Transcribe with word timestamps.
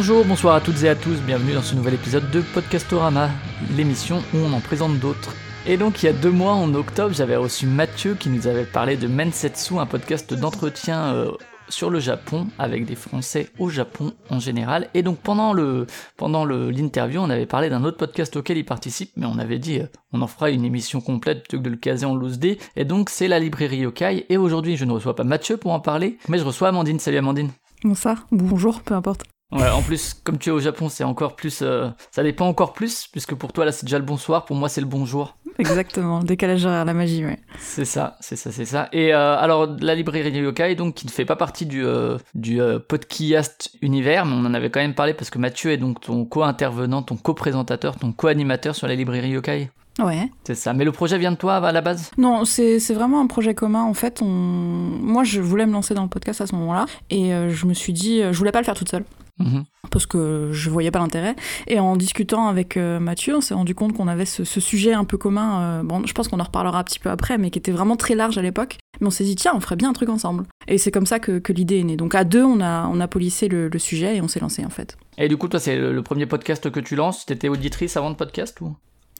Bonjour, 0.00 0.24
bonsoir 0.24 0.54
à 0.54 0.60
toutes 0.60 0.84
et 0.84 0.88
à 0.88 0.94
tous, 0.94 1.20
bienvenue 1.22 1.54
dans 1.54 1.62
ce 1.62 1.74
nouvel 1.74 1.94
épisode 1.94 2.30
de 2.30 2.40
Podcastorama, 2.40 3.30
l'émission 3.76 4.22
où 4.32 4.36
on 4.36 4.52
en 4.52 4.60
présente 4.60 4.96
d'autres. 5.00 5.34
Et 5.66 5.76
donc 5.76 6.00
il 6.00 6.06
y 6.06 6.08
a 6.08 6.12
deux 6.12 6.30
mois, 6.30 6.52
en 6.52 6.72
octobre, 6.74 7.12
j'avais 7.12 7.34
reçu 7.34 7.66
Mathieu 7.66 8.14
qui 8.14 8.28
nous 8.28 8.46
avait 8.46 8.64
parlé 8.64 8.96
de 8.96 9.08
Mensetsu, 9.08 9.76
un 9.76 9.86
podcast 9.86 10.32
d'entretien 10.34 11.14
euh, 11.14 11.32
sur 11.68 11.90
le 11.90 11.98
Japon 11.98 12.46
avec 12.60 12.86
des 12.86 12.94
Français 12.94 13.50
au 13.58 13.70
Japon 13.70 14.12
en 14.30 14.38
général. 14.38 14.88
Et 14.94 15.02
donc 15.02 15.18
pendant 15.18 15.52
le 15.52 15.88
pendant 16.16 16.44
l'interview, 16.44 17.20
on 17.20 17.28
avait 17.28 17.46
parlé 17.46 17.68
d'un 17.68 17.82
autre 17.82 17.96
podcast 17.96 18.36
auquel 18.36 18.56
il 18.56 18.64
participe, 18.64 19.10
mais 19.16 19.26
on 19.26 19.40
avait 19.40 19.58
dit 19.58 19.80
euh, 19.80 19.86
on 20.12 20.22
en 20.22 20.28
fera 20.28 20.50
une 20.50 20.64
émission 20.64 21.00
complète 21.00 21.40
plutôt 21.40 21.58
que 21.58 21.64
de 21.64 21.70
le 21.70 21.76
caser 21.76 22.06
en 22.06 22.14
loose 22.14 22.38
day. 22.38 22.58
Et 22.76 22.84
donc 22.84 23.10
c'est 23.10 23.26
la 23.26 23.40
librairie 23.40 23.78
Yokai. 23.78 24.26
Et 24.28 24.36
aujourd'hui, 24.36 24.76
je 24.76 24.84
ne 24.84 24.92
reçois 24.92 25.16
pas 25.16 25.24
Mathieu 25.24 25.56
pour 25.56 25.72
en 25.72 25.80
parler, 25.80 26.18
mais 26.28 26.38
je 26.38 26.44
reçois 26.44 26.68
Amandine. 26.68 27.00
Salut 27.00 27.18
Amandine. 27.18 27.50
Bonsoir, 27.82 28.28
bonjour, 28.30 28.80
peu 28.82 28.94
importe. 28.94 29.24
Ouais, 29.50 29.68
en 29.70 29.80
plus, 29.80 30.12
comme 30.24 30.36
tu 30.36 30.50
es 30.50 30.52
au 30.52 30.60
Japon, 30.60 30.90
c'est 30.90 31.04
encore 31.04 31.34
plus. 31.34 31.60
euh, 31.62 31.88
ça 32.10 32.22
dépend 32.22 32.46
encore 32.46 32.74
plus, 32.74 33.06
puisque 33.10 33.34
pour 33.34 33.52
toi 33.54 33.64
là 33.64 33.72
c'est 33.72 33.86
déjà 33.86 33.98
le 33.98 34.04
bonsoir, 34.04 34.44
pour 34.44 34.56
moi 34.56 34.68
c'est 34.68 34.82
le 34.82 34.86
bonjour. 34.86 35.38
Exactement, 35.58 36.22
décalage 36.22 36.66
horaire, 36.66 36.84
la 36.84 36.92
magie, 36.92 37.24
ouais. 37.24 37.38
C'est 37.58 37.86
ça, 37.86 38.16
c'est 38.20 38.36
ça, 38.36 38.52
c'est 38.52 38.66
ça. 38.66 38.88
Et 38.92 39.14
euh, 39.14 39.36
alors, 39.38 39.66
la 39.80 39.94
librairie 39.94 40.30
Yokai, 40.30 40.74
donc, 40.76 40.94
qui 40.94 41.06
ne 41.06 41.10
fait 41.10 41.24
pas 41.24 41.34
partie 41.34 41.64
du, 41.66 41.84
euh, 41.84 42.18
du 42.34 42.60
podcast 42.88 43.70
univers, 43.80 44.26
mais 44.26 44.34
on 44.34 44.44
en 44.46 44.52
avait 44.54 44.70
quand 44.70 44.80
même 44.80 44.94
parlé 44.94 45.14
parce 45.14 45.30
que 45.30 45.38
Mathieu 45.38 45.72
est 45.72 45.78
donc 45.78 46.00
ton 46.00 46.24
co-intervenant, 46.26 47.02
ton 47.02 47.16
co-présentateur, 47.16 47.96
ton 47.96 48.12
co-animateur 48.12 48.76
sur 48.76 48.86
la 48.86 48.94
librairie 48.94 49.30
Yokai. 49.30 49.70
Ouais. 49.98 50.30
C'est 50.44 50.54
ça. 50.54 50.74
Mais 50.74 50.84
le 50.84 50.92
projet 50.92 51.18
vient 51.18 51.32
de 51.32 51.36
toi 51.36 51.56
à 51.56 51.72
la 51.72 51.80
base? 51.80 52.12
Non, 52.18 52.44
c'est 52.44 52.78
c'est 52.78 52.94
vraiment 52.94 53.20
un 53.20 53.26
projet 53.26 53.54
commun. 53.54 53.82
En 53.82 53.94
fait, 53.94 54.22
on... 54.22 54.26
moi, 54.26 55.24
je 55.24 55.40
voulais 55.40 55.66
me 55.66 55.72
lancer 55.72 55.92
dans 55.94 56.04
le 56.04 56.08
podcast 56.08 56.40
à 56.40 56.46
ce 56.46 56.54
moment-là. 56.54 56.86
Et 57.10 57.30
je 57.48 57.66
me 57.66 57.74
suis 57.74 57.92
dit, 57.92 58.20
je 58.22 58.38
voulais 58.38 58.52
pas 58.52 58.60
le 58.60 58.64
faire 58.64 58.76
toute 58.76 58.90
seule. 58.90 59.04
Mhm. 59.38 59.64
Parce 59.90 60.06
que 60.06 60.50
je 60.52 60.70
voyais 60.70 60.90
pas 60.90 60.98
l'intérêt. 60.98 61.36
Et 61.66 61.78
en 61.80 61.96
discutant 61.96 62.48
avec 62.48 62.76
euh, 62.76 62.98
Mathieu, 63.00 63.36
on 63.36 63.40
s'est 63.40 63.54
rendu 63.54 63.74
compte 63.74 63.92
qu'on 63.94 64.08
avait 64.08 64.24
ce, 64.26 64.44
ce 64.44 64.60
sujet 64.60 64.92
un 64.92 65.04
peu 65.04 65.16
commun. 65.16 65.62
euh, 65.62 65.82
bon, 65.82 66.04
je 66.06 66.12
pense 66.12 66.28
qu'on 66.28 66.40
en 66.40 66.44
reparlera 66.44 66.80
un 66.80 66.84
petit 66.84 66.98
peu 66.98 67.10
après, 67.10 67.38
mais 67.38 67.50
qui 67.50 67.58
était 67.58 67.72
vraiment 67.72 67.96
très 67.96 68.14
large 68.14 68.36
à 68.38 68.42
l'époque. 68.42 68.78
Mais 69.00 69.06
on 69.06 69.10
s'est 69.10 69.24
dit, 69.24 69.36
tiens, 69.36 69.52
on 69.54 69.60
ferait 69.60 69.76
bien 69.76 69.90
un 69.90 69.92
truc 69.92 70.08
ensemble. 70.08 70.44
Et 70.66 70.76
c'est 70.78 70.90
comme 70.90 71.06
ça 71.06 71.18
que, 71.20 71.38
que 71.38 71.52
l'idée 71.52 71.78
est 71.78 71.84
née. 71.84 71.96
Donc 71.96 72.14
à 72.14 72.24
deux, 72.24 72.42
on 72.44 72.60
a, 72.60 72.88
on 72.88 73.00
a 73.00 73.08
polissé 73.08 73.48
le, 73.48 73.68
le 73.68 73.78
sujet 73.78 74.16
et 74.16 74.20
on 74.20 74.28
s'est 74.28 74.40
lancé 74.40 74.64
en 74.64 74.70
fait. 74.70 74.96
Et 75.16 75.28
du 75.28 75.36
coup, 75.36 75.48
toi, 75.48 75.60
c'est 75.60 75.76
le, 75.76 75.92
le 75.92 76.02
premier 76.02 76.26
podcast 76.26 76.70
que 76.70 76.80
tu 76.80 76.96
lances 76.96 77.24
T'étais 77.26 77.48
auditrice 77.48 77.96
avant 77.96 78.10
de 78.10 78.16
podcast 78.16 78.60
ou? 78.60 78.74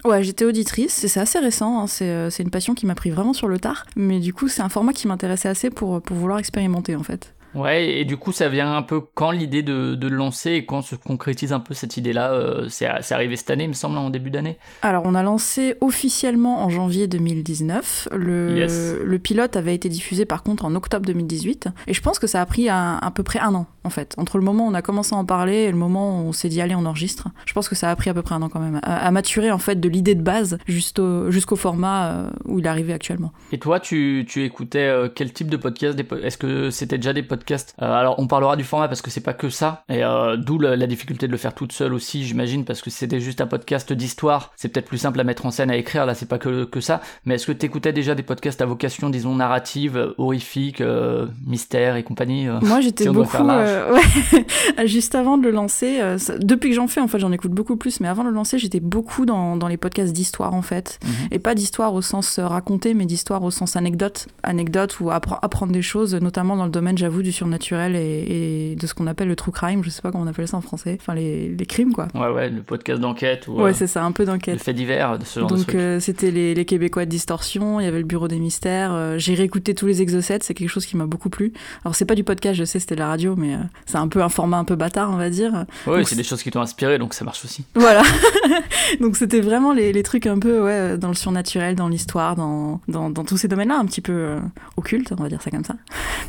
Ouais, 0.05 0.23
j'étais 0.23 0.45
auditrice, 0.45 1.03
et 1.03 1.09
c'est 1.09 1.19
assez 1.19 1.41
récent, 1.41 1.81
hein, 1.81 1.87
c'est 1.89 2.09
euh, 2.09 2.31
c'est 2.31 2.45
une 2.45 2.51
passion 2.53 2.75
qui 2.75 2.87
m'a 2.87 2.95
pris 2.95 3.11
vraiment 3.11 3.33
sur 3.33 3.49
le 3.49 3.59
tard, 3.59 3.85
mais 3.97 4.21
du 4.21 4.33
coup 4.33 4.47
c'est 4.47 4.63
un 4.63 4.69
format 4.69 4.93
qui 4.93 5.09
m'intéressait 5.09 5.49
assez 5.49 5.71
pour, 5.71 6.01
pour 6.01 6.17
vouloir 6.17 6.39
expérimenter 6.39 6.95
en 6.95 7.03
fait. 7.03 7.35
Ouais, 7.55 7.89
et 7.89 8.05
du 8.05 8.17
coup, 8.17 8.33
ça 8.33 8.49
vient 8.49 8.77
un 8.77 8.83
peu 8.83 9.01
quand 9.15 9.31
l'idée 9.31 9.63
de, 9.63 9.95
de 9.95 10.09
le 10.09 10.17
lancer 10.17 10.53
et 10.53 10.67
quand 10.67 10.83
se 10.83 10.95
concrétise 10.95 11.53
un 11.53 11.61
peu 11.61 11.73
cette 11.75 11.97
idée-là 11.97 12.33
euh, 12.33 12.69
C'est 12.69 12.87
arrivé 13.13 13.37
cette 13.37 13.51
année, 13.51 13.65
il 13.65 13.69
me 13.69 13.73
semble, 13.75 13.97
en 13.99 14.11
début 14.11 14.31
d'année 14.31 14.59
Alors 14.83 15.03
on 15.07 15.15
a 15.15 15.23
lancé 15.23 15.75
officiellement 15.81 16.63
en 16.65 16.69
janvier 16.69 17.07
2019, 17.07 18.09
le, 18.13 18.57
Yes. 18.59 18.95
le 19.05 19.19
pilote 19.19 19.57
avait 19.57 19.75
été 19.75 19.89
diffusé 19.89 20.25
par 20.27 20.43
contre 20.43 20.65
en 20.65 20.75
octobre 20.75 21.07
2018, 21.07 21.69
et 21.87 21.95
je 21.95 22.01
pense 22.03 22.19
que 22.19 22.27
ça 22.27 22.41
a 22.43 22.47
pris 22.47 22.69
un- 22.69 22.99
à 23.01 23.11
peu 23.11 23.23
près 23.23 23.39
un 23.39 23.55
an 23.55 23.67
en 23.85 23.91
fait, 23.91 24.15
entre 24.19 24.37
le 24.37 24.45
moment 24.45 24.67
où 24.67 24.71
on 24.71 24.75
a 24.75 24.83
commencé 24.83 25.15
à 25.15 25.19
en 25.19 25.25
parler 25.25 25.55
et 25.65 25.71
le 25.71 25.77
moment 25.79 26.21
où 26.21 26.27
on 26.29 26.33
s'est 26.33 26.51
dit 26.51 26.61
allez 26.61 26.75
on 26.75 26.85
enregistre, 26.85 27.29
je 27.47 27.55
pense 27.55 27.69
que 27.71 27.75
ça 27.75 27.91
a 27.91 27.97
pris 27.97 28.11
à 28.11 28.15
peu 28.15 28.21
près 28.23 28.35
un 28.35 28.43
an 28.43 28.49
quand 28.51 28.61
même, 28.61 28.81
à, 28.83 29.07
à 29.07 29.11
maturer 29.11 29.51
en 29.51 29.59
fait 29.59 29.81
de 29.81 29.89
l'idée 29.89 30.15
de 30.15 30.23
base 30.23 30.59
jusqu'au 30.67 31.31
jusqu'au 31.31 31.57
format 31.57 32.09
euh, 32.09 32.31
où 32.45 32.59
il 32.59 32.67
est 32.67 32.69
arrivé 32.69 32.93
actuellement. 32.93 33.33
Et 33.53 33.59
toi, 33.59 33.81
tu, 33.81 34.27
tu 34.29 34.45
écoutais 34.45 34.81
euh, 34.87 35.09
quel 35.13 35.33
type 35.33 35.49
de 35.49 35.57
podcast 35.57 35.99
Est-ce 36.23 36.37
que 36.37 36.69
c'était 36.71 36.99
déjà 36.99 37.13
des 37.15 37.23
podcasts 37.23 37.38
Euh, 37.51 37.93
Alors, 37.93 38.19
on 38.19 38.27
parlera 38.27 38.57
du 38.57 38.65
format 38.65 38.89
parce 38.89 39.03
que 39.03 39.11
c'est 39.11 39.21
pas 39.21 39.33
que 39.33 39.49
ça, 39.51 39.85
et 39.89 40.03
euh, 40.05 40.37
d'où 40.37 40.59
la, 40.59 40.77
la 40.77 40.87
difficulté 40.87 41.27
de 41.27 41.33
le 41.33 41.39
faire 41.39 41.55
toute 41.55 41.73
seule 41.73 41.93
aussi, 41.95 42.25
j'imagine, 42.25 42.65
parce 42.65 42.81
que 42.83 42.91
c'était 42.91 43.21
juste 43.21 43.41
un 43.41 43.47
podcast 43.47 43.93
d'histoire, 43.93 44.53
c'est 44.57 44.69
peut-être 44.69 44.87
plus 44.87 44.99
simple 44.99 45.19
à 45.21 45.25
mettre 45.25 45.47
en 45.47 45.51
scène, 45.51 45.71
à 45.71 45.77
écrire. 45.77 46.07
Là, 46.07 46.15
c'est 46.15 46.29
pas 46.29 46.39
que, 46.39 46.65
que 46.65 46.81
ça. 46.81 47.01
Mais 47.25 47.35
est-ce 47.35 47.47
que 47.47 47.53
t'écoutais 47.53 47.93
déjà 47.93 48.15
des 48.15 48.23
podcasts 48.23 48.61
à 48.63 48.67
vocation, 48.67 49.11
disons, 49.11 49.35
narrative, 49.35 49.97
euh, 49.97 50.15
horrifique, 50.19 50.81
euh, 50.81 51.27
mystère 51.47 51.97
et 51.97 52.03
compagnie 52.03 52.47
Moi, 52.63 52.81
j'étais 52.81 53.05
Si 53.05 53.11
beaucoup. 53.11 53.37
ouais, 53.43 54.87
juste 54.87 55.15
avant 55.15 55.39
de 55.39 55.43
le 55.45 55.51
lancer, 55.51 56.01
ça- 56.19 56.39
depuis 56.39 56.71
que 56.71 56.77
j'en 56.77 56.89
fais, 56.89 57.01
en 57.01 57.09
fait, 57.09 57.19
j'en 57.19 57.33
écoute 57.33 57.53
beaucoup 57.53 57.77
plus. 57.77 58.01
Mais 58.01 58.09
avant 58.09 58.25
de 58.25 58.29
le 58.29 58.35
lancer, 58.35 58.59
j'étais 58.59 58.81
beaucoup 58.81 59.27
dans, 59.27 59.57
dans 59.57 59.69
les 59.69 59.77
podcasts 59.77 60.13
d'histoire, 60.13 60.55
en 60.55 60.63
fait. 60.63 60.99
Mhm. 61.05 61.11
Et 61.33 61.39
pas 61.39 61.55
d'histoire 61.55 61.95
au 61.95 62.03
sens 62.03 62.39
raconté, 62.39 62.95
mais 62.95 63.07
d'histoire 63.07 63.43
au 63.43 63.51
sens 63.51 63.77
anecdote. 63.77 64.27
Anecdote 64.43 65.01
ou 65.01 65.11
appre- 65.11 65.39
apprendre 65.43 65.73
des 65.73 65.83
choses, 65.83 66.15
notamment 66.15 66.57
dans 66.57 66.65
le 66.65 66.71
domaine, 66.71 66.97
j'avoue, 66.99 67.23
du 67.29 67.33
surnaturel 67.33 67.95
et, 67.97 68.73
et 68.73 68.77
de 68.77 68.87
ce 68.87 68.95
qu'on 68.95 69.07
appelle 69.07 69.29
le 69.29 69.37
true 69.37 69.53
crime. 69.53 69.85
Je 69.85 69.91
sais 69.91 70.03
pas 70.03 70.11
comment 70.11 70.25
on 70.25 70.27
appelle 70.27 70.49
ça 70.49 70.57
en 70.57 70.61
français. 70.61 70.97
Enfin, 71.01 71.15
les, 71.15 71.49
les 71.49 71.67
crimes, 71.67 71.93
quoi. 71.93 72.09
Ouais, 72.15 72.29
ouais, 72.29 72.49
le 72.51 72.63
podcast 72.63 73.01
d'enquête 73.01 73.47
ou 73.49 73.61
Ouais, 73.63 73.71
euh, 73.71 73.75
c'est 73.75 73.87
ça, 73.87 74.03
un 74.05 74.13
peu 74.13 74.23
le 74.25 74.29
d'enquête. 74.33 74.61
fait 74.63 74.73
divers, 74.73 75.19
de 75.19 75.25
ce 75.25 75.41
genre 75.41 75.51
de 75.51 75.57
Donc 75.57 75.75
euh, 75.75 76.01
c'était 76.01 76.31
les, 76.31 76.55
les 76.55 76.65
Québécois 76.65 77.05
de 77.05 77.11
Distorsion, 77.11 77.81
il 77.81 77.85
y 77.85 77.87
avait 77.87 77.99
le 77.99 78.05
Bureau 78.05 78.29
des 78.29 78.39
Mystères. 78.39 78.91
euh, 78.93 79.19
J'ai 79.19 79.35
réécouté 79.35 79.75
tous 79.75 79.87
les 79.87 80.03
exocètes, 80.03 80.43
c'est 80.43 80.55
quelque 80.55 80.69
chose 80.71 80.87
qui 80.87 80.97
m'a 80.97 81.07
beaucoup 81.07 81.31
plu. 81.31 81.53
Alors 81.85 81.95
c'est 81.95 82.05
pas 82.07 82.15
du 82.15 82.25
podcast, 82.25 82.59
je 82.59 82.65
sais, 82.65 82.79
c'était 82.81 82.95
de 82.95 83.01
la 83.01 83.09
radio, 83.09 83.37
mais 83.37 83.55
euh, 83.55 83.59
c'est 83.87 83.99
un 83.99 84.09
peu 84.09 84.23
un 84.23 84.29
format 84.29 84.57
un 84.59 84.65
peu 84.65 84.77
bâtard, 84.77 85.11
on 85.11 85.17
va 85.17 85.31
dire. 85.31 85.65
ouais, 85.87 85.99
donc 85.99 86.09
c'est 86.09 86.17
des 86.17 86.25
choses 86.25 86.43
qui 86.43 86.51
t'ont 86.51 86.61
inspiré, 86.63 86.99
donc 86.99 87.15
ça 87.15 87.25
marche 87.25 87.45
aussi. 87.45 87.65
Voilà. 87.75 88.03
Donc 89.01 89.17
c'était 89.17 89.41
vraiment 89.41 89.73
les, 89.73 89.93
les 89.93 90.03
trucs 90.03 90.27
un 90.27 90.39
peu 90.39 90.63
ouais, 90.63 90.97
dans 90.97 91.09
le 91.09 91.15
surnaturel, 91.15 91.75
dans 91.77 91.89
l'histoire, 91.89 92.37
dans, 92.37 92.81
dans, 92.89 93.11
dans 93.11 93.25
tous 93.25 93.37
ces 93.37 93.47
domaines-là, 93.49 93.79
un 93.79 93.85
petit 93.85 94.01
peu 94.01 94.13
euh, 94.13 94.39
occultes, 94.77 95.13
on 95.17 95.23
va 95.23 95.29
dire 95.29 95.43
ça 95.43 95.51
comme 95.51 95.65
ça. 95.65 95.75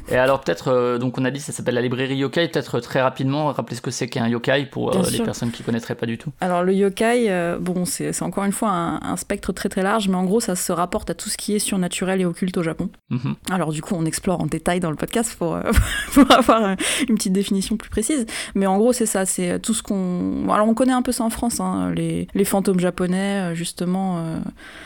Et 0.09 0.15
alors 0.17 0.41
peut-être, 0.41 0.67
euh, 0.69 0.88
donc 0.97 1.17
on 1.17 1.25
a 1.25 1.31
dit 1.31 1.39
ça 1.39 1.51
s'appelle 1.51 1.75
la 1.75 1.81
librairie 1.81 2.15
Yokai, 2.17 2.47
peut-être 2.47 2.75
euh, 2.75 2.81
très 2.81 3.01
rapidement 3.01 3.51
rappeler 3.51 3.75
ce 3.75 3.81
que 3.81 3.91
c'est 3.91 4.07
qu'un 4.07 4.27
yokai 4.27 4.65
pour 4.71 4.95
euh, 4.95 5.03
les 5.11 5.19
personnes 5.21 5.51
qui 5.51 5.63
connaîtraient 5.63 5.95
pas 5.95 6.05
du 6.05 6.17
tout. 6.17 6.31
Alors 6.41 6.63
le 6.63 6.73
yokai, 6.73 7.29
euh, 7.29 7.57
bon, 7.59 7.85
c'est 7.85 8.21
encore 8.21 8.43
une 8.45 8.51
fois 8.51 8.69
un, 8.69 9.01
un 9.01 9.17
spectre 9.17 9.51
très 9.53 9.69
très 9.69 9.83
large, 9.83 10.07
mais 10.07 10.15
en 10.15 10.23
gros 10.25 10.39
ça 10.39 10.55
se 10.55 10.71
rapporte 10.71 11.09
à 11.09 11.13
tout 11.13 11.29
ce 11.29 11.37
qui 11.37 11.53
est 11.55 11.59
surnaturel 11.59 12.21
et 12.21 12.25
occulte 12.25 12.57
au 12.57 12.63
Japon. 12.63 12.89
Mhm. 13.09 13.35
Alors 13.51 13.71
du 13.71 13.81
coup, 13.81 13.95
on 13.97 14.05
explore 14.05 14.41
en 14.41 14.45
détail 14.47 14.79
dans 14.79 14.89
le 14.89 14.95
podcast 14.97 15.35
pour, 15.37 15.55
euh, 15.55 15.61
pour 16.13 16.31
avoir 16.31 16.63
euh, 16.63 16.75
une 17.07 17.15
petite 17.15 17.33
définition 17.33 17.77
plus 17.77 17.89
précise. 17.89 18.25
Mais 18.55 18.65
en 18.65 18.77
gros, 18.77 18.93
c'est 18.93 19.05
ça, 19.05 19.25
c'est 19.25 19.59
tout 19.59 19.73
ce 19.73 19.83
qu'on... 19.83 20.47
alors 20.51 20.67
on 20.67 20.73
connaît 20.73 20.93
un 20.93 21.01
peu 21.01 21.11
ça 21.11 21.23
en 21.23 21.29
France, 21.29 21.59
hein, 21.59 21.91
les, 21.95 22.27
les 22.33 22.45
fantômes 22.45 22.79
japonais, 22.79 23.51
euh, 23.51 23.55
justement. 23.55 24.19
euh, 24.19 24.39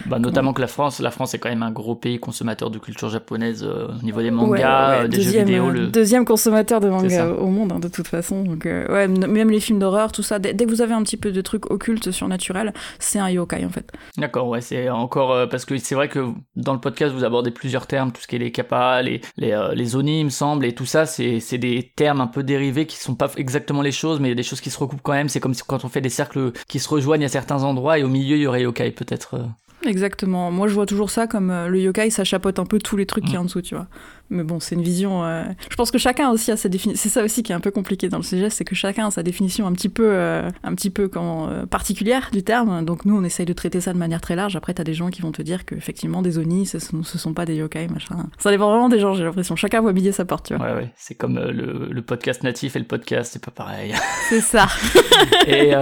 Bah, 0.05 0.19
notamment 0.19 0.53
que 0.53 0.61
la 0.61 0.67
France, 0.67 0.99
la 0.99 1.11
France 1.11 1.33
est 1.33 1.39
quand 1.39 1.49
même 1.49 1.63
un 1.63 1.71
gros 1.71 1.95
pays 1.95 2.19
consommateur 2.19 2.69
de 2.71 2.79
culture 2.79 3.09
japonaise 3.09 3.63
euh, 3.63 3.87
au 3.99 4.03
niveau 4.03 4.19
des 4.21 4.25
ouais, 4.25 4.31
mangas, 4.31 4.89
ouais, 4.99 5.05
euh, 5.05 5.07
des 5.07 5.17
deuxième, 5.17 5.47
jeux 5.47 5.53
vidéo. 5.53 5.67
euh, 5.69 5.71
Le... 5.73 5.87
deuxième 5.93 6.25
consommateur 6.25 6.79
de 6.81 6.89
manga 6.89 7.27
au 7.27 7.47
monde, 7.47 7.71
hein, 7.71 7.79
de 7.79 7.87
toute 7.87 8.07
façon. 8.07 8.43
Donc, 8.43 8.65
euh, 8.65 8.85
ouais, 8.91 9.07
même 9.07 9.49
les 9.49 9.59
films 9.59 9.79
d'horreur, 9.79 10.11
tout 10.11 10.23
ça, 10.23 10.39
dès, 10.39 10.53
dès 10.53 10.65
que 10.65 10.69
vous 10.69 10.81
avez 10.81 10.93
un 10.93 11.03
petit 11.03 11.15
peu 11.17 11.31
de 11.31 11.41
trucs 11.41 11.71
occultes, 11.71 12.11
surnaturels, 12.11 12.73
c'est 12.99 13.19
un 13.19 13.29
yokai 13.29 13.63
en 13.65 13.69
fait. 13.69 13.91
D'accord, 14.17 14.47
ouais, 14.49 14.61
c'est 14.61 14.89
encore 14.89 15.31
euh, 15.31 15.47
parce 15.47 15.65
que 15.65 15.77
c'est 15.77 15.95
vrai 15.95 16.09
que 16.09 16.25
dans 16.55 16.73
le 16.73 16.79
podcast 16.79 17.13
vous 17.13 17.23
abordez 17.23 17.51
plusieurs 17.51 17.87
termes, 17.87 18.11
tout 18.11 18.21
ce 18.21 18.27
qui 18.27 18.35
est 18.35 18.39
les 18.39 18.51
kappas, 18.51 19.01
les 19.01 19.21
les, 19.37 19.51
euh, 19.51 19.73
les 19.73 19.95
oni, 19.95 20.19
il 20.21 20.25
me 20.25 20.29
semble, 20.29 20.65
et 20.65 20.73
tout 20.75 20.85
ça, 20.85 21.05
c'est 21.05 21.39
c'est 21.39 21.57
des 21.57 21.91
termes 21.95 22.19
un 22.21 22.27
peu 22.27 22.43
dérivés 22.43 22.85
qui 22.87 22.97
sont 22.97 23.15
pas 23.15 23.31
exactement 23.37 23.81
les 23.81 23.91
choses, 23.91 24.19
mais 24.19 24.27
il 24.27 24.31
y 24.31 24.33
a 24.33 24.35
des 24.35 24.43
choses 24.43 24.61
qui 24.61 24.69
se 24.69 24.77
recoupent 24.79 25.01
quand 25.03 25.13
même. 25.13 25.29
C'est 25.29 25.39
comme 25.39 25.53
si- 25.53 25.63
quand 25.65 25.85
on 25.85 25.89
fait 25.89 26.01
des 26.01 26.09
cercles 26.09 26.51
qui 26.67 26.79
se 26.79 26.89
rejoignent 26.89 27.25
à 27.25 27.29
certains 27.29 27.63
endroits 27.63 27.99
et 27.99 28.03
au 28.03 28.09
milieu 28.09 28.35
il 28.35 28.41
y 28.41 28.47
aurait 28.47 28.63
yokai 28.63 28.91
peut-être. 28.91 29.39
Exactement. 29.85 30.49
Moi, 30.49 30.67
je 30.69 30.73
vois 30.73 30.85
toujours 30.85 31.09
ça 31.09 31.27
comme 31.27 31.49
euh, 31.51 31.67
le 31.67 31.81
yokai, 31.81 32.09
ça 32.09 32.23
chapeaute 32.23 32.57
un 32.57 32.65
peu 32.65 32.79
tous 32.79 32.95
les 32.95 33.05
trucs 33.05 33.25
qui 33.25 33.33
y 33.33 33.35
a 33.35 33.41
en 33.41 33.43
dessous, 33.43 33.61
tu 33.61 33.75
vois. 33.75 33.87
Mais 34.33 34.43
bon, 34.43 34.59
c'est 34.59 34.75
une 34.75 34.81
vision. 34.81 35.23
euh, 35.23 35.43
Je 35.69 35.75
pense 35.75 35.91
que 35.91 35.97
chacun 35.97 36.31
aussi 36.31 36.51
a 36.51 36.57
sa 36.57 36.67
définition. 36.69 36.99
C'est 37.01 37.09
ça 37.09 37.23
aussi 37.23 37.43
qui 37.43 37.51
est 37.51 37.55
un 37.55 37.59
peu 37.59 37.71
compliqué 37.71 38.09
dans 38.09 38.17
le 38.17 38.23
sujet, 38.23 38.49
c'est 38.49 38.65
que 38.65 38.73
chacun 38.75 39.07
a 39.07 39.11
sa 39.11 39.21
définition 39.23 39.67
un 39.67 39.71
petit 39.73 39.89
peu, 39.89 40.07
euh, 40.07 40.49
un 40.63 40.73
petit 40.73 40.89
peu 40.89 41.07
comment, 41.07 41.49
euh, 41.49 41.65
particulière 41.65 42.29
du 42.33 42.43
terme. 42.43 42.83
Donc 42.83 43.05
nous, 43.05 43.15
on 43.15 43.23
essaye 43.23 43.45
de 43.45 43.53
traiter 43.53 43.79
ça 43.79 43.93
de 43.93 43.97
manière 43.99 44.21
très 44.21 44.35
large. 44.35 44.55
Après, 44.55 44.73
t'as 44.73 44.83
des 44.83 44.93
gens 44.95 45.09
qui 45.09 45.21
vont 45.21 45.31
te 45.31 45.41
dire 45.43 45.65
qu'effectivement, 45.65 46.21
des 46.21 46.37
oni, 46.39 46.65
ce 46.65 46.79
ce 46.79 47.17
sont 47.17 47.33
pas 47.33 47.45
des 47.45 47.55
yokai, 47.55 47.87
machin. 47.87 48.15
Ça 48.39 48.49
dépend 48.49 48.69
vraiment 48.69 48.89
des 48.89 48.99
gens, 48.99 49.13
j'ai 49.13 49.23
l'impression. 49.23 49.55
Chacun 49.55 49.81
voit 49.81 49.93
midi 49.93 50.11
sa 50.11 50.25
porte, 50.25 50.47
tu 50.47 50.55
vois. 50.55 50.65
Ouais, 50.65 50.73
ouais, 50.73 50.91
c'est 50.95 51.15
comme 51.15 51.37
le, 51.39 51.87
le 51.91 52.01
podcast 52.01 52.41
natif 52.43 52.75
et 52.75 52.79
le 52.79 52.85
podcast, 52.85 53.31
c'est 53.33 53.43
pas 53.43 53.51
pareil. 53.51 53.93
C'est 54.29 54.41
ça. 54.41 54.67
et, 55.47 55.73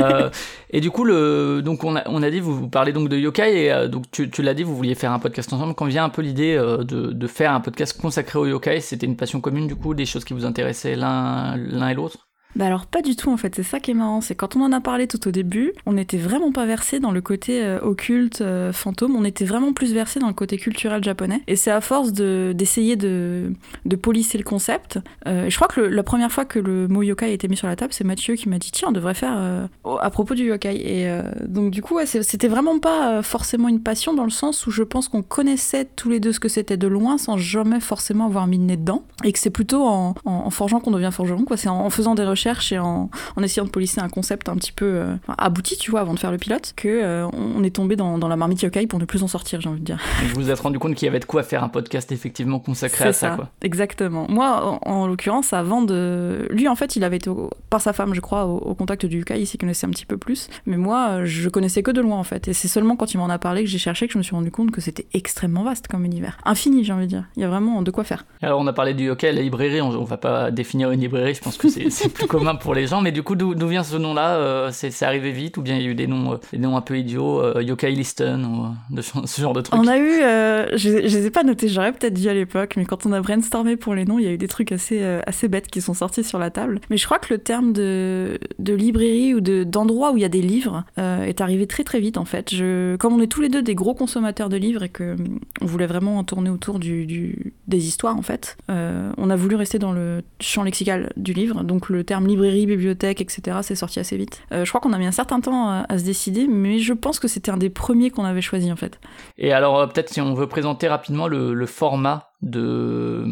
et 0.71 0.81
du 0.81 0.91
coup, 0.91 1.03
le, 1.05 1.61
donc 1.63 1.83
on 1.83 1.95
a, 1.95 2.03
on 2.07 2.21
a 2.23 2.29
dit, 2.29 2.39
vous, 2.39 2.55
vous 2.55 2.67
parlez 2.67 2.91
donc 2.91 3.07
de 3.09 3.17
yokai, 3.17 3.65
et 3.67 3.87
donc 3.87 4.05
tu, 4.11 4.29
tu 4.29 4.41
l'as 4.41 4.53
dit, 4.53 4.63
vous 4.63 4.75
vouliez 4.75 4.95
faire 4.95 5.11
un 5.11 5.19
podcast 5.19 5.51
ensemble. 5.53 5.73
Quand 5.75 5.85
vient 5.85 6.03
un 6.03 6.09
peu 6.09 6.21
l'idée 6.21 6.55
de, 6.55 6.83
de 7.11 7.27
faire 7.27 7.53
un 7.53 7.59
podcast 7.61 7.99
consacré 7.99 8.39
c'était 8.81 9.05
une 9.05 9.17
passion 9.17 9.41
commune 9.41 9.67
du 9.67 9.75
coup, 9.75 9.93
des 9.93 10.05
choses 10.05 10.25
qui 10.25 10.33
vous 10.33 10.45
intéressaient 10.45 10.95
l'un 10.95 11.89
et 11.89 11.93
l'autre? 11.93 12.30
Bah 12.55 12.65
alors 12.65 12.85
pas 12.85 13.01
du 13.01 13.15
tout 13.15 13.31
en 13.31 13.37
fait, 13.37 13.55
c'est 13.55 13.63
ça 13.63 13.79
qui 13.79 13.91
est 13.91 13.93
marrant, 13.93 14.19
c'est 14.19 14.35
quand 14.35 14.55
on 14.55 14.61
en 14.61 14.71
a 14.71 14.81
parlé 14.81 15.07
tout 15.07 15.25
au 15.27 15.31
début, 15.31 15.73
on 15.85 15.93
n'était 15.93 16.17
vraiment 16.17 16.51
pas 16.51 16.65
versé 16.65 16.99
dans 16.99 17.11
le 17.11 17.21
côté 17.21 17.63
euh, 17.63 17.79
occulte, 17.81 18.41
euh, 18.41 18.73
fantôme, 18.73 19.15
on 19.15 19.23
était 19.23 19.45
vraiment 19.45 19.71
plus 19.71 19.93
versé 19.93 20.19
dans 20.19 20.27
le 20.27 20.33
côté 20.33 20.57
culturel 20.57 21.03
japonais. 21.03 21.41
Et 21.47 21.55
c'est 21.55 21.71
à 21.71 21.79
force 21.79 22.11
de, 22.11 22.53
d'essayer 22.53 22.97
de, 22.97 23.53
de 23.85 23.95
polisser 23.95 24.37
le 24.37 24.43
concept. 24.43 24.99
Euh, 25.27 25.49
je 25.49 25.55
crois 25.55 25.69
que 25.69 25.79
la 25.79 26.03
première 26.03 26.31
fois 26.31 26.43
que 26.43 26.59
le 26.59 26.87
mot 26.89 27.03
yokai 27.03 27.25
a 27.25 27.29
été 27.29 27.47
mis 27.47 27.55
sur 27.55 27.67
la 27.67 27.77
table, 27.77 27.93
c'est 27.93 28.03
Mathieu 28.03 28.35
qui 28.35 28.49
m'a 28.49 28.59
dit 28.59 28.71
tiens 28.71 28.89
on 28.89 28.91
devrait 28.91 29.13
faire 29.13 29.69
à 29.85 30.09
propos 30.09 30.35
du 30.35 30.45
yokai. 30.45 30.75
Et 30.75 31.21
donc 31.47 31.71
du 31.71 31.81
coup 31.81 31.99
c'était 32.05 32.47
vraiment 32.47 32.79
pas 32.79 33.21
forcément 33.23 33.69
une 33.69 33.81
passion 33.81 34.13
dans 34.13 34.23
le 34.23 34.29
sens 34.29 34.67
où 34.67 34.71
je 34.71 34.83
pense 34.83 35.07
qu'on 35.07 35.21
connaissait 35.21 35.85
tous 35.95 36.09
les 36.09 36.19
deux 36.19 36.33
ce 36.33 36.39
que 36.39 36.49
c'était 36.49 36.77
de 36.77 36.87
loin 36.87 37.17
sans 37.17 37.37
jamais 37.37 37.79
forcément 37.79 38.25
avoir 38.25 38.47
mis 38.47 38.57
le 38.57 38.65
nez 38.65 38.77
dedans. 38.77 39.03
Et 39.23 39.31
que 39.31 39.39
c'est 39.39 39.49
plutôt 39.49 39.85
en, 39.85 40.49
forgeant 40.49 40.79
qu'on 40.79 40.91
devient 40.91 41.11
forgeron, 41.11 41.45
quoi. 41.45 41.57
C'est 41.57 41.69
en 41.69 41.89
faisant 41.89 42.15
des 42.15 42.25
recherches 42.25 42.40
et 42.45 42.79
en, 42.79 43.09
en 43.35 43.43
essayant 43.43 43.65
de 43.65 43.69
polisser 43.69 44.01
un 44.01 44.09
concept 44.09 44.49
un 44.49 44.55
petit 44.55 44.71
peu 44.71 44.85
euh, 44.85 45.15
abouti, 45.37 45.77
tu 45.77 45.91
vois, 45.91 45.99
avant 46.01 46.13
de 46.13 46.19
faire 46.19 46.31
le 46.31 46.37
pilote, 46.37 46.73
que 46.75 46.87
euh, 46.87 47.27
on 47.33 47.63
est 47.63 47.75
tombé 47.75 47.95
dans, 47.95 48.17
dans 48.17 48.27
la 48.27 48.35
marmite 48.35 48.61
yokai 48.61 48.87
pour 48.87 48.99
ne 48.99 49.05
plus 49.05 49.23
en 49.23 49.27
sortir, 49.27 49.61
j'ai 49.61 49.69
envie 49.69 49.79
de 49.79 49.85
dire. 49.85 49.99
Vous 50.33 50.41
vous 50.41 50.49
êtes 50.49 50.59
rendu 50.59 50.79
compte 50.79 50.95
qu'il 50.95 51.05
y 51.05 51.09
avait 51.09 51.19
de 51.19 51.25
quoi 51.25 51.43
faire 51.43 51.63
un 51.63 51.69
podcast 51.69 52.11
effectivement 52.11 52.59
consacré 52.59 53.05
à 53.09 53.13
ça, 53.13 53.31
quoi. 53.31 53.49
exactement. 53.61 54.25
Moi, 54.29 54.79
en, 54.85 54.91
en 54.91 55.07
l'occurrence, 55.07 55.53
avant 55.53 55.81
de... 55.81 56.47
Lui, 56.49 56.67
en 56.67 56.75
fait, 56.75 56.95
il 56.95 57.03
avait 57.03 57.17
été, 57.17 57.29
au- 57.29 57.49
par 57.69 57.81
sa 57.81 57.93
femme, 57.93 58.13
je 58.13 58.21
crois, 58.21 58.45
au, 58.45 58.57
au 58.57 58.75
contact 58.75 59.05
du 59.05 59.19
yokai, 59.19 59.39
il 59.41 59.45
s'y 59.47 59.57
connaissait 59.57 59.87
un 59.87 59.91
petit 59.91 60.05
peu 60.05 60.17
plus. 60.17 60.47
Mais 60.65 60.77
moi, 60.77 61.23
je 61.25 61.49
connaissais 61.49 61.83
que 61.83 61.91
de 61.91 62.01
loin, 62.01 62.17
en 62.17 62.23
fait. 62.23 62.47
Et 62.47 62.53
c'est 62.53 62.67
seulement 62.67 62.95
quand 62.95 63.13
il 63.13 63.17
m'en 63.17 63.29
a 63.29 63.39
parlé 63.39 63.63
que 63.63 63.69
j'ai 63.69 63.77
cherché 63.77 64.07
que 64.07 64.13
je 64.13 64.17
me 64.17 64.23
suis 64.23 64.35
rendu 64.35 64.51
compte 64.51 64.71
que 64.71 64.81
c'était 64.81 65.07
extrêmement 65.13 65.63
vaste 65.63 65.87
comme 65.87 66.05
univers. 66.05 66.37
Infini, 66.45 66.83
j'ai 66.83 66.93
envie 66.93 67.05
de 67.05 67.09
dire. 67.09 67.25
Il 67.35 67.41
y 67.41 67.45
a 67.45 67.49
vraiment 67.49 67.81
de 67.81 67.91
quoi 67.91 68.03
faire. 68.03 68.25
Alors 68.41 68.59
on 68.59 68.67
a 68.67 68.73
parlé 68.73 68.93
du 68.93 69.05
yokai, 69.05 69.31
la 69.31 69.41
librairie, 69.41 69.81
on, 69.81 69.89
on 69.89 70.03
va 70.03 70.17
pas 70.17 70.51
définir 70.51 70.91
une 70.91 71.01
librairie, 71.01 71.33
je 71.35 71.41
pense 71.41 71.57
que 71.57 71.69
c'est 71.69 71.89
c'est 71.89 72.09
plus 72.13 72.27
commun 72.31 72.55
pour 72.55 72.73
les 72.73 72.87
gens, 72.87 73.01
mais 73.01 73.11
du 73.11 73.23
coup 73.23 73.35
d'où 73.35 73.67
vient 73.67 73.83
ce 73.83 73.97
nom-là 73.97 74.35
euh, 74.37 74.69
C'est 74.71 75.03
arrivé 75.03 75.31
vite 75.31 75.57
ou 75.57 75.61
bien 75.61 75.75
il 75.75 75.83
y 75.83 75.87
a 75.87 75.89
eu 75.89 75.95
des 75.95 76.07
noms, 76.07 76.33
euh, 76.33 76.37
des 76.53 76.59
noms 76.59 76.77
un 76.77 76.81
peu 76.81 76.97
idiots, 76.97 77.41
euh, 77.41 77.61
yokai 77.61 77.91
listen 77.91 78.45
ou 78.45 78.95
de, 78.95 79.01
ce 79.01 79.41
genre 79.41 79.51
de 79.51 79.59
trucs? 79.59 79.77
On 79.77 79.87
a 79.87 79.97
eu, 79.97 80.77
je, 80.77 80.77
je 80.77 81.17
les 81.17 81.25
ai 81.25 81.29
pas 81.29 81.43
notés, 81.43 81.67
j'aurais 81.67 81.91
peut-être 81.91 82.13
dit 82.13 82.29
à 82.29 82.33
l'époque, 82.33 82.75
mais 82.77 82.85
quand 82.85 83.05
on 83.05 83.11
a 83.11 83.19
brainstormé 83.19 83.75
pour 83.75 83.95
les 83.95 84.05
noms, 84.05 84.17
il 84.17 84.25
y 84.25 84.27
a 84.29 84.31
eu 84.31 84.37
des 84.37 84.47
trucs 84.47 84.71
assez, 84.71 85.03
assez 85.27 85.49
bêtes 85.49 85.67
qui 85.67 85.81
sont 85.81 85.93
sortis 85.93 86.23
sur 86.23 86.39
la 86.39 86.49
table. 86.51 86.79
Mais 86.89 86.95
je 86.95 87.05
crois 87.05 87.19
que 87.19 87.33
le 87.33 87.37
terme 87.37 87.73
de, 87.73 88.39
de 88.59 88.73
librairie 88.73 89.33
ou 89.33 89.41
de- 89.41 89.65
d'endroit 89.65 90.13
où 90.13 90.17
il 90.17 90.21
y 90.21 90.25
a 90.25 90.29
des 90.29 90.41
livres 90.41 90.85
est 90.97 91.41
arrivé 91.41 91.67
très 91.67 91.83
très 91.83 91.99
vite 91.99 92.17
en 92.17 92.25
fait. 92.25 92.53
Comme 92.97 93.13
on 93.13 93.21
est 93.21 93.27
tous 93.27 93.41
les 93.41 93.49
deux 93.49 93.61
des 93.61 93.75
gros 93.75 93.93
consommateurs 93.93 94.47
de 94.47 94.57
livres 94.57 94.83
et 94.83 94.89
que 94.89 95.17
on 95.61 95.65
voulait 95.65 95.87
vraiment 95.87 96.17
en 96.17 96.23
tourner 96.23 96.49
autour 96.49 96.79
du, 96.79 97.53
des 97.67 97.87
histoires 97.87 98.15
en 98.15 98.21
fait, 98.21 98.55
on 98.69 99.29
a 99.29 99.35
voulu 99.35 99.55
rester 99.55 99.79
dans 99.79 99.91
le 99.91 100.21
champ 100.39 100.63
lexical 100.63 101.11
du 101.17 101.33
livre. 101.33 101.63
Donc 101.63 101.89
le 101.89 102.05
terme 102.05 102.20
librairie, 102.27 102.65
bibliothèque, 102.65 103.21
etc. 103.21 103.59
c'est 103.61 103.75
sorti 103.75 103.99
assez 103.99 104.17
vite. 104.17 104.41
Euh, 104.51 104.65
je 104.65 104.69
crois 104.69 104.81
qu'on 104.81 104.93
a 104.93 104.97
mis 104.97 105.05
un 105.05 105.11
certain 105.11 105.39
temps 105.39 105.69
à, 105.69 105.85
à 105.87 105.97
se 105.97 106.03
décider, 106.03 106.47
mais 106.47 106.79
je 106.79 106.93
pense 106.93 107.19
que 107.19 107.27
c'était 107.27 107.51
un 107.51 107.57
des 107.57 107.69
premiers 107.69 108.09
qu'on 108.09 108.25
avait 108.25 108.41
choisi 108.41 108.71
en 108.71 108.75
fait. 108.75 108.99
Et 109.37 109.53
alors 109.53 109.79
euh, 109.79 109.87
peut-être 109.87 110.09
si 110.09 110.21
on 110.21 110.33
veut 110.33 110.47
présenter 110.47 110.87
rapidement 110.87 111.27
le 111.27 111.65
format 111.65 112.30
de, 112.41 113.23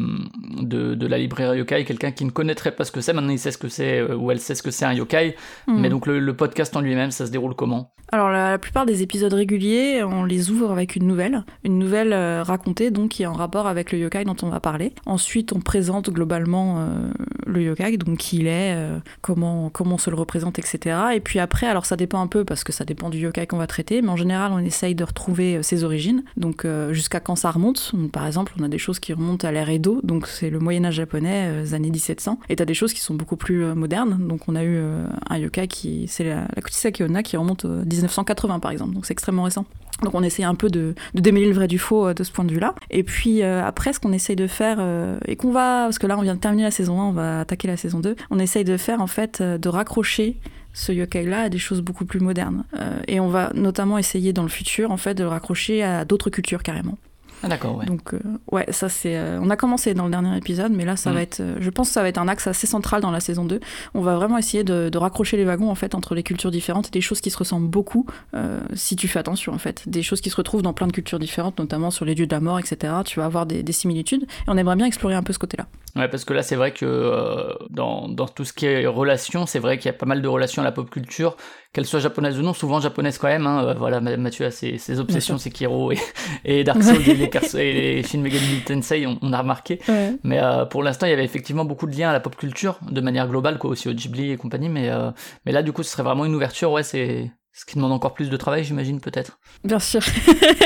de, 0.62 0.96
de 0.96 1.08
la 1.08 1.18
librairie 1.18 1.58
yokai, 1.58 1.86
quelqu'un 1.86 2.12
qui 2.12 2.26
ne 2.26 2.30
connaîtrait 2.32 2.72
pas 2.72 2.86
ce 2.86 2.92
que 2.92 3.02
c'est, 3.02 3.14
maintenant 3.14 3.32
il 3.32 3.40
sait 3.40 3.52
ce 3.52 3.58
que 3.58 3.68
c'est 3.70 4.00
euh, 4.00 4.16
ou 4.16 4.32
elle 4.32 4.40
sait 4.40 4.56
ce 4.56 4.64
que 4.64 4.72
c'est 4.72 4.86
un 4.86 4.94
yokai, 4.94 5.36
Hmm. 5.68 5.80
mais 5.80 5.90
donc 5.90 6.06
le, 6.08 6.20
le 6.20 6.36
podcast 6.36 6.76
en 6.76 6.82
lui-même, 6.82 7.12
ça 7.12 7.26
se 7.26 7.32
déroule 7.32 7.54
comment? 7.56 7.92
Alors 8.12 8.30
la, 8.30 8.52
la 8.52 8.58
plupart 8.58 8.86
des 8.86 9.04
épisodes 9.04 9.34
réguliers, 9.34 10.04
on 10.04 10.24
les 10.24 10.50
ouvre 10.50 10.72
avec 10.72 10.96
une 10.96 11.06
nouvelle, 11.06 11.44
une 11.64 11.78
nouvelle 11.78 12.14
euh, 12.14 12.42
racontée 12.44 12.90
donc 12.92 13.10
qui 13.10 13.24
est 13.24 13.28
en 13.28 13.34
rapport 13.34 13.68
avec 13.68 13.92
le 13.92 14.00
yokai 14.00 14.24
dont 14.24 14.36
on 14.42 14.50
va 14.50 14.60
parler. 14.60 14.94
Ensuite, 15.06 15.54
on 15.54 15.60
présente 15.60 16.10
globalement 16.10 16.80
euh, 16.80 17.12
le 17.46 17.62
yokai, 17.62 17.98
donc 17.98 18.18
qui 18.18 18.38
il 18.40 18.48
est, 18.48 18.74
euh, 18.76 18.98
comment 19.22 19.70
comment 19.70 19.96
on 19.96 19.98
se 20.00 20.10
le 20.10 20.16
représente, 20.16 20.58
etc. 20.60 20.98
Et 21.14 21.20
puis 21.20 21.40
après, 21.40 21.68
alors 21.68 21.86
ça 21.86 21.96
dépend 21.96 22.22
un 22.22 22.28
peu 22.28 22.46
parce 22.46 22.64
que 22.64 22.72
ça 22.72 22.86
dépend 22.86 23.10
du 23.10 23.20
yokai 23.20 23.46
qu'on 23.48 23.58
va 23.58 23.68
traiter, 23.68 24.02
mais 24.02 24.10
en 24.10 24.16
général, 24.16 24.52
on 24.54 24.60
essaye 24.60 24.96
de 24.96 25.04
retrouver 25.04 25.62
ses 25.62 25.84
origines, 25.84 26.24
donc 26.38 26.66
jusqu'à 26.92 27.20
quand 27.20 27.36
ça 27.36 27.52
remonte. 27.52 27.92
Donc, 27.94 28.12
par 28.12 28.26
exemple, 28.26 28.54
on 28.60 28.64
a 28.64 28.68
des 28.70 28.78
choses 28.78 28.99
qui 29.00 29.14
remontent 29.14 29.48
à 29.48 29.52
l'ère 29.52 29.70
Edo, 29.70 30.00
donc 30.04 30.28
c'est 30.28 30.50
le 30.50 30.60
Moyen 30.60 30.86
Âge 30.86 30.96
japonais, 30.96 31.48
euh, 31.48 31.62
les 31.62 31.74
années 31.74 31.92
1700. 31.92 32.40
Et 32.50 32.56
t'as 32.56 32.66
des 32.66 32.74
choses 32.74 32.94
qui 32.94 33.02
sont 33.02 33.16
beaucoup 33.16 33.38
plus 33.38 33.64
euh, 33.64 33.76
modernes. 33.76 34.18
Donc 34.28 34.42
on 34.48 34.56
a 34.56 34.64
eu 34.64 34.76
euh, 34.76 35.08
un 35.30 35.38
yokai 35.38 35.68
qui, 35.68 36.08
c'est 36.08 36.24
la, 36.24 36.48
la 36.56 36.62
Kuchisake 36.62 37.02
qui 37.24 37.38
remonte 37.38 37.66
au 37.66 37.86
1980 37.86 38.60
par 38.60 38.72
exemple, 38.72 38.94
donc 38.94 39.06
c'est 39.06 39.14
extrêmement 39.14 39.44
récent. 39.44 39.66
Donc 40.04 40.16
on 40.16 40.24
essaye 40.24 40.46
un 40.46 40.56
peu 40.56 40.70
de, 40.70 40.96
démêler 41.14 41.48
le 41.48 41.54
vrai 41.54 41.68
du 41.68 41.78
faux 41.78 42.08
euh, 42.08 42.14
de 42.14 42.24
ce 42.24 42.32
point 42.32 42.46
de 42.46 42.52
vue-là. 42.52 42.74
Et 42.90 43.04
puis 43.04 43.44
euh, 43.44 43.64
après, 43.64 43.94
ce 43.94 44.00
qu'on 44.00 44.14
essaye 44.14 44.36
de 44.36 44.48
faire, 44.48 44.78
euh, 44.80 45.18
et 45.26 45.36
qu'on 45.36 45.52
va, 45.52 45.84
parce 45.84 46.00
que 46.00 46.08
là 46.08 46.18
on 46.18 46.22
vient 46.22 46.36
de 46.36 46.40
terminer 46.40 46.64
la 46.64 46.72
saison 46.72 47.02
1, 47.02 47.04
on 47.06 47.12
va 47.12 47.40
attaquer 47.42 47.68
la 47.68 47.78
saison 47.78 48.00
2, 48.00 48.16
on 48.30 48.40
essaye 48.40 48.64
de 48.64 48.78
faire 48.78 49.02
en 49.02 49.08
fait 49.08 49.42
euh, 49.42 49.58
de 49.58 49.70
raccrocher 49.70 50.38
ce 50.74 50.92
yokai-là 50.92 51.44
à 51.44 51.50
des 51.50 51.58
choses 51.58 51.82
beaucoup 51.82 52.06
plus 52.06 52.20
modernes. 52.20 52.64
Euh, 52.78 53.00
et 53.08 53.20
on 53.20 53.28
va 53.28 53.52
notamment 53.56 53.98
essayer 53.98 54.34
dans 54.34 54.44
le 54.44 54.50
futur 54.50 54.92
en 54.92 54.98
fait 54.98 55.16
de 55.16 55.24
le 55.24 55.30
raccrocher 55.30 55.84
à 55.84 56.06
d'autres 56.06 56.30
cultures 56.30 56.64
carrément. 56.64 56.98
Ah 57.44 57.48
d'accord, 57.48 57.78
ouais. 57.78 57.86
Donc 57.86 58.14
euh, 58.14 58.20
ouais, 58.52 58.66
ça 58.72 58.90
c'est. 58.90 59.18
euh, 59.18 59.40
on 59.42 59.50
a 59.50 59.56
commencé 59.56 59.94
dans 59.94 60.06
le 60.06 60.12
dernier 60.12 60.36
épisode, 60.38 60.72
mais 60.74 60.84
là 60.86 60.96
ça 60.98 61.10
Mhm. 61.10 61.16
va 61.16 61.22
être. 61.22 61.40
euh, 61.40 61.56
je 61.60 61.70
pense 61.70 61.88
que 61.88 61.94
ça 61.94 62.02
va 62.02 62.10
être 62.10 62.18
un 62.18 62.28
axe 62.28 62.48
assez 62.48 62.68
central 62.68 63.02
dans 63.02 63.12
la 63.12 63.20
saison 63.20 63.46
2. 63.46 63.60
On 63.94 64.02
va 64.02 64.16
vraiment 64.16 64.38
essayer 64.38 64.64
de, 64.64 64.90
de 64.90 64.98
raccrocher 64.98 65.38
les 65.38 65.46
wagons 65.46 65.70
en 65.70 65.76
fait 65.76 65.96
entre 65.96 66.16
les 66.16 66.24
cultures 66.24 66.52
différentes 66.52 66.88
et 66.88 66.92
des 66.92 67.02
choses 67.02 67.22
qui 67.22 67.30
se 67.32 67.38
ressemblent 67.38 67.68
beaucoup 67.70 68.06
euh, 68.34 68.60
si 68.74 68.96
tu 68.96 69.08
fais 69.08 69.20
attention 69.20 69.54
en 69.54 69.58
fait. 69.58 69.88
Des 69.88 70.04
choses 70.04 70.22
qui 70.22 70.30
se 70.30 70.36
retrouvent 70.36 70.62
dans 70.62 70.74
plein 70.74 70.88
de 70.88 70.92
cultures 70.92 71.20
différentes, 71.20 71.60
notamment 71.60 71.92
sur 71.92 72.06
les 72.06 72.16
dieux 72.16 72.28
de 72.28 72.34
la 72.36 72.42
mort, 72.42 72.60
etc. 72.60 72.94
Tu 73.06 73.20
vas 73.20 73.26
avoir 73.26 73.46
des, 73.46 73.64
des 73.64 73.72
similitudes 73.74 74.24
et 74.24 74.28
on 74.48 74.58
aimerait 74.58 74.76
bien 74.76 74.86
explorer 74.86 75.16
un 75.16 75.24
peu 75.24 75.34
ce 75.34 75.40
côté-là. 75.40 75.68
Ouais, 75.96 76.08
parce 76.08 76.24
que 76.26 76.34
là, 76.34 76.44
c'est 76.44 76.56
vrai 76.56 76.72
que 76.72 77.58
dans, 77.70 78.08
dans 78.08 78.28
tout 78.28 78.46
ce 78.46 78.54
qui 78.54 78.66
est 78.68 78.86
relations, 78.86 79.46
c'est 79.46 79.60
vrai 79.60 79.78
qu'il 79.78 79.88
y 79.88 79.90
a 79.90 79.94
pas 79.98 80.06
mal 80.06 80.22
de 80.22 80.28
relations 80.28 80.62
à 80.62 80.66
la 80.66 80.72
pop 80.72 80.90
culture, 80.90 81.36
qu'elles 81.74 81.86
soient 81.86 82.00
japonaises 82.00 82.40
ou 82.40 82.42
non, 82.42 82.54
souvent 82.54 82.80
japonaises 82.80 83.18
quand 83.18 83.28
même. 83.28 83.46
Hein. 83.46 83.64
Euh, 83.64 83.74
Voilà, 83.76 84.02
Ma- 84.02 84.18
Mathieu 84.18 84.46
a 84.46 84.52
ses, 84.52 84.78
ses 84.78 85.00
obsessions, 85.00 85.38
Sekiro 85.38 85.92
et, 85.92 85.98
et 86.46 86.64
Dark 86.64 86.82
Souls 86.84 86.96
et 87.08 87.14
les, 87.14 87.30
et 87.60 87.74
les 87.74 88.04
Shin 88.04 88.20
Megami 88.20 88.62
Tensei, 88.66 89.06
on, 89.06 89.20
on 89.22 89.34
a 89.34 89.40
remarqué. 89.40 89.80
Mais 90.24 90.40
euh, 90.42 90.66
pour 90.66 90.82
l'instant, 90.84 91.06
il 91.06 91.12
y 91.12 91.14
avait 91.14 91.26
effectivement 91.26 91.66
beaucoup 91.66 91.86
de 91.86 91.96
liens 91.96 92.10
à 92.10 92.14
la 92.14 92.20
pop 92.20 92.36
culture, 92.36 92.80
de 92.90 93.02
manière 93.02 93.28
globale, 93.28 93.58
quoi, 93.60 93.70
aussi 93.70 93.88
au 93.90 93.94
Ghibli 93.94 94.32
et 94.32 94.38
compagnie. 94.38 94.70
Mais, 94.70 94.90
euh, 94.90 95.12
mais 95.46 95.52
là, 95.52 95.62
du 95.64 95.72
coup, 95.72 95.84
ce 95.84 95.92
serait 95.92 96.04
vraiment 96.04 96.26
une 96.26 96.34
ouverture, 96.36 96.72
ouais, 96.72 96.84
c'est 96.84 97.32
ce 97.54 97.66
qui 97.66 97.76
demande 97.76 97.92
encore 97.92 98.14
plus 98.14 98.30
de 98.30 98.38
travail, 98.38 98.64
j'imagine, 98.64 99.00
peut-être. 99.02 99.40
Bien 99.64 99.80
sûr. 99.80 100.02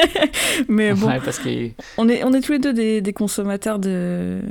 mais 0.68 0.94
bon, 0.94 1.08
Ouais, 1.08 1.20
parce 1.24 1.40
que 1.40 1.70
on 1.98 2.08
est, 2.08 2.24
on 2.24 2.34
est 2.34 2.42
tous 2.42 2.52
les 2.54 2.60
deux 2.60 2.74
des, 2.74 3.02
des 3.02 3.14
consommateurs 3.14 3.80
de 3.80 4.42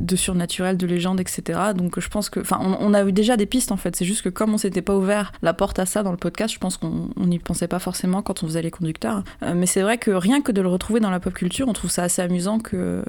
de 0.00 0.16
surnaturel, 0.16 0.76
de 0.76 0.86
légendes, 0.86 1.20
etc. 1.20 1.58
Donc 1.74 1.98
je 1.98 2.08
pense 2.08 2.28
que, 2.28 2.40
enfin, 2.40 2.60
on, 2.80 2.94
a 2.94 3.04
eu 3.04 3.12
déjà 3.12 3.36
des 3.36 3.46
pistes 3.46 3.72
en 3.72 3.76
fait. 3.76 3.96
C'est 3.96 4.04
juste 4.04 4.22
que 4.22 4.28
comme 4.28 4.52
on 4.52 4.58
s'était 4.58 4.82
pas 4.82 4.94
ouvert 4.94 5.32
la 5.42 5.54
porte 5.54 5.78
à 5.78 5.86
ça 5.86 6.02
dans 6.02 6.10
le 6.10 6.16
podcast, 6.16 6.52
je 6.52 6.58
pense 6.58 6.76
qu'on 6.76 7.08
on 7.16 7.26
n'y 7.26 7.38
pensait 7.38 7.68
pas 7.68 7.78
forcément 7.78 8.22
quand 8.22 8.42
on 8.42 8.46
faisait 8.46 8.62
les 8.62 8.70
conducteurs. 8.70 9.22
Euh, 9.42 9.54
mais 9.54 9.66
c'est 9.66 9.82
vrai 9.82 9.98
que 9.98 10.10
rien 10.10 10.40
que 10.40 10.52
de 10.52 10.60
le 10.60 10.68
retrouver 10.68 11.00
dans 11.00 11.10
la 11.10 11.20
pop 11.20 11.34
culture, 11.34 11.68
on 11.68 11.72
trouve 11.72 11.90
ça 11.90 12.02
assez 12.02 12.22
amusant 12.22 12.58
que, 12.58 13.04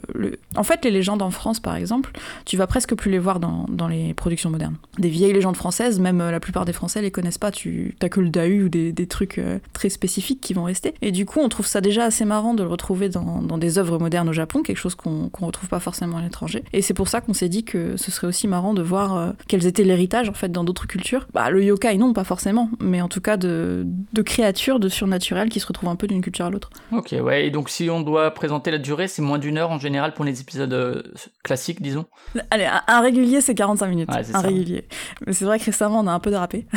en 0.55 0.63
fait, 0.63 0.83
les 0.85 0.91
légendes 0.91 1.21
en 1.21 1.31
France, 1.31 1.59
par 1.59 1.75
exemple, 1.75 2.11
tu 2.45 2.57
vas 2.57 2.67
presque 2.67 2.95
plus 2.95 3.11
les 3.11 3.19
voir 3.19 3.39
dans, 3.39 3.65
dans 3.69 3.87
les 3.87 4.13
productions 4.13 4.49
modernes. 4.49 4.75
Des 4.97 5.09
vieilles 5.09 5.33
légendes 5.33 5.57
françaises, 5.57 5.99
même 5.99 6.21
euh, 6.21 6.31
la 6.31 6.39
plupart 6.39 6.65
des 6.65 6.73
Français 6.73 7.01
les 7.01 7.11
connaissent 7.11 7.37
pas. 7.37 7.51
Tu 7.51 7.95
t'as 7.99 8.09
que 8.09 8.21
le 8.21 8.29
Dahu 8.29 8.63
ou 8.63 8.69
des, 8.69 8.91
des 8.91 9.07
trucs 9.07 9.37
euh, 9.37 9.59
très 9.73 9.89
spécifiques 9.89 10.41
qui 10.41 10.53
vont 10.53 10.63
rester. 10.63 10.93
Et 11.01 11.11
du 11.11 11.25
coup, 11.25 11.39
on 11.39 11.49
trouve 11.49 11.67
ça 11.67 11.81
déjà 11.81 12.05
assez 12.05 12.25
marrant 12.25 12.53
de 12.53 12.63
le 12.63 12.69
retrouver 12.69 13.09
dans, 13.09 13.41
dans 13.41 13.57
des 13.57 13.77
œuvres 13.77 13.99
modernes 13.99 14.29
au 14.29 14.33
Japon, 14.33 14.63
quelque 14.63 14.77
chose 14.77 14.95
qu'on 14.95 15.29
qu'on 15.29 15.45
retrouve 15.47 15.69
pas 15.69 15.79
forcément 15.79 16.17
à 16.17 16.21
l'étranger. 16.21 16.63
Et 16.77 16.83
c'est 16.83 16.93
pour 16.93 17.07
ça 17.07 17.21
qu'on 17.21 17.33
s'est 17.33 17.49
dit 17.49 17.63
que 17.63 17.97
ce 17.97 18.11
serait 18.11 18.27
aussi 18.27 18.47
marrant 18.47 18.75
de 18.75 18.83
voir 18.83 19.15
euh, 19.17 19.31
quels 19.47 19.65
étaient 19.65 19.83
l'héritage 19.83 20.29
en 20.29 20.33
fait 20.33 20.49
dans 20.51 20.63
d'autres 20.63 20.85
cultures. 20.85 21.25
Bah, 21.33 21.49
le 21.49 21.63
yokai, 21.63 21.97
non, 21.97 22.13
pas 22.13 22.23
forcément, 22.23 22.69
mais 22.79 23.01
en 23.01 23.07
tout 23.07 23.19
cas 23.19 23.35
de, 23.35 23.83
de 24.13 24.21
créatures, 24.21 24.79
de 24.79 24.87
surnaturel 24.87 25.49
qui 25.49 25.59
se 25.59 25.65
retrouvent 25.65 25.89
un 25.89 25.95
peu 25.95 26.05
d'une 26.05 26.21
culture 26.21 26.45
à 26.45 26.51
l'autre. 26.51 26.69
Ok, 26.91 27.15
ouais, 27.19 27.47
et 27.47 27.49
donc 27.49 27.69
si 27.69 27.89
on 27.89 28.01
doit 28.01 28.29
présenter 28.29 28.69
la 28.69 28.77
durée, 28.77 29.07
c'est 29.07 29.23
moins 29.23 29.39
d'une 29.39 29.57
heure 29.57 29.71
en 29.71 29.79
général 29.79 30.13
pour 30.13 30.23
les 30.23 30.39
épisodes 30.39 30.71
euh, 30.71 31.01
classiques, 31.43 31.81
disons. 31.81 32.05
Allez, 32.51 32.65
un, 32.65 32.81
un 32.87 33.01
régulier, 33.01 33.41
c'est 33.41 33.55
45 33.55 33.87
minutes. 33.87 34.09
Ouais, 34.11 34.19
un 34.19 34.23
ça. 34.23 34.39
régulier. 34.41 34.87
Mais 35.25 35.33
c'est 35.33 35.45
vrai 35.45 35.57
que 35.57 35.65
récemment, 35.65 36.01
on 36.01 36.07
a 36.07 36.11
un 36.11 36.19
peu 36.19 36.29
dérapé. 36.29 36.67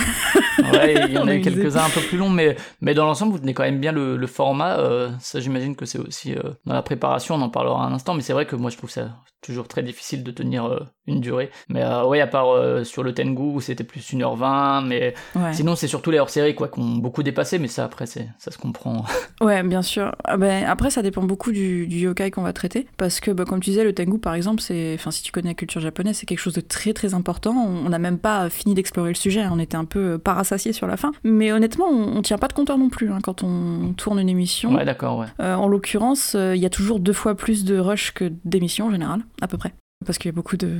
Ouais, 0.72 0.94
il 1.08 1.12
y 1.12 1.18
en 1.18 1.28
a 1.28 1.34
eu 1.34 1.42
quelques-uns 1.42 1.84
un 1.84 1.90
peu 1.90 2.00
plus 2.00 2.16
longs, 2.16 2.30
mais, 2.30 2.56
mais 2.80 2.94
dans 2.94 3.04
l'ensemble, 3.04 3.32
vous 3.32 3.38
tenez 3.38 3.52
quand 3.52 3.64
même 3.64 3.80
bien 3.80 3.92
le, 3.92 4.16
le 4.16 4.26
format. 4.26 4.78
euh, 4.78 5.10
ça, 5.20 5.40
j'imagine 5.40 5.76
que 5.76 5.84
c'est 5.84 5.98
aussi 5.98 6.34
dans 6.64 6.72
la 6.74 6.82
préparation, 6.82 7.34
on 7.34 7.42
en 7.42 7.50
parlera 7.50 7.84
un 7.84 7.92
instant, 7.92 8.14
mais 8.14 8.22
c'est 8.22 8.32
vrai 8.32 8.46
que 8.46 8.56
moi, 8.56 8.70
je 8.70 8.78
trouve 8.78 8.90
ça 8.90 9.10
toujours 9.42 9.68
très 9.68 9.82
difficile 9.90 10.22
de 10.24 10.30
tenir 10.30 10.64
euh, 10.66 10.80
une 11.06 11.20
durée. 11.20 11.50
Mais 11.68 11.82
euh, 11.82 12.04
ouais, 12.06 12.20
à 12.20 12.26
part 12.26 12.50
euh, 12.50 12.84
sur 12.84 13.02
le 13.02 13.12
Tengu, 13.14 13.42
où 13.54 13.60
c'était 13.60 13.84
plus 13.84 14.00
1h20, 14.12 14.86
mais 14.86 15.14
Ouais. 15.36 15.52
sinon, 15.52 15.74
c'est 15.76 15.88
surtout 15.88 16.10
les 16.10 16.18
hors-séries, 16.18 16.54
quoi, 16.54 16.68
qui 16.68 16.80
ont 16.80 16.96
beaucoup 16.96 17.22
dépassé, 17.22 17.58
mais 17.58 17.68
ça, 17.68 17.84
après, 17.84 18.06
c'est, 18.06 18.28
ça 18.38 18.50
se 18.50 18.58
comprend. 18.58 19.04
Ouais, 19.40 19.62
bien 19.62 19.80
sûr. 19.80 20.14
Ah 20.24 20.36
ben, 20.36 20.64
après, 20.66 20.90
ça 20.90 21.00
dépend 21.00 21.22
beaucoup 21.22 21.50
du, 21.50 21.86
du 21.86 21.98
yokai 22.00 22.30
qu'on 22.30 22.42
va 22.42 22.52
traiter. 22.52 22.86
Parce 22.98 23.20
que, 23.20 23.30
bah, 23.30 23.44
comme 23.46 23.60
tu 23.60 23.70
disais, 23.70 23.84
le 23.84 23.94
tengu, 23.94 24.18
par 24.18 24.34
exemple, 24.34 24.60
c'est, 24.60 24.92
enfin, 24.98 25.10
si 25.10 25.22
tu 25.22 25.32
connais 25.32 25.48
la 25.48 25.54
culture 25.54 25.80
japonaise, 25.80 26.16
c'est 26.18 26.26
quelque 26.26 26.38
chose 26.40 26.52
de 26.54 26.60
très 26.60 26.92
très 26.92 27.14
important. 27.14 27.52
On 27.56 27.88
n'a 27.88 27.98
même 27.98 28.18
pas 28.18 28.50
fini 28.50 28.74
d'explorer 28.74 29.08
le 29.08 29.14
sujet. 29.14 29.40
hein. 29.40 29.50
On 29.52 29.58
était 29.58 29.76
un 29.78 29.86
peu 29.86 30.18
parassasiés 30.18 30.72
sur 30.74 30.86
la 30.86 30.96
fin. 30.98 31.12
Mais 31.24 31.52
honnêtement, 31.52 31.86
on, 31.90 32.18
on 32.18 32.22
tient 32.22 32.36
pas 32.38 32.48
de 32.48 32.52
compteur 32.52 32.76
non 32.76 32.90
plus 32.90 33.10
hein, 33.10 33.18
quand 33.22 33.42
on 33.42 33.94
tourne 33.96 34.18
une 34.18 34.28
émission. 34.28 34.74
Ouais, 34.74 34.84
d'accord, 34.84 35.18
ouais. 35.18 35.26
Euh, 35.40 35.54
en 35.54 35.68
l'occurrence, 35.68 36.34
euh, 36.34 36.54
il 36.54 36.60
y 36.60 36.66
a 36.66 36.70
toujours 36.70 37.00
deux 37.00 37.14
fois 37.14 37.34
plus 37.34 37.64
de 37.64 37.78
rush 37.78 38.12
que 38.12 38.30
d'émissions 38.44 38.88
en 38.88 38.90
général, 38.90 39.22
à 39.40 39.46
peu 39.48 39.56
près. 39.56 39.72
Parce 40.04 40.18
qu'il 40.18 40.30
y 40.30 40.32
a 40.32 40.34
beaucoup 40.34 40.56
de. 40.56 40.70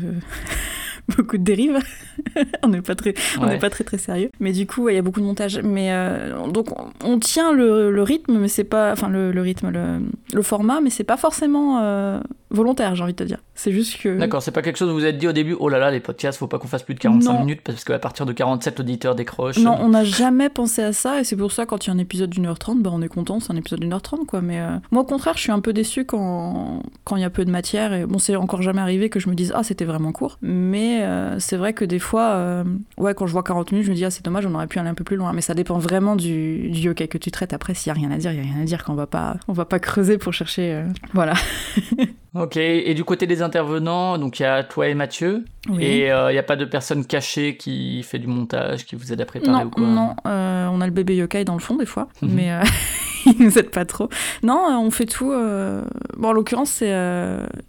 beaucoup 1.17 1.39
de 1.39 1.43
dérives. 1.43 1.79
on 2.63 2.69
n'est 2.69 2.83
pas 2.83 2.95
très, 2.95 3.15
on 3.39 3.47
n'est 3.47 3.59
pas 3.59 3.71
très 3.71 3.85
très 3.85 3.99
sérieux. 3.99 4.31
Mais 4.41 4.53
du 4.53 4.67
coup, 4.67 4.89
il 4.89 4.95
y 4.95 4.99
a 4.99 5.03
beaucoup 5.03 5.21
de 5.21 5.27
montage. 5.27 5.61
Mais 5.63 5.93
euh, 5.93 6.47
donc, 6.49 6.69
on 7.05 7.19
tient 7.19 7.53
le, 7.53 8.03
rythme, 8.03 8.39
mais 8.39 8.49
c'est 8.49 8.65
pas, 8.65 8.93
enfin 8.93 9.09
le, 9.09 9.41
rythme, 9.41 9.71
le, 10.33 10.43
format, 10.43 10.81
mais 10.81 10.91
c'est 10.91 11.05
pas 11.05 11.17
forcément 11.17 11.81
euh, 11.83 12.21
volontaire, 12.51 12.95
j'ai 12.95 13.03
envie 13.03 13.13
de 13.13 13.19
te 13.19 13.25
dire. 13.25 13.39
C'est 13.55 13.73
juste 13.73 14.01
que. 14.01 14.19
D'accord, 14.19 14.43
c'est 14.43 14.51
pas 14.51 14.63
quelque 14.63 14.77
chose 14.77 14.89
que 14.89 14.95
vous 14.95 15.05
êtes 15.05 15.19
dit 15.19 15.29
au 15.29 15.33
début. 15.33 15.57
Oh 15.59 15.69
là 15.69 15.79
là, 15.79 15.91
les 15.91 16.01
podcasts, 16.01 16.39
faut 16.39 16.47
pas 16.47 16.59
qu'on 16.59 16.69
fasse 16.69 16.83
plus 16.83 16.95
de 16.95 17.01
45 17.01 17.41
minutes 17.41 17.61
parce 17.63 17.85
qu'à 17.85 17.99
partir 17.99 18.27
de 18.27 18.33
47, 18.33 18.79
l'auditeur 18.79 19.15
décroche. 19.15 19.59
Non, 19.59 19.77
on 19.81 19.91
n'a 19.91 20.05
jamais 20.05 20.49
pensé 20.49 20.83
à 20.83 20.93
ça, 20.93 21.21
et 21.21 21.25
c'est 21.25 21.37
pour 21.37 21.53
ça 21.53 21.67
quand 21.67 21.87
il 21.87 21.89
y 21.89 21.93
a 21.93 21.95
un 21.95 21.99
épisode 21.99 22.31
d'une 22.31 22.47
heure 22.47 22.59
trente, 22.59 22.83
bah 22.83 22.91
on 22.93 23.03
est 23.03 23.09
content, 23.09 23.41
c'est 23.41 23.53
un 23.53 23.57
épisode 23.57 23.81
d'une 23.81 23.93
heure 23.93 24.03
trente, 24.03 24.27
quoi. 24.27 24.41
Mais 24.41 24.61
euh, 24.61 24.77
moi, 24.91 25.03
au 25.03 25.07
contraire, 25.07 25.35
je 25.37 25.43
suis 25.43 25.53
un 25.53 25.61
peu 25.61 25.73
déçu 25.73 26.05
quand 26.05 26.83
quand 27.05 27.17
il 27.17 27.23
y 27.23 27.25
a 27.25 27.31
peu 27.31 27.45
de 27.45 27.51
matière. 27.51 27.93
Et 27.93 28.07
bon, 28.07 28.19
c'est 28.19 28.37
encore 28.37 28.63
jamais 28.63 28.81
arrivé 28.81 29.11
que 29.11 29.21
je 29.21 29.29
me 29.29 29.35
dise 29.35 29.53
ah 29.55 29.63
c'était 29.63 29.85
vraiment 29.85 30.13
court. 30.13 30.39
Mais 30.43 31.05
c'est 31.39 31.57
vrai 31.57 31.73
que 31.73 31.85
des 31.85 31.99
fois, 31.99 32.65
ouais, 32.99 33.15
quand 33.15 33.27
je 33.27 33.33
vois 33.33 33.43
40 33.43 33.73
minutes, 33.73 33.87
je 33.87 33.91
me 33.91 33.97
dis, 33.97 34.05
ah, 34.05 34.11
c'est 34.11 34.25
dommage, 34.25 34.47
on 34.47 34.55
aurait 34.55 34.67
pu 34.67 34.79
aller 34.79 34.89
un 34.89 34.95
peu 34.95 35.05
plus 35.05 35.17
loin. 35.17 35.33
Mais 35.33 35.41
ça 35.41 35.55
dépend 35.55 35.79
vraiment 35.79 36.17
du, 36.17 36.71
du 36.71 36.91
que 36.95 37.19
tu 37.19 37.31
traites. 37.31 37.53
Après, 37.53 37.75
s'il 37.75 37.93
n'y 37.93 37.99
a 37.99 38.01
rien 38.01 38.11
à 38.11 38.19
dire, 38.19 38.33
il 38.33 38.41
n'y 38.41 38.49
a 38.49 38.53
rien 38.53 38.63
à 38.63 38.65
dire, 38.65 38.85
qu'on 38.85 38.95
va 38.95 39.07
pas, 39.07 39.37
on 39.49 39.53
va 39.53 39.65
pas 39.65 39.79
creuser 39.79 40.19
pour 40.19 40.33
chercher. 40.33 40.73
Euh, 40.75 40.87
voilà. 41.13 41.35
ok, 42.35 42.57
et 42.57 42.95
du 42.95 43.05
côté 43.05 43.27
des 43.27 43.43
intervenants, 43.43 44.19
donc 44.19 44.41
il 44.41 44.43
y 44.43 44.47
a 44.47 44.63
toi 44.65 44.89
et 44.89 44.95
Mathieu. 44.95 45.45
Et 45.79 46.13
euh, 46.13 46.31
il 46.31 46.35
n'y 46.35 46.39
a 46.39 46.43
pas 46.43 46.57
de 46.57 46.65
personne 46.65 47.05
cachée 47.05 47.57
qui 47.57 48.03
fait 48.03 48.19
du 48.19 48.27
montage, 48.27 48.85
qui 48.85 48.97
vous 48.97 49.13
aide 49.13 49.21
à 49.21 49.27
préparer 49.27 49.65
ou 49.65 49.71
quoi 49.71 49.83
Non, 49.83 50.15
euh, 50.27 50.67
on 50.71 50.81
a 50.81 50.87
le 50.87 50.93
bébé 50.93 51.17
yokai 51.17 51.45
dans 51.45 51.55
le 51.55 51.61
fond 51.61 51.77
des 51.77 51.87
fois, 51.87 52.09
mhm. 52.23 52.31
mais 52.33 52.51
il 53.27 53.45
nous 53.45 53.59
aide 53.59 53.71
pas 53.71 53.85
trop. 53.85 54.09
Non, 54.43 54.81
on 54.81 54.91
fait 54.91 55.07
tout. 55.07 55.31
Bon, 55.31 56.29
en 56.29 56.33
l'occurrence, 56.33 56.71
c'est 56.71 56.95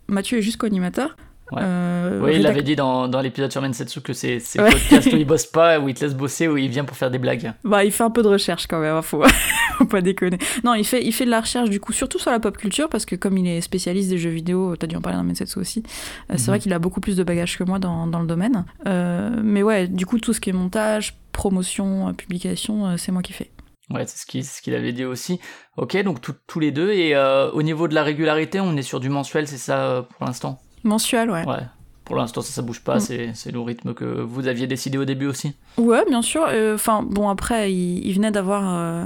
Mathieu 0.08 0.38
est 0.38 0.42
juste 0.42 0.58
co-animateur. 0.58 1.16
Euh, 1.58 2.20
oui, 2.22 2.36
il 2.36 2.48
avait 2.48 2.64
dit 2.64 2.76
dans, 2.76 3.08
dans 3.08 3.22
l'épisode 3.22 3.52
sur 3.52 3.62
Mensetsu 3.62 4.02
que 4.02 4.14
c'est 4.14 4.40
c'est 4.40 4.60
podcast 4.60 5.12
où 5.12 5.18
il 5.18 5.26
bosse 5.26 5.46
pas, 5.52 5.80
où 5.80 5.90
il 5.90 5.96
te 5.96 6.06
laisse 6.06 6.16
bosser, 6.16 6.48
où 6.48 6.58
il 6.58 6.70
vient 6.70 6.86
pour 6.86 6.96
faire 6.96 7.12
des 7.12 7.20
blagues. 7.20 7.54
Bah, 7.64 7.84
il 7.84 7.92
fait 7.92 8.04
un 8.04 8.10
peu 8.10 8.24
de 8.24 8.28
recherche 8.28 8.68
quand 8.68 8.80
même, 8.80 8.96
hein, 8.96 9.02
faut, 9.02 9.24
faut 9.78 9.86
pas 9.86 10.02
déconner. 10.02 10.38
Non, 10.64 10.74
il 10.74 10.86
fait, 10.86 11.04
il 11.04 11.12
fait 11.12 11.26
de 11.26 11.30
la 11.30 11.42
recherche 11.42 11.70
du 11.70 11.80
coup, 11.80 11.94
surtout 11.94 12.20
sur 12.20 12.32
la 12.32 12.40
pop 12.40 12.58
culture, 12.58 12.90
parce 12.90 13.06
que 13.06 13.16
comme 13.16 13.38
il 13.38 13.48
est 13.48 13.62
spécialiste 13.62 14.10
des 14.10 14.18
jeux 14.18 14.30
vidéo, 14.30 14.76
t'as 14.76 14.88
dû 14.88 14.96
en 14.96 15.02
parler 15.02 15.18
dans 15.18 15.24
Mensetsu 15.24 15.60
aussi, 15.60 15.84
euh, 16.32 16.36
c'est 16.38 16.48
vrai 16.48 16.58
mhm. 16.58 16.64
qu'il 16.64 16.74
a 16.74 16.80
beaucoup 16.80 17.02
plus 17.02 17.18
de 17.18 17.24
bagages 17.24 17.58
que 17.58 17.64
moi 17.64 17.80
dans, 17.80 18.08
dans 18.08 18.20
le 18.20 18.28
domaine. 18.28 18.66
Euh, 18.88 19.30
mais 19.44 19.64
ouais, 19.64 19.88
du 19.88 20.06
coup, 20.06 20.20
tout 20.20 20.34
ce 20.34 20.40
qui 20.40 20.50
est 20.50 20.54
montage, 20.54 21.18
promotion, 21.32 22.14
publication, 22.14 22.98
c'est 22.98 23.12
moi 23.12 23.22
qui 23.22 23.34
fais. 23.34 23.52
Ouais, 23.90 24.06
c'est 24.08 24.18
ce 24.18 24.26
qu'il 24.26 24.46
ce 24.46 24.62
qu'il 24.62 24.74
avait 24.74 24.94
dit 24.94 25.04
aussi. 25.04 25.42
Ok, 25.76 26.02
donc 26.04 26.20
tous 26.22 26.60
les 26.60 26.72
deux. 26.72 26.92
Et 26.92 27.14
au 27.18 27.62
niveau 27.62 27.90
de 27.90 27.96
la 27.96 28.04
régularité, 28.04 28.62
on 28.62 28.78
est 28.78 28.84
sur 28.84 29.02
du 29.02 29.10
mensuel, 29.10 29.48
c'est 29.48 29.58
ça 29.58 30.08
pour 30.18 30.26
l'instant? 30.26 30.62
Mensuel, 30.84 31.30
ouais. 31.30 31.46
Ouais. 31.46 31.64
Pour 32.12 32.20
l'instant, 32.20 32.42
ça, 32.42 32.52
ça 32.52 32.62
bouge 32.62 32.82
pas. 32.82 32.98
Mm. 32.98 33.32
C'est 33.34 33.52
le 33.52 33.60
rythme 33.62 33.94
que 33.94 34.04
vous 34.04 34.48
aviez 34.48 34.68
décidé 34.68 34.98
au 34.98 35.06
début 35.06 35.28
aussi. 35.28 35.54
Ouais, 35.78 36.04
bien 36.10 36.22
sûr. 36.22 36.46
Euh, 36.50 36.76
enfin, 36.76 37.04
bon, 37.08 37.30
après, 37.30 37.72
il, 37.72 38.12
venait 38.14 38.32
d'avoir 38.32 38.64
euh, 38.66 39.06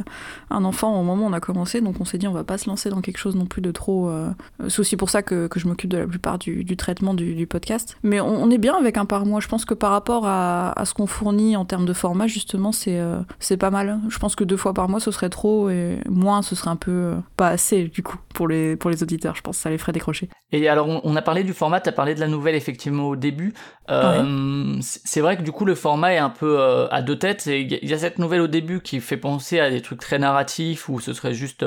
un 0.49 0.65
enfant 0.65 0.99
au 0.99 1.03
moment 1.03 1.25
où 1.25 1.29
on 1.29 1.33
a 1.33 1.39
commencé, 1.39 1.81
donc 1.81 1.97
on 1.99 2.05
s'est 2.05 2.17
dit 2.17 2.27
on 2.27 2.33
va 2.33 2.43
pas 2.43 2.57
se 2.57 2.67
lancer 2.67 2.89
dans 2.89 3.01
quelque 3.01 3.17
chose 3.17 3.35
non 3.35 3.45
plus 3.45 3.61
de 3.61 3.69
trop. 3.69 4.09
Euh, 4.09 4.31
c'est 4.67 4.79
aussi 4.79 4.97
pour 4.97 5.11
ça 5.11 5.21
que, 5.21 5.45
que 5.45 5.59
je 5.59 5.67
m'occupe 5.67 5.91
de 5.91 5.99
la 5.99 6.07
plupart 6.07 6.39
du, 6.39 6.63
du 6.63 6.75
traitement 6.75 7.13
du, 7.13 7.35
du, 7.35 7.45
podcast. 7.45 7.97
Mais 8.01 8.19
on, 8.19 8.49
est 8.49 8.57
bien 8.57 8.75
avec 8.75 8.97
un 8.97 9.05
par 9.05 9.25
mois. 9.27 9.39
Je 9.39 9.47
pense 9.47 9.65
que 9.65 9.75
par 9.75 9.91
rapport 9.91 10.25
à, 10.25 10.77
à 10.79 10.85
ce 10.85 10.95
qu'on 10.95 11.05
fournit 11.05 11.55
en 11.55 11.65
termes 11.65 11.85
de 11.85 11.93
format, 11.93 12.25
justement, 12.25 12.71
c'est 12.71 13.57
pas 13.57 13.69
mal. 13.69 13.99
Je 14.09 14.17
pense 14.17 14.35
que 14.35 14.43
deux 14.43 14.57
fois 14.57 14.73
par 14.73 14.89
mois, 14.89 14.99
ce 14.99 15.11
serait 15.11 15.29
trop, 15.29 15.69
et 15.69 15.99
moins, 16.09 16.41
ce 16.41 16.55
serait 16.55 16.71
un 16.71 16.75
peu 16.75 17.13
pas 17.37 17.49
assez, 17.49 17.83
du 17.83 18.01
coup, 18.01 18.17
pour 18.33 18.47
les, 18.47 18.75
pour 18.75 18.89
les 18.89 19.03
auditeurs. 19.03 19.35
Je 19.35 19.41
pense 19.41 19.57
que 19.57 19.61
ça 19.61 19.69
les 19.69 19.77
ferait 19.77 19.91
décrocher. 19.91 20.29
Et 20.51 20.69
alors, 20.69 20.87
on, 21.03 21.15
a 21.15 21.21
parlé 21.21 21.43
du 21.43 21.53
format, 21.53 21.81
tu 21.81 21.89
as 21.89 21.91
parlé 21.91 22.15
de 22.15 22.19
la 22.19 22.27
nouvelle, 22.27 22.55
effectivement, 22.55 22.94
au 22.99 23.15
début. 23.15 23.53
C'est 23.87 25.21
vrai 25.21 25.37
que 25.37 25.43
du 25.43 25.51
coup, 25.51 25.65
le 25.65 25.75
format 25.75 26.13
est 26.13 26.17
un 26.17 26.29
peu 26.29 26.59
à 26.91 27.01
deux 27.01 27.17
têtes. 27.17 27.45
Il 27.45 27.71
y 27.71 27.93
a 27.93 27.97
cette 27.97 28.19
nouvelle 28.19 28.41
au 28.41 28.47
début 28.47 28.81
qui 28.81 28.99
fait 28.99 29.17
penser 29.17 29.59
à 29.59 29.69
des 29.69 29.81
trucs 29.81 29.99
très 29.99 30.19
narratifs 30.19 30.89
où 30.89 30.99
ce 30.99 31.13
serait 31.13 31.33
juste 31.33 31.65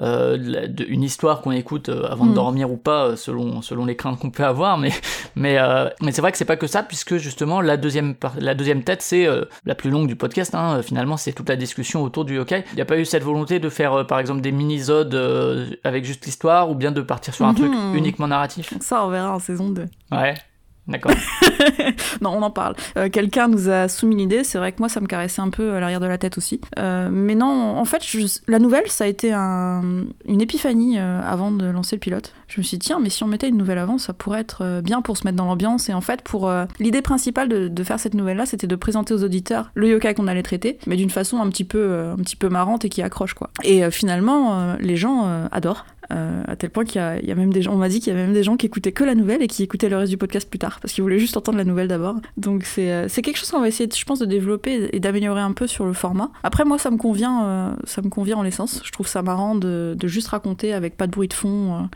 euh, 0.00 0.68
une 0.86 1.02
histoire 1.02 1.40
qu'on 1.40 1.50
écoute 1.50 1.88
euh, 1.88 2.06
avant 2.08 2.24
de 2.24 2.30
mm. 2.30 2.34
dormir 2.34 2.70
ou 2.70 2.76
pas, 2.76 3.06
euh, 3.06 3.16
selon 3.16 3.62
selon 3.62 3.84
les 3.84 3.96
craintes 3.96 4.20
qu'on 4.20 4.30
peut 4.30 4.44
avoir. 4.44 4.78
Mais 4.78 4.92
mais 5.34 5.58
mais 6.00 6.12
c'est 6.12 6.20
vrai 6.20 6.30
que 6.30 6.38
c'est 6.38 6.44
pas 6.44 6.56
que 6.56 6.66
ça, 6.66 6.82
puisque 6.82 7.16
justement 7.16 7.60
la 7.60 7.76
deuxième 7.76 8.14
la 8.38 8.54
deuxième 8.54 8.84
tête 8.84 9.02
c'est 9.02 9.26
la 9.64 9.74
plus 9.74 9.90
longue 9.90 10.06
du 10.06 10.16
podcast. 10.16 10.54
Hein, 10.54 10.82
finalement, 10.82 11.16
c'est 11.16 11.32
toute 11.32 11.48
la 11.48 11.56
discussion 11.56 12.02
autour 12.02 12.24
du 12.24 12.36
yokai. 12.36 12.64
Il 12.72 12.76
n'y 12.76 12.82
a 12.82 12.84
pas 12.84 12.98
eu 12.98 13.04
cette 13.04 13.24
volonté 13.24 13.58
de 13.58 13.68
faire 13.68 14.06
par 14.06 14.20
exemple 14.20 14.40
des 14.40 14.52
mini-zodes 14.52 15.14
avec 15.84 16.04
juste 16.04 16.24
l'histoire 16.26 16.70
ou 16.70 16.74
bien 16.74 16.92
de 16.92 17.00
partir 17.00 17.34
sur 17.34 17.46
un 17.46 17.54
truc 17.54 17.72
mm-hmm. 17.72 17.96
uniquement 17.96 18.28
narratif. 18.28 18.74
Ça, 18.80 19.04
on 19.04 19.08
verra 19.08 19.34
en 19.34 19.38
saison 19.38 19.70
2. 19.70 19.84
Ouais. 20.12 20.34
D'accord. 20.88 21.12
non, 22.22 22.30
on 22.30 22.42
en 22.42 22.50
parle. 22.50 22.74
Euh, 22.96 23.10
quelqu'un 23.10 23.48
nous 23.48 23.68
a 23.68 23.88
soumis 23.88 24.16
l'idée. 24.16 24.42
C'est 24.42 24.56
vrai 24.56 24.72
que 24.72 24.78
moi, 24.78 24.88
ça 24.88 25.00
me 25.00 25.06
caressait 25.06 25.42
un 25.42 25.50
peu 25.50 25.74
à 25.74 25.80
l'arrière 25.80 26.00
de 26.00 26.06
la 26.06 26.16
tête 26.16 26.38
aussi. 26.38 26.60
Euh, 26.78 27.10
mais 27.12 27.34
non, 27.34 27.76
en 27.76 27.84
fait, 27.84 28.02
la 28.46 28.58
nouvelle, 28.58 28.88
ça 28.88 29.04
a 29.04 29.06
été 29.06 29.32
une 29.32 30.40
épiphanie 30.40 30.98
euh, 30.98 31.20
avant 31.22 31.50
de 31.50 31.66
lancer 31.66 31.96
le 31.96 32.00
pilote. 32.00 32.32
Je 32.48 32.58
me 32.58 32.62
suis 32.64 32.78
dit, 32.78 32.86
tiens, 32.86 33.00
mais 33.00 33.10
si 33.10 33.22
on 33.22 33.26
mettait 33.26 33.48
une 33.48 33.58
nouvelle 33.58 33.78
avant, 33.78 33.98
ça 33.98 34.14
pourrait 34.14 34.40
être 34.40 34.80
bien 34.82 35.02
pour 35.02 35.18
se 35.18 35.24
mettre 35.24 35.36
dans 35.36 35.44
l'ambiance. 35.44 35.90
Et 35.90 35.94
en 35.94 36.00
fait, 36.00 36.22
pour 36.22 36.50
l'idée 36.80 37.02
principale 37.02 37.48
de, 37.48 37.84
faire 37.84 38.00
cette 38.00 38.14
nouvelle-là, 38.14 38.46
c'était 38.46 38.66
de 38.66 38.76
présenter 38.76 39.12
aux 39.12 39.22
auditeurs 39.22 39.70
le 39.74 39.88
yokai 39.88 40.14
qu'on 40.14 40.26
allait 40.26 40.42
traiter, 40.42 40.78
mais 40.86 40.96
d'une 40.96 41.10
façon 41.10 41.40
un 41.42 41.48
petit 41.50 41.64
peu, 41.64 42.12
un 42.12 42.16
petit 42.16 42.36
peu 42.36 42.48
marrante 42.48 42.86
et 42.86 42.88
qui 42.88 43.02
accroche, 43.02 43.34
quoi. 43.34 43.50
Et 43.64 43.90
finalement, 43.90 44.76
les 44.80 44.96
gens 44.96 45.46
adorent. 45.52 45.84
Euh, 46.10 46.42
à 46.46 46.56
tel 46.56 46.70
point 46.70 46.84
qu'il 46.84 47.00
y, 47.00 47.30
a 47.30 47.34
même 47.34 47.52
des 47.52 47.60
gens, 47.60 47.74
on 47.74 47.76
m'a 47.76 47.88
dit 47.88 48.00
qu'il 48.00 48.12
y 48.12 48.16
avait 48.16 48.24
même 48.24 48.32
des 48.32 48.42
gens 48.42 48.56
qui 48.56 48.66
écoutaient 48.66 48.92
que 48.92 49.04
la 49.04 49.14
nouvelle 49.14 49.42
et 49.42 49.46
qui 49.46 49.62
écoutaient 49.62 49.90
le 49.90 49.96
reste 49.96 50.10
du 50.10 50.16
podcast 50.16 50.48
plus 50.48 50.58
tard 50.58 50.78
parce 50.80 50.94
qu'ils 50.94 51.02
voulaient 51.02 51.18
juste 51.18 51.36
entendre 51.36 51.58
la 51.58 51.64
nouvelle 51.64 51.88
d'abord. 51.88 52.16
Donc 52.36 52.64
c'est 52.64 52.90
euh, 52.90 53.08
quelque 53.08 53.36
chose 53.36 53.50
qu'on 53.50 53.60
va 53.60 53.68
essayer, 53.68 53.88
je 53.94 54.04
pense, 54.04 54.18
de 54.18 54.24
développer 54.24 54.88
et 54.92 55.00
d'améliorer 55.00 55.42
un 55.42 55.52
peu 55.52 55.66
sur 55.66 55.84
le 55.84 55.92
format. 55.92 56.30
Après 56.42 56.64
moi, 56.64 56.78
ça 56.78 56.90
me 56.90 56.96
convient, 56.96 57.44
euh, 57.44 57.74
ça 57.84 58.00
me 58.00 58.08
convient 58.08 58.38
en 58.38 58.42
l'essence. 58.42 58.80
Je 58.84 58.90
trouve 58.90 59.06
ça 59.06 59.22
marrant 59.22 59.54
de, 59.54 59.96
juste 60.04 60.28
raconter 60.28 60.72
avec 60.72 60.96
pas 60.96 61.06
de 61.06 61.12
bruit 61.12 61.28
de 61.28 61.34
fond. 61.34 61.88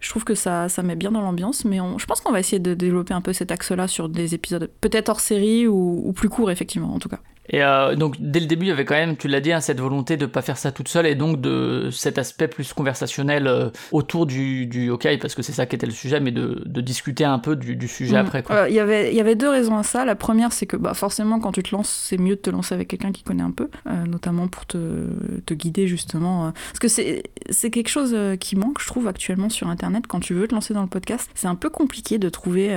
je 0.00 0.10
trouve 0.10 0.24
que 0.24 0.34
ça, 0.34 0.68
ça 0.68 0.82
met 0.82 0.96
bien 0.96 1.12
dans 1.12 1.20
l'ambiance, 1.20 1.64
mais 1.64 1.78
je 1.98 2.06
pense 2.06 2.20
qu'on 2.20 2.32
va 2.32 2.40
essayer 2.40 2.58
de 2.58 2.74
développer 2.74 3.14
un 3.14 3.20
peu 3.20 3.32
cet 3.32 3.52
axe-là 3.52 3.86
sur 3.86 4.08
des 4.08 4.34
épisodes 4.34 4.68
peut-être 4.80 5.08
hors 5.08 5.20
série 5.20 5.68
ou 5.68 6.12
plus 6.16 6.28
courts 6.28 6.50
effectivement 6.50 6.92
en 6.92 6.98
tout 6.98 7.08
cas. 7.08 7.20
Et 7.50 7.62
euh, 7.62 7.96
donc 7.96 8.16
dès 8.18 8.40
le 8.40 8.46
début, 8.46 8.66
il 8.66 8.68
y 8.68 8.72
avait 8.72 8.84
quand 8.84 8.94
même, 8.94 9.16
tu 9.16 9.28
l'as 9.28 9.40
dit, 9.40 9.52
hein, 9.52 9.60
cette 9.60 9.80
volonté 9.80 10.16
de 10.16 10.26
pas 10.26 10.42
faire 10.42 10.56
ça 10.56 10.72
toute 10.72 10.88
seule 10.88 11.06
et 11.06 11.14
donc 11.14 11.40
de 11.40 11.90
cet 11.92 12.18
aspect 12.18 12.48
plus 12.48 12.72
conversationnel 12.72 13.46
euh, 13.46 13.70
autour 13.92 14.26
du, 14.26 14.66
du 14.66 14.90
parce 15.20 15.34
que 15.34 15.42
c'est 15.42 15.52
ça 15.52 15.66
qui 15.66 15.74
était 15.74 15.86
le 15.86 15.92
sujet, 15.92 16.20
mais 16.20 16.30
de, 16.30 16.62
de 16.64 16.80
discuter 16.80 17.24
un 17.24 17.38
peu 17.38 17.56
du, 17.56 17.74
du 17.74 17.88
sujet 17.88 18.16
mm. 18.22 18.26
après. 18.26 18.44
Il 18.68 18.74
y 18.74 18.80
avait, 18.80 19.10
il 19.10 19.16
y 19.16 19.20
avait 19.20 19.34
deux 19.34 19.48
raisons 19.48 19.76
à 19.76 19.82
ça. 19.82 20.04
La 20.04 20.14
première, 20.14 20.52
c'est 20.52 20.66
que 20.66 20.76
bah, 20.76 20.94
forcément, 20.94 21.40
quand 21.40 21.52
tu 21.52 21.62
te 21.62 21.74
lances, 21.74 21.90
c'est 21.90 22.18
mieux 22.18 22.36
de 22.36 22.40
te 22.40 22.50
lancer 22.50 22.74
avec 22.74 22.88
quelqu'un 22.88 23.12
qui 23.12 23.22
connaît 23.22 23.42
un 23.42 23.50
peu, 23.50 23.68
euh, 23.86 24.06
notamment 24.06 24.46
pour 24.46 24.66
te, 24.66 24.78
te 25.44 25.54
guider 25.54 25.86
justement. 25.86 26.52
parce 26.52 26.78
que 26.78 26.88
c'est 26.88 27.70
quelque 27.70 27.88
chose 27.88 28.16
qui 28.38 28.56
manque, 28.56 28.80
je 28.80 28.86
trouve, 28.86 29.08
actuellement 29.08 29.48
sur 29.48 29.68
Internet. 29.68 30.06
Quand 30.06 30.20
tu 30.20 30.34
veux 30.34 30.46
te 30.46 30.54
lancer 30.54 30.74
dans 30.74 30.82
le 30.82 30.88
podcast, 30.88 31.30
c'est 31.34 31.48
un 31.48 31.54
peu 31.56 31.70
compliqué 31.70 32.18
de 32.18 32.28
trouver 32.28 32.70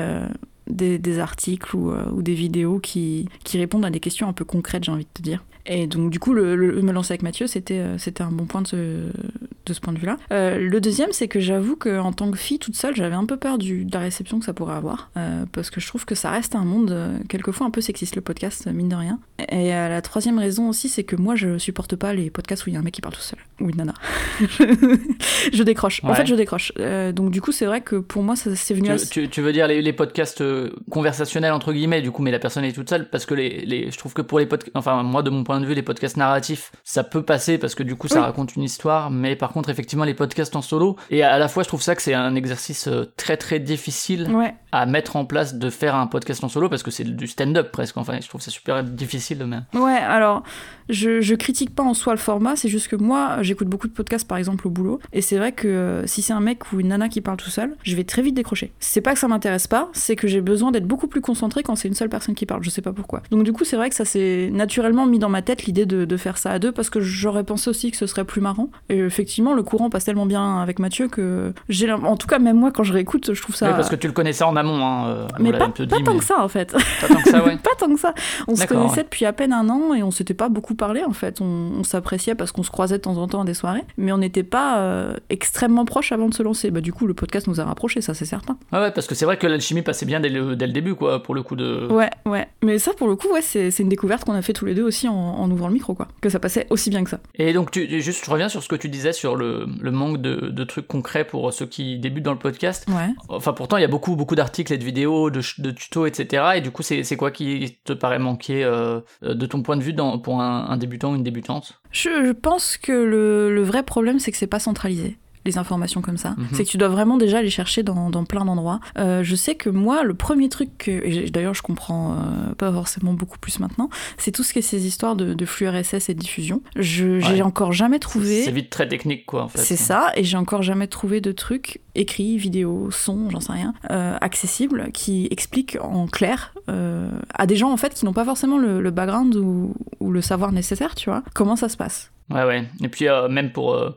des, 0.67 1.19
articles 1.19 1.75
euh, 1.75 2.09
ou, 2.11 2.21
des 2.21 2.33
vidéos 2.33 2.79
qui, 2.79 3.27
qui, 3.43 3.57
répondent 3.57 3.85
à 3.85 3.89
des 3.89 3.99
questions 3.99 4.27
un 4.27 4.33
peu 4.33 4.45
concrètes, 4.45 4.83
j'ai 4.83 4.91
envie 4.91 5.05
de 5.05 5.09
te 5.13 5.21
dire. 5.21 5.43
Et 5.65 5.87
donc, 5.87 6.09
du 6.09 6.19
coup, 6.19 6.33
le, 6.33 6.81
me 6.81 6.91
lancer 6.91 7.13
avec 7.13 7.23
Mathieu, 7.23 7.47
c'était, 7.47 7.79
euh, 7.79 7.97
c'était 7.97 8.23
un 8.23 8.31
bon 8.31 8.45
point 8.45 8.61
de 8.61 8.67
ce, 8.67 8.75
de 8.75 9.73
ce 9.73 9.79
point 9.79 9.93
de 9.93 9.99
vue-là. 9.99 10.17
Euh, 10.31 10.57
le 10.57 10.81
deuxième, 10.81 11.13
c'est 11.13 11.29
que 11.29 11.39
j'avoue 11.39 11.77
qu'en 11.77 12.11
tant 12.11 12.29
que 12.31 12.37
fille 12.37 12.59
toute 12.59 12.75
seule, 12.75 12.95
j'avais 12.95 13.15
un 13.15 13.25
peu 13.25 13.37
peur 13.37 13.57
du, 13.57 13.85
de 13.85 13.93
la 13.93 13.99
réception 13.99 14.39
que 14.39 14.45
ça 14.45 14.53
pourrait 14.53 14.75
avoir. 14.75 15.09
Euh, 15.15 15.45
parce 15.53 15.69
que 15.69 15.79
je 15.79 15.87
trouve 15.87 16.03
que 16.03 16.15
ça 16.15 16.31
reste 16.31 16.55
un 16.55 16.65
monde, 16.65 16.95
quelquefois, 17.29 17.65
un 17.65 17.69
peu 17.69 17.79
sexiste, 17.79 18.15
le 18.15 18.21
podcast, 18.21 18.67
mine 18.67 18.89
de 18.89 18.95
rien. 18.95 19.19
Et 19.49 19.69
la 19.69 20.01
troisième 20.01 20.37
raison 20.37 20.67
aussi, 20.67 20.89
c'est 20.89 21.03
que 21.03 21.15
moi, 21.15 21.35
je 21.35 21.57
supporte 21.57 21.95
pas 21.95 22.13
les 22.13 22.29
podcasts 22.29 22.65
où 22.65 22.69
il 22.69 22.73
y 22.73 22.75
a 22.75 22.79
un 22.79 22.83
mec 22.83 22.93
qui 22.93 23.01
parle 23.01 23.15
tout 23.15 23.21
seul. 23.21 23.39
Ou 23.61 23.69
une 23.69 23.77
nana. 23.77 23.93
je 24.39 25.63
décroche. 25.63 26.03
En 26.03 26.13
fait, 26.13 26.25
je 26.25 26.35
décroche. 26.35 26.73
donc, 27.13 27.31
du 27.31 27.41
coup, 27.41 27.53
c'est 27.53 27.65
vrai 27.65 27.81
que 27.81 27.95
pour 27.95 28.23
moi, 28.23 28.35
ça 28.35 28.53
c'est 28.55 28.73
venu 28.73 28.89
tu, 29.09 29.29
tu, 29.29 29.41
veux 29.41 29.53
dire 29.53 29.67
les, 29.67 29.81
les, 29.81 29.93
podcasts 29.93 30.43
conversationnels, 30.89 31.53
entre 31.53 31.71
guillemets, 31.71 32.01
du 32.01 32.11
coup, 32.11 32.21
mais 32.21 32.31
la 32.31 32.39
personne 32.39 32.65
est 32.65 32.73
toute 32.73 32.89
seule 32.89 33.09
Parce 33.09 33.25
que 33.25 33.33
les, 33.33 33.65
les 33.65 33.91
je 33.91 33.97
trouve 33.97 34.13
que 34.13 34.21
pour 34.21 34.39
les 34.39 34.45
podcasts, 34.45 34.75
enfin, 34.75 35.03
moi, 35.03 35.23
de 35.23 35.29
mon 35.29 35.43
point 35.43 35.52
de 35.59 35.65
vue, 35.65 35.73
les 35.73 35.83
podcasts 35.83 36.17
narratifs, 36.17 36.71
ça 36.83 37.03
peut 37.03 37.23
passer 37.23 37.57
parce 37.57 37.75
que 37.75 37.83
du 37.83 37.95
coup, 37.95 38.07
ça 38.07 38.21
raconte 38.21 38.55
une 38.55 38.63
histoire. 38.63 39.11
Mais 39.11 39.35
par 39.35 39.51
contre, 39.51 39.69
effectivement, 39.69 40.05
les 40.05 40.13
podcasts 40.13 40.55
en 40.55 40.61
solo, 40.61 40.97
et 41.09 41.23
à 41.23 41.37
la 41.37 41.47
fois, 41.47 41.63
je 41.63 41.67
trouve 41.67 41.81
ça 41.81 41.95
que 41.95 42.01
c'est 42.01 42.13
un 42.13 42.35
exercice 42.35 42.87
euh, 42.87 43.11
très 43.17 43.37
très 43.37 43.59
difficile 43.59 44.29
à 44.73 44.87
mettre 44.87 45.15
en 45.15 45.25
place 45.25 45.53
de 45.53 45.69
faire 45.69 45.93
un 45.93 46.07
podcast 46.07 46.43
en 46.43 46.49
solo 46.49 46.67
parce 46.67 46.81
que 46.81 46.89
c'est 46.89 47.03
du 47.03 47.27
stand-up 47.27 47.71
presque. 47.71 47.95
Enfin, 47.97 48.17
je 48.19 48.27
trouve 48.27 48.41
ça 48.41 48.49
super 48.49 48.83
difficile 48.83 49.37
de 49.37 49.45
même. 49.45 49.65
Ouais, 49.75 49.97
alors, 49.97 50.41
je, 50.89 51.21
je 51.21 51.35
critique 51.35 51.75
pas 51.75 51.83
en 51.83 51.93
soi 51.93 52.13
le 52.13 52.19
format, 52.19 52.55
c'est 52.55 52.69
juste 52.69 52.87
que 52.87 52.95
moi, 52.95 53.37
j'écoute 53.41 53.67
beaucoup 53.67 53.87
de 53.87 53.93
podcasts 53.93 54.27
par 54.27 54.39
exemple 54.39 54.67
au 54.67 54.71
boulot, 54.71 54.99
et 55.13 55.21
c'est 55.21 55.37
vrai 55.37 55.51
que 55.51 55.67
euh, 55.67 56.07
si 56.07 56.23
c'est 56.23 56.33
un 56.33 56.39
mec 56.39 56.71
ou 56.73 56.79
une 56.79 56.87
nana 56.87 57.07
qui 57.07 57.21
parle 57.21 57.37
tout 57.37 57.51
seul, 57.51 57.75
je 57.83 57.95
vais 57.95 58.03
très 58.03 58.23
vite 58.23 58.33
décrocher. 58.33 58.71
C'est 58.79 59.01
pas 59.01 59.13
que 59.13 59.19
ça 59.19 59.27
m'intéresse 59.27 59.67
pas, 59.67 59.89
c'est 59.93 60.15
que 60.15 60.27
j'ai 60.27 60.41
besoin 60.41 60.71
d'être 60.71 60.87
beaucoup 60.87 61.07
plus 61.07 61.21
concentré 61.21 61.61
quand 61.61 61.75
c'est 61.75 61.87
une 61.87 61.93
seule 61.93 62.09
personne 62.09 62.33
qui 62.33 62.47
parle, 62.47 62.63
je 62.63 62.71
sais 62.71 62.81
pas 62.81 62.93
pourquoi. 62.93 63.21
Donc 63.29 63.43
du 63.43 63.53
coup, 63.53 63.65
c'est 63.65 63.77
vrai 63.77 63.89
que 63.89 63.95
ça 63.95 64.05
s'est 64.05 64.49
naturellement 64.51 65.05
mis 65.05 65.19
dans 65.19 65.29
ma 65.29 65.43
tête 65.43 65.65
l'idée 65.65 65.85
de, 65.85 66.17
faire 66.17 66.37
ça 66.37 66.51
à 66.51 66.59
deux 66.59 66.71
parce 66.71 66.91
que 66.91 66.99
j'aurais 67.01 67.43
pensé 67.43 67.69
aussi 67.71 67.89
que 67.89 67.97
ce 67.97 68.05
serait 68.05 68.23
plus 68.23 68.39
marrant. 68.39 68.69
Et 68.89 68.99
effectivement, 68.99 69.53
le 69.53 69.63
courant 69.63 69.89
passe 69.89 70.05
tellement 70.05 70.27
bien 70.27 70.61
avec 70.61 70.77
Mathieu 70.77 71.07
que 71.07 71.53
j'ai, 71.69 71.91
en 71.91 72.17
tout 72.17 72.27
cas, 72.27 72.37
même 72.37 72.57
moi, 72.57 72.71
quand 72.71 72.83
je 72.83 72.93
réécoute, 72.93 73.33
je 73.33 73.41
trouve 73.41 73.55
ça. 73.55 73.73
parce 73.73 73.89
que 73.89 73.95
tu 73.95 74.07
le 74.07 74.13
connaissais 74.13 74.43
en 74.43 74.55
amont. 74.63 74.85
Hein, 74.85 75.07
euh, 75.07 75.27
Mais 75.39 75.51
pas, 75.51 75.69
tant 75.69 76.17
que 76.17 76.23
ça 76.23 76.43
en 76.43 76.47
fait. 76.47 76.71
Pas 76.71 77.07
tant 77.07 77.21
que 77.21 77.29
ça, 77.29 77.43
ouais. 77.43 77.57
pas 77.63 77.75
tant 77.77 77.93
que 77.93 77.99
ça. 77.99 78.13
On 78.47 78.55
se 78.55 78.65
connaissait 78.65 78.97
ouais. 78.97 79.03
depuis 79.03 79.25
à 79.25 79.33
peine 79.33 79.53
un 79.53 79.69
an 79.69 79.93
et 79.93 80.03
on 80.03 80.11
s'était 80.11 80.33
pas 80.33 80.49
beaucoup 80.49 80.75
parlé 80.75 81.03
en 81.03 81.13
fait. 81.13 81.41
On, 81.41 81.71
on 81.79 81.83
s'appréciait 81.83 82.35
parce 82.35 82.51
qu'on 82.51 82.63
se 82.63 82.71
croisait 82.71 82.97
de 82.97 83.03
temps 83.03 83.17
en 83.17 83.27
temps 83.27 83.41
à 83.41 83.45
des 83.45 83.53
soirées, 83.53 83.83
mais 83.97 84.11
on 84.11 84.17
n'était 84.17 84.43
pas 84.43 84.79
euh, 84.79 85.15
extrêmement 85.29 85.85
proches 85.85 86.11
avant 86.11 86.29
de 86.29 86.33
se 86.33 86.43
lancer. 86.43 86.71
Bah, 86.71 86.81
du 86.81 86.93
coup, 86.93 87.07
le 87.07 87.13
podcast 87.13 87.47
nous 87.47 87.59
a 87.59 87.65
rapprochés, 87.65 88.01
ça 88.01 88.13
c'est 88.13 88.25
certain. 88.25 88.57
Ouais, 88.71 88.79
ouais, 88.79 88.91
parce 88.91 89.07
que 89.07 89.15
c'est 89.15 89.25
vrai 89.25 89.37
que 89.37 89.47
l'alchimie 89.47 89.81
passait 89.81 90.05
bien 90.05 90.19
dès 90.19 90.29
le, 90.29 90.55
dès 90.55 90.67
le 90.67 90.73
début, 90.73 90.95
quoi, 90.95 91.21
pour 91.21 91.35
le 91.35 91.43
coup 91.43 91.55
de. 91.55 91.87
Ouais, 91.91 92.09
ouais. 92.25 92.47
Mais 92.63 92.79
ça, 92.79 92.91
pour 92.93 93.07
le 93.07 93.15
coup, 93.15 93.27
ouais, 93.33 93.41
c'est 93.41 93.77
une 93.79 93.89
découverte 93.89 94.25
qu'on 94.25 94.33
a 94.33 94.41
fait 94.41 94.53
tous 94.53 94.65
les 94.65 94.73
deux 94.73 94.83
aussi 94.83 95.07
en, 95.07 95.13
en 95.13 95.49
ouvrant 95.51 95.67
le 95.67 95.73
micro, 95.73 95.93
quoi. 95.93 96.07
Que 96.21 96.29
ça 96.29 96.39
passait 96.39 96.67
aussi 96.69 96.89
bien 96.89 97.03
que 97.03 97.09
ça. 97.09 97.19
Et 97.35 97.53
donc, 97.53 97.71
tu, 97.71 98.01
juste, 98.01 98.25
je 98.25 98.31
reviens 98.31 98.49
sur 98.49 98.63
ce 98.63 98.69
que 98.69 98.75
tu 98.75 98.89
disais 98.89 99.13
sur 99.13 99.35
le, 99.35 99.65
le 99.79 99.91
manque 99.91 100.21
de, 100.21 100.49
de 100.49 100.63
trucs 100.63 100.87
concrets 100.87 101.25
pour 101.25 101.51
ceux 101.53 101.65
qui 101.65 101.97
débutent 101.99 102.23
dans 102.23 102.33
le 102.33 102.39
podcast. 102.39 102.85
Ouais. 102.89 103.09
Enfin, 103.29 103.53
pourtant, 103.53 103.77
il 103.77 103.81
y 103.81 103.85
a 103.85 103.89
beaucoup, 103.89 104.15
beaucoup 104.15 104.35
et 104.59 104.77
de 104.77 104.83
vidéos, 104.83 105.29
de, 105.29 105.41
tutos, 105.71 106.05
etc. 106.05 106.43
Et 106.55 106.61
du 106.61 106.71
coup, 106.71 106.83
c'est 106.83 107.15
quoi 107.17 107.31
qui 107.31 107.77
te 107.83 107.93
paraît 107.93 108.19
manquer 108.19 108.63
euh, 108.63 109.01
de 109.21 109.45
ton 109.45 109.61
point 109.61 109.77
de 109.77 109.83
vue 109.83 109.95
pour 110.23 110.41
un, 110.41 110.67
un 110.69 110.77
débutant 110.77 111.11
ou 111.11 111.15
une 111.15 111.23
débutante? 111.23 111.81
Je, 111.91 112.09
je 112.25 112.31
pense 112.31 112.77
que 112.77 112.91
le, 112.91 113.53
le 113.53 113.63
vrai 113.63 113.83
problème, 113.83 114.19
c'est 114.19 114.31
que 114.31 114.37
c'est 114.37 114.47
pas 114.47 114.59
centralisé. 114.59 115.17
Les 115.45 115.57
informations 115.57 116.01
comme 116.01 116.17
ça. 116.17 116.31
Mhm. 116.37 116.47
C'est 116.53 116.63
que 116.63 116.69
tu 116.69 116.77
dois 116.77 116.87
vraiment 116.87 117.17
déjà 117.17 117.41
les 117.41 117.49
chercher 117.49 117.83
dans, 117.83 118.09
dans 118.09 118.23
plein 118.23 118.45
d'endroits. 118.45 118.79
Euh, 118.97 119.23
je 119.23 119.35
sais 119.35 119.55
que 119.55 119.69
moi, 119.69 120.03
le 120.03 120.13
premier 120.13 120.47
truc 120.49 120.69
que. 120.77 120.91
et 120.91 121.29
D'ailleurs, 121.29 121.53
je 121.53 121.61
comprends 121.61 122.13
euh, 122.13 122.53
pas 122.55 122.71
forcément 122.71 123.13
beaucoup 123.13 123.37
plus 123.39 123.59
maintenant. 123.59 123.89
C'est 124.17 124.31
tout 124.31 124.43
ce 124.43 124.53
qui 124.53 124.59
est 124.59 124.63
ces 124.63 124.85
histoires 124.87 125.15
de, 125.15 125.33
de 125.33 125.45
flux 125.45 125.67
RSS 125.67 126.09
et 126.09 126.13
de 126.13 126.19
diffusion. 126.19 126.61
Je, 126.75 127.19
J'ai 127.19 127.33
Ouais. 127.33 127.41
encore 127.41 127.73
jamais 127.73 127.95
C'est 127.97 127.99
trouvé. 127.99 128.51
vite 128.51 128.69
très 128.69 128.87
technique, 128.87 129.25
quoi, 129.25 129.43
en 129.43 129.47
fait. 129.49 129.57
C'est 129.59 129.75
ça, 129.75 130.11
et 130.15 130.23
j'ai 130.23 130.37
encore 130.37 130.61
jamais 130.63 130.87
trouvé 130.87 131.19
de 131.21 131.31
truc 131.31 131.81
écrit, 131.95 132.37
vidéo, 132.37 132.89
son, 132.91 133.29
j'en 133.29 133.39
sais 133.39 133.51
rien, 133.53 133.73
euh, 133.91 134.17
accessible, 134.21 134.89
qui 134.93 135.27
explique 135.29 135.77
en 135.81 136.07
clair 136.07 136.53
euh, 136.69 137.09
à 137.35 137.45
des 137.45 137.55
gens 137.55 137.71
en 137.71 137.77
fait 137.77 137.93
qui 137.93 138.05
n'ont 138.05 138.13
pas 138.13 138.25
forcément 138.25 138.57
le, 138.57 138.81
le 138.81 138.91
background 138.91 139.35
ou, 139.35 139.73
ou 139.99 140.11
le 140.11 140.21
savoir 140.21 140.51
nécessaire, 140.51 140.95
tu 140.95 141.09
vois, 141.09 141.21
comment 141.35 141.55
ça 141.55 141.69
se 141.69 141.77
passe. 141.77 142.11
Ouais, 142.29 142.43
ouais. 142.45 142.63
Et 142.81 142.87
puis, 142.87 143.07
euh, 143.09 143.27
même 143.27 143.51
pour. 143.51 143.73
euh, 143.73 143.89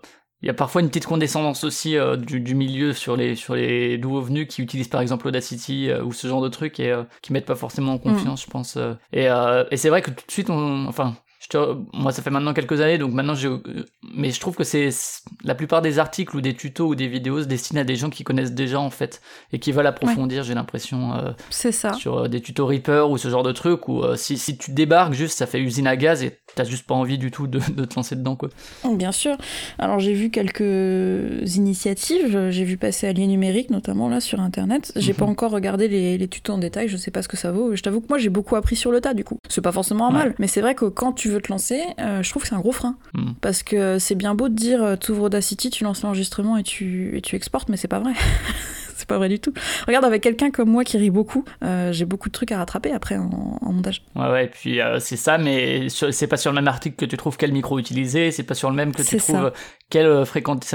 Il 0.42 0.46
y 0.46 0.50
a 0.50 0.54
parfois 0.54 0.82
une 0.82 0.88
petite 0.88 1.06
condescendance 1.06 1.64
aussi 1.64 1.96
euh, 1.96 2.16
du, 2.16 2.40
du 2.40 2.54
milieu 2.54 2.92
sur 2.92 3.16
les, 3.16 3.34
sur 3.36 3.54
les 3.54 3.96
nouveaux 3.98 4.20
venus 4.20 4.46
qui 4.48 4.62
utilisent 4.62 4.88
par 4.88 5.00
exemple 5.00 5.26
Audacity 5.26 5.90
euh, 5.90 6.02
ou 6.04 6.12
ce 6.12 6.28
genre 6.28 6.42
de 6.42 6.48
trucs 6.48 6.78
et 6.78 6.92
euh, 6.92 7.04
qui 7.22 7.32
mettent 7.32 7.46
pas 7.46 7.54
forcément 7.54 7.94
en 7.94 7.98
confiance, 7.98 8.42
je 8.42 8.50
pense. 8.50 8.76
Et, 9.12 9.28
euh, 9.30 9.64
et 9.70 9.76
c'est 9.76 9.88
vrai 9.88 10.02
que 10.02 10.10
tout 10.10 10.26
de 10.26 10.32
suite, 10.32 10.50
on, 10.50 10.86
enfin, 10.86 11.16
je 11.46 11.58
te- 11.58 11.76
moi 11.96 12.10
ça 12.10 12.22
fait 12.22 12.30
maintenant 12.30 12.52
quelques 12.54 12.80
années, 12.80 12.98
donc 12.98 13.12
maintenant 13.12 13.34
j'ai. 13.36 13.46
euh, 13.48 13.60
Mais 14.14 14.30
je 14.30 14.40
trouve 14.40 14.56
que 14.56 14.64
c'est 14.64 14.88
la 15.44 15.54
plupart 15.54 15.80
des 15.82 15.98
articles 16.00 16.34
ou 16.36 16.40
des 16.40 16.54
tutos 16.54 16.88
ou 16.88 16.94
des 16.96 17.06
vidéos 17.08 17.42
se 17.42 17.46
destinent 17.46 17.80
à 17.80 17.84
des 17.84 17.94
gens 17.96 18.10
qui 18.10 18.24
connaissent 18.24 18.52
déjà 18.52 18.80
en 18.80 18.90
fait 18.90 19.20
et 19.52 19.58
qui 19.60 19.70
veulent 19.72 19.86
approfondir, 19.86 20.42
j'ai 20.42 20.54
l'impression. 20.54 21.14
euh, 21.14 21.30
C'est 21.50 21.72
ça. 21.72 21.92
sur 21.92 22.18
euh, 22.18 22.28
des 22.28 22.40
tutos 22.40 22.66
Reaper 22.66 23.08
ou 23.10 23.18
ce 23.18 23.28
genre 23.28 23.42
de 23.44 23.52
truc 23.52 23.86
où 23.88 24.02
euh, 24.02 24.16
si, 24.16 24.38
si 24.38 24.56
tu 24.58 24.72
débarques 24.72 25.12
juste 25.12 25.38
ça 25.38 25.46
fait 25.46 25.60
usine 25.60 25.86
à 25.86 25.96
gaz 25.96 26.22
et 26.24 26.38
t'as 26.54 26.64
juste 26.64 26.86
pas 26.86 26.94
envie 26.94 27.18
du 27.18 27.30
tout 27.30 27.46
de, 27.46 27.60
de 27.76 27.84
te 27.84 27.94
lancer 27.94 28.16
dedans 28.16 28.34
quoi. 28.36 28.48
Bien 28.94 29.12
sûr. 29.12 29.36
Alors 29.78 30.00
j'ai 30.00 30.14
vu 30.14 30.30
quelques 30.30 31.56
initiatives, 31.56 32.50
j'ai 32.50 32.64
vu 32.64 32.76
passer 32.76 33.06
Allier 33.06 33.26
Numérique 33.26 33.70
notamment 33.70 34.08
là 34.08 34.20
sur 34.20 34.40
internet. 34.40 34.92
J'ai 34.96 35.12
Mhm. 35.12 35.18
pas 35.18 35.24
encore 35.26 35.50
regardé 35.52 35.88
les, 35.88 36.18
les 36.18 36.28
tutos 36.28 36.52
en 36.54 36.58
détail, 36.58 36.88
je 36.88 36.96
sais 36.96 37.10
pas 37.10 37.22
ce 37.22 37.28
que 37.28 37.36
ça 37.36 37.52
vaut. 37.52 37.74
Je 37.76 37.82
t'avoue 37.82 38.00
que 38.00 38.06
moi 38.08 38.18
j'ai 38.18 38.28
beaucoup 38.30 38.56
appris 38.56 38.76
sur 38.76 38.90
le 38.90 39.00
tas 39.00 39.14
du 39.14 39.24
coup. 39.24 39.38
C'est 39.48 39.60
pas 39.60 39.72
forcément 39.72 40.06
un 40.08 40.12
Ouais. 40.12 40.18
mal, 40.18 40.34
mais 40.38 40.46
c'est 40.46 40.60
vrai 40.60 40.74
que 40.74 40.84
quand 40.86 41.12
tu 41.12 41.28
veux 41.28 41.35
te 41.40 41.50
lancer, 41.50 41.82
euh, 42.00 42.22
je 42.22 42.30
trouve 42.30 42.42
que 42.42 42.48
c'est 42.48 42.54
un 42.54 42.60
gros 42.60 42.72
frein. 42.72 42.96
Mhm. 43.14 43.34
Parce 43.40 43.62
que 43.62 43.98
c'est 43.98 44.14
bien 44.14 44.34
beau 44.34 44.48
de 44.48 44.54
dire 44.54 44.82
euh, 44.82 44.96
t'ouvres 44.96 45.24
Audacity, 45.24 45.70
tu 45.70 45.84
lances 45.84 46.02
l'enregistrement 46.02 46.56
et 46.56 46.62
tu, 46.62 47.16
et 47.16 47.20
tu 47.20 47.36
exportes, 47.36 47.68
mais 47.68 47.76
c'est 47.76 47.88
pas 47.88 48.00
vrai. 48.00 48.12
c'est 48.96 49.06
pas 49.06 49.18
vrai 49.18 49.28
du 49.28 49.38
tout. 49.38 49.52
Regarde 49.86 50.04
avec 50.04 50.22
quelqu'un 50.22 50.50
comme 50.50 50.70
moi 50.70 50.84
qui 50.84 50.96
rit 50.98 51.10
beaucoup, 51.10 51.44
euh, 51.62 51.92
j'ai 51.92 52.04
beaucoup 52.04 52.28
de 52.28 52.32
trucs 52.32 52.52
à 52.52 52.58
rattraper 52.58 52.92
après 52.92 53.16
en, 53.16 53.58
en 53.60 53.72
montage. 53.72 54.02
Ouais 54.14 54.28
ouais 54.30 54.44
et 54.46 54.48
puis 54.48 54.80
euh, 54.80 54.98
c'est 55.00 55.16
ça 55.16 55.38
mais 55.38 55.88
c'est 55.88 56.26
pas 56.26 56.36
sur 56.36 56.50
le 56.50 56.56
même 56.56 56.68
article 56.68 56.97
que 56.97 57.04
tu 57.04 57.16
trouves 57.16 57.36
quel 57.36 57.52
micro 57.52 57.78
utiliser, 57.78 58.30
c'est 58.30 58.42
pas 58.42 58.54
sur 58.54 58.71
le 58.71 58.76
même 58.76 58.92
que 58.94 59.02
tu 59.02 59.16
trouves 59.18 59.36
ça. 59.36 59.52
quelle 59.90 60.06
euh, 60.06 60.25
fréquence 60.25 60.75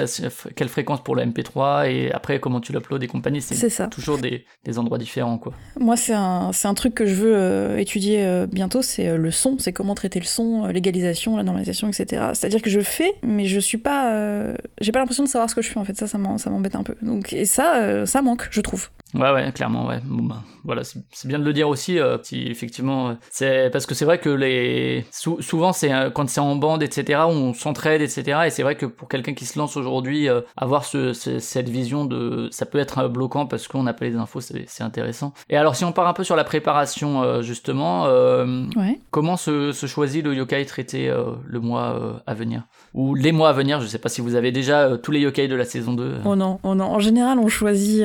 quelle 0.56 0.70
fréquence 0.70 1.04
pour 1.04 1.16
le 1.16 1.24
MP3 1.24 1.90
et 1.90 2.12
après 2.12 2.40
comment 2.40 2.62
tu 2.62 2.72
l'uploades 2.74 3.04
et 3.04 3.08
compagnie, 3.08 3.42
C'est 3.42 3.90
toujours 3.90 4.18
des, 4.18 4.46
des 4.64 4.80
endroits 4.80 4.98
différents 4.98 5.38
quoi. 5.38 5.54
Moi, 5.80 5.98
c'est 5.98 6.14
un, 6.14 6.52
un 6.64 6.74
truc 6.74 6.94
que 6.94 7.06
je 7.06 7.16
veux 7.16 7.36
euh, 7.36 7.78
étudier 7.78 8.46
bientôt, 8.52 8.82
c'est 8.82 9.18
le 9.18 9.32
son, 9.32 9.58
c'est 9.58 9.74
comment 9.74 9.96
traiter 9.96 10.20
le 10.20 10.26
son, 10.26 10.68
l'égalisation, 10.68 11.38
la 11.38 11.44
normalisation, 11.44 11.88
etc. 11.88 12.28
C'est-à-dire 12.34 12.62
que 12.62 12.70
je 12.70 12.82
fais, 12.82 13.14
mais 13.24 13.46
je 13.46 13.60
suis 13.60 13.78
pas, 13.78 14.54
j'ai 14.80 14.92
pas 14.92 15.00
l'impression 15.00 15.24
de 15.24 15.30
savoir 15.30 15.50
ce 15.50 15.56
que 15.56 15.62
je 15.62 15.70
fais 15.70 15.80
en 15.80 15.86
fait. 15.86 15.98
Ça, 15.98 16.08
ça 16.08 16.18
m'embête 16.18 16.76
un 16.76 16.84
peu. 16.84 16.96
Donc, 17.02 17.34
et 17.34 17.46
ça, 17.46 18.06
ça 18.12 18.22
manque, 18.22 18.50
je 18.52 18.60
trouve. 18.60 18.90
Ouais, 19.14 19.32
ouais, 19.32 19.52
clairement, 19.52 19.88
ouais. 19.88 20.00
Bon, 20.06 20.24
bah, 20.24 20.42
voilà, 20.64 20.84
c'est 20.84 21.28
bien 21.28 21.40
de 21.40 21.44
le 21.44 21.54
dire 21.54 21.68
aussi, 21.68 22.00
euh, 22.00 22.18
si 22.24 22.44
effectivement, 22.48 23.10
euh, 23.10 23.14
c'est 23.30 23.70
parce 23.72 23.86
que 23.86 23.94
c'est 23.96 24.06
vrai 24.06 24.20
que 24.20 24.30
les 24.30 25.06
sou- 25.12 25.42
souvent 25.42 25.74
c'est 25.74 25.92
euh, 25.94 26.10
quand 26.10 26.30
c'est 26.30 26.40
en 26.40 26.56
bande, 26.56 26.82
etc., 26.84 27.22
on 27.28 27.54
s'entraide, 27.54 28.02
etc. 28.02 28.40
Et 28.46 28.50
c'est 28.52 28.64
vrai 28.64 28.76
que 28.76 28.86
pour 28.86 29.08
quelqu'un 29.10 29.34
qui 29.34 29.46
se 29.46 29.58
lance 29.60 29.76
aujourd'hui, 29.76 30.28
avoir 30.56 30.86
ce, 30.86 31.14
ce- 31.14 31.40
cette 31.40 31.68
vision 31.70 32.06
de, 32.06 32.48
ça 32.52 32.66
peut 32.66 32.78
être 32.80 33.08
bloquant 33.08 33.46
parce 33.48 33.68
qu'on 33.68 33.84
n'a 33.84 33.94
pas 33.94 34.06
les 34.06 34.16
infos, 34.16 34.40
c'est 34.42 34.84
intéressant. 34.84 35.34
Et 35.50 35.58
alors, 35.58 35.76
si 35.76 35.84
on 35.84 35.92
part 35.92 36.08
un 36.08 36.14
peu 36.14 36.24
sur 36.24 36.36
la 36.36 36.44
préparation, 36.44 37.42
justement, 37.42 38.04
Ouais. 38.06 39.00
comment 39.12 39.36
se, 39.38 39.72
se 39.72 39.86
choisit 39.88 40.24
le 40.24 40.34
yokai 40.36 40.66
traité 40.66 41.14
le 41.46 41.60
mois 41.60 42.22
à 42.26 42.34
venir? 42.34 42.64
Ou 42.94 43.16
les 43.16 43.32
mois 43.32 43.50
à 43.50 43.54
venir 43.54 43.80
Je 43.82 43.88
sais 43.88 44.00
pas 44.00 44.10
si 44.10 44.22
vous 44.22 44.36
avez 44.36 44.52
déjà 44.52 44.98
tous 44.98 45.12
les 45.12 45.20
yokai 45.22 45.48
de 45.48 45.56
la 45.56 45.66
saison 45.66 45.94
2. 45.94 46.04
euh. 46.04 46.18
Oh 46.26 46.36
non, 46.36 46.60
oh 46.64 46.76
non. 46.76 46.86
En 46.86 47.00
général, 47.00 47.40
on 47.40 47.48
choisit. 47.48 48.04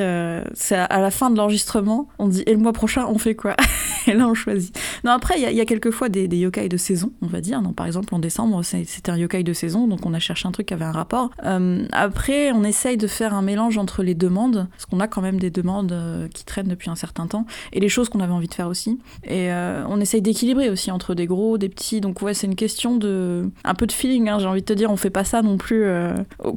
c'est 0.53 0.75
à, 0.97 1.01
la 1.01 1.11
fin 1.11 1.29
de 1.29 1.37
l'enregistrement, 1.37 2.07
on 2.19 2.27
dit 2.27 2.43
et 2.45 2.51
le 2.53 2.57
mois 2.59 2.73
prochain, 2.73 3.05
on 3.07 3.17
fait 3.17 3.35
quoi? 3.35 3.55
Et 4.07 4.13
là, 4.13 4.27
on 4.29 4.33
choisit. 4.33 4.73
Non, 5.03 5.11
après, 5.11 5.33
il 5.37 5.41
y, 5.53 5.59
a- 5.59 5.61
a 5.61 5.65
quelquefois 5.65 6.07
des, 6.07 6.29
des 6.29 6.37
yokai 6.37 6.69
de 6.69 6.77
saison, 6.77 7.11
on 7.21 7.27
va 7.27 7.41
dire. 7.41 7.61
Non, 7.61 7.73
par 7.73 7.85
exemple, 7.87 8.15
en 8.15 8.19
décembre, 8.19 8.61
c'était 8.63 9.11
un 9.11 9.17
yokai 9.17 9.43
de 9.43 9.51
saison, 9.51 9.85
donc 9.87 10.05
on 10.05 10.13
a 10.13 10.19
cherché 10.19 10.47
un 10.47 10.51
truc 10.53 10.67
qui 10.67 10.73
avait 10.73 10.85
un 10.85 10.93
rapport. 10.93 11.29
Euh, 11.45 11.85
après, 11.91 12.51
on 12.53 12.63
essaye 12.63 12.95
de 12.95 13.07
faire 13.07 13.33
un 13.33 13.41
mélange 13.41 13.77
entre 13.77 14.03
les 14.03 14.15
demandes, 14.15 14.67
parce 14.71 14.85
qu'on 14.85 15.01
a 15.01 15.07
quand 15.09 15.21
même 15.21 15.39
des 15.41 15.49
demandes 15.49 15.91
euh, 15.91 16.29
qui 16.29 16.45
traînent 16.45 16.69
depuis 16.69 16.89
un 16.89 16.95
certain 16.95 17.27
temps, 17.27 17.45
et 17.73 17.81
les 17.81 17.89
choses 17.89 18.07
qu'on 18.07 18.21
avait 18.21 18.31
envie 18.31 18.47
de 18.47 18.53
faire 18.53 18.69
aussi. 18.69 18.97
Et 19.25 19.51
euh, 19.51 19.83
on 19.89 19.99
essaye 19.99 20.21
d'équilibrer 20.21 20.69
aussi 20.69 20.89
entre 20.89 21.13
des 21.13 21.25
gros, 21.25 21.57
des 21.57 21.67
petits. 21.67 21.99
Donc 21.99 22.21
ouais, 22.21 22.33
c'est 22.33 22.47
une 22.47 22.55
question 22.55 22.95
de 22.95 23.49
un 23.65 23.73
peu 23.73 23.87
de 23.87 23.91
feeling. 23.91 24.29
hein, 24.29 24.39
J'ai 24.39 24.45
envie 24.47 24.61
de 24.61 24.65
te 24.65 24.73
dire, 24.73 24.89
on 24.89 24.95
fait 24.95 25.09
pas 25.09 25.25
ça 25.25 25.41
non 25.41 25.57
plus 25.57 25.83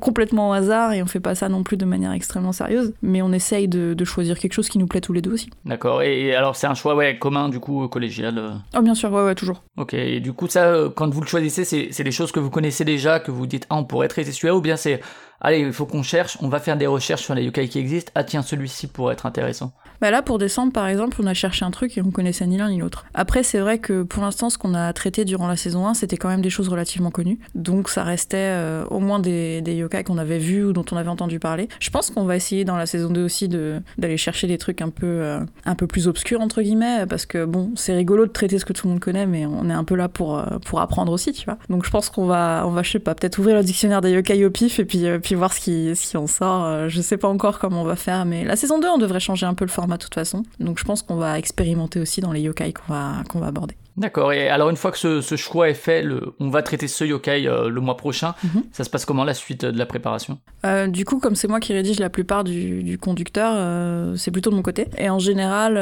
complètement 0.00 0.50
au 0.50 0.52
hasard 0.52 0.92
et 0.92 1.02
on 1.02 1.06
fait 1.06 1.20
pas 1.20 1.34
ça 1.34 1.48
non 1.48 1.62
plus 1.64 1.76
de 1.76 1.84
manière 1.84 2.12
extrêmement 2.12 2.52
sérieuse. 2.52 2.92
Mais 3.02 3.22
on 3.22 3.32
essaye 3.32 3.66
de 3.68 4.04
choisir 4.04 4.29
quelque 4.38 4.52
chose 4.52 4.68
qui 4.68 4.78
nous 4.78 4.86
plaît 4.86 5.00
tous 5.00 5.12
les 5.12 5.22
deux 5.22 5.32
aussi. 5.32 5.50
D'accord. 5.64 6.02
Et, 6.02 6.34
alors, 6.34 6.56
c'est 6.56 6.66
un 6.66 6.74
choix 6.74 6.94
ouais 6.94 7.18
commun 7.18 7.48
du 7.48 7.58
coup 7.60 7.88
collégial. 7.88 8.38
euh. 8.38 8.50
Oh 8.76 8.82
bien 8.82 8.94
sûr, 8.94 9.10
ouais 9.12 9.22
ouais 9.24 9.34
toujours. 9.34 9.62
Ok, 9.76 9.94
et 9.94 10.20
du 10.20 10.32
coup, 10.32 10.46
ça, 10.48 10.66
euh, 10.66 10.90
quand 10.90 11.08
vous 11.12 11.20
le 11.20 11.26
choisissez, 11.26 11.64
c'est 11.64 11.88
c'est 11.90 12.04
des 12.04 12.12
choses 12.12 12.32
que 12.32 12.40
vous 12.40 12.50
connaissez 12.50 12.84
déjà, 12.84 13.20
que 13.20 13.30
vous 13.30 13.46
dites, 13.46 13.66
ah, 13.70 13.76
on 13.76 13.84
pourrait 13.84 14.08
traiter 14.08 14.32
celui-là, 14.32 14.54
ou 14.54 14.60
bien 14.60 14.76
c'est, 14.76 15.00
allez, 15.40 15.58
il 15.60 15.72
faut 15.72 15.86
qu'on 15.86 16.02
cherche, 16.02 16.36
on 16.40 16.48
va 16.48 16.60
faire 16.60 16.76
des 16.76 16.86
recherches 16.86 17.22
sur 17.22 17.34
les 17.34 17.44
yokai 17.44 17.68
qui 17.68 17.78
existent, 17.78 18.12
ah 18.14 18.24
tiens, 18.24 18.42
celui-ci 18.42 18.86
pourrait 18.86 19.14
être 19.14 19.26
intéressant. 19.26 19.72
Bah 20.00 20.10
là, 20.10 20.22
pour 20.22 20.38
décembre, 20.38 20.72
par 20.72 20.88
exemple, 20.88 21.18
on 21.22 21.26
a 21.26 21.34
cherché 21.34 21.62
un 21.62 21.70
truc 21.70 21.98
et 21.98 22.02
on 22.02 22.10
connaissait 22.10 22.46
ni 22.46 22.56
l'un 22.56 22.70
ni 22.70 22.78
l'autre. 22.78 23.04
Après, 23.12 23.42
c'est 23.42 23.58
vrai 23.58 23.78
que 23.78 24.02
pour 24.02 24.22
l'instant, 24.22 24.48
ce 24.48 24.56
qu'on 24.56 24.72
a 24.72 24.90
traité 24.94 25.26
durant 25.26 25.46
la 25.46 25.56
saison 25.56 25.86
1, 25.86 25.92
c'était 25.92 26.16
quand 26.16 26.30
même 26.30 26.40
des 26.40 26.48
choses 26.48 26.68
relativement 26.68 27.10
connues. 27.10 27.38
Donc 27.54 27.90
ça 27.90 28.02
restait 28.02 28.38
euh, 28.38 28.84
au 28.86 28.98
moins 28.98 29.18
des, 29.18 29.60
des 29.60 29.74
yokai 29.74 30.02
qu'on 30.04 30.16
avait 30.16 30.38
vus 30.38 30.64
ou 30.64 30.72
dont 30.72 30.86
on 30.90 30.96
avait 30.96 31.10
entendu 31.10 31.38
parler. 31.38 31.68
Je 31.80 31.90
pense 31.90 32.10
qu'on 32.10 32.24
va 32.24 32.36
essayer 32.36 32.64
dans 32.64 32.76
la 32.76 32.86
saison 32.86 33.10
2 33.10 33.22
aussi 33.22 33.48
d'aller 33.48 34.16
chercher 34.16 34.46
des 34.46 34.56
trucs 34.56 34.80
un 34.80 34.88
peu, 34.88 35.06
euh, 35.06 35.40
un 35.66 35.74
peu 35.74 35.86
plus 35.86 36.08
obscurs, 36.08 36.40
entre 36.40 36.62
guillemets, 36.62 37.04
parce 37.06 37.26
que 37.26 37.44
bon, 37.44 37.72
c'est 37.76 37.94
rigolo 37.94 38.24
de 38.24 38.32
traiter 38.32 38.58
ce 38.58 38.64
que 38.64 38.72
tout 38.72 38.86
le 38.86 38.92
monde 38.92 39.00
connaît, 39.00 39.26
mais 39.26 39.44
on 39.44 39.68
est 39.68 39.74
un 39.74 39.84
peu 39.84 39.96
là 39.96 40.08
pour, 40.08 40.38
euh, 40.38 40.58
pour 40.64 40.80
apprendre 40.80 41.12
aussi, 41.12 41.32
tu 41.32 41.44
vois. 41.44 41.58
Donc 41.68 41.84
je 41.84 41.90
pense 41.90 42.08
qu'on 42.08 42.24
va, 42.24 42.64
on 42.66 42.70
va, 42.70 42.82
je 42.82 42.90
sais 42.90 43.00
pas, 43.00 43.14
peut-être 43.14 43.38
ouvrir 43.38 43.56
le 43.56 43.62
dictionnaire 43.62 44.00
des 44.00 44.12
yokai 44.12 44.46
au 44.46 44.50
pif 44.50 44.80
et 44.80 44.86
puis, 44.86 45.04
puis 45.22 45.34
voir 45.34 45.52
ce 45.52 45.60
qui, 45.60 45.94
ce 45.94 46.08
qui 46.10 46.16
en 46.16 46.26
sort. 46.26 46.88
Je 46.88 47.00
sais 47.02 47.18
pas 47.18 47.28
encore 47.28 47.58
comment 47.58 47.82
on 47.82 47.84
va 47.84 47.96
faire, 47.96 48.24
mais 48.24 48.44
la 48.44 48.56
saison 48.56 48.78
2, 48.78 48.88
on 48.88 48.98
devrait 48.98 49.20
changer 49.20 49.44
un 49.44 49.52
peu 49.52 49.66
le 49.66 49.70
format 49.70 49.89
de 49.96 50.02
toute 50.02 50.14
façon. 50.14 50.42
Donc 50.58 50.78
je 50.78 50.84
pense 50.84 51.02
qu'on 51.02 51.16
va 51.16 51.38
expérimenter 51.38 52.00
aussi 52.00 52.20
dans 52.20 52.32
les 52.32 52.40
yokai 52.40 52.72
qu'on 52.72 52.92
va, 52.92 53.22
qu'on 53.28 53.40
va 53.40 53.46
aborder. 53.48 53.76
D'accord, 53.96 54.32
et 54.32 54.48
alors 54.48 54.70
une 54.70 54.76
fois 54.76 54.90
que 54.92 54.98
ce, 54.98 55.20
ce 55.20 55.36
choix 55.36 55.68
est 55.68 55.74
fait, 55.74 56.02
le, 56.02 56.34
on 56.40 56.48
va 56.48 56.62
traiter 56.62 56.88
ce 56.88 57.04
yokai 57.04 57.46
euh, 57.46 57.68
le 57.68 57.80
mois 57.80 57.96
prochain, 57.96 58.34
Mhm. 58.44 58.62
ça 58.72 58.84
se 58.84 58.90
passe 58.90 59.04
comment 59.04 59.24
la 59.24 59.34
suite 59.34 59.64
euh, 59.64 59.72
de 59.72 59.78
la 59.78 59.86
préparation? 59.86 60.38
Euh, 60.64 60.86
du 60.86 61.04
coup, 61.04 61.18
comme 61.18 61.34
c'est 61.34 61.48
moi 61.48 61.60
qui 61.60 61.72
rédige 61.72 61.98
la 62.00 62.10
plupart 62.10 62.44
du, 62.44 62.82
du 62.82 62.98
conducteur, 62.98 63.52
euh, 63.56 64.14
c'est 64.16 64.30
plutôt 64.30 64.50
de 64.50 64.56
mon 64.56 64.62
côté. 64.62 64.86
Et 64.98 65.08
en 65.10 65.18
général, 65.18 65.74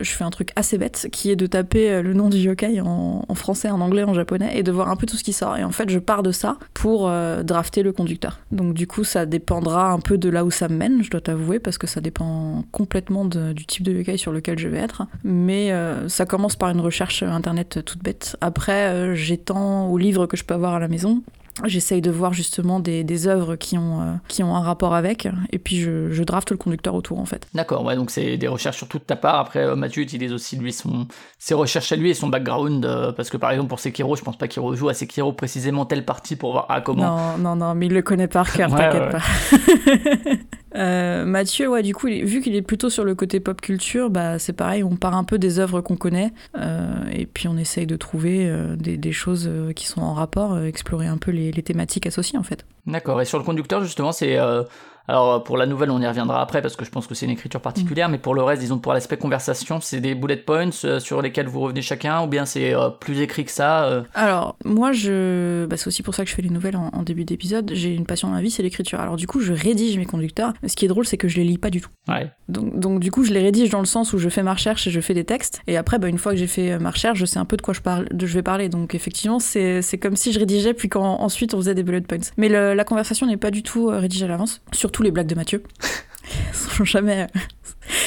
je 0.00 0.10
fais 0.10 0.24
un 0.24 0.30
truc 0.30 0.50
assez 0.56 0.78
bête, 0.78 1.08
qui 1.12 1.30
est 1.30 1.36
de 1.36 1.46
taper 1.46 2.02
le 2.02 2.14
nom 2.14 2.28
du 2.28 2.38
yokai 2.38 2.80
en, 2.80 3.24
en 3.28 3.34
français, 3.34 3.70
en 3.70 3.80
anglais, 3.80 4.04
en 4.04 4.14
japonais, 4.14 4.52
et 4.56 4.62
de 4.62 4.72
voir 4.72 4.88
un 4.88 4.96
peu 4.96 5.06
tout 5.06 5.16
ce 5.16 5.24
qui 5.24 5.32
sort. 5.32 5.56
Et 5.56 5.64
en 5.64 5.70
fait, 5.72 5.90
je 5.90 5.98
pars 5.98 6.22
de 6.22 6.32
ça 6.32 6.56
pour 6.74 7.10
drafter 7.44 7.82
le 7.82 7.92
conducteur. 7.92 8.38
Donc 8.52 8.74
du 8.74 8.86
coup, 8.86 9.04
ça 9.04 9.26
dépendra 9.26 9.90
un 9.90 9.98
peu 10.00 10.18
de 10.18 10.28
là 10.28 10.44
où 10.44 10.50
ça 10.50 10.68
me 10.68 10.76
mène, 10.76 11.02
je 11.02 11.10
dois 11.10 11.20
t'avouer, 11.20 11.58
parce 11.58 11.78
que 11.78 11.86
ça 11.86 12.00
dépend 12.00 12.64
complètement 12.72 13.24
de- 13.24 13.52
du 13.52 13.66
type 13.66 13.82
de 13.82 13.92
yokai 13.92 14.16
sur 14.16 14.32
lequel 14.32 14.58
je 14.58 14.68
vais 14.68 14.78
être. 14.78 15.02
Mais 15.24 15.72
ça 16.08 16.26
commence 16.26 16.56
par 16.56 16.70
une 16.70 16.80
recherche 16.80 17.22
internet 17.50 17.84
toute 17.84 18.02
bête. 18.02 18.36
Après, 18.40 18.86
euh, 18.86 19.14
j'étends 19.14 19.88
aux 19.88 19.98
livres 19.98 20.26
que 20.26 20.36
je 20.36 20.44
peux 20.44 20.54
avoir 20.54 20.74
à 20.74 20.78
la 20.78 20.88
maison. 20.88 21.22
J'essaye 21.64 22.00
de 22.00 22.10
voir 22.10 22.32
justement 22.32 22.80
des, 22.80 23.04
des 23.04 23.26
œuvres 23.26 23.56
qui 23.56 23.76
ont, 23.76 24.00
euh, 24.00 24.14
qui 24.28 24.42
ont 24.42 24.54
un 24.54 24.60
rapport 24.60 24.94
avec, 24.94 25.28
et 25.50 25.58
puis 25.58 25.80
je, 25.80 26.10
je 26.10 26.22
drafte 26.22 26.52
le 26.52 26.56
conducteur 26.56 26.94
autour 26.94 27.18
en 27.18 27.26
fait. 27.26 27.48
D'accord, 27.54 27.84
ouais, 27.84 27.96
donc 27.96 28.10
c'est 28.10 28.36
des 28.36 28.46
recherches 28.46 28.78
sur 28.78 28.88
toute 28.88 29.06
ta 29.06 29.16
part. 29.16 29.40
Après, 29.40 29.60
euh, 29.60 29.74
Mathieu 29.74 30.02
utilise 30.02 30.32
aussi 30.32 30.56
lui 30.56 30.72
son, 30.72 31.08
ses 31.38 31.54
recherches 31.54 31.90
à 31.92 31.96
lui 31.96 32.10
et 32.10 32.14
son 32.14 32.28
background, 32.28 32.84
euh, 32.84 33.12
parce 33.12 33.30
que 33.30 33.36
par 33.36 33.50
exemple 33.50 33.68
pour 33.68 33.80
Sekiro, 33.80 34.16
je 34.16 34.22
pense 34.22 34.38
pas 34.38 34.48
qu'il 34.48 34.62
rejoue 34.62 34.88
à 34.88 34.94
Sekiro 34.94 35.32
précisément 35.32 35.84
telle 35.84 36.04
partie 36.04 36.36
pour 36.36 36.52
voir 36.52 36.66
ah 36.68 36.80
comment. 36.80 37.36
Non, 37.36 37.38
non, 37.38 37.56
non, 37.56 37.74
mais 37.74 37.86
il 37.86 37.92
le 37.92 38.02
connaît 38.02 38.28
par 38.28 38.50
cœur, 38.52 38.70
t'inquiète 38.76 39.10
pas. 39.10 39.20
Euh, 40.74 41.24
Mathieu, 41.24 41.68
ouais, 41.68 41.82
du 41.82 41.94
coup, 41.94 42.06
vu 42.06 42.40
qu'il 42.40 42.54
est 42.54 42.62
plutôt 42.62 42.90
sur 42.90 43.04
le 43.04 43.14
côté 43.14 43.40
pop 43.40 43.60
culture, 43.60 44.10
bah, 44.10 44.38
c'est 44.38 44.52
pareil, 44.52 44.84
on 44.84 44.96
part 44.96 45.16
un 45.16 45.24
peu 45.24 45.38
des 45.38 45.58
œuvres 45.58 45.80
qu'on 45.80 45.96
connaît, 45.96 46.32
euh, 46.56 46.88
et 47.12 47.26
puis 47.26 47.48
on 47.48 47.56
essaye 47.56 47.86
de 47.86 47.96
trouver 47.96 48.48
euh, 48.48 48.76
des, 48.76 49.12
choses 49.12 49.50
qui 49.74 49.86
sont 49.86 50.00
en 50.00 50.14
rapport, 50.14 50.58
explorer 50.58 51.06
un 51.06 51.18
peu 51.18 51.32
les, 51.32 51.50
thématiques 51.62 52.06
associées 52.06 52.38
en 52.38 52.42
fait. 52.42 52.64
D'accord, 52.86 53.20
et 53.20 53.24
sur 53.24 53.38
le 53.38 53.44
conducteur 53.44 53.82
justement, 53.82 54.12
c'est 54.12 54.38
alors 55.10 55.44
pour 55.44 55.56
la 55.58 55.66
nouvelle, 55.66 55.90
on 55.90 56.00
y 56.00 56.06
reviendra 56.06 56.40
après 56.40 56.62
parce 56.62 56.76
que 56.76 56.84
je 56.84 56.90
pense 56.90 57.06
que 57.06 57.14
c'est 57.14 57.26
une 57.26 57.32
écriture 57.32 57.60
particulière, 57.60 58.08
mais 58.08 58.18
pour 58.18 58.34
le 58.34 58.42
reste, 58.42 58.62
disons 58.62 58.78
pour 58.78 58.92
l'aspect 58.92 59.16
conversation, 59.16 59.80
c'est 59.80 60.00
des 60.00 60.14
bullet 60.14 60.36
points 60.36 60.70
euh, 60.84 61.00
sur 61.00 61.20
lesquels 61.20 61.46
vous 61.48 61.60
revenez 61.60 61.82
chacun, 61.82 62.22
ou 62.22 62.26
bien 62.26 62.46
c'est 62.46 62.74
euh, 62.74 62.88
plus 62.90 63.20
écrit 63.20 63.44
que 63.44 63.50
ça. 63.50 63.84
euh, 63.84 64.02
Alors, 64.14 64.56
moi, 64.64 64.92
je... 64.92 65.66
bah, 65.66 65.76
c'est 65.76 65.86
aussi 65.88 66.02
pour 66.02 66.14
ça 66.14 66.24
que 66.24 66.30
je 66.30 66.34
fais 66.34 66.42
les 66.42 66.50
nouvelles 66.50 66.76
en, 66.76 66.88
en 66.92 67.02
début 67.02 67.24
d'épisode. 67.24 67.70
J'ai 67.74 67.94
une 67.94 68.06
passion 68.06 68.28
dans 68.28 68.34
ma 68.34 68.40
vie, 68.42 68.50
c'est 68.50 68.62
l'écriture. 68.62 69.00
Alors, 69.00 69.16
du 69.16 69.26
coup, 69.26 69.40
je 69.40 69.52
rédige 69.52 69.98
mes 69.98 70.06
conducteurs. 70.06 70.52
Ce 70.66 70.76
qui 70.76 70.84
est 70.84 70.88
drôle, 70.88 71.06
c'est 71.06 71.16
que 71.16 71.28
je 71.28 71.36
les 71.38 71.44
lis 71.44 71.58
pas 71.58 71.70
du 71.70 71.80
tout. 71.80 71.90
Ouais. 72.08 72.30
Donc, 72.48 72.78
donc, 72.78 73.00
du 73.00 73.10
coup, 73.10 73.24
je 73.24 73.32
les 73.32 73.42
rédige 73.42 73.70
dans 73.70 73.80
le 73.80 73.86
sens 73.86 74.12
où 74.12 74.18
je 74.18 74.28
fais 74.28 74.42
ma 74.42 74.54
recherche 74.54 74.86
et 74.86 74.90
je 74.90 75.00
fais 75.00 75.14
des 75.14 75.24
textes. 75.24 75.60
Et 75.66 75.76
après, 75.76 75.98
bah, 75.98 76.08
une 76.08 76.18
fois 76.18 76.32
que 76.32 76.38
j'ai 76.38 76.46
fait 76.46 76.72
euh, 76.72 76.78
ma 76.78 76.90
recherche, 76.90 77.18
je 77.18 77.26
sais 77.26 77.38
un 77.38 77.44
peu 77.44 77.56
de 77.56 77.62
quoi 77.62 77.74
je, 77.74 77.80
parle, 77.80 78.06
de, 78.12 78.26
je 78.26 78.34
vais 78.34 78.42
parler. 78.42 78.68
Donc, 78.68 78.94
effectivement, 78.94 79.38
c'est 79.40 79.82
comme 80.00 80.16
si 80.16 80.32
je 80.32 80.38
rédigeais, 80.38 80.74
puis 80.74 80.88
qu'ensuite 80.88 81.54
on 81.54 81.58
faisait 81.58 81.74
des 81.74 81.82
bullet 81.82 82.00
points. 82.00 82.18
Mais 82.36 82.48
le- 82.48 82.74
la 82.74 82.84
conversation 82.84 83.26
n'est 83.26 83.36
pas 83.36 83.50
du 83.50 83.62
tout 83.62 83.90
euh, 83.90 83.98
rédigée 83.98 84.24
à 84.24 84.28
l'avance. 84.28 84.60
Surtout 84.72 84.99
les 85.02 85.10
blagues 85.10 85.26
de 85.26 85.34
Mathieu. 85.34 85.62
Sont 86.52 86.84
jamais. 86.84 87.26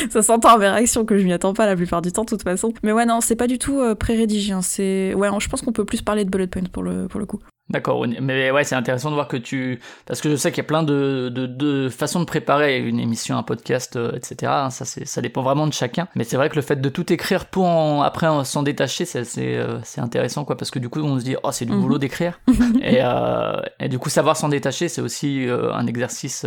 Ça 0.10 0.22
s'entend 0.22 0.56
à 0.56 0.58
mes 0.58 0.70
réactions 0.70 1.06
que 1.06 1.18
je 1.18 1.26
m'y 1.26 1.34
attends 1.34 1.54
pas 1.54 1.66
la 1.66 1.76
plupart 1.76 2.02
du 2.02 2.12
temps, 2.12 2.24
de 2.24 2.30
toute 2.30 2.44
façon. 2.44 2.74
Mais 2.84 2.92
ouais, 2.92 3.06
non, 3.06 3.20
c'est 3.22 3.36
pas 3.36 3.48
du 3.48 3.58
tout 3.60 3.80
euh, 3.80 3.96
pré-rédigé. 3.96 4.54
hein. 4.54 4.60
Ouais, 4.60 5.30
je 5.40 5.50
pense 5.50 5.62
qu'on 5.62 5.74
peut 5.74 5.86
plus 5.86 6.02
parler 6.02 6.24
de 6.26 6.30
bullet 6.30 6.48
points 6.48 6.64
pour 6.72 6.84
le 6.84 7.08
pour 7.08 7.20
le 7.20 7.26
coup. 7.26 7.40
D'accord, 7.70 8.06
mais 8.22 8.52
ouais, 8.52 8.66
c'est 8.66 8.76
intéressant 8.76 9.10
de 9.10 9.16
voir 9.16 9.30
que 9.30 9.38
tu... 9.38 9.80
Parce 10.06 10.20
que 10.22 10.30
je 10.30 10.36
sais 10.36 10.52
qu'il 10.52 10.58
y 10.62 10.66
a 10.66 10.68
plein 10.68 10.84
de, 10.84 11.30
de, 11.34 11.46
de 11.48 11.88
façons 11.90 12.20
de 12.20 12.26
préparer 12.26 12.78
une 12.80 13.00
émission, 13.00 13.38
un 13.38 13.42
podcast, 13.42 13.96
euh, 13.96 14.12
etc. 14.16 14.52
hein, 14.54 14.70
Ça, 14.70 14.84
c'est, 14.84 15.06
ça 15.06 15.22
dépend 15.22 15.42
vraiment 15.42 15.66
de 15.66 15.72
chacun. 15.74 16.08
Mais 16.16 16.26
c'est 16.26 16.36
vrai 16.36 16.50
que 16.50 16.56
le 16.58 16.62
fait 16.62 16.76
de 16.82 16.90
tout 16.90 17.12
écrire 17.14 17.46
pour 17.46 17.66
en- 17.66 18.02
après 18.04 18.28
en 18.28 18.44
s'en 18.44 18.64
détacher, 18.64 19.06
c'est, 19.06 19.24
c'est, 19.24 19.56
euh, 19.56 19.80
intéressant, 19.98 20.44
quoi. 20.44 20.58
Parce 20.58 20.72
que 20.72 20.78
du 20.80 20.90
coup, 20.90 21.00
on 21.00 21.18
se 21.20 21.24
dit, 21.24 21.36
oh, 21.42 21.52
c'est 21.52 21.66
du 21.66 21.72
Mhm. 21.72 21.82
boulot 21.82 21.98
d'écrire. 22.00 22.40
et, 22.82 22.98
euh, 23.02 23.62
et 23.80 23.88
du 23.88 23.98
coup, 23.98 24.10
savoir 24.10 24.36
s'en 24.36 24.50
détacher, 24.50 24.90
c'est 24.90 25.02
aussi 25.02 25.48
euh, 25.48 25.72
un 25.74 25.88
exercice 25.88 26.46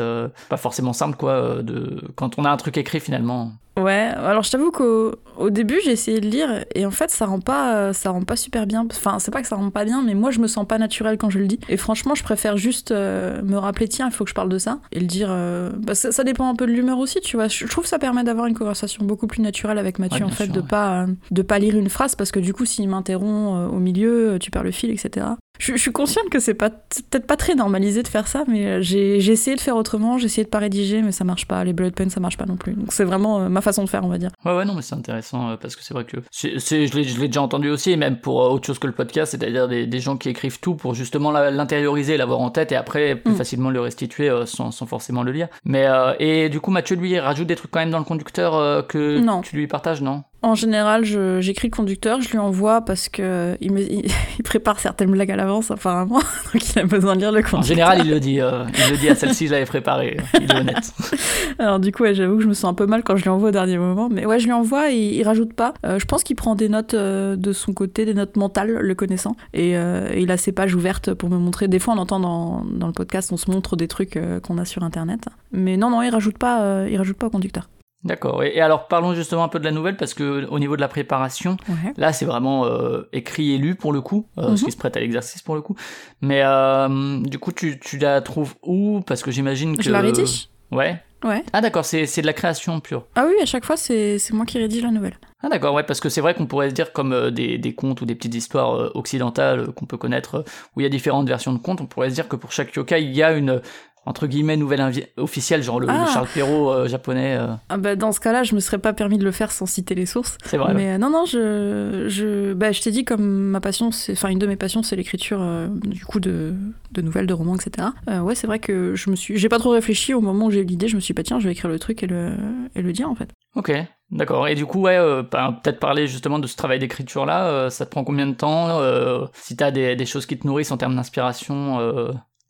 pas 0.50 0.57
forcément 0.59 0.92
simple, 0.92 1.16
quoi. 1.16 1.62
de... 1.62 2.02
Quand 2.14 2.38
on 2.38 2.44
a 2.44 2.50
un 2.50 2.57
truc 2.59 2.76
écrit, 2.76 3.00
finalement. 3.00 3.52
Ouais, 3.79 4.11
alors 4.17 4.43
je 4.43 4.51
t'avoue 4.51 4.71
qu'au 4.71 5.12
au 5.37 5.51
début 5.51 5.79
j'ai 5.85 5.91
essayé 5.91 6.19
de 6.19 6.27
lire 6.27 6.65
et 6.75 6.87
en 6.87 6.91
fait 6.91 7.11
ça 7.11 7.27
rend 7.27 7.41
pas 7.41 7.75
euh, 7.77 7.93
ça 7.93 8.09
rend 8.11 8.23
pas 8.23 8.37
super 8.37 8.67
bien. 8.67 8.87
Enfin 8.91 9.19
c'est 9.19 9.31
pas 9.31 9.43
que 9.43 9.49
ça 9.49 9.57
rend 9.57 9.69
pas 9.71 9.85
bien, 9.85 10.03
mais 10.03 10.15
moi 10.15 10.31
je 10.31 10.39
me 10.41 10.47
sens 10.47 10.67
pas 10.67 10.79
naturel 10.79 11.19
quand 11.19 11.29
je 11.29 11.39
le 11.39 11.47
dis. 11.47 11.59
Et 11.69 11.77
franchement 11.77 12.15
je 12.15 12.23
préfère 12.23 12.57
juste 12.57 12.91
euh, 12.91 13.43
me 13.43 13.59
rappeler 13.59 13.87
tiens 13.87 14.07
il 14.09 14.12
faut 14.15 14.25
que 14.25 14.31
je 14.31 14.35
parle 14.35 14.49
de 14.49 14.57
ça 14.59 14.79
et 14.93 15.01
le 15.01 15.07
dire. 15.07 15.29
euh, 15.31 15.71
bah, 15.77 15.95
ça, 15.95 16.11
ça 16.11 16.25
dépend 16.25 16.49
un 16.49 16.55
peu 16.55 16.67
de 16.67 16.73
l'humeur 16.73 16.99
aussi, 16.99 17.21
tu 17.21 17.37
vois. 17.37 17.49
Je 17.49 17.67
trouve 17.67 17.85
que 17.85 17.91
ça 17.91 17.99
permet 17.99 18.25
d'avoir 18.25 18.47
une 18.47 18.55
conversation 18.57 19.05
beaucoup 19.05 19.27
plus 19.27 19.43
naturelle 19.43 19.77
avec 19.79 19.99
Mathieu 19.99 20.25
Ouais, 20.25 20.31
en 20.31 20.35
fait 20.35 20.45
sûr, 20.45 20.55
de 20.55 20.61
ouais. 20.61 20.67
pas 20.67 21.03
euh, 21.03 21.07
de 21.31 21.43
pas 21.43 21.59
lire 21.59 21.77
une 21.77 21.91
phrase 21.91 22.15
parce 22.15 22.31
que 22.33 22.41
du 22.41 22.55
coup 22.55 22.65
s'il 22.65 22.89
m'interrompt 22.89 23.71
au 23.71 23.79
milieu 23.79 24.39
tu 24.41 24.51
perds 24.51 24.65
le 24.65 24.71
fil 24.71 24.91
etc. 24.91 25.27
Je, 25.59 25.73
je 25.73 25.77
suis 25.81 25.92
consciente 25.92 26.29
que 26.31 26.38
c'est 26.38 26.55
pas 26.55 26.71
peut-être 26.71 27.27
pas 27.27 27.37
très 27.37 27.55
normalisé 27.55 28.03
de 28.03 28.09
faire 28.09 28.27
ça, 28.27 28.45
mais 28.49 28.66
euh, 28.66 28.81
j'ai 28.81 29.21
j'ai 29.21 29.33
essayé 29.33 29.57
de 29.57 29.61
faire 29.61 29.77
autrement, 29.77 30.19
j'ai 30.19 30.27
essayé 30.27 30.45
de 30.45 30.49
pas 30.51 30.59
rédiger, 30.59 31.03
mais 31.03 31.12
ça 31.12 31.25
marche 31.25 31.47
pas. 31.47 31.62
Les 31.64 31.73
bullet 31.73 31.90
points 31.90 32.09
ça 32.11 32.21
marche 32.21 32.37
pas 32.37 32.47
non 32.47 32.57
plus. 32.57 32.75
Donc 32.75 32.92
c'est 32.92 33.05
vraiment 33.05 33.40
euh, 33.40 33.49
ma 33.49 33.61
façon 33.61 33.85
de 33.85 33.88
faire 33.88 34.05
on 34.05 34.09
va 34.09 34.19
dire. 34.19 34.31
Ouais, 34.45 34.57
ouais, 34.57 34.64
non, 34.64 34.75
mais 34.75 34.83
c'est 34.83 34.95
intéressant 34.95 35.51
euh, 35.51 35.57
parce 35.57 35.77
que 35.77 35.83
c'est 35.83 35.95
vrai 35.95 36.05
que 36.05 36.19
c'est, 36.31 36.59
c'est- 36.59 36.87
je, 36.87 36.95
l'ai, 36.97 37.05
je 37.05 37.21
l'ai 37.21 37.29
déjà 37.29 37.42
entendu 37.42 37.71
aussi, 37.71 37.90
et 37.92 37.97
même 37.97 38.19
pour 38.19 38.42
euh, 38.45 38.49
autre 38.51 38.66
chose 38.66 38.79
que 38.79 38.87
le 38.87 38.92
podcast, 38.92 39.33
c'est-à-dire 39.33 39.69
des, 39.69 39.87
des 39.87 40.01
gens 40.01 40.16
qui 40.16 40.29
écrivent 40.29 40.61
tout 40.61 40.75
pour 40.75 40.95
justement 40.95 41.31
la- 41.31 41.51
l'intérioriser, 41.51 42.16
l'avoir 42.16 42.40
en 42.40 42.51
tête 42.51 42.73
et 42.73 42.77
après 42.77 43.16
plus 43.16 43.33
Mm. 43.33 43.37
facilement 43.37 43.71
le 43.71 43.81
restituer 43.81 44.31
sans, 44.47 44.71
sans 44.71 44.87
forcément 44.87 45.23
le 45.23 45.33
lire. 45.33 45.49
Mais 45.64 45.87
et 46.21 46.49
du 46.49 46.61
coup, 46.61 46.71
Mathieu 46.71 46.97
lui 46.97 47.19
rajoute 47.19 47.47
des 47.47 47.57
trucs 47.57 47.71
quand 47.71 47.81
même 47.81 47.90
dans 47.90 47.99
le 47.99 48.05
conducteur 48.05 48.87
que 48.87 49.19
Non. 49.19 49.40
tu 49.40 49.57
lui 49.57 49.66
partages, 49.66 50.01
non? 50.03 50.23
En 50.42 50.55
général, 50.55 51.05
je- 51.05 51.40
j'écris 51.40 51.68
le 51.68 51.75
conducteur, 51.75 52.20
je 52.20 52.31
lui 52.31 52.38
envoie 52.38 52.83
parce 52.83 53.09
que 53.09 53.57
il, 53.61 53.72
me- 53.72 53.81
il- 53.81 54.05
il 54.38 54.42
prépare 54.44 54.79
certaines 54.79 55.11
blagues 55.11 55.31
à 55.33 55.37
l'avance 55.37 55.70
apparemment, 55.70 56.18
donc 56.53 56.70
il 56.70 56.79
a 56.79 56.85
besoin 56.85 57.14
de 57.16 57.20
lire 57.20 57.33
le 57.33 57.40
conducteur. 57.40 57.59
En 57.61 57.62
général, 57.62 58.01
il 58.05 58.11
le 58.11 58.20
dit. 58.20 58.40
euh, 58.40 58.64
il 58.87 58.92
le 58.92 58.96
dit 58.99 59.09
à 59.09 59.14
celle-ci, 59.16 59.46
je 59.46 59.53
l'avais 59.53 59.64
préparé. 59.64 60.18
Il 60.40 60.51
est 60.53 60.55
honnête. 60.55 60.92
Alors 61.59 61.81
du 61.81 61.90
coup, 61.90 62.03
ouais, 62.05 62.14
j'avoue 62.14 62.37
que 62.37 62.42
je 62.42 62.49
me 62.49 62.55
sens 62.55 62.70
un 62.70 62.75
peu 62.75 62.87
mal 62.87 63.03
quand 63.03 63.16
je 63.16 63.22
lui 63.25 63.31
envoie 63.31 63.49
au 63.49 63.53
dernier 63.53 63.79
moment, 63.79 64.09
mais 64.11 64.25
ouais, 64.27 64.38
je 64.38 64.44
lui 64.44 64.53
envoie 64.53 64.92
et 64.92 64.96
il 65.16 65.22
rajoute 65.25 65.53
pas. 65.55 65.75
Euh, 65.85 65.99
je 65.99 66.05
pense 66.05 66.22
qu'il 66.22 66.37
prend 66.37 66.55
des 66.55 66.68
notes 66.68 66.94
euh, 66.94 67.35
de 67.35 67.53
son 67.53 67.72
côté, 67.72 68.05
des 68.05 68.14
notes 68.14 68.37
mentales, 68.37 68.70
le 68.72 68.94
connaissant, 68.94 69.37
et, 69.55 69.70
et 69.72 70.20
il 70.20 70.31
a 70.31 70.37
ses 70.37 70.53
pages 70.53 70.75
ouvertes 70.75 71.12
pour 71.14 71.29
me 71.31 71.38
montrer. 71.38 71.66
Des 71.66 71.79
fois, 71.79 71.94
on 71.94 71.99
entend 71.99 72.20
dans, 72.20 72.62
dans 72.70 72.87
le 72.87 72.92
podcast, 72.92 73.33
on 73.33 73.37
se 73.37 73.51
montre 73.51 73.75
des 73.75 73.88
trucs 73.88 74.18
qu'on 74.42 74.59
a 74.59 74.64
sur 74.64 74.83
Internet, 74.85 75.25
mais 75.53 75.77
non, 75.77 75.90
non, 75.90 76.03
il 76.03 76.11
rajoute 76.11 76.38
pas, 76.38 76.85
il 76.88 76.96
rajoute 76.96 77.16
pas 77.16 77.27
au 77.27 77.31
conducteur. 77.31 77.68
D'accord. 78.07 78.42
Et, 78.45 78.61
alors, 78.61 78.87
parlons 78.88 79.14
justement 79.14 79.45
un 79.45 79.49
peu 79.49 79.59
de 79.59 79.64
la 79.64 79.73
nouvelle 79.73 79.97
parce 79.97 80.14
que 80.14 80.47
au 80.49 80.59
niveau 80.59 80.77
de 80.77 80.81
la 80.81 80.88
préparation, 80.88 81.57
Ouais. 81.69 81.92
Là, 81.97 82.12
c'est 82.12 82.25
vraiment 82.25 82.64
euh, 82.66 83.09
écrit 83.12 83.53
et 83.53 83.59
lu 83.59 83.75
pour 83.75 83.92
le 83.92 84.01
coup, 84.01 84.27
euh, 84.38 84.51
Mhm. 84.51 84.57
ce 84.57 84.64
qui 84.64 84.73
se 84.73 84.77
prête 84.77 84.97
à 84.97 85.01
l'exercice 85.01 85.42
pour 85.42 85.55
le 85.57 85.61
coup. 85.61 85.75
Mais 86.21 86.42
euh, 86.45 87.19
du 87.23 87.38
coup, 87.38 87.53
tu, 87.53 87.79
tu 87.81 87.99
la 87.99 88.21
trouves 88.21 88.55
où? 88.62 89.01
Parce 89.07 89.23
que 89.23 89.31
j'imagine 89.31 89.77
que. 89.77 89.83
Je 89.83 89.90
la 89.90 90.01
rédige. 90.01 90.49
Ouais. 90.71 91.03
Ouais. 91.25 91.42
Ah 91.53 91.61
d'accord, 91.62 91.85
c'est 91.85 92.05
de 92.21 92.27
la 92.27 92.33
création 92.35 92.79
pure. 92.81 93.07
Ah 93.16 93.25
oui, 93.27 93.35
à 93.42 93.47
chaque 93.47 93.64
fois, 93.64 93.77
c'est 93.77 94.19
c'est 94.19 94.35
moi 94.35 94.45
qui 94.45 94.59
rédige 94.59 94.83
la 94.83 94.90
nouvelle. 94.90 95.16
Ah 95.42 95.49
d'accord, 95.49 95.75
ouais, 95.75 95.83
parce 95.83 95.99
que 96.01 96.09
c'est 96.09 96.21
vrai 96.21 96.35
qu'on 96.35 96.47
pourrait 96.47 96.69
se 96.71 96.75
dire 96.75 96.92
comme 96.92 97.31
des, 97.31 97.57
des 97.59 97.75
contes 97.75 98.01
ou 98.03 98.05
des 98.07 98.14
petites 98.14 98.35
histoires 98.35 98.95
occidentales 98.95 99.69
qu'on 99.73 99.87
peut 99.87 99.97
connaître, 99.97 100.45
où 100.77 100.81
il 100.81 100.83
y 100.83 100.87
a 100.87 100.88
différentes 100.90 101.27
versions 101.27 101.53
de 101.53 101.59
contes, 101.59 101.81
on 101.81 101.87
pourrait 101.87 102.11
se 102.11 102.14
dire 102.14 102.29
que 102.29 102.37
pour 102.37 102.53
chaque 102.53 102.75
yokai, 102.75 103.03
il 103.03 103.14
y 103.16 103.23
a 103.23 103.33
une, 103.33 103.61
entre 104.07 104.27
guillemets, 104.27 104.57
nouvelle 104.57 104.81
officielle, 105.19 105.62
genre 105.62 105.81
le, 105.81 105.87
le 105.88 105.92
Ah. 105.92 106.07
Charles 106.12 106.29
Perrault 106.33 106.71
euh, 106.71 106.88
japonais. 106.88 107.37
euh, 107.38 107.49
Ah 107.69 107.77
bah, 107.77 107.97
dans 107.97 108.12
ce 108.12 108.21
cas-là, 108.21 108.45
je 108.45 108.55
me 108.55 108.61
serais 108.61 108.79
pas 108.79 108.92
permis 108.92 109.19
de 109.19 109.25
le 109.25 109.33
faire 109.33 109.51
sans 109.53 109.66
citer 109.66 109.95
les 109.95 110.07
sources. 110.07 110.38
c'est 110.45 110.57
vrai. 110.57 110.69
ouais. 110.69 110.75
Mais 110.75 110.92
euh, 110.92 110.99
non, 110.99 111.11
non, 111.11 111.25
je, 111.27 112.07
je, 112.09 112.53
bah, 112.55 112.73
je 112.73 112.81
t'ai 112.81 112.90
dit 112.92 113.05
comme 113.05 113.25
ma 113.27 113.61
passion, 113.61 113.90
c'est, 113.90 114.12
enfin 114.12 114.29
une 114.29 114.38
de 114.38 114.47
mes 114.47 114.57
passions, 114.57 114.83
c'est 114.83 114.97
l'écriture 114.97 115.45
du 115.85 116.05
coup 116.05 116.21
de, 116.21 116.55
de 116.92 117.03
nouvelles, 117.03 117.27
de 117.27 117.35
romans, 117.35 117.57
etc. 117.57 117.88
Ouais, 118.23 118.35
c'est 118.35 118.47
vrai 118.47 118.59
que 118.61 118.95
je 118.95 119.11
me 119.11 119.16
suis, 119.16 119.37
j'ai 119.37 119.49
pas 119.49 119.59
trop 119.59 119.71
réfléchi 119.71 120.14
au 120.14 120.21
moment 120.21 120.47
où 120.47 120.51
j'ai 120.51 120.61
eu 120.61 120.64
l'idée. 120.64 120.88
Je 120.88 120.97
me 120.97 121.01
suis 121.01 121.12
dit, 121.12 121.16
bah, 121.16 121.23
tiens, 121.25 121.40
je 121.40 121.47
vais 121.47 121.53
écrire 121.53 121.71
le 121.71 121.79
truc 121.79 122.03
et 122.03 122.07
le, 122.07 122.33
et 122.75 122.83
le 122.83 122.92
dire 122.92 123.11
en 123.11 123.14
fait. 123.14 123.31
Ok, 123.57 123.73
d'accord. 124.11 124.47
Et 124.49 124.55
du 124.55 124.66
coup, 124.66 124.83
ouais, 124.83 124.97
euh, 124.99 125.23
ben, 125.31 125.59
peut-être 125.62 125.81
parler 125.81 126.07
justement 126.07 126.38
de 126.38 126.47
ce 126.47 126.57
travail 126.57 126.79
d'écriture-là, 126.79 127.47
euh, 127.49 127.71
ça 127.71 127.87
te 127.87 127.90
prend 127.90 128.05
combien 128.05 128.27
de 128.27 128.35
temps 128.35 128.79
euh, 128.81 129.25
Si 129.33 129.57
t'as 129.57 129.71
des, 129.71 129.97
des 129.97 130.07
choses 130.07 130.27
qui 130.27 130.38
te 130.38 130.47
nourrissent 130.47 130.71
en 130.73 130.77
termes 130.77 130.95
d'inspiration 130.95 131.79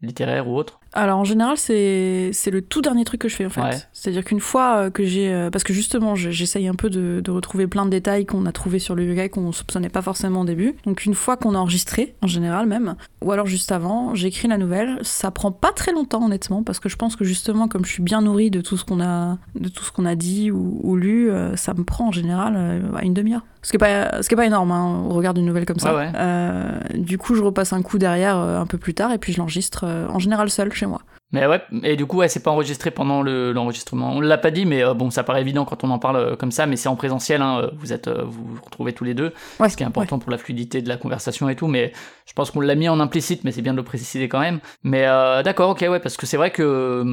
littéraire 0.02 0.48
ou 0.48 0.56
autre? 0.56 0.78
Alors 0.96 1.18
en 1.18 1.24
général, 1.24 1.56
c'est 1.58 2.30
c'est 2.32 2.50
le 2.50 2.62
tout 2.62 2.80
dernier 2.80 3.04
truc 3.04 3.20
que 3.20 3.28
je 3.28 3.36
fais 3.36 3.44
en 3.46 3.50
fait. 3.50 3.60
Ouais. 3.60 3.76
C'est-à-dire 3.92 4.24
qu'une 4.24 4.40
fois 4.40 4.76
euh, 4.78 4.90
que 4.90 5.04
j'ai, 5.04 5.32
euh, 5.32 5.50
parce 5.50 5.62
que 5.62 5.72
justement, 5.72 6.14
je- 6.14 6.30
j'essaye 6.30 6.66
un 6.68 6.74
peu 6.74 6.88
de, 6.90 7.20
de 7.22 7.30
retrouver 7.30 7.66
plein 7.66 7.84
de 7.84 7.90
détails 7.90 8.24
qu'on 8.26 8.46
a 8.46 8.52
trouvés 8.52 8.78
sur 8.78 8.94
le 8.94 9.04
yoga 9.04 9.28
qu'on 9.28 9.52
soupçonnait 9.52 9.90
pas 9.90 10.02
forcément 10.02 10.40
au 10.40 10.44
début. 10.44 10.74
Donc 10.86 11.04
une 11.04 11.14
fois 11.14 11.36
qu'on 11.36 11.54
a 11.54 11.58
enregistré, 11.58 12.14
en 12.22 12.26
général 12.26 12.66
même, 12.66 12.96
ou 13.22 13.30
alors 13.32 13.46
juste 13.46 13.72
avant, 13.72 14.14
j'écris 14.14 14.48
la 14.48 14.56
nouvelle. 14.58 14.98
Ça 15.02 15.30
prend 15.30 15.52
pas 15.52 15.72
très 15.72 15.92
longtemps 15.92 16.24
honnêtement, 16.24 16.62
parce 16.62 16.80
que 16.80 16.88
je 16.88 16.96
pense 16.96 17.14
que 17.14 17.24
justement, 17.24 17.68
comme 17.68 17.84
je 17.84 17.90
suis 17.92 18.02
bien 18.02 18.22
nourrie 18.22 18.50
de 18.50 18.60
tout 18.62 18.76
ce 18.78 18.84
qu'on 18.84 19.00
a, 19.02 19.36
de 19.54 19.68
tout 19.68 19.84
ce 19.84 19.92
qu'on 19.92 20.06
a 20.06 20.14
dit 20.14 20.50
ou, 20.50 20.80
ou 20.82 20.96
lu, 20.96 21.30
euh, 21.30 21.56
ça 21.56 21.74
me 21.74 21.84
prend 21.84 22.08
en 22.08 22.12
général 22.12 22.82
une 23.02 23.12
demi-heure. 23.14 23.42
Ce 23.62 23.70
qui 23.72 23.76
est 23.76 23.78
pas, 23.78 24.22
ce 24.22 24.28
qui 24.28 24.34
est 24.34 24.36
pas 24.36 24.46
énorme 24.46 24.70
hein, 24.70 25.02
au 25.10 25.14
regard 25.14 25.34
d'une 25.34 25.44
nouvelle 25.44 25.66
comme 25.66 25.80
ça. 25.80 25.92
Ouais, 25.92 26.06
ouais. 26.06 26.12
Euh, 26.14 26.78
du 26.94 27.18
coup, 27.18 27.34
je 27.34 27.42
repasse 27.42 27.72
un 27.72 27.82
coup 27.82 27.98
derrière 27.98 28.36
un 28.36 28.64
peu 28.66 28.78
plus 28.78 28.94
tard 28.94 29.12
et 29.12 29.18
puis 29.18 29.32
je 29.32 29.38
l'enregistre 29.38 29.84
en 30.08 30.20
général 30.20 30.48
seul 30.50 30.72
chez 30.72 30.85
moi. 30.86 31.00
Mais 31.32 31.44
ouais, 31.46 31.60
et 31.82 31.96
du 31.96 32.06
coup, 32.06 32.18
ouais, 32.18 32.28
c'est 32.28 32.42
pas 32.42 32.52
enregistré 32.52 32.92
pendant 32.92 33.20
le- 33.20 33.52
l'enregistrement. 33.52 34.12
on 34.12 34.20
l'a 34.20 34.38
pas 34.38 34.52
dit, 34.52 34.64
mais 34.64 34.84
euh, 34.84 34.94
bon, 34.94 35.10
ça 35.10 35.24
paraît 35.24 35.40
évident 35.40 35.64
quand 35.64 35.82
on 35.82 35.90
en 35.90 35.98
parle 35.98 36.16
euh, 36.16 36.36
comme 36.36 36.52
ça, 36.52 36.66
mais 36.66 36.76
c'est 36.76 36.88
en 36.88 36.94
présentiel, 36.94 37.42
hein, 37.42 37.60
euh, 37.62 37.70
vous 37.78 37.92
êtes, 37.92 38.06
euh, 38.06 38.22
vous 38.24 38.44
vous 38.54 38.62
retrouvez 38.64 38.92
tous 38.92 39.02
les 39.04 39.14
deux, 39.14 39.32
Ouais, 39.58 39.68
ce 39.68 39.76
qui 39.76 39.82
est 39.82 39.86
important 39.86 40.18
pour 40.20 40.30
la 40.30 40.38
fluidité 40.38 40.82
de 40.82 40.88
la 40.88 40.96
conversation 40.96 41.48
et 41.48 41.56
tout, 41.56 41.66
mais 41.66 41.92
je 42.26 42.32
pense 42.32 42.52
qu'on 42.52 42.60
l'a 42.60 42.76
mis 42.76 42.88
en 42.88 43.00
implicite, 43.00 43.42
mais 43.42 43.50
c'est 43.50 43.62
bien 43.62 43.72
de 43.72 43.78
le 43.78 43.84
préciser 43.84 44.28
quand 44.28 44.40
même. 44.40 44.60
Mais 44.84 45.02
d'accord, 45.42 45.70
ok, 45.70 45.80
ouais, 45.90 46.00
parce 46.00 46.16
que 46.16 46.26
c'est 46.26 46.36
vrai 46.36 46.50
que... 46.52 47.04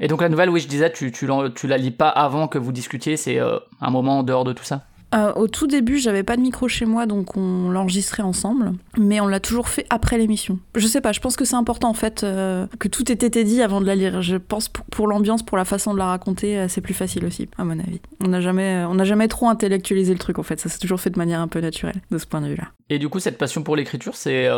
Et 0.00 0.06
donc 0.06 0.22
la 0.22 0.28
nouvelle, 0.28 0.50
oui, 0.50 0.60
je 0.60 0.68
disais, 0.68 0.92
tu, 0.92 1.10
tu, 1.10 1.28
tu 1.56 1.66
la 1.66 1.76
lis 1.76 1.90
pas 1.90 2.08
avant 2.08 2.46
que 2.46 2.58
vous 2.58 2.70
discutiez, 2.70 3.16
c'est 3.16 3.40
un 3.40 3.90
moment 3.90 4.20
en 4.20 4.22
dehors 4.22 4.44
de 4.44 4.52
tout 4.52 4.64
ça? 4.64 4.82
Euh, 5.14 5.32
au 5.34 5.48
tout 5.48 5.66
début, 5.66 5.98
j'avais 5.98 6.22
pas 6.22 6.36
de 6.36 6.42
micro 6.42 6.68
chez 6.68 6.84
moi, 6.84 7.06
donc 7.06 7.36
on 7.36 7.70
l'enregistrait 7.70 8.22
ensemble, 8.22 8.72
mais 8.98 9.20
on 9.20 9.26
l'a 9.26 9.40
toujours 9.40 9.68
fait 9.68 9.86
après 9.90 10.18
l'émission. 10.18 10.58
Je 10.74 10.86
sais 10.86 11.00
pas, 11.00 11.12
je 11.12 11.20
pense 11.20 11.36
que 11.36 11.44
c'est 11.44 11.56
important 11.56 11.88
en 11.88 11.94
fait 11.94 12.24
euh, 12.24 12.66
que 12.78 12.88
tout 12.88 13.10
ait 13.10 13.14
été 13.14 13.44
dit 13.44 13.62
avant 13.62 13.80
de 13.80 13.86
la 13.86 13.94
lire. 13.94 14.20
Je 14.22 14.36
pense 14.36 14.68
pour, 14.68 14.84
pour 14.86 15.06
l'ambiance, 15.06 15.42
pour 15.42 15.56
la 15.56 15.64
façon 15.64 15.94
de 15.94 15.98
la 15.98 16.06
raconter, 16.06 16.58
euh, 16.58 16.68
c'est 16.68 16.80
plus 16.80 16.94
facile 16.94 17.24
aussi, 17.24 17.48
à 17.56 17.64
mon 17.64 17.78
avis. 17.78 18.00
On 18.22 18.28
n'a 18.28 18.40
jamais, 18.40 18.84
on 18.88 19.02
jamais 19.04 19.28
trop 19.28 19.48
intellectualisé 19.48 20.12
le 20.12 20.18
truc 20.18 20.38
en 20.38 20.42
fait. 20.42 20.60
Ça 20.60 20.68
s'est 20.68 20.78
toujours 20.78 21.00
fait 21.00 21.10
de 21.10 21.18
manière 21.18 21.40
un 21.40 21.48
peu 21.48 21.60
naturelle 21.60 22.02
de 22.10 22.18
ce 22.18 22.26
point 22.26 22.40
de 22.40 22.48
vue-là. 22.48 22.68
Et 22.90 22.98
du 22.98 23.08
coup, 23.08 23.20
cette 23.20 23.38
passion 23.38 23.62
pour 23.62 23.76
l'écriture, 23.76 24.16
c'est 24.16 24.48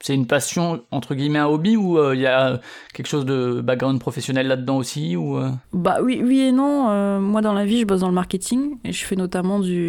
c'est 0.00 0.14
une 0.14 0.26
passion 0.26 0.82
entre 0.90 1.14
guillemets 1.14 1.38
un 1.38 1.46
hobby 1.46 1.76
ou 1.76 2.02
il 2.12 2.20
y 2.20 2.26
a 2.26 2.60
quelque 2.92 3.06
chose 3.06 3.24
de 3.24 3.60
background 3.60 4.00
professionnel 4.00 4.48
là-dedans 4.48 4.76
aussi 4.76 5.14
ou 5.16 5.38
Bah 5.72 5.98
oui, 6.02 6.20
oui 6.24 6.40
et 6.40 6.52
non. 6.52 7.20
Moi, 7.20 7.42
dans 7.42 7.52
la 7.52 7.64
vie, 7.64 7.80
je 7.80 7.86
bosse 7.86 8.00
dans 8.00 8.08
le 8.08 8.14
marketing 8.14 8.76
et 8.84 8.92
je 8.92 9.04
fais 9.04 9.14
notamment 9.14 9.60
du, 9.60 9.79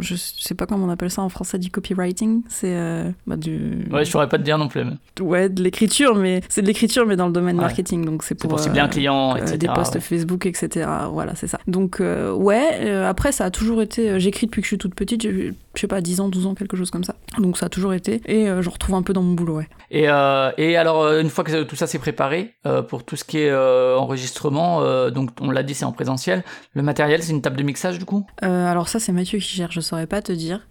je 0.00 0.14
sais 0.14 0.54
pas 0.54 0.66
comment 0.66 0.86
on 0.86 0.90
appelle 0.90 1.10
ça 1.10 1.22
en 1.22 1.28
français, 1.28 1.58
du 1.58 1.70
copywriting. 1.70 2.42
C'est 2.48 2.74
euh, 2.74 3.10
bah, 3.26 3.36
du, 3.36 3.84
Ouais, 3.90 4.04
je 4.04 4.10
saurais 4.10 4.28
pas 4.28 4.38
te 4.38 4.42
dire 4.42 4.58
non 4.58 4.68
plus. 4.68 4.84
mais 4.84 5.22
ouais, 5.24 5.48
de 5.48 5.62
l'écriture, 5.62 6.14
mais 6.14 6.40
c'est 6.48 6.62
de 6.62 6.66
l'écriture, 6.66 7.06
mais 7.06 7.16
dans 7.16 7.26
le 7.26 7.32
domaine 7.32 7.56
Ouais. 7.56 7.62
marketing, 7.62 8.04
donc 8.04 8.22
c'est 8.22 8.40
C'est 8.40 8.48
pour, 8.48 8.60
cibler 8.60 8.80
un 8.80 8.86
euh, 8.86 8.88
client, 8.88 9.34
euh, 9.34 9.38
etc. 9.38 9.58
des 9.58 9.68
posts 9.68 9.94
ouais. 9.94 10.00
Facebook, 10.00 10.46
etc. 10.46 10.88
Voilà, 11.10 11.34
c'est 11.34 11.46
ça. 11.48 11.58
Donc, 11.66 12.00
euh, 12.00 12.32
ouais, 12.32 12.90
après, 13.04 13.32
ça 13.32 13.44
a 13.46 13.50
toujours 13.50 13.82
été. 13.82 14.18
J'écris 14.20 14.46
depuis 14.46 14.60
que 14.60 14.66
je 14.66 14.70
suis 14.70 14.78
toute 14.78 14.94
petite, 14.94 15.22
j'ai, 15.22 15.52
je 15.78 15.82
sais 15.82 15.86
pas, 15.86 16.00
10 16.00 16.20
ans, 16.20 16.28
12 16.28 16.46
ans, 16.46 16.54
quelque 16.56 16.76
chose 16.76 16.90
comme 16.90 17.04
ça. 17.04 17.14
Donc, 17.38 17.56
ça 17.56 17.66
a 17.66 17.68
toujours 17.68 17.94
été. 17.94 18.20
Et 18.26 18.48
euh, 18.48 18.62
je 18.62 18.68
retrouve 18.68 18.96
un 18.96 19.02
peu 19.02 19.12
dans 19.12 19.22
mon 19.22 19.34
boulot, 19.34 19.58
ouais. 19.58 19.68
Et, 19.92 20.08
euh, 20.08 20.50
et 20.58 20.76
alors, 20.76 21.02
euh, 21.02 21.20
une 21.20 21.30
fois 21.30 21.44
que 21.44 21.62
tout 21.62 21.76
ça 21.76 21.86
s'est 21.86 22.00
préparé, 22.00 22.56
euh, 22.66 22.82
pour 22.82 23.04
tout 23.04 23.14
ce 23.14 23.22
qui 23.22 23.38
est 23.38 23.54
enregistrement, 23.54 24.82
donc 25.10 25.30
on 25.40 25.52
l'a 25.52 25.62
dit, 25.62 25.74
c'est 25.74 25.84
en 25.84 25.92
présentiel. 25.92 26.42
Le 26.74 26.82
matériel, 26.82 27.22
c'est 27.22 27.30
une 27.30 27.42
table 27.42 27.56
de 27.56 27.62
mixage 27.62 27.98
du 28.00 28.04
coup? 28.04 28.26
Alors, 28.42 28.88
ça, 28.88 28.98
c'est 28.98 29.12
Mathieu 29.12 29.38
qui 29.38 29.54
gère, 29.54 29.70
je 29.70 29.80
saurais 29.80 30.08
pas 30.08 30.20
te 30.20 30.32
dire. 30.32 30.66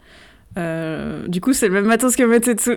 Euh, 0.57 1.27
du 1.27 1.39
coup, 1.41 1.53
c'est 1.53 1.67
le 1.67 1.73
même 1.73 1.85
matos 1.85 2.15
que 2.15 2.23
Metsetsu. 2.23 2.71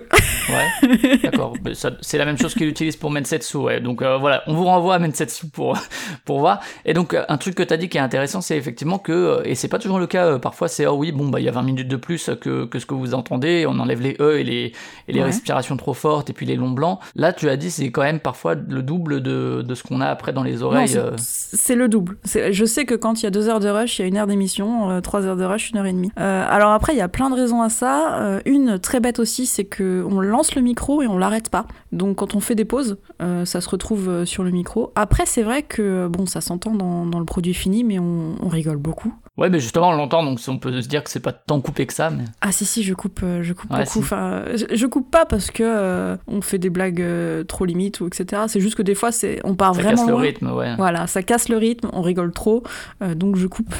Ouais, 0.49 1.17
d'accord. 1.23 1.53
C'est 2.01 2.17
la 2.17 2.25
même 2.25 2.37
chose 2.37 2.53
qu'il 2.53 2.67
utilise 2.67 2.95
pour 2.95 3.09
Mensetsu, 3.09 3.57
ouais. 3.57 3.79
Donc 3.79 4.01
euh, 4.01 4.17
voilà, 4.17 4.43
on 4.47 4.53
vous 4.53 4.65
renvoie 4.65 4.95
à 4.95 4.99
Mensetsu 4.99 5.47
pour, 5.47 5.77
pour 6.25 6.39
voir. 6.39 6.59
Et 6.85 6.93
donc, 6.93 7.13
euh, 7.13 7.23
un 7.27 7.37
truc 7.37 7.55
que 7.55 7.63
tu 7.63 7.73
as 7.73 7.77
dit 7.77 7.89
qui 7.89 7.97
est 7.97 8.01
intéressant, 8.01 8.41
c'est 8.41 8.55
effectivement 8.57 8.99
que, 8.99 9.41
et 9.45 9.55
c'est 9.55 9.67
pas 9.67 9.79
toujours 9.79 9.97
le 9.99 10.05
cas, 10.07 10.37
parfois 10.37 10.67
c'est, 10.67 10.85
oh 10.85 10.93
oui, 10.93 11.11
bon, 11.11 11.29
bah 11.29 11.39
il 11.39 11.45
y 11.45 11.49
a 11.49 11.51
20 11.51 11.63
minutes 11.63 11.87
de 11.87 11.95
plus 11.95 12.29
que, 12.39 12.65
que 12.65 12.77
ce 12.79 12.85
que 12.85 12.93
vous 12.93 13.13
entendez, 13.15 13.65
on 13.67 13.79
enlève 13.79 14.01
les 14.01 14.15
E 14.19 14.37
et 14.39 14.43
les, 14.43 14.73
et 15.07 15.13
les 15.13 15.19
Ouais. 15.21 15.25
respirations 15.27 15.77
trop 15.77 15.93
fortes 15.93 16.29
et 16.29 16.33
puis 16.33 16.45
les 16.45 16.55
longs 16.55 16.71
blancs. 16.71 16.99
Là, 17.15 17.31
tu 17.33 17.47
as 17.49 17.55
dit, 17.57 17.69
c'est 17.71 17.89
quand 17.91 18.01
même 18.01 18.19
parfois 18.19 18.55
le 18.55 18.81
double 18.83 19.21
de, 19.21 19.61
de 19.61 19.75
ce 19.75 19.83
qu'on 19.83 20.01
a 20.01 20.07
après 20.07 20.33
dans 20.33 20.43
les 20.43 20.61
oreilles. 20.63 20.97
c'est- 21.17 21.75
le 21.75 21.87
double. 21.87 22.17
Je 22.25 22.65
sais 22.65 22.85
que 22.85 22.95
quand 22.95 23.21
il 23.21 23.23
y 23.23 23.27
a 23.27 23.29
deux 23.31 23.47
heures 23.47 23.59
de 23.61 23.69
rush, 23.69 23.99
il 23.99 24.01
y 24.01 24.05
a 24.05 24.07
une 24.09 24.17
heure 24.17 24.27
d'émission, 24.27 24.89
euh, 24.91 24.99
trois 25.01 25.25
heures 25.25 25.37
de 25.37 25.45
rush, 25.45 25.69
une 25.71 25.77
heure 25.77 25.85
et 25.85 25.93
demie. 25.93 26.11
Alors 26.17 26.71
après, 26.71 26.93
il 26.93 26.97
y 26.97 27.01
a 27.01 27.07
plein 27.07 27.29
de 27.29 27.35
raisons 27.35 27.60
à 27.61 27.69
ça. 27.69 28.21
Euh, 28.21 28.41
une 28.45 28.79
très 28.79 28.99
bête 28.99 29.19
aussi, 29.19 29.45
c'est 29.45 29.65
que 29.65 30.05
on 30.09 30.19
lance 30.19 30.55
le 30.55 30.61
micro 30.61 31.01
et 31.01 31.07
on 31.07 31.17
l'arrête 31.17 31.49
pas. 31.49 31.65
Donc 31.91 32.17
quand 32.17 32.35
on 32.35 32.39
fait 32.39 32.55
des 32.55 32.65
pauses, 32.65 32.97
euh, 33.21 33.45
ça 33.45 33.61
se 33.61 33.69
retrouve 33.69 34.09
euh, 34.09 34.25
sur 34.25 34.43
le 34.43 34.51
micro. 34.51 34.91
Après, 34.95 35.25
c'est 35.25 35.43
vrai 35.43 35.63
que 35.63 36.07
bon, 36.07 36.25
ça 36.25 36.41
s'entend 36.41 36.73
dans, 36.75 37.19
le 37.19 37.25
produit 37.25 37.53
fini, 37.53 37.83
mais 37.83 37.99
on 37.99 38.47
rigole 38.47 38.77
beaucoup. 38.77 39.13
Ouais, 39.41 39.49
mais 39.49 39.59
justement, 39.59 39.89
on 39.89 39.93
l'entend, 39.93 40.23
donc 40.23 40.39
on 40.47 40.57
peut 40.59 40.81
se 40.81 40.87
dire 40.87 41.03
que 41.03 41.09
c'est 41.09 41.19
pas 41.19 41.33
tant 41.33 41.59
coupé 41.61 41.85
que 41.87 41.93
ça. 41.93 42.09
Mais... 42.11 42.23
Ah 42.41 42.51
si 42.51 42.63
si, 42.63 42.83
je 42.83 42.93
coupe, 42.93 43.21
euh, 43.23 43.41
je 43.41 43.53
coupe 43.53 43.71
Ouais, 43.71 43.79
beaucoup. 43.79 43.91
si. 43.91 43.99
Enfin, 43.99 44.43
je, 44.71 44.85
coupe 44.85 45.09
pas 45.09 45.25
parce 45.25 45.49
que 45.51 45.63
euh, 45.65 46.15
on 46.27 46.41
fait 46.41 46.59
des 46.59 46.69
blagues 46.69 47.01
euh, 47.01 47.43
trop 47.43 47.65
limites 47.65 47.99
ou 48.01 48.07
etc. 48.07 48.43
C'est 48.47 48.59
juste 48.59 48.75
que 48.75 48.83
des 48.83 48.93
fois, 48.95 49.11
c'est 49.11 49.39
on 49.43 49.55
part 49.55 49.73
Ça 49.75 49.81
vraiment 49.81 49.97
casse 49.97 50.05
le 50.07 50.11
loin. 50.13 50.21
rythme, 50.21 50.51
ouais. 50.51 50.75
Voilà, 50.77 51.07
ça 51.07 51.23
casse 51.23 51.49
le 51.49 51.57
rythme, 51.57 51.89
on 51.91 52.01
rigole 52.01 52.31
trop, 52.31 52.63
euh, 53.01 53.15
donc 53.15 53.35
je 53.35 53.47
coupe. 53.47 53.73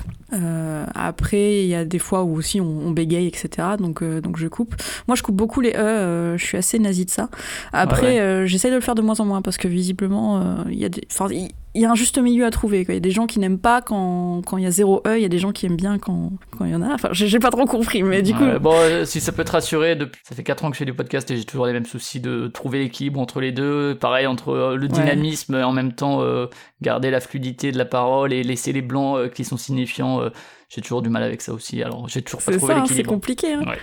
Après, 0.95 1.61
il 1.63 1.67
y 1.67 1.75
a 1.75 1.85
des 1.85 1.99
fois 1.99 2.23
où 2.23 2.35
aussi 2.35 2.59
on, 2.61 2.65
on 2.87 2.91
bégaye, 2.91 3.27
etc. 3.27 3.49
Donc, 3.79 4.03
donc 4.03 4.37
je 4.37 4.47
coupe. 4.47 4.75
Moi, 5.07 5.15
je 5.15 5.23
coupe 5.23 5.35
beaucoup 5.35 5.61
les 5.61 5.71
E, 5.71 5.77
euh, 5.77 6.37
je 6.37 6.43
suis 6.45 6.57
assez 6.57 6.79
nazi 6.79 7.05
de 7.05 7.11
ça. 7.11 7.29
Après, 7.73 8.01
Ouais, 8.01 8.39
ouais. 8.41 8.47
j'essaie 8.47 8.69
de 8.69 8.75
le 8.75 8.81
faire 8.81 8.95
de 8.95 9.01
moins 9.01 9.19
en 9.19 9.25
moins 9.25 9.41
parce 9.41 9.57
que 9.57 9.67
visiblement, 9.67 10.63
il 10.69 10.77
y 10.79 10.85
a 10.85 10.89
des... 10.89 11.03
enfin, 11.11 11.27
il 11.73 11.81
y 11.81 11.85
a 11.85 11.91
un 11.91 11.95
juste 11.95 12.17
milieu 12.17 12.45
à 12.45 12.51
trouver. 12.51 12.83
quoi. 12.85 12.93
Il 12.93 12.97
y 12.97 12.99
a 12.99 13.01
des 13.01 13.11
gens 13.11 13.27
qui 13.27 13.39
n'aiment 13.39 13.59
pas 13.59 13.81
quand 13.81 14.41
quand 14.45 14.57
il 14.57 14.63
y 14.63 14.67
a 14.67 14.71
zéro 14.71 15.01
E, 15.07 15.17
il 15.17 15.21
y 15.21 15.25
a 15.25 15.29
des 15.29 15.37
gens 15.39 15.51
qui 15.51 15.65
aiment 15.65 15.77
bien 15.77 15.99
quand 15.99 16.31
quand 16.57 16.65
il 16.65 16.71
y 16.71 16.75
en 16.75 16.81
a. 16.81 16.93
Enfin, 16.93 17.09
j'ai 17.11 17.39
pas 17.39 17.49
trop 17.51 17.65
compris, 17.65 18.03
mais 18.03 18.21
du 18.21 18.33
coup, 18.33 18.43
Ouais, 18.43 18.59
bon, 18.59 18.73
euh, 18.73 19.05
si 19.05 19.19
ça 19.21 19.31
peut 19.31 19.43
te 19.43 19.51
rassurer, 19.51 19.95
depuis... 19.95 20.19
ça 20.23 20.35
fait 20.35 20.43
4 20.43 20.65
ans 20.65 20.69
que 20.69 20.75
je 20.75 20.79
fais 20.79 20.85
du 20.85 20.93
podcast 20.93 21.29
et 21.31 21.37
j'ai 21.37 21.43
toujours 21.45 21.65
les 21.65 21.73
mêmes 21.73 21.85
soucis 21.85 22.19
de 22.19 22.47
trouver 22.47 22.79
l'équilibre 22.79 23.19
entre 23.19 23.39
les 23.41 23.51
deux. 23.51 23.95
Pareil, 23.95 24.27
entre 24.27 24.49
euh, 24.49 24.75
le 24.75 24.83
Ouais. 24.87 24.87
dynamisme 24.89 25.55
et 25.55 25.63
en 25.63 25.71
même 25.71 25.93
temps 25.93 26.21
euh, 26.21 26.47
garder 26.81 27.09
la 27.11 27.19
fluidité 27.19 27.71
de 27.71 27.77
la 27.77 27.85
parole 27.85 28.33
et 28.33 28.43
laisser 28.43 28.73
les 28.73 28.81
blancs 28.81 29.17
euh, 29.17 29.27
qui 29.29 29.43
sont 29.43 29.57
signifiants. 29.57 30.21
euh, 30.21 30.29
j'ai 30.73 30.81
toujours 30.81 31.01
du 31.01 31.09
mal 31.09 31.21
avec 31.23 31.41
ça 31.41 31.51
aussi. 31.53 31.83
Alors, 31.83 32.07
j'ai 32.07 32.21
toujours 32.21 32.41
pas 32.41 32.51
c'est 32.53 32.57
trouvé 32.57 32.73
ça, 32.73 32.79
hein, 32.79 32.83
c'est 32.85 32.93
l'équilibre. 32.93 33.11
compliqué. 33.13 33.53
hein. 33.53 33.61
Ouais. 33.67 33.77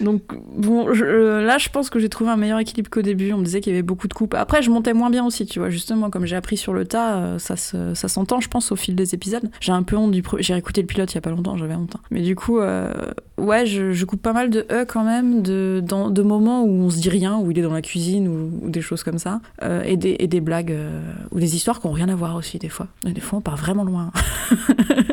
Donc 0.04 0.22
bon, 0.56 0.94
je- 0.94 1.04
euh, 1.04 1.44
là, 1.44 1.58
je 1.58 1.68
pense 1.68 1.90
que 1.90 1.98
j'ai 1.98 2.08
trouvé 2.08 2.30
un 2.30 2.36
meilleur 2.36 2.58
équilibre 2.58 2.88
qu'au 2.90 3.02
début. 3.02 3.32
On 3.34 3.38
me 3.38 3.44
disait 3.44 3.60
qu'il 3.60 3.72
y 3.72 3.76
avait 3.76 3.82
beaucoup 3.82 4.08
de 4.08 4.14
coupes. 4.14 4.32
Après, 4.34 4.62
je 4.62 4.70
montais 4.70 4.94
moins 4.94 5.10
bien 5.10 5.26
aussi, 5.26 5.44
tu 5.44 5.58
vois. 5.58 5.68
Justement, 5.68 6.08
comme 6.08 6.24
j'ai 6.24 6.36
appris 6.36 6.56
sur 6.56 6.72
le 6.72 6.86
tas, 6.86 7.16
euh, 7.16 7.38
ça 7.38 7.56
se- 7.56 7.92
ça 7.94 8.08
s'entend, 8.08 8.40
je 8.40 8.48
pense, 8.48 8.72
au 8.72 8.76
fil 8.76 8.94
des 8.94 9.14
épisodes. 9.14 9.50
J'ai 9.60 9.72
un 9.72 9.82
peu 9.82 9.96
honte 9.96 10.10
du. 10.12 10.22
J'ai 10.38 10.54
réécouté 10.54 10.80
le 10.80 10.86
pilote 10.86 11.12
il 11.12 11.16
y 11.16 11.18
a 11.18 11.20
pas 11.20 11.30
longtemps, 11.30 11.56
j'avais 11.58 11.74
honte. 11.74 11.96
hein. 11.96 12.00
Mais 12.10 12.22
du 12.22 12.34
coup, 12.34 12.58
euh, 12.60 12.92
ouais, 13.36 13.66
je, 13.66 13.92
je 13.92 14.04
coupe 14.06 14.22
pas 14.22 14.32
mal 14.32 14.48
de 14.48 14.64
e 14.70 14.84
quand 14.86 15.04
même, 15.04 15.42
de, 15.42 15.82
dans, 15.84 16.08
de 16.08 16.22
moments 16.22 16.62
où 16.64 16.70
on 16.84 16.88
se 16.90 16.98
dit 16.98 17.10
rien, 17.10 17.36
où 17.38 17.50
il 17.50 17.58
est 17.58 17.62
dans 17.62 17.72
la 17.74 17.82
cuisine 17.82 18.26
ou, 18.28 18.66
ou 18.66 18.70
des 18.70 18.80
choses 18.80 19.02
comme 19.02 19.18
ça, 19.18 19.40
Euh, 19.62 19.82
et, 19.84 19.96
des, 19.98 20.16
et 20.18 20.28
des 20.28 20.40
blagues 20.40 20.72
euh, 20.72 21.02
ou 21.30 21.38
des 21.40 21.54
histoires 21.56 21.78
qui 21.80 21.86
ont 21.86 21.92
rien 21.92 22.08
à 22.08 22.14
voir 22.14 22.36
aussi 22.36 22.58
des 22.58 22.68
fois. 22.70 22.86
Et 23.06 23.12
des 23.12 23.20
fois, 23.20 23.38
on 23.38 23.42
part 23.42 23.56
vraiment 23.56 23.84
loin. 23.84 24.10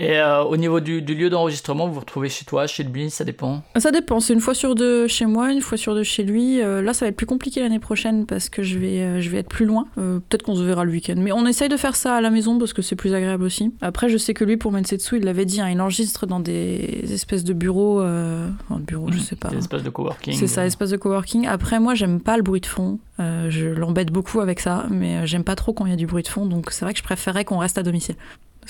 Et 0.00 0.18
euh, 0.18 0.42
au 0.42 0.56
niveau 0.56 0.80
du, 0.80 1.02
du 1.02 1.14
lieu 1.14 1.28
d'enregistrement, 1.28 1.86
vous 1.86 1.92
vous 1.92 2.00
retrouvez 2.00 2.30
chez 2.30 2.46
toi, 2.46 2.66
chez 2.66 2.84
lui, 2.84 3.10
ça 3.10 3.22
dépend. 3.22 3.62
Ça 3.76 3.90
dépend, 3.90 4.18
c'est 4.18 4.32
une 4.32 4.40
fois 4.40 4.54
sur 4.54 4.74
deux 4.74 5.06
chez 5.06 5.26
moi, 5.26 5.52
une 5.52 5.60
fois 5.60 5.76
sur 5.76 5.94
deux 5.94 6.04
chez 6.04 6.22
lui. 6.22 6.62
Euh, 6.62 6.80
là, 6.80 6.94
ça 6.94 7.04
va 7.04 7.10
être 7.10 7.16
plus 7.16 7.26
compliqué 7.26 7.60
l'année 7.60 7.78
prochaine 7.78 8.24
parce 8.24 8.48
que 8.48 8.62
je 8.62 8.78
vais, 8.78 9.00
euh, 9.02 9.20
je 9.20 9.28
vais 9.28 9.38
être 9.38 9.50
plus 9.50 9.66
loin. 9.66 9.86
Peut-être 9.96 10.42
qu'on 10.42 10.56
se 10.56 10.62
verra 10.62 10.84
le 10.84 10.92
week-end. 10.92 11.16
Mais 11.18 11.32
on 11.32 11.44
essaye 11.44 11.68
de 11.68 11.76
faire 11.76 11.96
ça 11.96 12.16
à 12.16 12.22
la 12.22 12.30
maison 12.30 12.58
parce 12.58 12.72
que 12.72 12.80
c'est 12.80 12.96
plus 12.96 13.12
agréable 13.12 13.44
aussi. 13.44 13.74
Après, 13.82 14.08
je 14.08 14.16
sais 14.16 14.32
que 14.32 14.42
lui, 14.42 14.56
pour 14.56 14.72
Mensetsu, 14.72 15.18
il 15.18 15.24
l'avait 15.24 15.44
dit, 15.44 15.60
hein, 15.60 15.68
il 15.68 15.78
enregistre 15.82 16.26
dans 16.26 16.40
des 16.40 17.02
espèces 17.12 17.44
de 17.44 17.52
bureaux. 17.52 18.00
Enfin, 18.00 18.80
bureaux, 18.80 19.12
je 19.12 19.18
sais 19.18 19.36
pas. 19.36 19.50
Des 19.50 19.58
espaces 19.58 19.82
de 19.82 19.90
coworking. 19.90 20.32
C'est 20.32 20.46
ça, 20.46 20.64
espace 20.64 20.90
de 20.90 20.96
coworking. 20.96 21.46
Après, 21.46 21.78
moi, 21.78 21.94
j'aime 21.94 22.20
pas 22.20 22.38
le 22.38 22.42
bruit 22.42 22.62
de 22.62 22.66
fond. 22.66 22.98
Je 23.18 23.66
l'embête 23.66 24.10
beaucoup 24.10 24.40
avec 24.40 24.60
ça, 24.60 24.86
mais 24.88 25.26
j'aime 25.26 25.44
pas 25.44 25.56
trop 25.56 25.74
quand 25.74 25.84
il 25.84 25.90
y 25.90 25.92
a 25.92 25.96
du 25.96 26.06
bruit 26.06 26.22
de 26.22 26.28
fond. 26.28 26.46
Donc, 26.46 26.70
c'est 26.70 26.86
vrai 26.86 26.94
que 26.94 26.98
je 26.98 27.04
préférerais 27.04 27.44
qu'on 27.44 27.58
reste 27.58 27.76
à 27.76 27.82
domicile. 27.82 28.14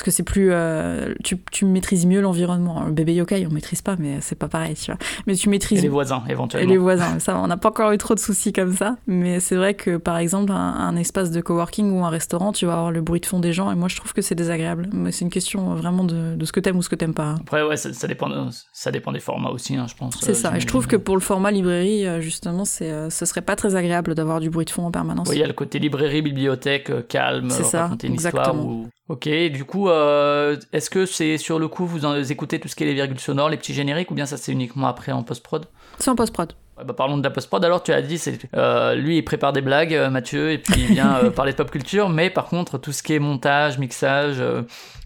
Parce 0.01 0.07
que 0.07 0.11
c'est 0.13 0.23
plus. 0.23 0.49
euh, 0.51 1.13
tu, 1.23 1.37
tu 1.53 1.67
maîtrises 1.67 2.07
mieux 2.07 2.23
l'environnement. 2.23 2.85
Le 2.87 2.91
bébé 2.93 3.13
yokai, 3.13 3.47
on 3.47 3.53
maîtrise 3.53 3.83
pas, 3.83 3.97
mais 3.99 4.17
c'est 4.23 4.35
pas 4.35 4.49
pareil, 4.49 4.75
tu 4.75 4.87
vois. 4.91 4.99
Mais 5.27 5.35
tu 5.35 5.49
Et 5.49 5.51
maîtrises 5.51 5.83
les 5.83 5.89
voisins, 5.91 6.23
et 6.27 6.33
éventuellement. 6.33 6.71
les 6.71 6.79
voisins, 6.79 7.19
ça, 7.19 7.39
on 7.39 7.47
n'a 7.47 7.59
pas 7.59 7.69
encore 7.69 7.93
eu 7.93 7.99
trop 7.99 8.15
de 8.15 8.19
soucis 8.19 8.55
comme 8.55 8.75
ça. 8.75 8.97
Mais 9.07 9.41
c'est 9.41 9.57
vrai 9.57 9.75
que, 9.75 9.99
par 9.99 10.17
exemple, 10.17 10.53
un, 10.53 10.57
un 10.57 10.97
espace 10.97 11.31
de 11.31 11.43
coworking 11.43 11.93
ou 11.93 12.03
un 12.03 12.09
restaurant, 12.09 12.53
tu 12.53 12.65
vas 12.65 12.73
avoir 12.73 12.91
le 12.93 13.03
bruit 13.03 13.21
de 13.21 13.27
fond 13.27 13.41
des 13.41 13.53
gens, 13.53 13.71
et 13.71 13.75
moi, 13.75 13.89
je 13.89 13.97
trouve 13.97 14.15
que 14.15 14.23
c'est 14.23 14.35
désagréable. 14.35 14.89
Mais 14.95 15.13
c'est 15.13 15.27
une 15.27 15.31
question 15.31 15.75
vraiment 15.75 16.05
de, 16.05 16.35
de 16.35 16.45
ce 16.47 16.53
que 16.53 16.61
t'aimes 16.61 16.79
ou 16.79 16.83
ce 16.83 16.89
que 16.89 16.95
t'aimes 16.97 17.13
pas. 17.13 17.25
hein. 17.33 17.39
Après, 17.43 17.63
ouais, 17.63 17.77
ça, 17.77 17.93
ça 17.93 18.07
dépend, 18.07 18.31
ça 18.73 18.91
dépend 18.91 19.13
des 19.13 19.21
formats 19.21 19.51
aussi, 19.51 19.77
hein, 19.77 19.85
je 19.87 19.95
pense. 19.97 20.17
C'est 20.23 20.31
euh, 20.31 20.35
ça. 20.35 20.57
Et 20.57 20.61
je 20.61 20.67
trouve 20.67 20.87
que 20.87 20.97
pour 20.97 21.15
le 21.15 21.21
format 21.21 21.51
librairie, 21.51 22.07
euh, 22.07 22.23
justement, 22.23 22.65
c'est, 22.65 22.91
euh, 22.91 23.11
ce 23.11 23.27
serait 23.27 23.43
pas 23.43 23.55
très 23.55 23.75
agréable 23.75 24.15
d'avoir 24.15 24.41
du 24.41 24.49
bruit 24.49 24.65
de 24.65 24.71
fond 24.71 24.87
en 24.87 24.91
permanence. 24.91 25.29
Oui, 25.29 25.37
il 25.37 25.41
y 25.41 25.45
a 25.45 25.47
le 25.47 25.53
côté 25.53 25.79
librairie, 25.79 26.23
bibliothèque, 26.23 26.89
euh, 26.89 27.03
calme, 27.03 27.51
C'est 27.51 27.61
euh, 27.61 27.65
ça, 27.65 27.83
raconter 27.83 28.07
une 28.07 28.15
exactement. 28.15 28.45
histoire. 28.47 28.65
Ou... 28.67 28.89
Ok, 29.11 29.29
du 29.29 29.64
coup, 29.64 29.88
euh, 29.88 30.57
est-ce 30.73 30.88
que 30.88 31.05
c'est 31.05 31.37
sur 31.37 31.59
le 31.59 31.66
coup, 31.66 31.85
vous 31.85 32.07
écoutez 32.31 32.61
tout 32.61 32.68
ce 32.68 32.77
qui 32.77 32.85
est 32.85 32.87
les 32.87 32.94
virgules 32.94 33.18
sonores, 33.18 33.49
les 33.49 33.57
petits 33.57 33.75
génériques, 33.75 34.12
ou 34.12 34.14
bien 34.14 34.25
ça 34.25 34.37
c'est 34.37 34.53
uniquement 34.53 34.87
après 34.87 35.11
en 35.11 35.25
post-prod? 35.25 35.66
C'est 35.99 36.11
en 36.11 36.14
post-prod. 36.14 36.53
Bah, 36.85 36.95
Parlons 36.95 37.19
de 37.19 37.23
la 37.23 37.31
post-prod, 37.31 37.64
alors 37.64 37.83
tu 37.83 37.93
as 37.93 38.03
dit, 38.03 38.19
c'est 38.19 38.38
euh, 38.55 38.95
lui 38.95 39.19
il 39.19 39.23
prépare 39.23 39.53
des 39.53 39.61
blagues, 39.61 39.95
euh, 39.95 40.11
Mathieu, 40.11 40.51
et 40.53 40.59
puis 40.59 40.75
il 40.79 40.95
vient 40.95 41.19
euh, 41.25 41.31
parler 41.31 41.53
de 41.53 41.57
pop 41.57 41.71
culture, 41.71 42.09
mais 42.09 42.31
par 42.31 42.47
contre, 42.47 42.79
tout 42.79 42.93
ce 42.93 43.03
qui 43.03 43.14
est 43.14 43.19
montage, 43.19 43.79
mixage, 43.79 44.37
euh, 44.40 44.62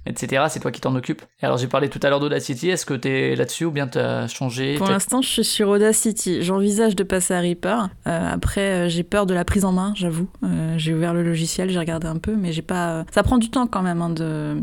etc., 0.06 0.44
c'est 0.48 0.60
toi 0.60 0.70
qui 0.70 0.80
t'en 0.80 0.94
occupes. 0.94 1.22
Et 1.42 1.46
alors 1.46 1.58
j'ai 1.58 1.66
parlé 1.66 1.88
tout 1.88 2.00
à 2.02 2.10
l'heure 2.10 2.20
d'Audacity, 2.20 2.70
est-ce 2.70 2.86
que 2.86 2.94
t'es 2.94 3.34
là-dessus, 3.36 3.64
ou 3.64 3.70
bien 3.70 3.86
t'as 3.86 4.26
changé? 4.28 4.76
Pour 4.76 4.88
l'instant, 4.88 5.22
je 5.22 5.28
suis 5.28 5.44
sur 5.44 5.68
Audacity. 5.68 6.42
J'envisage 6.42 6.96
de 6.96 7.02
passer 7.02 7.34
à 7.34 7.40
Reaper. 7.40 7.88
Après, 8.04 8.88
j'ai 8.90 9.02
peur 9.02 9.26
de 9.26 9.34
la 9.34 9.44
prise 9.44 9.64
en 9.64 9.72
main, 9.72 9.92
j'avoue. 9.96 10.28
J'ai 10.76 10.94
ouvert 10.94 11.14
le 11.14 11.22
logiciel, 11.22 11.70
j'ai 11.70 11.78
regardé 11.78 12.06
un 12.06 12.18
peu, 12.18 12.34
mais 12.36 12.52
j'ai 12.52 12.62
pas. 12.62 13.04
Ça 13.12 13.22
prend 13.22 13.38
du 13.38 13.50
temps 13.50 13.66
quand 13.66 13.82
même 13.82 14.02
hein, 14.02 14.10
de. 14.10 14.56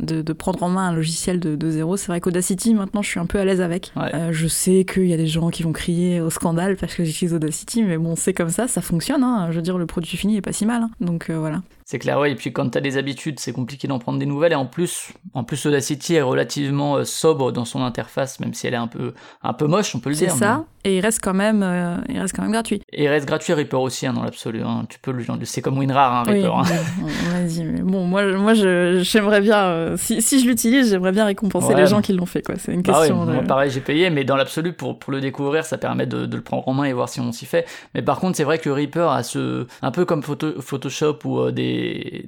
De, 0.00 0.22
de 0.22 0.32
prendre 0.32 0.60
en 0.64 0.68
main 0.68 0.88
un 0.88 0.92
logiciel 0.92 1.38
de, 1.38 1.54
de 1.54 1.70
zéro. 1.70 1.96
C'est 1.96 2.08
vrai 2.08 2.20
qu'Audacity, 2.20 2.74
maintenant, 2.74 3.00
je 3.00 3.08
suis 3.08 3.20
un 3.20 3.26
peu 3.26 3.38
à 3.38 3.44
l'aise 3.44 3.60
avec. 3.60 3.92
Ouais. 3.96 4.12
Euh, 4.12 4.32
je 4.32 4.48
sais 4.48 4.84
qu'il 4.84 5.06
y 5.06 5.12
a 5.14 5.16
des 5.16 5.28
gens 5.28 5.50
qui 5.50 5.62
vont 5.62 5.72
crier 5.72 6.20
au 6.20 6.30
scandale 6.30 6.76
parce 6.76 6.94
que 6.96 7.04
j'utilise 7.04 7.32
Audacity, 7.32 7.84
mais 7.84 7.96
bon, 7.96 8.16
c'est 8.16 8.32
comme 8.34 8.50
ça, 8.50 8.66
ça 8.66 8.80
fonctionne. 8.80 9.22
hein. 9.22 9.48
Je 9.52 9.56
veux 9.56 9.62
dire, 9.62 9.78
le 9.78 9.86
produit 9.86 10.16
fini 10.16 10.36
est 10.36 10.40
pas 10.42 10.52
si 10.52 10.66
mal. 10.66 10.82
hein. 10.82 10.90
Donc 11.00 11.30
euh, 11.30 11.38
voilà. 11.38 11.62
C'est 11.86 11.98
clair, 11.98 12.18
ouais. 12.18 12.32
Et 12.32 12.34
puis 12.34 12.52
quand 12.52 12.68
t'as 12.70 12.80
des 12.80 12.96
habitudes, 12.96 13.38
c'est 13.38 13.52
compliqué 13.52 13.86
d'en 13.86 13.98
prendre 13.98 14.18
des 14.18 14.24
nouvelles. 14.24 14.52
Et 14.52 14.56
en 14.56 14.64
plus, 14.64 15.12
en 15.34 15.44
plus, 15.44 15.66
Audacity 15.66 16.14
est 16.14 16.22
relativement 16.22 16.96
euh, 16.96 17.04
sobre 17.04 17.52
dans 17.52 17.66
son 17.66 17.82
interface, 17.82 18.40
même 18.40 18.54
si 18.54 18.66
elle 18.66 18.74
est 18.74 18.78
un 18.78 18.86
peu, 18.86 19.12
un 19.42 19.52
peu 19.52 19.66
moche, 19.66 19.94
on 19.94 20.00
peut 20.00 20.08
le 20.08 20.16
dire. 20.16 20.32
C'est 20.32 20.38
ça. 20.38 20.64
Et 20.86 20.98
il 20.98 21.00
reste 21.00 21.20
quand 21.22 21.32
même, 21.32 21.62
euh, 21.62 21.96
il 22.10 22.18
reste 22.18 22.36
quand 22.36 22.42
même 22.42 22.52
gratuit. 22.52 22.82
Et 22.92 23.04
il 23.04 23.08
reste 23.08 23.26
gratuit 23.26 23.54
Reaper 23.54 23.80
aussi, 23.80 24.06
hein, 24.06 24.12
dans 24.12 24.22
l'absolu. 24.22 24.62
Hein. 24.62 24.84
Tu 24.90 24.98
peux 24.98 25.12
le, 25.12 25.24
c'est 25.44 25.62
comme 25.62 25.78
WinRAR, 25.78 26.14
hein, 26.14 26.22
Reaper. 26.24 26.54
Oui, 27.02 27.12
Vas-y, 27.32 27.64
mais 27.64 27.80
bon, 27.80 28.04
moi, 28.04 28.24
moi, 28.36 28.52
j'aimerais 28.52 29.40
bien, 29.40 29.64
euh, 29.64 29.96
si, 29.96 30.20
si, 30.20 30.40
je 30.40 30.46
l'utilise, 30.46 30.90
j'aimerais 30.90 31.12
bien 31.12 31.24
récompenser 31.24 31.74
les 31.74 31.86
gens 31.86 32.02
qui 32.02 32.12
l'ont 32.12 32.26
fait, 32.26 32.42
quoi. 32.42 32.56
C'est 32.58 32.72
une 32.72 32.82
bah 32.82 32.98
question. 32.98 33.24
Moi, 33.24 33.42
pareil, 33.42 33.70
j'ai 33.70 33.80
payé, 33.80 34.10
mais 34.10 34.24
dans 34.24 34.36
l'absolu, 34.36 34.74
pour, 34.74 34.98
pour 34.98 35.10
le 35.10 35.22
découvrir, 35.22 35.64
ça 35.64 35.78
permet 35.78 36.06
de, 36.06 36.26
de, 36.26 36.36
le 36.36 36.42
prendre 36.42 36.68
en 36.68 36.74
main 36.74 36.84
et 36.84 36.92
voir 36.92 37.08
si 37.08 37.18
on 37.18 37.32
s'y 37.32 37.46
fait. 37.46 37.66
Mais 37.94 38.02
par 38.02 38.20
contre, 38.20 38.36
c'est 38.36 38.44
vrai 38.44 38.58
que 38.58 38.68
Reaper 38.68 39.10
a 39.10 39.22
ce, 39.22 39.66
un 39.80 39.90
peu 39.90 40.04
comme 40.04 40.22
Photoshop 40.22 41.18
ou 41.24 41.50
des, 41.50 41.73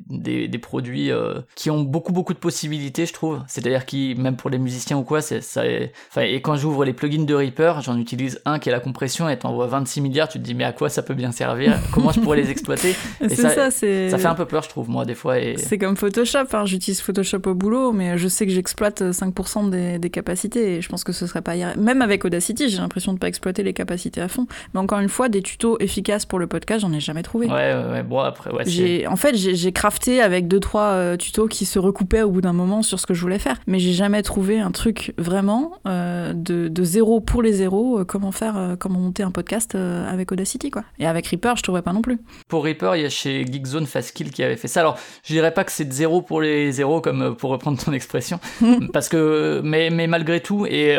des, 0.08 0.48
des, 0.48 0.58
produits 0.58 1.10
qui 1.54 1.70
ont 1.70 1.82
beaucoup, 1.82 2.12
beaucoup 2.12 2.34
de 2.34 2.38
possibilités, 2.38 3.06
je 3.06 3.12
trouve. 3.12 3.42
C'est-à-dire 3.46 3.86
qui, 3.86 4.14
même 4.16 4.36
pour 4.36 4.50
les 4.50 4.58
musiciens 4.58 4.98
ou 4.98 5.02
quoi, 5.02 5.20
c'est 5.20 5.40
ça. 5.40 5.62
Enfin, 6.10 6.22
et 6.22 6.40
quand 6.40 6.56
j'ouvre 6.56 6.84
les 6.84 6.92
plugins 6.92 7.24
de 7.24 7.34
Reaper, 7.34 7.82
j'en 7.82 7.98
utilise 7.98 8.40
un 8.44 8.58
qui 8.58 8.68
est 8.68 8.72
la 8.72 8.80
compression 8.80 9.28
et 9.28 9.38
t'envoies 9.38 9.66
26 9.66 10.00
milliards, 10.00 10.28
tu 10.28 10.38
te 10.38 10.44
dis 10.44 10.54
mais 10.54 10.64
à 10.64 10.72
quoi 10.72 10.88
ça 10.88 11.02
peut 11.02 11.14
bien 11.14 11.32
servir? 11.32 11.78
Comment 11.92 12.12
je 12.12 12.20
pourrais 12.20 12.38
les 12.38 12.50
exploiter? 12.50 12.94
Et 13.20 13.28
ça, 13.28 13.50
ça, 13.50 13.70
ça, 13.70 14.18
fait 14.18 14.26
un 14.26 14.34
peu 14.34 14.44
peur, 14.44 14.62
je 14.62 14.68
trouve, 14.68 14.88
moi, 14.88 15.04
des 15.04 15.14
fois. 15.14 15.38
Et... 15.38 15.56
C'est 15.56 15.78
comme 15.78 15.96
Photoshop. 15.96 16.46
Hein. 16.52 16.66
J'utilise 16.66 17.00
Photoshop 17.00 17.42
au 17.46 17.54
boulot, 17.54 17.92
mais 17.92 18.18
je 18.18 18.28
sais 18.28 18.46
que 18.46 18.52
j'exploite 18.52 19.02
5% 19.02 19.70
des, 19.70 19.98
des, 19.98 20.10
capacités 20.10 20.76
et 20.76 20.80
je 20.82 20.88
pense 20.88 21.04
que 21.04 21.12
ce 21.12 21.26
serait 21.26 21.42
pas. 21.42 21.54
Même 21.76 22.02
avec 22.02 22.24
Audacity, 22.24 22.68
j'ai 22.68 22.78
l'impression 22.78 23.12
de 23.12 23.18
pas 23.18 23.28
exploiter 23.28 23.62
les 23.62 23.72
capacités 23.72 24.20
à 24.20 24.28
fond. 24.28 24.46
Mais 24.74 24.80
encore 24.80 25.00
une 25.00 25.08
fois, 25.08 25.28
des 25.28 25.42
tutos 25.42 25.78
efficaces 25.80 26.26
pour 26.26 26.38
le 26.38 26.46
podcast, 26.46 26.80
j'en 26.80 26.92
ai 26.92 27.00
jamais 27.00 27.22
trouvé. 27.22 27.46
Ouais, 27.46 27.74
ouais, 27.74 27.90
ouais. 27.92 28.02
Bon, 28.02 28.20
après, 28.20 28.50
ouais. 28.50 29.06
En 29.06 29.16
fait, 29.16 29.35
j'ai 29.36 29.72
crafté 29.72 30.20
avec 30.20 30.48
deux 30.48 30.60
trois 30.60 30.90
euh, 30.90 31.16
tutos 31.16 31.48
qui 31.48 31.64
se 31.66 31.78
recoupaient 31.78 32.22
au 32.22 32.30
bout 32.30 32.40
d'un 32.40 32.52
moment 32.52 32.82
sur 32.82 32.98
ce 32.98 33.06
que 33.06 33.14
je 33.14 33.20
voulais 33.20 33.38
faire, 33.38 33.56
mais 33.66 33.78
j'ai 33.78 33.92
jamais 33.92 34.22
trouvé 34.22 34.58
un 34.58 34.70
truc 34.70 35.12
vraiment 35.18 35.72
euh, 35.86 36.32
de, 36.32 36.68
de, 36.68 36.84
zéro 36.84 37.20
pour 37.20 37.42
les 37.42 37.52
zéros, 37.52 38.00
euh, 38.00 38.04
comment 38.04 38.32
faire, 38.32 38.76
comment 38.78 38.98
monter 38.98 39.22
un 39.22 39.30
podcast 39.30 39.74
avec 39.74 40.32
Audacity, 40.32 40.70
quoi. 40.70 40.84
Et 40.98 41.06
avec 41.06 41.26
Reaper, 41.26 41.56
je 41.56 41.62
trouvais 41.62 41.82
pas 41.82 41.92
non 41.92 42.02
plus. 42.02 42.18
Pour 42.48 42.64
Reaper, 42.64 42.96
il 42.96 43.02
y 43.02 43.06
a 43.06 43.10
chez 43.10 43.44
Geekzone 43.44 43.86
Fastkill 43.86 44.30
qui 44.30 44.42
avait 44.42 44.56
fait 44.56 44.68
ça. 44.68 44.80
Alors, 44.80 44.98
je 45.24 45.32
dirais 45.32 45.52
pas 45.52 45.64
que 45.64 45.72
c'est 45.72 45.84
de 45.84 45.92
zéro 45.92 46.22
pour 46.22 46.40
les 46.40 46.72
zéros, 46.72 47.00
comme 47.00 47.36
pour 47.36 47.50
reprendre 47.50 47.82
ton 47.82 47.92
expression, 47.94 48.40
parce 48.92 49.08
que, 49.08 49.60
mais, 49.64 49.90
mais 49.90 50.06
malgré 50.06 50.40
tout, 50.40 50.66
et 50.66 50.96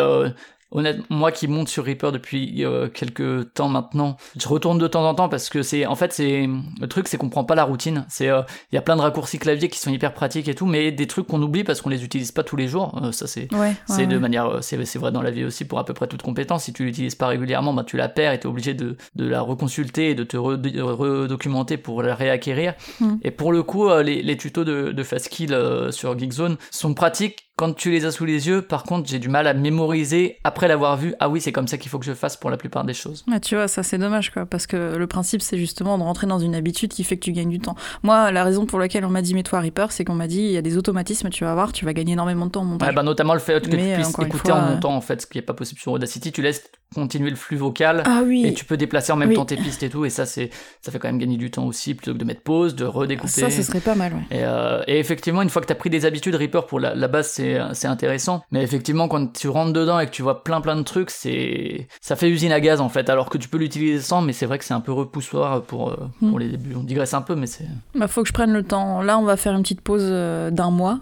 Honnêtement, 0.71 1.05
moi 1.09 1.31
qui 1.31 1.47
monte 1.47 1.69
sur 1.69 1.85
Reaper 1.85 2.11
depuis 2.11 2.65
euh, 2.65 2.89
quelques 2.89 3.53
temps 3.53 3.69
maintenant, 3.69 4.17
je 4.37 4.47
retourne 4.49 4.77
de 4.77 4.87
temps 4.87 5.07
en 5.07 5.15
temps 5.15 5.29
parce 5.29 5.49
que 5.49 5.61
c'est, 5.61 5.85
en 5.85 5.95
fait, 5.95 6.11
c'est 6.11 6.45
le 6.81 6.87
truc, 6.87 7.07
c'est 7.07 7.17
qu'on 7.17 7.29
prend 7.29 7.45
pas 7.45 7.55
la 7.55 7.63
routine. 7.63 8.05
C'est, 8.09 8.27
euh, 8.27 8.41
il 8.71 8.75
y 8.75 8.77
a 8.77 8.81
plein 8.81 8.97
de 8.97 9.01
raccourcis 9.01 9.39
clavier 9.39 9.69
qui 9.69 9.79
sont 9.79 9.91
hyper 9.91 10.13
pratiques 10.13 10.49
et 10.49 10.55
tout, 10.55 10.65
mais 10.65 10.91
des 10.91 11.07
trucs 11.07 11.27
qu'on 11.27 11.41
oublie 11.41 11.63
parce 11.63 11.81
qu'on 11.81 11.89
les 11.89 12.03
utilise 12.03 12.33
pas 12.33 12.43
tous 12.43 12.57
les 12.57 12.67
jours. 12.67 12.99
Euh, 13.01 13.13
ça, 13.13 13.27
c'est, 13.27 13.47
c'est 13.85 14.07
de 14.07 14.17
manière, 14.17 14.57
c'est, 14.61 14.83
c'est 14.83 14.99
vrai 14.99 15.13
dans 15.13 15.21
la 15.21 15.31
vie 15.31 15.45
aussi 15.45 15.63
pour 15.63 15.79
à 15.79 15.85
peu 15.85 15.93
près 15.93 16.07
toute 16.07 16.21
compétence. 16.21 16.65
Si 16.65 16.73
tu 16.73 16.83
l'utilises 16.83 17.15
pas 17.15 17.27
régulièrement, 17.27 17.73
bah 17.73 17.85
tu 17.85 17.95
la 17.95 18.09
perds 18.09 18.33
et 18.33 18.39
t'es 18.39 18.47
obligé 18.47 18.73
de, 18.73 18.97
de 19.15 19.27
la 19.27 19.39
reconsulter 19.39 20.09
et 20.09 20.15
de 20.15 20.25
te 20.25 20.35
redocumenter 20.35 21.77
pour 21.77 22.03
la 22.03 22.13
réacquérir. 22.13 22.73
Hmm. 22.99 23.15
Et 23.21 23.31
pour 23.31 23.53
le 23.53 23.63
coup, 23.63 23.89
les, 23.99 24.21
les 24.21 24.37
tutos 24.37 24.65
de, 24.65 24.91
de 24.91 25.03
Fastkill 25.03 25.57
sur 25.91 26.19
Geekzone 26.19 26.57
sont 26.71 26.93
pratiques 26.93 27.46
quand 27.57 27.73
tu 27.73 27.89
les 27.89 28.05
as 28.05 28.11
sous 28.11 28.23
les 28.23 28.47
yeux, 28.47 28.61
par 28.61 28.83
contre, 28.83 29.09
j'ai 29.09 29.17
du 29.17 29.29
mal 29.29 29.47
à 29.47 29.55
mémoriser 29.55 30.37
après 30.43 30.67
l'avoir 30.67 30.95
vu. 30.95 31.15
Ah 31.19 31.27
oui, 31.27 31.41
c'est 31.41 31.51
comme 31.51 31.67
ça 31.67 31.79
qu'il 31.79 31.89
faut 31.89 31.97
que 31.97 32.05
je 32.05 32.13
fasse 32.13 32.37
pour 32.37 32.51
la 32.51 32.57
plupart 32.57 32.85
des 32.85 32.93
choses. 32.93 33.25
Ah, 33.31 33.39
tu 33.39 33.55
vois, 33.55 33.67
ça 33.67 33.81
c'est 33.81 33.97
dommage, 33.97 34.31
quoi, 34.31 34.45
parce 34.45 34.67
que 34.67 34.95
le 34.95 35.07
principe 35.07 35.41
c'est 35.41 35.57
justement 35.57 35.97
de 35.97 36.03
rentrer 36.03 36.27
dans 36.27 36.37
une 36.37 36.53
habitude 36.53 36.93
qui 36.93 37.03
fait 37.03 37.17
que 37.17 37.25
tu 37.25 37.31
gagnes 37.31 37.49
du 37.49 37.59
temps. 37.59 37.75
Moi, 38.03 38.31
la 38.31 38.43
raison 38.43 38.67
pour 38.67 38.77
laquelle 38.77 39.03
on 39.05 39.09
m'a 39.09 39.23
dit 39.23 39.33
mets-toi 39.33 39.59
Reaper, 39.59 39.91
c'est 39.91 40.05
qu'on 40.05 40.13
m'a 40.13 40.27
dit 40.27 40.41
il 40.41 40.51
y 40.51 40.57
a 40.57 40.61
des 40.61 40.77
automatismes, 40.77 41.29
tu 41.29 41.45
vas 41.45 41.55
voir, 41.55 41.73
tu 41.73 41.83
vas 41.83 41.93
gagner 41.93 42.13
énormément 42.13 42.45
de 42.45 42.51
temps 42.51 42.61
en 42.61 42.65
montage. 42.65 42.93
bah, 42.93 43.01
notamment 43.01 43.33
le 43.33 43.39
fait 43.39 43.59
que 43.59 43.71
tu 43.71 43.77
puisses 43.77 44.19
écouter 44.19 44.51
en 44.51 44.61
montant, 44.61 44.95
en 44.95 45.01
fait, 45.01 45.23
ce 45.23 45.27
qui 45.27 45.39
est 45.39 45.41
pas 45.41 45.55
possible 45.55 45.81
sur 45.81 45.93
Audacity. 45.93 46.31
Tu 46.31 46.43
laisses 46.43 46.69
continuer 46.93 47.29
le 47.29 47.35
flux 47.35 47.57
vocal 47.57 48.03
ah, 48.05 48.21
oui. 48.25 48.45
et 48.45 48.53
tu 48.53 48.65
peux 48.65 48.77
déplacer 48.77 49.11
en 49.11 49.17
même 49.17 49.33
temps 49.33 49.45
tes 49.45 49.57
pistes 49.57 49.83
et 49.83 49.89
tout. 49.89 50.05
Et 50.05 50.09
ça 50.09 50.25
c'est 50.25 50.49
ça 50.81 50.91
fait 50.91 50.99
quand 50.99 51.07
même 51.07 51.19
gagner 51.19 51.37
du 51.37 51.51
temps 51.51 51.65
aussi 51.65 51.93
plutôt 51.93 52.13
que 52.13 52.17
de 52.17 52.25
mettre 52.25 52.41
pause 52.41 52.75
de 52.75 52.85
redécouper. 52.85 53.27
Ça 53.27 53.49
ce 53.49 53.61
serait 53.61 53.79
pas 53.79 53.95
mal 53.95 54.13
ouais. 54.13 54.37
et, 54.37 54.43
euh, 54.43 54.83
et 54.87 54.99
effectivement 54.99 55.41
une 55.41 55.49
fois 55.49 55.61
que 55.61 55.67
tu 55.67 55.73
as 55.73 55.75
pris 55.75 55.89
des 55.89 56.05
habitudes 56.05 56.35
Reaper 56.35 56.65
pour 56.65 56.79
la, 56.79 56.95
la 56.95 57.07
base 57.07 57.27
c'est 57.27 57.59
c'est 57.73 57.87
intéressant. 57.87 58.43
Mais 58.51 58.63
effectivement 58.63 59.07
quand 59.07 59.33
tu 59.33 59.49
rentres 59.49 59.73
dedans 59.73 59.99
et 59.99 60.05
que 60.05 60.11
tu 60.11 60.21
vois 60.21 60.43
plein 60.43 60.61
plein 60.61 60.75
de 60.75 60.83
trucs 60.83 61.09
c'est 61.09 61.87
ça 62.01 62.15
fait 62.15 62.29
usine 62.29 62.51
à 62.51 62.59
gaz 62.59 62.81
en 62.81 62.89
fait. 62.89 63.09
Alors 63.09 63.29
que 63.29 63.37
tu 63.37 63.49
peux 63.49 63.57
l'utiliser 63.57 64.01
sans 64.01 64.21
mais 64.21 64.33
c'est 64.33 64.45
vrai 64.45 64.57
que 64.57 64.65
c'est 64.65 64.73
un 64.73 64.81
peu 64.81 64.91
repoussoir 64.91 65.63
pour 65.63 65.89
euh, 65.89 66.09
pour 66.19 66.37
hmm. 66.37 66.39
les 66.39 66.49
débuts. 66.49 66.75
On 66.75 66.83
digresse 66.83 67.13
un 67.13 67.21
peu 67.21 67.35
mais 67.35 67.47
c'est 67.47 67.65
bah 67.95 68.07
faut 68.07 68.21
que 68.21 68.29
je 68.29 68.33
prenne 68.33 68.53
le 68.53 68.63
temps. 68.63 69.01
Là 69.01 69.19
on 69.19 69.23
va 69.23 69.37
faire 69.37 69.53
une 69.53 69.61
petite 69.61 69.81
pause 69.81 70.05
euh, 70.05 70.51
d'un 70.51 70.71
mois 70.71 70.99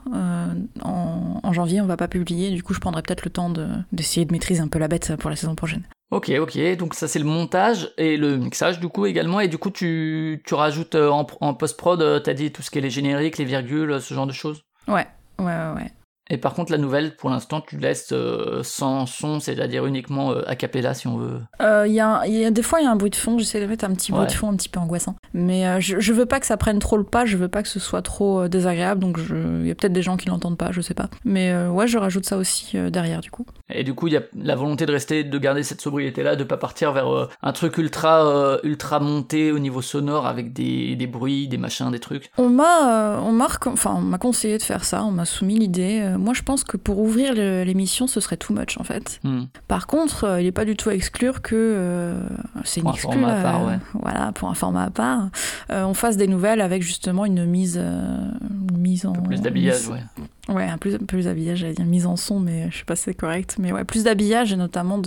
en, 0.82 1.40
en, 1.44 1.54
janvier. 1.54 1.80
On 1.80 1.86
va 1.86 1.98
pas 1.98 2.08
publier. 2.08 2.52
Du 2.52 2.64
coup 2.64 2.74
je 2.74 2.80
prendrai 2.80 3.02
peut-être 3.02 3.24
le 3.24 3.32
temps 3.32 3.52
d'essayer 3.92 4.26
de 4.26 4.32
maîtriser 4.32 4.62
un 4.62 4.68
peu 4.68 4.80
la 4.80 4.88
bête 4.88 5.16
pour 5.18 5.30
la 5.30 5.36
saison 5.36 5.56
prochaine 5.56 5.76
Ok, 6.12 6.32
ok, 6.40 6.78
donc 6.78 6.94
ça 6.94 7.08
c'est 7.08 7.20
le 7.20 7.26
montage 7.26 7.92
et 7.98 8.16
le 8.16 8.38
mixage 8.38 8.80
du 8.80 8.88
coup 8.88 9.08
également, 9.08 9.40
et 9.40 9.48
du 9.48 9.58
coup 9.58 9.72
tu, 9.72 10.42
tu 10.46 10.54
rajoutes 10.54 10.94
euh, 10.96 11.10
en, 11.10 11.54
post-prod, 11.56 12.02
euh, 12.02 12.20
t'as 12.20 12.34
dit 12.34 12.52
tout 12.52 12.62
ce 12.62 12.70
qui 12.70 12.78
est 12.78 12.82
les 12.82 12.92
génériques, 12.92 13.40
les 13.40 13.46
virgules, 13.46 14.00
ce 14.00 14.14
genre 14.14 14.28
de 14.28 14.32
choses? 14.32 14.64
Ouais, 14.88 15.08
ouais, 15.40 15.46
ouais, 15.46 15.74
ouais. 15.76 15.92
Et 16.30 16.38
par 16.38 16.54
contre, 16.54 16.72
la 16.72 16.80
nouvelle, 16.80 17.16
pour 17.16 17.30
l'instant, 17.30 17.62
tu 17.62 17.78
laisses 17.78 18.10
euh, 18.12 18.64
sans 18.64 19.06
son, 19.06 19.40
c'est-à-dire 19.40 19.86
uniquement 19.86 20.32
euh, 20.32 20.42
a 20.48 20.56
cappella 20.56 20.96
si 20.96 21.08
on 21.08 21.18
veut. 21.18 21.40
Il 21.60 21.66
euh, 21.66 21.88
y, 21.88 22.00
a, 22.00 22.26
y, 22.26 22.46
a 22.46 22.52
des 22.52 22.64
fois, 22.64 22.80
il 22.82 22.86
y 22.86 22.88
a 22.88 22.92
un 22.92 22.96
bruit 22.96 23.12
de 23.12 23.16
fond, 23.16 23.38
j'essaie 23.38 23.62
de 23.62 23.68
mettre 23.68 23.86
un 23.86 23.94
petit 23.94 24.12
bruit 24.12 24.26
de 24.26 24.32
fond 24.32 24.50
un 24.50 24.56
petit 24.56 24.70
peu 24.70 24.80
angoissant. 24.80 25.16
Mais 25.34 25.80
je, 25.82 26.00
je, 26.00 26.14
veux 26.14 26.26
pas 26.26 26.40
que 26.40 26.48
ça 26.48 26.58
prenne 26.58 26.80
trop 26.80 26.98
le 26.98 27.04
pas, 27.04 27.26
je 27.26 27.38
veux 27.38 27.48
pas 27.48 27.62
que 27.62 27.70
ce 27.70 27.80
soit 27.80 28.02
trop 28.02 28.48
désagréable, 28.48 29.02
donc 29.02 29.20
il 29.30 29.68
y 29.68 29.72
a 29.72 29.76
peut-être 29.76 29.94
des 29.94 30.02
gens 30.02 30.18
qui 30.18 30.28
l'entendent 30.28 30.58
pas, 30.58 30.72
je 30.72 30.82
sais 30.82 30.94
pas. 30.94 31.10
Mais 31.26 31.56
ouais, 31.68 31.88
je 31.88 31.98
rajoute 31.98 32.26
ça 32.26 32.38
aussi 32.38 32.76
derrière 32.92 33.22
du 33.22 33.30
coup. 33.30 33.46
Et 33.70 33.84
du 33.84 33.94
coup, 33.94 34.08
il 34.08 34.14
y 34.14 34.18
a 34.18 34.24
la 34.36 34.56
volonté 34.56 34.86
de 34.86 34.92
rester, 34.92 35.24
de 35.24 35.38
garder 35.38 35.64
cette 35.64 35.82
sobriété-là, 35.82 36.36
de 36.36 36.44
pas 36.44 36.58
partir 36.58 36.92
vers 36.92 37.30
un 37.42 37.52
truc 37.52 37.78
ultra, 37.78 38.60
ultra 38.64 39.00
monté 39.00 39.52
au 39.52 39.60
niveau 39.60 39.82
sonore 39.82 40.26
avec 40.26 40.54
des, 40.54 40.96
des 40.96 41.08
bruits, 41.08 41.48
des 41.48 41.58
machins, 41.58 41.92
des 41.92 42.00
trucs. 42.00 42.32
On 42.38 42.50
m'a, 42.50 43.20
on 43.22 43.32
m'a, 43.32 43.48
enfin, 43.68 43.96
on 43.98 44.02
m'a 44.02 44.18
conseillé 44.18 44.58
de 44.58 44.64
faire 44.64 44.86
ça, 44.86 45.04
on 45.04 45.12
m'a 45.12 45.26
soumis 45.26 45.60
l'idée. 45.60 46.15
Moi, 46.18 46.34
je 46.34 46.42
pense 46.42 46.64
que 46.64 46.78
pour 46.78 47.00
ouvrir 47.00 47.34
l'émission, 47.34 48.08
ce 48.08 48.20
serait 48.20 48.38
too 48.38 48.54
much 48.54 48.78
en 48.78 48.84
fait. 48.84 49.20
Hmm. 49.24 49.44
Par 49.68 49.88
contre, 49.88 50.24
euh, 50.24 50.42
il 50.42 50.46
n'est 50.46 50.52
pas 50.52 50.66
du 50.66 50.76
tout 50.76 50.90
à 50.90 50.94
exclure 50.94 51.42
que 51.42 51.56
euh, 51.56 52.20
c'est 52.64 52.82
une 52.82 52.90
exclu, 52.90 53.24
euh, 53.24 53.78
voilà, 53.94 54.32
pour 54.34 54.50
un 54.50 54.54
format 54.54 54.84
à 54.84 54.90
part, 54.90 55.30
on 55.70 55.94
fasse 55.94 56.18
des 56.18 56.28
nouvelles 56.28 56.62
avec 56.62 56.82
justement 56.82 57.26
une 57.26 57.46
mise, 57.46 57.78
une 57.78 58.78
mise 58.78 59.06
en 59.06 59.14
plus 59.14 59.42
d'habillage, 59.42 59.88
ouais. 59.88 60.04
Ouais, 60.48 60.68
plus, 60.80 60.98
plus 61.00 61.26
d'habillage, 61.26 61.60
j'allais 61.60 61.74
dire 61.74 61.86
mise 61.86 62.06
en 62.06 62.16
son, 62.16 62.40
mais 62.40 62.70
je 62.70 62.78
sais 62.78 62.86
pas 62.86 62.96
si 62.96 63.04
c'est 63.04 63.14
correct. 63.14 63.56
Mais 63.60 63.72
ouais, 63.72 63.84
plus 63.84 64.04
d'habillage 64.04 64.54
et 64.54 64.56
notamment 64.56 65.02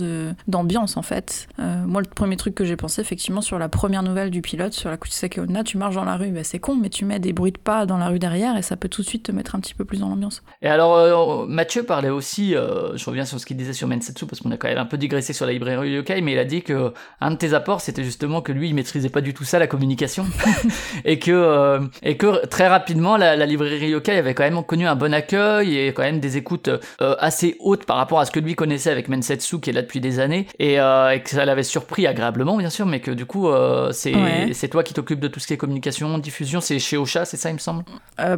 d'ambiance 0.47 0.97
en 0.97 1.01
fait. 1.01 1.47
Euh, 1.59 1.85
moi, 1.85 2.01
le 2.01 2.07
premier 2.07 2.35
truc 2.35 2.55
que 2.55 2.65
j'ai 2.65 2.75
pensé, 2.75 3.01
effectivement, 3.01 3.41
sur 3.41 3.57
la 3.57 3.69
première 3.69 4.03
nouvelle 4.03 4.31
du 4.31 4.41
pilote, 4.41 4.73
sur 4.73 4.89
la 4.89 4.97
Kuchisake 4.97 5.37
Onna, 5.37 5.63
tu 5.63 5.77
marches 5.77 5.95
dans 5.95 6.03
la 6.03 6.17
rue, 6.17 6.31
bah, 6.31 6.43
c'est 6.43 6.59
con, 6.59 6.75
mais 6.75 6.89
tu 6.89 7.05
mets 7.05 7.19
des 7.19 7.31
bruits 7.31 7.53
de 7.53 7.57
pas 7.57 7.85
dans 7.85 7.97
la 7.97 8.09
rue 8.09 8.19
derrière 8.19 8.57
et 8.57 8.61
ça 8.61 8.75
peut 8.75 8.89
tout 8.89 9.01
de 9.01 9.07
suite 9.07 9.23
te 9.23 9.31
mettre 9.31 9.55
un 9.55 9.59
petit 9.59 9.73
peu 9.73 9.85
plus 9.85 9.99
dans 9.99 10.09
l'ambiance. 10.09 10.43
Et 10.61 10.67
alors, 10.67 10.95
euh, 10.95 11.45
Mathieu 11.47 11.83
parlait 11.83 12.09
aussi, 12.09 12.55
euh, 12.55 12.97
je 12.97 13.05
reviens 13.05 13.25
sur 13.25 13.39
ce 13.39 13.45
qu'il 13.45 13.55
disait 13.55 13.73
sur 13.73 13.87
Mensetsu, 13.87 14.25
parce 14.25 14.41
qu'on 14.41 14.51
a 14.51 14.57
quand 14.57 14.67
même 14.67 14.77
un 14.77 14.85
peu 14.85 14.97
digressé 14.97 15.31
sur 15.31 15.45
la 15.45 15.53
librairie 15.53 15.91
Yokai, 15.91 16.21
mais 16.21 16.33
il 16.33 16.39
a 16.39 16.45
dit 16.45 16.63
que 16.63 16.93
un 17.21 17.31
de 17.31 17.37
tes 17.37 17.53
apports, 17.53 17.81
c'était 17.81 18.03
justement 18.03 18.41
que 18.41 18.51
lui, 18.51 18.69
il 18.69 18.75
maîtrisait 18.75 19.09
pas 19.09 19.21
du 19.21 19.33
tout 19.33 19.45
ça, 19.45 19.57
la 19.57 19.67
communication. 19.67 20.25
et, 21.05 21.17
que, 21.19 21.79
et 22.03 22.17
que 22.17 22.45
très 22.47 22.67
rapidement, 22.67 23.15
la, 23.15 23.37
la 23.37 23.45
librairie 23.45 23.89
Yokai 23.89 24.17
avait 24.17 24.33
quand 24.33 24.43
même 24.43 24.61
connu 24.63 24.85
un 24.85 24.95
bon 24.95 25.13
accueil 25.13 25.28
et 25.33 25.93
quand 25.95 26.03
même 26.03 26.19
des 26.19 26.37
écoutes 26.37 26.67
euh, 26.67 27.15
assez 27.19 27.55
hautes 27.59 27.85
par 27.85 27.97
rapport 27.97 28.19
à 28.19 28.25
ce 28.25 28.31
que 28.31 28.39
lui 28.39 28.55
connaissait 28.55 28.91
avec 28.91 29.09
Mensetsu 29.09 29.59
qui 29.59 29.69
est 29.69 29.73
là 29.73 29.81
depuis 29.81 29.99
des 29.99 30.19
années 30.19 30.47
et, 30.59 30.79
euh, 30.79 31.17
que 31.19 31.29
ça 31.29 31.45
l'avait 31.45 31.63
surpris 31.63 32.07
agréablement 32.07 32.57
bien 32.57 32.69
sûr 32.69 32.85
mais 32.85 32.99
que 32.99 33.11
du 33.11 33.25
coup 33.25 33.49
euh, 33.49 33.91
c'est 33.91 34.13
c'est 34.53 34.69
toi 34.69 34.83
qui 34.83 34.93
t'occupes 34.93 35.19
de 35.19 35.27
tout 35.27 35.39
ce 35.39 35.47
qui 35.47 35.53
est 35.53 35.57
communication, 35.57 36.17
diffusion, 36.17 36.61
c'est 36.61 36.79
chez 36.79 36.97
Ocha, 36.97 37.25
c'est 37.25 37.37
ça 37.37 37.49
il 37.49 37.53
me 37.53 37.59
semble? 37.59 37.83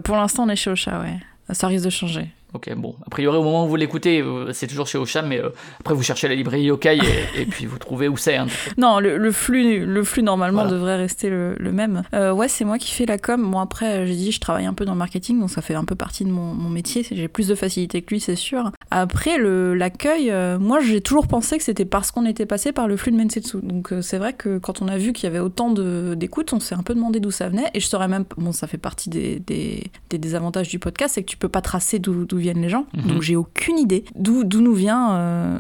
Pour 0.04 0.16
l'instant 0.16 0.44
on 0.44 0.50
est 0.50 0.56
chez 0.56 0.72
Ocha 0.72 1.00
ouais. 1.00 1.18
Ça 1.54 1.68
risque 1.68 1.86
de 1.86 1.90
changer. 1.90 2.28
Ok, 2.54 2.70
bon. 2.76 2.96
A 3.06 3.10
priori, 3.10 3.38
au 3.38 3.44
moment 3.44 3.66
où 3.66 3.70
vous 3.70 3.78
l'écoutez, 3.78 4.22
euh, 4.22 4.52
c'est 4.52 4.68
toujours 4.68 4.86
chez 4.86 4.98
Ocha, 4.98 5.22
mais 5.22 5.40
euh, 5.40 5.50
après, 5.80 5.94
vous 5.94 6.04
cherchez 6.04 6.28
la 6.28 6.36
librairie 6.36 6.64
Yokai 6.64 6.98
et, 6.98 7.42
et 7.42 7.46
puis 7.46 7.66
vous 7.66 7.78
trouvez 7.78 8.10
où 8.10 8.18
c'est. 8.18 8.36
Hein. 8.36 8.48
non, 8.78 9.00
le, 9.00 9.32
flux, 9.32 9.86
le 9.86 10.04
flux 10.04 10.22
normalement 10.22 10.68
devrait 10.68 10.98
rester 10.98 11.30
le, 11.30 11.56
même. 11.72 12.04
Euh, 12.14 12.34
ouais, 12.34 12.50
c'est 12.50 12.66
moi 12.66 12.78
qui 12.78 12.92
fais 12.92 13.06
la 13.06 13.18
com. 13.18 13.42
Moi, 13.42 13.62
après, 13.62 14.06
j'ai 14.06 14.16
dit, 14.16 14.32
je 14.34 14.42
travaille 14.42 14.66
un 14.66 14.74
peu 14.74 14.84
dans 14.84 14.92
le 14.92 14.98
marketing, 14.98 15.40
donc 15.40 15.50
ça 15.50 15.62
fait 15.62 15.76
un 15.76 15.86
peu 15.86 15.96
partie 15.96 16.26
de 16.26 16.30
mon, 16.30 16.54
mon 16.54 16.70
métier. 16.70 17.06
J'ai 17.10 17.30
plus 17.30 17.48
de 17.48 17.56
facilité 17.56 18.02
que 18.02 18.14
lui, 18.14 18.20
c'est 18.20 18.36
sûr. 18.36 18.72
Après, 18.90 19.38
l'accueil, 19.40 20.34
moi, 20.60 20.82
j'ai 20.82 21.00
toujours 21.00 21.28
pensé 21.28 21.58
que 21.58 21.64
c'était 21.64 21.86
parce 21.86 22.12
qu'on 22.12 22.26
était 22.26 22.46
passé 22.46 22.74
par 22.74 22.90
le 22.90 22.98
flux 22.98 23.14
de 23.14 23.18
Mensetsu. 23.18 23.60
Donc, 23.64 23.94
c'est 24.02 24.18
vrai 24.18 24.34
que 24.34 24.58
quand 24.58 24.82
on 24.82 24.90
a 24.90 24.98
vu 24.98 25.14
qu'il 25.14 25.24
y 25.24 25.28
avait 25.28 25.40
autant 25.40 25.72
d'écoutes, 25.72 26.52
on 26.52 26.60
s'est 26.60 26.76
un 26.76 26.84
peu 26.84 26.96
demandé 26.96 27.22
d'où 27.22 27.32
ça 27.32 27.48
venait. 27.48 27.70
Et 27.74 27.80
je 27.80 27.88
saurais 27.88 28.10
même. 28.10 28.26
Bon, 28.38 28.52
ça 28.52 28.68
fait 28.68 28.78
partie 28.78 29.10
des, 29.10 29.40
des, 29.40 29.86
des 30.10 30.18
désavantages 30.18 30.68
du 30.68 30.80
podcast, 30.80 31.16
c'est 31.16 31.24
que 31.24 31.30
tu 31.30 31.38
peux 31.38 31.50
pas 31.50 31.62
tracer 31.62 32.00
d'où 32.00 32.26
viennent 32.42 32.62
les 32.62 32.70
gens. 32.70 32.86
Mhm. 32.94 33.08
Donc 33.08 33.22
j'ai 33.22 33.36
aucune 33.36 33.78
idée 33.78 34.06
d'où 34.16 34.44
nous 34.44 34.74
vient. 34.74 35.14
Euh, 35.14 35.58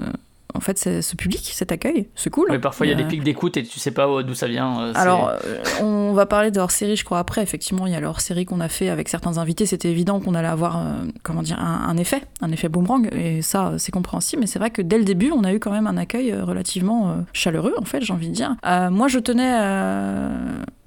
en 0.54 0.60
fait 0.60 0.78
ce 0.78 1.16
public, 1.16 1.50
cet 1.54 1.72
accueil, 1.72 2.10
c'est 2.14 2.30
cool. 2.30 2.48
Mais 2.52 2.60
parfois 2.60 2.86
il 2.86 2.90
y 2.90 2.92
a 2.92 2.96
des 2.96 3.06
pics 3.06 3.24
d'écoute 3.24 3.56
et 3.56 3.64
tu 3.64 3.80
sais 3.80 3.92
pas 3.92 4.22
d'où 4.22 4.34
ça 4.34 4.48
vient. 4.48 4.92
Alors, 4.96 5.32
on 5.82 6.12
va 6.12 6.26
parler 6.26 6.52
de 6.52 6.60
hors-série, 6.60 6.98
je 6.98 7.06
crois, 7.06 7.20
après. 7.20 7.42
Effectivement, 7.42 7.88
il 7.88 7.94
y 7.94 7.96
a 7.96 8.02
leur 8.02 8.20
série 8.20 8.44
qu'on 8.44 8.60
a 8.60 8.68
fait 8.68 8.90
avec 8.90 9.08
certains 9.08 9.38
invités. 9.38 9.66
C'était 9.66 9.90
évident 9.90 10.20
qu'on 10.20 10.36
allait 10.36 10.50
avoir, 10.50 10.84
comment 11.24 11.42
dire, 11.42 11.58
un, 11.58 11.96
effet, 11.96 12.24
un 12.42 12.52
effet 12.52 12.68
boomerang. 12.68 13.08
Et 13.14 13.42
ça, 13.42 13.76
c'est 13.78 13.94
compréhensible. 13.94 14.42
Mais 14.42 14.48
c'est 14.48 14.60
vrai 14.60 14.72
que 14.72 14.82
dès 14.82 14.98
le 14.98 15.06
début, 15.06 15.32
on 15.32 15.46
a 15.46 15.54
eu 15.54 15.60
quand 15.60 15.72
même 15.72 15.88
un 15.88 15.96
accueil 15.96 16.34
relativement 16.34 17.24
chaleureux, 17.32 17.74
en 17.78 17.86
fait, 17.86 18.02
j'ai 18.02 18.12
envie 18.12 18.28
de 18.28 18.34
dire. 18.34 18.58
moi, 18.92 19.08
je 19.08 19.20
tenais 19.20 19.54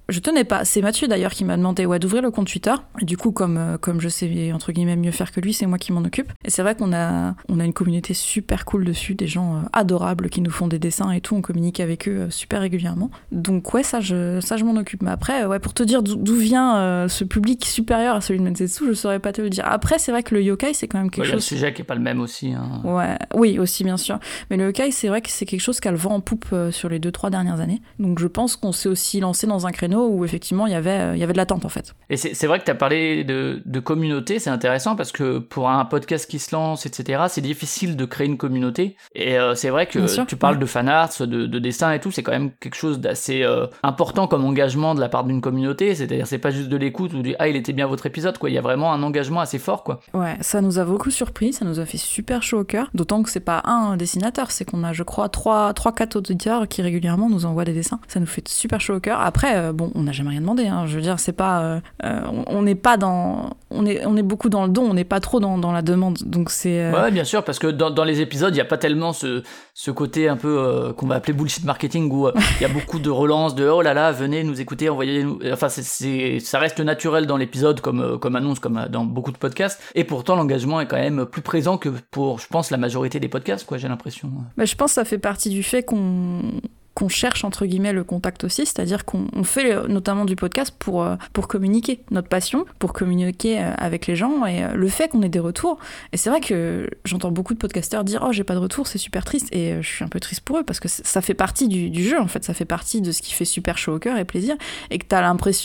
je 0.08 0.20
tenais 0.20 0.44
pas. 0.44 0.64
C'est 0.64 0.82
Mathieu 0.82 1.08
d'ailleurs 1.08 1.32
qui 1.32 1.44
m'a 1.44 1.56
demandé 1.56 1.86
ouais, 1.86 1.98
d'ouvrir 1.98 2.22
le 2.22 2.30
compte 2.30 2.46
Twitter. 2.46 2.74
Et 3.00 3.04
du 3.04 3.16
coup, 3.16 3.32
comme, 3.32 3.56
euh, 3.56 3.78
comme 3.78 4.00
je 4.00 4.08
sais 4.08 4.52
entre 4.52 4.72
guillemets 4.72 4.96
mieux 4.96 5.10
faire 5.10 5.32
que 5.32 5.40
lui, 5.40 5.54
c'est 5.54 5.66
moi 5.66 5.78
qui 5.78 5.92
m'en 5.92 6.02
occupe. 6.02 6.32
Et 6.44 6.50
c'est 6.50 6.62
vrai 6.62 6.74
qu'on 6.74 6.92
a, 6.92 7.34
on 7.48 7.58
a 7.58 7.64
une 7.64 7.72
communauté 7.72 8.12
super 8.12 8.64
cool 8.64 8.84
dessus, 8.84 9.14
des 9.14 9.26
gens 9.26 9.56
euh, 9.56 9.60
adorables 9.72 10.28
qui 10.28 10.42
nous 10.42 10.50
font 10.50 10.66
des 10.66 10.78
dessins 10.78 11.10
et 11.10 11.20
tout. 11.20 11.36
On 11.36 11.40
communique 11.40 11.80
avec 11.80 12.06
eux 12.06 12.22
euh, 12.22 12.30
super 12.30 12.60
régulièrement. 12.60 13.10
Donc 13.32 13.72
ouais, 13.72 13.82
ça 13.82 14.00
je, 14.00 14.40
ça, 14.40 14.56
je 14.58 14.64
m'en 14.64 14.76
occupe. 14.76 15.02
Mais 15.02 15.10
après, 15.10 15.46
ouais, 15.46 15.58
pour 15.58 15.72
te 15.72 15.82
dire 15.82 16.02
d'où 16.02 16.36
vient 16.36 17.08
ce 17.08 17.24
public 17.24 17.64
supérieur 17.64 18.16
à 18.16 18.20
celui 18.20 18.40
de 18.40 18.44
Mensetsu, 18.44 18.84
je 18.86 18.92
saurais 18.92 19.20
pas 19.20 19.32
te 19.32 19.40
le 19.40 19.50
dire. 19.50 19.64
Après, 19.66 19.98
c'est 19.98 20.12
vrai 20.12 20.22
que 20.22 20.34
le 20.34 20.42
yokai, 20.42 20.74
c'est 20.74 20.86
quand 20.86 20.98
même 20.98 21.10
quelque 21.10 21.24
chose. 21.24 21.34
Le 21.34 21.40
sujet 21.40 21.72
qui 21.72 21.82
est 21.82 21.84
pas 21.84 21.94
le 21.94 22.00
même 22.00 22.20
aussi. 22.20 22.52
Hein. 22.52 22.82
Ouais, 22.84 23.16
oui, 23.34 23.58
aussi 23.58 23.84
bien 23.84 23.96
sûr. 23.96 24.18
Mais 24.50 24.56
le 24.56 24.66
yokai, 24.66 24.90
c'est 24.90 25.08
vrai 25.08 25.22
que 25.22 25.30
c'est 25.30 25.46
quelque 25.46 25.60
chose 25.60 25.80
qui 25.80 25.88
a 25.88 25.90
le 25.90 25.96
vent 25.96 26.14
en 26.14 26.20
poupe 26.20 26.54
sur 26.70 26.88
les 26.88 26.98
deux 26.98 27.12
trois 27.12 27.30
dernières 27.30 27.60
années. 27.60 27.80
Donc 27.98 28.18
je 28.18 28.26
pense 28.26 28.56
qu'on 28.56 28.72
s'est 28.72 28.88
aussi 28.88 29.20
lancé 29.20 29.46
dans 29.46 29.66
un 29.66 29.72
créneau 29.72 29.93
où 30.02 30.24
effectivement 30.24 30.66
il 30.66 30.72
y 30.72 30.76
avait, 30.76 30.90
euh, 30.90 31.16
il 31.16 31.20
y 31.20 31.22
avait 31.22 31.32
de 31.32 31.38
l'attente 31.38 31.64
en 31.64 31.68
fait. 31.68 31.94
Et 32.10 32.16
c'est 32.16 32.46
vrai 32.46 32.58
que 32.58 32.64
tu 32.64 32.70
as 32.70 32.74
parlé 32.74 33.24
de, 33.24 33.62
de 33.64 33.80
communauté, 33.80 34.38
c'est 34.38 34.50
intéressant 34.50 34.96
parce 34.96 35.12
que 35.12 35.38
pour 35.38 35.68
un 35.68 35.84
podcast 35.84 36.28
qui 36.28 36.38
se 36.38 36.54
lance, 36.54 36.86
etc., 36.86 37.24
c'est 37.28 37.40
difficile 37.40 37.96
de 37.96 38.04
créer 38.04 38.26
une 38.26 38.36
communauté. 38.36 38.96
Et 39.14 39.38
euh, 39.38 39.54
c'est 39.54 39.70
vrai 39.70 39.86
que 39.86 40.24
tu 40.24 40.36
parles 40.36 40.58
de 40.58 40.66
fan 40.66 40.88
arts, 40.88 41.10
de, 41.20 41.46
de 41.46 41.58
dessin 41.58 41.92
et 41.92 42.00
tout, 42.00 42.10
c'est 42.10 42.22
quand 42.22 42.32
même 42.32 42.50
quelque 42.60 42.76
chose 42.76 43.00
d'assez 43.00 43.42
euh, 43.42 43.66
important 43.82 44.26
comme 44.26 44.44
engagement 44.44 44.94
de 44.94 45.00
la 45.00 45.08
part 45.08 45.24
d'une 45.24 45.40
communauté. 45.40 45.94
C'est-à-dire, 45.94 46.26
c'est 46.26 46.38
pas 46.38 46.50
juste 46.50 46.68
de 46.68 46.76
l'écoute 46.76 47.12
ou 47.12 47.22
du 47.22 47.34
ah, 47.38 47.48
il 47.48 47.56
était 47.56 47.72
bien 47.72 47.86
votre 47.86 48.06
épisode, 48.06 48.38
quoi. 48.38 48.50
Il 48.50 48.54
y 48.54 48.58
a 48.58 48.62
vraiment 48.62 48.92
un 48.92 49.02
engagement 49.02 49.40
assez 49.40 49.58
fort, 49.58 49.84
quoi. 49.84 50.00
Ouais, 50.12 50.36
ça 50.40 50.60
nous 50.60 50.78
a 50.78 50.84
beaucoup 50.84 51.10
surpris, 51.10 51.52
ça 51.52 51.64
nous 51.64 51.80
a 51.80 51.86
fait 51.86 51.98
super 51.98 52.42
chaud 52.42 52.60
au 52.60 52.64
cœur. 52.64 52.90
D'autant 52.94 53.22
que 53.22 53.30
c'est 53.30 53.40
pas 53.40 53.62
un 53.64 53.96
dessinateur, 53.96 54.50
c'est 54.50 54.64
qu'on 54.64 54.84
a, 54.84 54.92
je 54.92 55.02
crois, 55.02 55.28
3-4 55.28 56.18
auditeurs 56.18 56.68
qui 56.68 56.82
régulièrement 56.82 57.28
nous 57.28 57.46
envoient 57.46 57.64
des 57.64 57.72
dessins. 57.72 58.00
Ça 58.08 58.20
nous 58.20 58.26
fait 58.26 58.46
super 58.48 58.80
chaud 58.80 58.94
au 58.94 59.00
cœur. 59.00 59.20
Après, 59.20 59.72
bon, 59.72 59.83
on 59.94 60.02
n'a 60.02 60.12
jamais 60.12 60.30
rien 60.30 60.40
demandé. 60.40 60.66
Hein. 60.66 60.86
Je 60.86 60.96
veux 60.96 61.02
dire, 61.02 61.18
c'est 61.18 61.32
pas, 61.32 61.62
euh, 61.62 61.80
euh, 62.04 62.20
on 62.46 62.62
n'est 62.62 62.74
pas 62.74 62.96
dans, 62.96 63.56
on 63.70 63.86
est, 63.86 64.04
on 64.06 64.16
est 64.16 64.22
beaucoup 64.22 64.48
dans 64.48 64.64
le 64.64 64.70
don, 64.70 64.82
on 64.82 64.94
n'est 64.94 65.04
pas 65.04 65.20
trop 65.20 65.40
dans, 65.40 65.58
dans, 65.58 65.72
la 65.72 65.82
demande. 65.82 66.18
Donc 66.24 66.50
c'est. 66.50 66.80
Euh, 66.80 66.92
ouais, 66.92 67.10
bien 67.10 67.24
sûr, 67.24 67.44
parce 67.44 67.58
que 67.58 67.66
dans, 67.66 67.90
dans 67.90 68.04
les 68.04 68.20
épisodes, 68.20 68.52
il 68.52 68.56
n'y 68.56 68.60
a 68.60 68.66
pas 68.66 68.78
tellement 68.78 69.12
ce, 69.12 69.42
ce 69.74 69.90
côté 69.90 70.28
un 70.28 70.36
peu 70.36 70.92
qu'on 70.96 71.06
va 71.06 71.16
appeler 71.16 71.32
bullshit 71.32 71.64
marketing 71.64 72.10
où 72.10 72.28
il 72.28 72.62
y 72.62 72.64
a 72.64 72.72
beaucoup 72.72 72.98
de 72.98 73.10
relances 73.10 73.54
de 73.54 73.68
oh 73.68 73.82
là 73.82 73.94
là, 73.94 74.12
venez 74.12 74.44
nous 74.44 74.60
écouter, 74.60 74.88
envoyez-nous. 74.88 75.40
Enfin, 75.52 75.68
c'est, 75.68 76.38
ça 76.40 76.58
reste 76.58 76.80
naturel 76.80 77.26
dans 77.26 77.36
l'épisode 77.36 77.80
comme, 77.80 78.18
comme 78.18 78.36
annonce, 78.36 78.58
comme 78.58 78.86
dans 78.90 79.04
beaucoup 79.04 79.32
de 79.32 79.38
podcasts. 79.38 79.80
Et 79.94 80.04
pourtant, 80.04 80.36
l'engagement 80.36 80.80
est 80.80 80.86
quand 80.86 80.96
même 80.96 81.26
plus 81.26 81.42
présent 81.42 81.78
que 81.78 81.88
pour, 82.10 82.38
je 82.38 82.46
pense, 82.48 82.70
la 82.70 82.76
majorité 82.76 83.20
des 83.20 83.28
podcasts, 83.28 83.66
quoi. 83.66 83.78
J'ai 83.78 83.88
l'impression. 83.88 84.30
Mais 84.56 84.66
je 84.66 84.76
pense 84.76 84.92
que 84.92 84.94
ça 84.94 85.04
fait 85.04 85.18
partie 85.18 85.50
du 85.50 85.62
fait 85.62 85.82
qu'on 85.82 86.60
qu'on 86.94 87.08
cherche 87.08 87.44
entre 87.44 87.66
guillemets 87.66 87.92
le 87.92 88.04
contact 88.04 88.44
aussi, 88.44 88.64
c'est-à-dire 88.64 89.04
qu'on 89.04 89.42
fait 89.42 89.74
euh, 89.74 89.88
notamment 89.88 90.24
du 90.24 90.36
podcast 90.36 90.74
pour, 90.78 91.02
euh, 91.02 91.16
pour 91.32 91.48
communiquer 91.48 92.00
notre 92.10 92.28
passion, 92.28 92.64
pour 92.78 92.92
communiquer 92.92 93.60
euh, 93.60 93.72
avec 93.76 94.06
les 94.06 94.14
gens 94.14 94.46
et 94.46 94.64
le 94.74 94.88
fait 94.88 95.08
qu'on 95.08 95.22
ait 95.22 95.28
des 95.28 95.40
retours. 95.40 95.78
Et 96.12 96.16
c'est 96.16 96.30
vrai 96.30 96.40
que 96.40 96.88
j'entends 97.04 97.32
beaucoup 97.32 97.52
de 97.52 97.58
podcasteurs 97.58 98.04
dire 98.04 98.24
Oh, 98.24 98.32
j'ai 98.32 98.44
pas 98.44 98.54
de 98.54 98.60
retour, 98.60 98.86
c'est 98.86 98.98
super 98.98 99.24
triste. 99.24 99.48
Et 99.52 99.82
je 99.82 99.86
suis 99.86 100.04
un 100.04 100.08
peu 100.08 100.20
triste 100.20 100.42
pour 100.42 100.58
eux 100.58 100.62
parce 100.62 100.80
que 100.80 100.88
ça 100.88 101.20
fait 101.20 101.34
partie 101.34 101.68
du, 101.68 101.90
du, 101.90 102.04
jeu 102.04 102.20
en 102.20 102.28
fait, 102.28 102.44
ça 102.44 102.54
fait 102.54 102.64
partie 102.64 103.00
de 103.00 103.10
ce 103.10 103.22
qui 103.22 103.32
fait 103.32 103.44
super 103.44 103.76
chaud 103.76 103.96
au 103.96 103.98
cœur 103.98 104.16
et 104.16 104.24
plaisir 104.24 104.54
et 104.90 104.98
que 104.98 105.06
t'as 105.06 105.20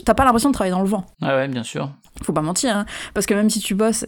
t'as 0.06 0.14
pas 0.14 0.26
l'impression 0.26 0.50
de 0.50 0.54
travailler 0.54 0.74
dans 0.74 0.82
le 0.82 0.88
vent. 0.88 1.06
Ah 1.22 1.36
ouais, 1.36 1.48
bien 1.48 1.64
sûr. 1.64 1.92
Faut 2.24 2.34
pas 2.34 2.42
mentir, 2.42 2.76
hein, 2.76 2.86
parce 3.14 3.26
que 3.26 3.34
même 3.34 3.50
si 3.50 3.60
tu 3.60 3.76
bosses 3.76 4.04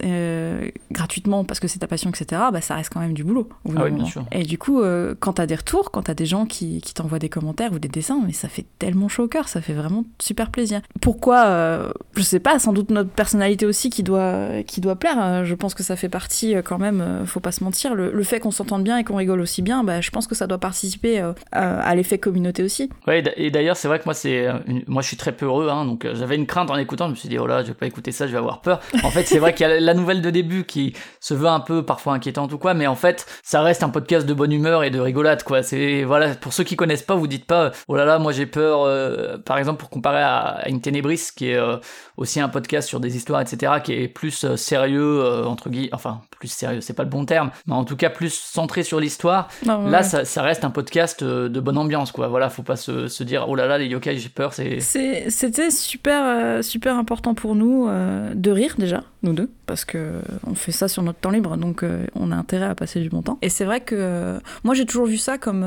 gratuitement 0.90 1.44
parce 1.44 1.60
que 1.60 1.68
c'est 1.68 1.78
ta 1.78 1.86
passion, 1.86 2.10
etc., 2.10 2.42
bah, 2.52 2.60
ça 2.60 2.74
reste 2.74 2.92
quand 2.92 3.00
même 3.00 3.14
du 3.14 3.24
boulot. 3.24 3.48
Ah 3.76 3.84
oui, 3.84 3.90
bien 3.90 4.04
sûr. 4.04 4.24
Et 4.32 4.42
du 4.42 4.58
coup, 4.58 4.82
quand 5.20 5.34
t'as 5.34 5.46
des 5.46 5.54
retours, 5.54 5.90
quand 5.90 6.02
t'as 6.02 6.14
des 6.14 6.26
gens 6.26 6.46
qui, 6.46 6.80
qui 6.80 6.94
t'envoient 6.94 7.11
des 7.18 7.28
commentaires 7.28 7.72
ou 7.72 7.78
des 7.78 7.88
dessins, 7.88 8.20
mais 8.26 8.32
ça 8.32 8.48
fait 8.48 8.64
tellement 8.78 9.08
chaud 9.08 9.24
au 9.24 9.28
cœur, 9.28 9.48
ça 9.48 9.60
fait 9.60 9.72
vraiment 9.72 10.04
super 10.20 10.50
plaisir. 10.50 10.80
Pourquoi 11.00 11.46
euh, 11.46 11.92
Je 12.16 12.22
sais 12.22 12.40
pas, 12.40 12.58
sans 12.58 12.72
doute 12.72 12.90
notre 12.90 13.10
personnalité 13.10 13.66
aussi 13.66 13.90
qui 13.90 14.02
doit, 14.02 14.62
qui 14.66 14.80
doit 14.80 14.96
plaire. 14.96 15.16
Euh, 15.20 15.44
je 15.44 15.54
pense 15.54 15.74
que 15.74 15.82
ça 15.82 15.96
fait 15.96 16.08
partie 16.08 16.54
euh, 16.54 16.62
quand 16.62 16.78
même, 16.78 17.24
faut 17.26 17.40
pas 17.40 17.52
se 17.52 17.64
mentir. 17.64 17.94
Le, 17.94 18.22
fait 18.22 18.38
qu'on 18.38 18.52
s'entende 18.52 18.84
bien 18.84 18.98
et 18.98 19.04
qu'on 19.04 19.16
rigole 19.16 19.40
aussi 19.40 19.62
bien, 19.62 19.82
bah, 19.82 20.00
je 20.00 20.10
pense 20.10 20.28
que 20.28 20.34
ça 20.34 20.46
doit 20.46 20.58
participer 20.58 21.20
à 21.50 21.94
l'effet 21.96 22.18
communauté 22.18 22.62
aussi. 22.62 22.88
Ouais, 23.08 23.22
et 23.36 23.50
d'ailleurs, 23.50 23.76
c'est 23.76 23.88
vrai 23.88 23.98
que 23.98 24.04
moi, 24.04 24.14
c'est, 24.14 24.46
moi, 24.86 25.02
je 25.02 25.08
suis 25.08 25.16
très 25.16 25.32
peu 25.32 25.46
heureux, 25.46 25.68
hein, 25.68 25.84
donc 25.84 26.06
j'avais 26.12 26.36
une 26.36 26.46
crainte 26.46 26.70
en 26.70 26.76
écoutant. 26.76 27.06
Je 27.06 27.10
me 27.10 27.16
suis 27.16 27.28
dit, 27.28 27.38
oh 27.38 27.46
là, 27.46 27.62
je 27.62 27.68
vais 27.68 27.74
pas 27.74 27.86
écouter 27.86 28.12
ça, 28.12 28.26
je 28.26 28.32
vais 28.32 28.38
avoir 28.38 28.60
peur. 28.60 28.80
En 29.02 29.10
fait, 29.10 29.24
c'est 29.24 29.38
vrai 29.38 29.54
qu'il 29.54 29.66
y 29.66 29.70
a 29.70 29.80
la 29.80 29.94
nouvelle 29.94 30.22
de 30.22 30.30
début 30.30 30.64
qui 30.64 30.94
se 31.20 31.34
veut 31.34 31.48
un 31.48 31.60
peu 31.60 31.84
parfois 31.84 32.14
inquiétante 32.14 32.52
ou 32.52 32.58
quoi, 32.58 32.74
mais 32.74 32.86
en 32.86 32.94
fait, 32.94 33.26
ça 33.42 33.60
reste 33.62 33.82
un 33.82 33.88
podcast 33.88 34.26
de 34.26 34.34
bonne 34.34 34.52
humeur 34.52 34.84
et 34.84 34.90
de 34.90 35.00
rigolade, 35.00 35.42
quoi. 35.42 35.62
C'est 35.62 36.04
voilà, 36.04 36.34
pour 36.34 36.52
ceux 36.52 36.64
qui 36.64 36.76
connaissent 36.76 37.01
pas, 37.06 37.14
vous 37.14 37.26
dites 37.26 37.46
pas, 37.46 37.72
oh 37.88 37.96
là 37.96 38.04
là, 38.04 38.18
moi 38.18 38.32
j'ai 38.32 38.46
peur, 38.46 38.82
euh, 38.82 39.38
par 39.38 39.58
exemple, 39.58 39.80
pour 39.80 39.90
comparer 39.90 40.22
à, 40.22 40.68
Une 40.68 40.80
Ténébris, 40.80 41.28
qui 41.36 41.50
est 41.50 41.56
euh, 41.56 41.76
aussi 42.16 42.40
un 42.40 42.48
podcast 42.48 42.88
sur 42.88 43.00
des 43.00 43.16
histoires, 43.16 43.40
etc., 43.40 43.74
qui 43.82 43.92
est 43.92 44.08
plus 44.08 44.44
euh, 44.44 44.56
sérieux, 44.56 45.46
entre 45.46 45.70
guillemets, 45.70 45.90
enfin, 45.92 46.22
plus 46.38 46.48
sérieux, 46.48 46.80
c'est 46.80 46.94
pas 46.94 47.04
le 47.04 47.08
bon 47.08 47.24
terme, 47.24 47.50
mais 47.66 47.74
en 47.74 47.84
tout 47.84 47.96
cas 47.96 48.10
plus 48.10 48.32
centré 48.32 48.82
sur 48.82 49.00
l'histoire. 49.00 49.48
Là, 49.64 50.02
ça, 50.02 50.42
reste 50.42 50.64
un 50.64 50.70
podcast 50.70 51.22
de 51.22 51.60
bonne 51.60 51.78
ambiance, 51.78 52.12
quoi. 52.12 52.28
Voilà, 52.28 52.50
faut 52.50 52.62
pas 52.62 52.76
se, 52.76 53.22
dire, 53.22 53.46
oh 53.48 53.54
là 53.54 53.66
là, 53.66 53.78
les 53.78 53.86
yokai, 53.86 54.16
j'ai 54.16 54.28
peur, 54.28 54.52
c'est. 54.52 54.80
C'était 54.80 55.70
super, 55.70 56.62
super 56.64 56.96
important 56.96 57.34
pour 57.34 57.54
nous 57.54 57.88
de 57.88 58.50
rire 58.50 58.74
déjà, 58.78 59.02
nous 59.22 59.32
deux, 59.32 59.50
parce 59.66 59.84
que 59.84 60.20
on 60.46 60.54
fait 60.54 60.72
ça 60.72 60.88
sur 60.88 61.02
notre 61.02 61.18
temps 61.18 61.30
libre, 61.30 61.56
donc 61.56 61.84
on 62.14 62.32
a 62.32 62.36
intérêt 62.36 62.66
à 62.66 62.74
passer 62.74 63.00
du 63.00 63.08
bon 63.08 63.22
temps. 63.22 63.38
Et 63.42 63.48
c'est 63.48 63.64
vrai 63.64 63.80
que 63.80 64.40
moi 64.64 64.74
j'ai 64.74 64.86
toujours 64.86 65.06
vu 65.06 65.16
ça 65.16 65.38
comme 65.38 65.64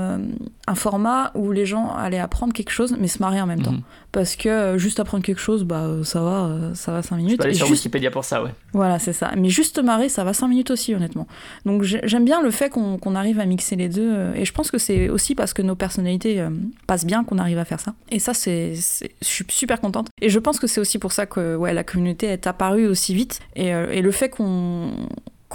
un 0.68 0.76
format 0.76 1.32
où 1.36 1.52
les 1.52 1.66
gens 1.66 1.94
allaient 1.96 2.20
apprendre 2.20 2.54
quelque 2.54 2.72
chose, 2.72 2.96
mais 3.00 3.08
se 3.08 3.20
marrer 3.20 3.42
en 3.42 3.48
même 3.48 3.62
temps. 3.62 3.72
Mhm. 3.72 3.82
Parce 4.16 4.38
que 4.38 4.48
euh, 4.48 4.78
juste 4.78 5.02
apprendre 5.02 5.26
quelque 5.26 5.42
chose, 5.42 5.66
bah 5.66 5.82
euh, 5.82 6.06
ça 6.06 6.22
va, 6.22 6.46
euh, 6.46 6.74
ça 6.74 6.94
va 6.94 7.02
5 7.02 7.18
minutes. 7.18 7.32
Je 7.34 7.36
peux 7.36 7.44
aller 7.44 7.54
sur 7.54 7.70
Wikipédia 7.70 8.12
pour 8.12 8.24
ça, 8.24 8.42
ouais. 8.42 8.52
Voilà, 8.72 8.98
c'est 8.98 9.12
ça. 9.12 9.34
Mais 9.36 9.50
juste 9.50 9.84
marrer, 9.84 10.08
ça 10.08 10.24
va 10.24 10.34
5 10.34 10.48
minutes 10.48 10.72
aussi, 10.72 10.96
honnêtement. 10.96 11.28
Donc 11.66 11.84
j'aime 11.84 12.24
bien 12.24 12.42
le 12.42 12.50
fait 12.50 12.70
qu'on 12.70 13.16
arrive 13.16 13.42
à 13.42 13.46
mixer 13.46 13.76
les 13.76 13.90
deux. 13.90 14.32
Et 14.34 14.46
je 14.46 14.54
pense 14.54 14.72
que 14.72 14.78
c'est 14.78 15.10
aussi 15.10 15.36
parce 15.36 15.54
que 15.54 15.62
nos 15.62 15.76
personnalités 15.76 16.48
passent 16.88 17.06
bien 17.06 17.26
qu'on 17.26 17.40
arrive 17.40 17.58
à 17.58 17.66
faire 17.66 17.82
ça. 17.82 17.94
Et 18.10 18.20
ça, 18.20 18.34
c'est, 18.34 18.76
je 18.76 19.28
suis 19.28 19.46
super 19.50 19.82
contente. 19.82 20.08
Et 20.22 20.30
je 20.30 20.40
pense 20.40 20.62
que 20.62 20.68
c'est 20.68 20.80
aussi 20.80 20.98
pour 20.98 21.12
ça 21.12 21.26
que 21.26 21.58
ouais, 21.58 21.74
la 21.74 21.84
communauté 21.84 22.28
est 22.28 22.48
apparue 22.48 22.88
aussi 22.88 23.14
vite. 23.14 23.42
Et, 23.58 23.68
et 23.68 24.02
le 24.02 24.12
fait 24.12 24.30
qu'on 24.30 24.92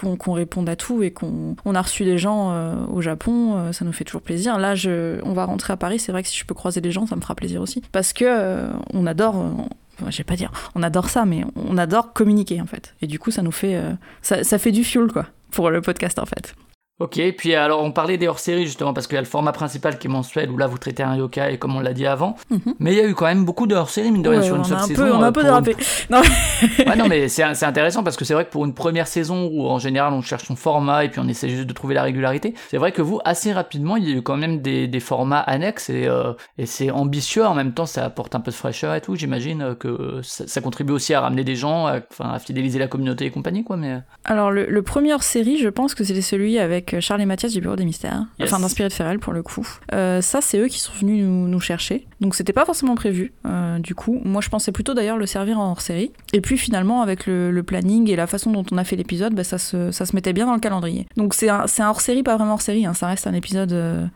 qu'on 0.01 0.33
réponde 0.33 0.69
à 0.69 0.77
tout 0.77 1.03
et 1.03 1.11
qu'on 1.11 1.57
on 1.65 1.75
a 1.75 1.83
reçu 1.83 2.05
des 2.05 2.19
gens 2.19 2.51
euh, 2.53 2.75
au 2.93 3.01
Japon, 3.01 3.57
euh, 3.57 3.73
ça 3.73 3.85
nous 3.85 3.93
fait 3.93 4.05
toujours 4.05 4.23
plaisir. 4.23 4.59
Là, 4.59 4.75
je, 4.75 5.21
on 5.25 5.33
va 5.33 5.45
rentrer 5.45 5.73
à 5.73 5.77
Paris, 5.77 5.99
c'est 5.99 6.13
vrai 6.13 6.23
que 6.23 6.29
si 6.29 6.39
je 6.39 6.45
peux 6.45 6.55
croiser 6.55 6.81
des 6.81 6.91
gens, 6.91 7.07
ça 7.07 7.17
me 7.17 7.21
fera 7.21 7.35
plaisir 7.35 7.61
aussi. 7.61 7.83
Parce 7.93 8.13
que 8.13 8.25
euh, 8.27 8.71
on 8.93 9.07
adore, 9.07 9.69
je 10.09 10.17
vais 10.17 10.25
pas 10.25 10.37
dire, 10.37 10.53
on 10.75 10.83
adore 10.83 11.09
ça, 11.09 11.25
mais 11.25 11.45
on 11.57 11.79
adore 11.79 12.13
communiquer 12.13 12.61
en 12.61 12.67
fait. 12.67 12.95
Et 13.03 13.07
du 13.07 13.19
coup, 13.19 13.31
ça 13.31 13.43
nous 13.43 13.53
fait, 13.53 13.81
ça, 14.23 14.45
ça 14.45 14.59
fait 14.59 14.73
du 14.73 14.85
fuel 14.85 15.09
quoi, 15.13 15.27
pour 15.51 15.71
le 15.71 15.81
podcast 15.81 16.19
en 16.19 16.27
fait. 16.27 16.55
Ok, 17.01 17.19
puis 17.39 17.55
alors 17.55 17.83
on 17.83 17.93
parlait 17.93 18.19
des 18.19 18.29
hors-séries 18.29 18.67
justement 18.67 18.93
parce 18.93 19.07
qu'il 19.07 19.15
y 19.15 19.19
a 19.19 19.23
le 19.23 19.27
format 19.27 19.53
principal 19.53 19.99
qui 19.99 20.07
est 20.07 20.11
mensuel 20.11 20.51
où 20.51 20.59
là 20.59 20.67
vous 20.67 20.77
traitez 20.77 21.03
un 21.03 21.17
yokai 21.17 21.57
comme 21.59 21.75
on 21.75 21.81
l'a 21.81 21.95
dit 21.95 22.07
avant. 22.07 22.37
Mhm. 22.51 22.75
Mais 22.79 22.93
il 22.93 22.99
y 22.99 23.01
a 23.01 23.07
eu 23.07 23.15
quand 23.15 23.25
même 23.25 23.47
beaucoup 23.47 23.67
de 23.67 23.75
hors-séries 23.75 24.11
mine 24.11 24.21
de 24.21 24.29
rien 24.29 24.43
sur 24.43 24.57
une 24.57 24.65
seule 24.65 24.81
saison. 24.81 25.09
on 25.15 25.23
a 25.23 25.29
un 25.29 25.33
peu 25.33 25.43
dérapé. 25.43 25.75
Non. 26.11 26.21
ouais, 26.21 26.97
non 26.97 27.07
mais 27.09 27.29
c'est 27.29 27.43
intéressant 27.63 28.03
parce 28.03 28.17
que 28.17 28.25
c'est 28.25 28.35
vrai 28.35 28.45
que 28.45 28.51
pour 28.51 28.67
une 28.67 28.75
première 28.75 29.07
saison 29.07 29.49
où 29.51 29.67
en 29.67 29.79
général 29.79 30.13
on 30.13 30.21
cherche 30.21 30.45
son 30.45 30.57
format 30.57 31.05
et 31.05 31.09
puis 31.09 31.21
on 31.21 31.29
essaie 31.29 31.49
juste 31.49 31.67
de 31.67 31.73
trouver 31.73 31.95
la 31.95 32.03
régularité, 32.03 32.53
c'est 32.69 32.77
vrai 32.77 32.93
que 32.93 33.01
vous 33.01 33.21
assez 33.25 33.53
rapidement 33.53 33.97
il 33.97 34.09
y 34.09 34.13
a 34.13 34.17
eu 34.17 34.23
quand 34.23 34.37
même 34.37 34.61
des, 34.61 34.87
des 34.87 35.01
formats 35.01 35.41
annexes 35.41 35.89
et, 35.89 36.07
euh, 36.07 36.33
et 36.59 36.67
c'est 36.67 36.91
ambitieux 36.91 37.47
en 37.47 37.55
même 37.55 37.73
temps 37.73 37.87
ça 37.87 38.05
apporte 38.05 38.35
un 38.35 38.41
peu 38.41 38.51
de 38.51 38.57
fraîcheur 38.57 38.95
et 38.95 39.01
tout. 39.01 39.17
J'imagine 39.17 39.75
que 39.79 40.21
ça, 40.23 40.61
contribue 40.61 40.93
aussi 40.93 41.15
à 41.15 41.21
ramener 41.23 41.45
des 41.45 41.57
gens, 41.57 41.87
à, 41.87 42.01
enfin 42.11 42.33
à 42.35 42.39
fidéliser 42.39 42.79
la 42.79 42.89
communauté 42.89 43.25
et 43.25 43.31
compagnie 43.31 43.65
quoi. 43.65 43.79
Mais 43.79 44.01
alors 44.25 44.51
le, 44.51 44.67
le 44.67 44.83
premier 44.83 45.15
hors-série 45.15 45.57
je 45.57 45.69
pense 45.69 45.95
que 45.95 46.05
c'était 46.05 46.21
celui 46.21 46.59
avec 46.59 46.90
Charles 46.99 47.21
et 47.21 47.27
Mathias 47.27 47.53
du 47.53 47.61
Bureau 47.61 47.77
des 47.77 47.85
Mystères, 47.85 48.25
enfin 48.43 48.59
d'Inspiré 48.59 48.89
de 48.89 48.93
Ferrel 48.93 49.21
pour 49.21 49.33
le 49.33 49.43
coup. 49.43 49.67
Euh, 49.93 50.21
ça, 50.21 50.41
c'est 50.41 50.59
eux 50.59 50.67
qui 50.67 50.81
sont 50.81 50.93
venus 51.01 51.25
nous, 51.25 51.61
chercher. 51.61 52.07
Donc 52.21 52.35
c'était 52.35 52.53
pas 52.53 52.65
forcément 52.65 52.95
prévu, 52.95 53.33
euh, 53.47 53.79
du 53.79 53.95
coup. 53.95 54.21
Moi, 54.25 54.41
je 54.41 54.49
pensais 54.49 54.73
plutôt 54.73 54.95
d'ailleurs 54.95 55.19
le 55.19 55.27
servir 55.27 55.61
en 55.61 55.71
hors-série. 55.71 56.11
Et 56.33 56.41
puis 56.41 56.57
finalement, 56.57 57.03
avec 57.03 57.27
le, 57.27 57.63
planning 57.63 58.11
et 58.11 58.17
la 58.17 58.27
façon 58.27 58.51
dont 58.51 58.65
on 58.73 58.79
a 58.79 58.85
fait 58.85 58.97
l'épisode, 58.97 59.35
bah, 59.35 59.45
ça, 59.45 59.59
se, 59.59 59.91
ça 59.93 60.07
se 60.07 60.17
mettait 60.17 60.33
bien 60.33 60.47
dans 60.47 60.55
le 60.55 60.61
calendrier. 60.61 61.07
Donc 61.17 61.35
c'est 61.35 61.51
un, 61.51 61.67
un 61.79 61.89
hors-série, 61.89 62.23
pas 62.23 62.37
vraiment 62.37 62.55
hors-série, 62.55 62.87
hein. 62.87 62.95
ça 62.95 63.07
reste 63.07 63.27
un 63.27 63.35
épisode 63.35 63.73
euh, 63.73 64.07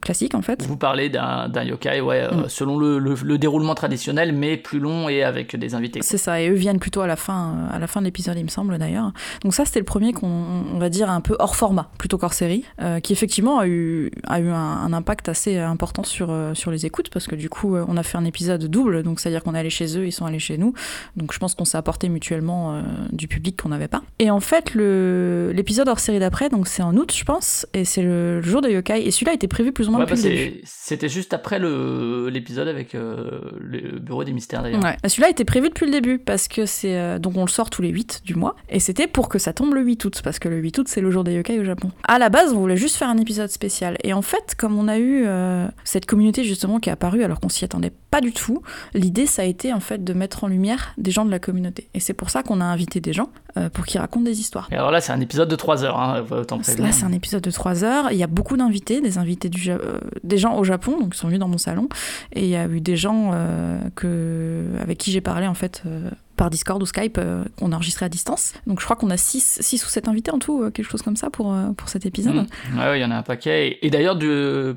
classique 0.00 0.34
en 0.34 0.42
fait. 0.42 0.62
Vous 0.62 0.76
parlez 0.76 1.08
d'un 1.08 1.64
yokai, 1.64 2.00
ouais, 2.00 2.28
mm. 2.28 2.48
selon 2.48 2.78
le, 2.78 2.98
le, 2.98 3.38
déroulement 3.38 3.74
traditionnel, 3.74 4.32
mais 4.32 4.56
plus 4.56 4.78
long 4.78 5.08
et 5.08 5.22
avec 5.22 5.56
des 5.56 5.74
invités. 5.74 6.00
C'est 6.02 6.18
ça, 6.18 6.40
et 6.40 6.48
eux 6.48 6.54
viennent 6.54 6.78
plutôt 6.78 7.00
à 7.00 7.06
la 7.06 7.16
fin, 7.16 7.68
à 7.72 7.78
la 7.78 7.86
fin 7.86 8.00
de 8.00 8.06
l'épisode, 8.06 8.36
il 8.38 8.44
me 8.44 8.48
semble 8.48 8.78
d'ailleurs. 8.78 9.12
Donc 9.42 9.54
ça, 9.54 9.64
c'était 9.64 9.80
le 9.80 9.84
premier 9.84 10.12
qu'on 10.12 10.28
on 10.74 10.78
va 10.78 10.88
dire 10.88 11.10
un 11.10 11.20
peu 11.20 11.36
hors 11.38 11.56
format, 11.56 11.89
plutôt 11.98 12.18
qu'hors 12.18 12.32
série, 12.32 12.64
qui 13.02 13.12
effectivement 13.12 13.58
a 13.58 13.66
eu, 13.66 14.10
a 14.26 14.40
eu 14.40 14.48
un, 14.48 14.54
un 14.54 14.92
impact 14.92 15.28
assez 15.28 15.58
important 15.58 16.02
sur, 16.02 16.34
sur 16.54 16.70
les 16.70 16.86
écoutes, 16.86 17.10
parce 17.10 17.26
que 17.26 17.34
du 17.34 17.48
coup, 17.48 17.76
on 17.76 17.96
a 17.96 18.02
fait 18.02 18.18
un 18.18 18.24
épisode 18.24 18.64
double, 18.66 19.02
donc 19.02 19.20
c'est-à-dire 19.20 19.42
qu'on 19.42 19.54
est 19.54 19.58
allé 19.58 19.70
chez 19.70 19.98
eux, 19.98 20.06
ils 20.06 20.12
sont 20.12 20.26
allés 20.26 20.38
chez 20.38 20.58
nous. 20.58 20.72
Donc 21.16 21.32
je 21.32 21.38
pense 21.38 21.54
qu'on 21.54 21.64
s'est 21.64 21.78
apporté 21.78 22.08
mutuellement 22.08 22.82
du 23.12 23.28
public 23.28 23.60
qu'on 23.60 23.70
n'avait 23.70 23.88
pas. 23.88 24.02
Et 24.18 24.30
en 24.30 24.40
fait, 24.40 24.74
l'épisode 24.74 25.88
hors 25.88 26.00
série 26.00 26.18
d'après, 26.18 26.48
donc 26.48 26.68
c'est 26.68 26.82
en 26.82 26.96
août, 26.96 27.12
je 27.14 27.24
pense, 27.24 27.66
et 27.74 27.84
c'est 27.84 28.02
le 28.02 28.42
jour 28.42 28.60
de 28.60 28.68
Yokai. 28.68 29.06
Et 29.06 29.10
celui-là 29.10 29.34
était 29.34 29.48
prévu 29.48 29.72
plus 29.72 29.88
ou 29.88 29.92
moins 29.92 30.00
depuis 30.00 30.16
le 30.16 30.22
bah, 30.22 30.28
début. 30.28 30.60
C'était 30.64 31.08
juste 31.08 31.34
après 31.34 31.58
l'épisode 31.58 32.68
avec 32.68 32.94
euh, 32.94 33.40
le 33.58 33.98
bureau 33.98 34.24
des 34.24 34.32
mystères 34.32 34.62
d'ailleurs. 34.62 34.82
Ouais. 34.82 34.96
Bah, 35.02 35.08
celui-là 35.08 35.30
était 35.30 35.44
prévu 35.44 35.68
depuis 35.68 35.86
le 35.86 35.92
début 35.92 36.18
parce 36.18 36.48
que 36.48 36.66
c'est 36.66 36.98
euh, 36.98 37.18
donc 37.18 37.36
on 37.36 37.44
le 37.44 37.50
sort 37.50 37.70
tous 37.70 37.82
les 37.82 37.90
8 37.90 38.22
du 38.24 38.34
mois 38.34 38.56
et 38.68 38.80
c'était 38.80 39.06
pour 39.06 39.28
que 39.28 39.38
ça 39.38 39.52
tombe 39.52 39.74
le 39.74 39.82
8 39.82 40.04
août 40.04 40.20
parce 40.22 40.38
que 40.38 40.48
le 40.48 40.58
8 40.58 40.78
août 40.78 40.88
c'est 40.88 41.00
le 41.00 41.10
jour 41.10 41.24
des 41.24 41.34
yokai 41.34 41.58
au 41.58 41.64
Japon. 41.64 41.79
À 42.04 42.18
la 42.18 42.28
base, 42.28 42.52
on 42.52 42.58
voulait 42.58 42.76
juste 42.76 42.96
faire 42.96 43.08
un 43.08 43.18
épisode 43.18 43.50
spécial. 43.50 43.96
Et 44.04 44.12
en 44.12 44.22
fait, 44.22 44.54
comme 44.56 44.78
on 44.78 44.88
a 44.88 44.98
eu 44.98 45.24
euh, 45.26 45.66
cette 45.84 46.06
communauté 46.06 46.44
justement 46.44 46.80
qui 46.80 46.88
est 46.88 46.92
apparue 46.92 47.22
alors 47.22 47.40
qu'on 47.40 47.48
s'y 47.48 47.64
attendait 47.64 47.92
pas 48.10 48.20
du 48.20 48.32
tout, 48.32 48.62
l'idée 48.94 49.26
ça 49.26 49.42
a 49.42 49.44
été 49.44 49.72
en 49.72 49.80
fait 49.80 50.02
de 50.04 50.12
mettre 50.12 50.44
en 50.44 50.48
lumière 50.48 50.94
des 50.98 51.10
gens 51.10 51.24
de 51.24 51.30
la 51.30 51.38
communauté 51.38 51.88
et 51.94 52.00
c'est 52.00 52.14
pour 52.14 52.30
ça 52.30 52.42
qu'on 52.42 52.60
a 52.60 52.64
invité 52.64 53.00
des 53.00 53.12
gens 53.12 53.30
pour 53.72 53.84
qu'ils 53.84 54.00
racontent 54.00 54.24
des 54.24 54.38
histoires. 54.38 54.68
Et 54.70 54.76
alors 54.76 54.92
là, 54.92 55.00
c'est 55.00 55.12
un 55.12 55.20
épisode 55.20 55.48
de 55.48 55.56
3 55.56 55.84
heures, 55.84 55.98
hein, 55.98 56.24
autant 56.30 56.58
Là, 56.78 56.92
c'est 56.92 57.04
un 57.04 57.12
épisode 57.12 57.42
de 57.42 57.50
3 57.50 57.84
heures. 57.84 58.12
Il 58.12 58.16
y 58.16 58.22
a 58.22 58.26
beaucoup 58.26 58.56
d'invités, 58.56 59.00
des 59.00 59.18
invités 59.18 59.48
du 59.48 59.70
euh, 59.70 59.98
des 60.24 60.38
gens 60.38 60.56
au 60.56 60.64
Japon, 60.64 60.98
donc 60.98 61.14
ils 61.14 61.18
sont 61.18 61.26
venus 61.26 61.40
dans 61.40 61.48
mon 61.48 61.58
salon. 61.58 61.88
Et 62.32 62.44
il 62.44 62.50
y 62.50 62.56
a 62.56 62.66
eu 62.66 62.80
des 62.80 62.96
gens 62.96 63.30
euh, 63.32 63.78
que, 63.94 64.64
avec 64.80 64.98
qui 64.98 65.10
j'ai 65.12 65.20
parlé 65.20 65.46
en 65.46 65.54
fait 65.54 65.82
euh, 65.86 66.10
par 66.40 66.48
Discord 66.48 66.82
ou 66.82 66.86
Skype 66.86 67.18
euh, 67.18 67.44
qu'on 67.58 67.70
a 67.72 67.74
enregistré 67.76 68.06
à 68.06 68.08
distance. 68.08 68.54
Donc 68.66 68.80
je 68.80 68.84
crois 68.86 68.96
qu'on 68.96 69.10
a 69.10 69.18
6 69.18 69.58
six, 69.60 69.84
ou 69.84 69.88
7 69.88 70.08
invités 70.08 70.30
en 70.30 70.38
tout, 70.38 70.62
euh, 70.62 70.70
quelque 70.70 70.90
chose 70.90 71.02
comme 71.02 71.16
ça 71.16 71.28
pour, 71.28 71.52
euh, 71.52 71.72
pour 71.76 71.90
cet 71.90 72.06
épisode. 72.06 72.34
Mmh. 72.34 72.78
Ouais, 72.78 72.98
il 72.98 73.02
y 73.02 73.04
en 73.04 73.10
a 73.10 73.16
un 73.16 73.22
paquet. 73.22 73.78
Et, 73.82 73.90
d'ailleurs, 73.90 74.18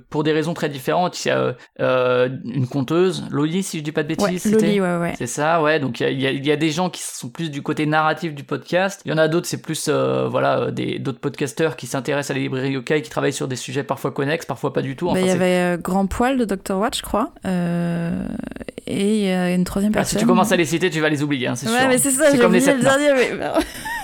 pour 0.10 0.24
des 0.24 0.34
raisons 0.34 0.54
très 0.54 0.68
différentes, 0.68 1.24
il 1.24 1.30
y 1.30 1.32
a 1.32 1.56
une 2.44 2.68
conteuse, 2.68 3.23
Loli, 3.30 3.64
si 3.64 3.80
je 3.80 3.84
dis 3.84 3.92
pas 3.92 4.04
de 4.04 4.10
bêtises. 4.10 4.46
Ouais, 4.46 4.52
Loli, 4.52 4.82
ouais, 4.82 4.98
ouais. 4.98 5.14
C'est 5.18 5.28
ça, 5.28 5.62
ouais. 5.62 5.80
Donc 5.80 6.00
il 6.00 6.20
y 6.20 6.28
a, 6.28 6.32
y 6.32 6.52
a, 6.52 6.56
des 6.56 6.70
gens 6.72 6.90
qui 6.90 7.02
sont 7.02 7.30
plus 7.30 7.50
du 7.50 7.62
côté 7.62 7.86
narratif 7.86 8.34
du 8.34 8.44
podcast. 8.44 9.02
Il 9.06 9.12
y 9.12 9.14
en 9.14 9.18
a 9.18 9.28
d'autres, 9.28 9.48
c'est 9.48 9.62
plus 9.62 9.90
voilà, 9.90 10.72
d'autres 10.72 11.20
podcasteurs 11.20 11.76
qui 11.76 11.88
s'intéressent 11.88 12.32
à 12.32 12.34
la 12.34 12.40
librairie 12.42 12.72
yokai, 12.72 13.02
qui 13.02 13.10
travaillent 13.10 13.34
sur 13.34 13.48
des 13.48 13.56
sujets 13.56 13.84
parfois 13.84 14.12
connexes, 14.12 14.46
parfois 14.46 14.74
pas 14.74 14.82
du 14.82 14.96
tout. 14.96 15.12
Bah, 15.12 15.20
il 15.20 15.28
y 15.28 15.32
avait 15.32 15.78
Grand 15.82 16.08
Poil 16.08 16.38
de 16.38 16.46
Dr. 16.46 16.78
Watch, 16.78 17.00
je 17.00 17.04
crois. 17.04 17.32
et 18.88 19.34
une 19.34 19.64
troisième 19.64 19.92
personne. 19.92 20.18
Ah, 20.18 20.20
si 20.20 20.24
tu 20.24 20.26
commences 20.26 20.52
à 20.52 20.56
les 20.56 20.66
citer, 20.66 20.90
tu 20.90 21.00
vas 21.00 21.10
les 21.10 21.24
oublier. 21.24 21.48
Hein 21.48 21.56
c'est 21.56 21.68
ouais, 21.70 21.88
mais 21.88 21.98
c'est 21.98 22.12
ça, 22.12 22.36
j'ai 22.36 22.44
oublié 22.44 22.74
le 22.74 22.82
dernier, 22.82 23.14
mais. 23.14 23.32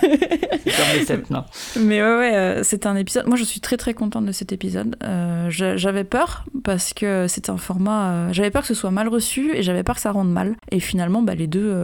c'est 0.00 0.76
comme 0.76 0.98
les 0.98 1.04
sept 1.04 1.30
non. 1.30 1.44
Mais 1.78 2.02
ouais, 2.02 2.16
ouais, 2.16 2.36
euh, 2.36 2.62
c'était 2.62 2.86
un 2.86 2.96
épisode. 2.96 3.26
Moi, 3.26 3.36
je 3.36 3.44
suis 3.44 3.60
très 3.60 3.76
très 3.76 3.94
contente 3.94 4.24
de 4.24 4.32
cet 4.32 4.52
épisode. 4.52 4.96
Euh, 5.04 5.46
j'avais 5.50 6.04
peur 6.04 6.44
parce 6.64 6.94
que 6.94 7.26
c'était 7.28 7.50
un 7.50 7.56
format. 7.56 8.10
Euh, 8.10 8.28
j'avais 8.32 8.50
peur 8.50 8.62
que 8.62 8.68
ce 8.68 8.74
soit 8.74 8.90
mal 8.90 9.08
reçu 9.10 9.54
et 9.54 9.62
j'avais 9.62 9.82
peur 9.82 9.96
que 9.96 10.00
ça 10.00 10.12
rende 10.12 10.32
mal. 10.32 10.56
Et 10.70 10.80
finalement, 10.80 11.22
bah, 11.22 11.34
les 11.34 11.46
deux. 11.46 11.74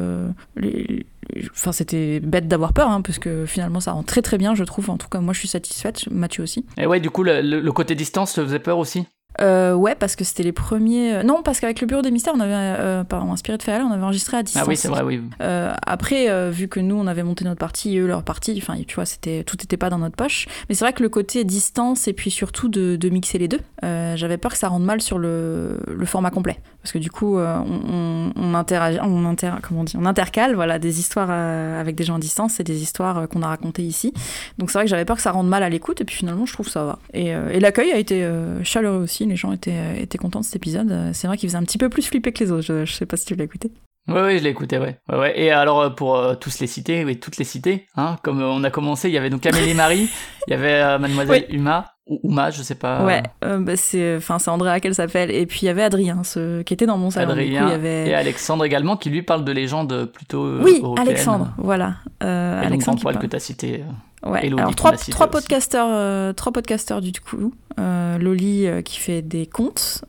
Les... 0.57 1.05
Enfin, 1.51 1.73
c'était 1.73 2.21
bête 2.21 2.47
d'avoir 2.49 2.73
peur, 2.73 2.89
hein, 2.89 3.03
parce 3.03 3.19
que 3.19 3.47
finalement, 3.47 3.81
ça 3.81 3.93
rend 3.93 4.05
très 4.05 4.23
très 4.23 4.39
bien, 4.39 4.55
je 4.55 4.65
trouve. 4.65 4.91
En 4.91 4.97
tout 4.97 5.09
cas, 5.09 5.21
moi, 5.21 5.35
je 5.35 5.41
suis 5.41 5.49
satisfaite. 5.49 6.09
Mathieu 6.11 6.43
aussi. 6.43 6.65
Et 6.79 6.87
ouais, 6.87 7.01
du 7.01 7.11
coup, 7.11 7.23
le, 7.25 7.41
le 7.41 7.73
côté 7.73 7.95
distance 7.95 8.35
te 8.35 8.43
faisait 8.43 8.61
peur 8.61 8.79
aussi? 8.79 9.07
Euh, 9.41 9.75
ouais, 9.75 9.95
parce 9.95 10.17
que 10.17 10.25
c'était 10.25 10.43
les 10.43 10.53
premiers. 10.53 11.17
Euh, 11.17 11.23
non, 11.23 11.43
parce 11.43 11.61
qu'avec 11.61 11.81
le 11.81 11.87
Bureau 11.87 12.03
des 12.03 12.11
Mystères, 12.11 12.35
on 12.37 12.41
avait, 12.41 12.53
euh, 12.55 13.05
pardon, 13.05 13.33
Inspiré 13.33 13.59
de 13.59 13.63
Féal, 13.63 13.83
on 13.83 13.91
avait 13.91 14.03
enregistré 14.03 14.37
à 14.37 14.43
distance. 14.43 14.63
Ah 14.65 14.69
oui, 14.69 14.77
c'est 14.77 14.89
vrai, 14.89 15.03
oui. 15.03 15.21
Euh, 15.41 15.73
après, 15.87 16.51
vu 16.51 16.69
que 16.69 16.81
nous, 16.81 16.97
on 16.97 17.07
avait 17.07 17.23
monté 17.23 17.45
notre 17.45 17.59
partie 17.59 17.97
et 17.97 17.99
eux 17.99 18.07
leur 18.07 18.23
partie, 18.23 18.59
enfin, 18.61 18.81
tu 18.87 18.95
vois, 18.95 19.05
c'était 19.05 19.45
tout 19.45 19.57
n'était 19.61 19.77
pas 19.77 19.91
dans 19.91 19.99
notre 19.99 20.17
poche. 20.17 20.47
Mais 20.69 20.75
c'est 20.75 20.85
vrai 20.85 20.93
que 20.93 21.03
le 21.03 21.09
côté 21.09 21.45
distance 21.45 22.09
et 22.09 22.13
puis 22.13 22.31
surtout 22.31 22.69
de, 22.69 22.97
de 22.97 23.09
mixer 23.09 23.39
les 23.39 23.49
deux, 23.49 23.61
j'avais 23.83 24.39
peur 24.39 24.53
que 24.53 24.59
ça 24.59 24.69
rende 24.69 24.85
mal 24.85 25.01
sur 25.01 25.19
le, 25.19 25.79
le 25.87 26.07
format 26.07 26.31
complet, 26.31 26.59
parce 26.83 26.93
que 26.93 26.99
du 26.99 27.11
coup, 27.11 27.39
on, 27.39 28.33
on, 28.35 28.55
interagit, 28.55 28.99
on 29.03 29.25
inter, 29.27 29.53
comment 29.63 29.81
on 29.81 29.85
dit, 29.85 29.97
on 29.99 30.07
intercale, 30.07 30.55
voilà, 30.55 30.79
des 30.79 30.99
histoires 30.99 31.31
avec 31.31 31.95
des 31.95 32.05
gens 32.05 32.17
à 32.17 32.19
distance 32.19 32.61
et 32.61 32.65
des 32.65 32.83
histoires 32.83 33.29
qu'on 33.29 33.43
a 33.43 33.49
racontées 33.49 33.83
ici. 33.83 34.13
Donc 34.59 34.71
c'est 34.71 34.79
vrai 34.79 34.85
que 34.85 34.91
j'avais 34.91 35.05
peur 35.05 35.17
que 35.17 35.23
ça 35.23 35.33
rende 35.33 35.49
mal 35.49 35.63
à 35.63 35.69
l'écoute, 35.69 36.01
et 36.01 36.05
puis 36.05 36.17
finalement, 36.17 36.47
je 36.47 36.53
trouve 36.53 36.67
que 36.67 36.73
ça 36.73 36.85
va. 36.85 36.99
Et, 37.13 37.29
et 37.29 37.61
l'accueil 37.61 37.93
a 37.93 37.99
été 37.99 38.29
chaleureux 38.63 39.03
aussi 39.03 39.26
les 39.27 39.37
gens 39.37 39.53
étaient, 39.53 39.73
euh, 39.73 40.01
étaient 40.01 40.19
contents 40.19 40.41
de 40.41 40.45
cet 40.45 40.57
épisode. 40.57 41.11
C'est 41.13 41.27
vrai 41.27 41.37
qu'il 41.37 41.49
faisait 41.49 41.59
un 41.59 41.65
petit 41.65 41.79
peu 41.79 41.89
plus 41.89 42.03
flipper 42.03 42.33
que 42.33 42.45
les 42.45 42.53
autres. 42.53 42.85
Je, 42.85 42.93
sais 42.93 43.07
pas 43.07 43.17
si 43.17 43.27
tu 43.27 43.35
l'as 43.35 43.45
écouté. 43.45 43.71
Oui, 44.09 44.21
oui, 44.25 44.39
je 44.39 44.45
l'ai 44.45 44.51
écouté, 44.51 44.79
ouais. 44.79 44.99
ouais, 45.11 45.19
ouais. 45.19 45.41
Et 45.41 45.51
alors, 45.51 45.81
euh, 45.81 45.91
pour 45.91 46.17
euh, 46.17 46.37
tous 46.37 46.61
les 46.61 46.69
citer, 46.69 47.05
oui, 47.05 47.19
toutes 47.19 47.39
les 47.39 47.45
citer, 47.45 47.89
hein, 47.97 48.17
comme 48.23 48.41
on 48.41 48.63
a 48.63 48.71
commencé, 48.71 49.09
il 49.09 49.15
y 49.15 49.19
avait 49.19 49.31
donc 49.31 49.45
Amélie 49.47 49.75
Marie, 49.75 50.09
il 50.47 50.51
y 50.53 50.55
avait 50.55 50.97
Mademoiselle 50.99 51.47
Uma, 51.49 51.87
ou 52.07 52.21
Uma, 52.23 52.51
je 52.51 52.63
sais 52.63 52.77
pas. 52.77 53.05
Ouais, 53.05 53.23
bah, 53.43 53.75
c'est, 53.75 54.17
enfin, 54.17 54.39
c'est 54.39 54.49
Andrea 54.49 54.79
qu'elle 54.79 54.95
s'appelle, 54.95 55.33
et 55.33 55.45
puis 55.45 55.61
il 55.63 55.65
y 55.65 55.69
avait 55.71 55.83
Adrien, 55.83 56.23
ce, 56.23 56.63
qui 56.63 56.73
était 56.73 56.87
dans 56.87 56.99
mon 56.99 57.11
salon. 57.11 57.33
Adrien, 57.33 57.67
il 57.67 57.71
y 57.71 57.75
avait... 57.75 58.09
et 58.09 58.15
Alexandre 58.15 58.65
également, 58.65 58.97
qui 58.97 59.11
lui 59.11 59.23
parle 59.23 59.45
de 59.45 59.51
légendes 59.51 60.05
plutôt 60.13 60.61
Oui, 60.61 60.81
Alexandre, 60.99 61.53
voilà. 61.59 61.97
Euh, 62.23 62.63
et 62.63 62.67
Alexandre 62.67 63.03
donc, 63.03 63.21
que 63.21 63.27
tu 63.27 63.35
as 63.35 63.41
cité. 63.41 63.83
Ouais. 64.25 64.47
alors 64.53 64.75
trois, 64.75 64.93
trois 64.93 65.29
podcasteurs, 65.29 65.89
euh, 65.91 66.33
trois 66.33 66.53
podcasteurs 66.53 67.01
du 67.01 67.13
coup. 67.13 67.55
Euh, 67.79 68.17
Loli 68.19 68.67
euh, 68.67 68.81
qui 68.81 68.99
fait 68.99 69.23
des 69.23 69.47
contes, 69.47 70.05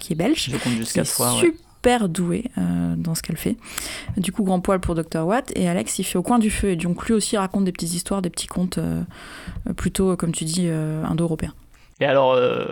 qui 0.00 0.12
est 0.12 0.16
belge, 0.16 0.50
jusqu'à 0.76 1.04
fois, 1.04 1.30
super 1.30 2.08
doué 2.08 2.44
dans 2.96 3.14
ce 3.14 3.22
qu'elle 3.22 3.36
fait. 3.36 3.56
Du 4.16 4.32
coup, 4.32 4.42
Grand 4.42 4.60
Poil 4.60 4.80
pour 4.80 4.94
Dr 4.94 5.24
Watt 5.24 5.52
et 5.54 5.68
Alex 5.68 5.98
il 5.98 6.04
fait 6.04 6.18
au 6.18 6.22
coin 6.22 6.38
du 6.38 6.50
feu 6.50 6.70
et 6.70 6.76
donc 6.76 7.06
lui 7.06 7.14
aussi 7.14 7.36
raconte 7.36 7.64
des 7.64 7.72
petites 7.72 7.94
histoires, 7.94 8.22
des 8.22 8.30
petits 8.30 8.48
contes 8.48 8.78
plutôt 9.76 10.16
comme 10.16 10.32
tu 10.32 10.44
dis 10.44 10.68
indo-européens. 10.68 11.54
Et 12.00 12.06
alors, 12.06 12.32
euh, 12.32 12.64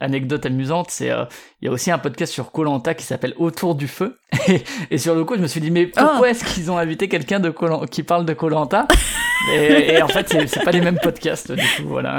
anecdote 0.00 0.44
amusante, 0.44 0.90
c'est 0.90 1.10
euh, 1.10 1.24
il 1.60 1.66
y 1.66 1.68
a 1.68 1.70
aussi 1.70 1.92
un 1.92 1.98
podcast 1.98 2.32
sur 2.32 2.50
Colanta 2.50 2.94
qui 2.94 3.04
s'appelle 3.04 3.32
Autour 3.38 3.76
du 3.76 3.86
feu. 3.86 4.18
Et, 4.90 4.98
sur 4.98 5.14
le 5.14 5.24
coup, 5.24 5.36
je 5.36 5.40
me 5.40 5.46
suis 5.46 5.60
dit 5.60 5.70
mais 5.70 5.86
pourquoi 5.86 6.26
ah. 6.26 6.30
est-ce 6.30 6.44
qu'ils 6.44 6.68
ont 6.70 6.76
invité 6.76 7.08
quelqu'un 7.08 7.38
de 7.38 7.54
qui 7.86 8.02
parle 8.02 8.26
de 8.26 8.32
Colanta? 8.32 8.88
Et, 9.50 9.94
et, 9.94 10.02
en 10.02 10.08
fait, 10.08 10.34
c'est 10.46 10.64
pas 10.64 10.70
les 10.70 10.80
mêmes 10.80 10.98
podcasts 11.02 11.52
du 11.52 11.62
coup, 11.76 11.88
voilà. 11.88 12.18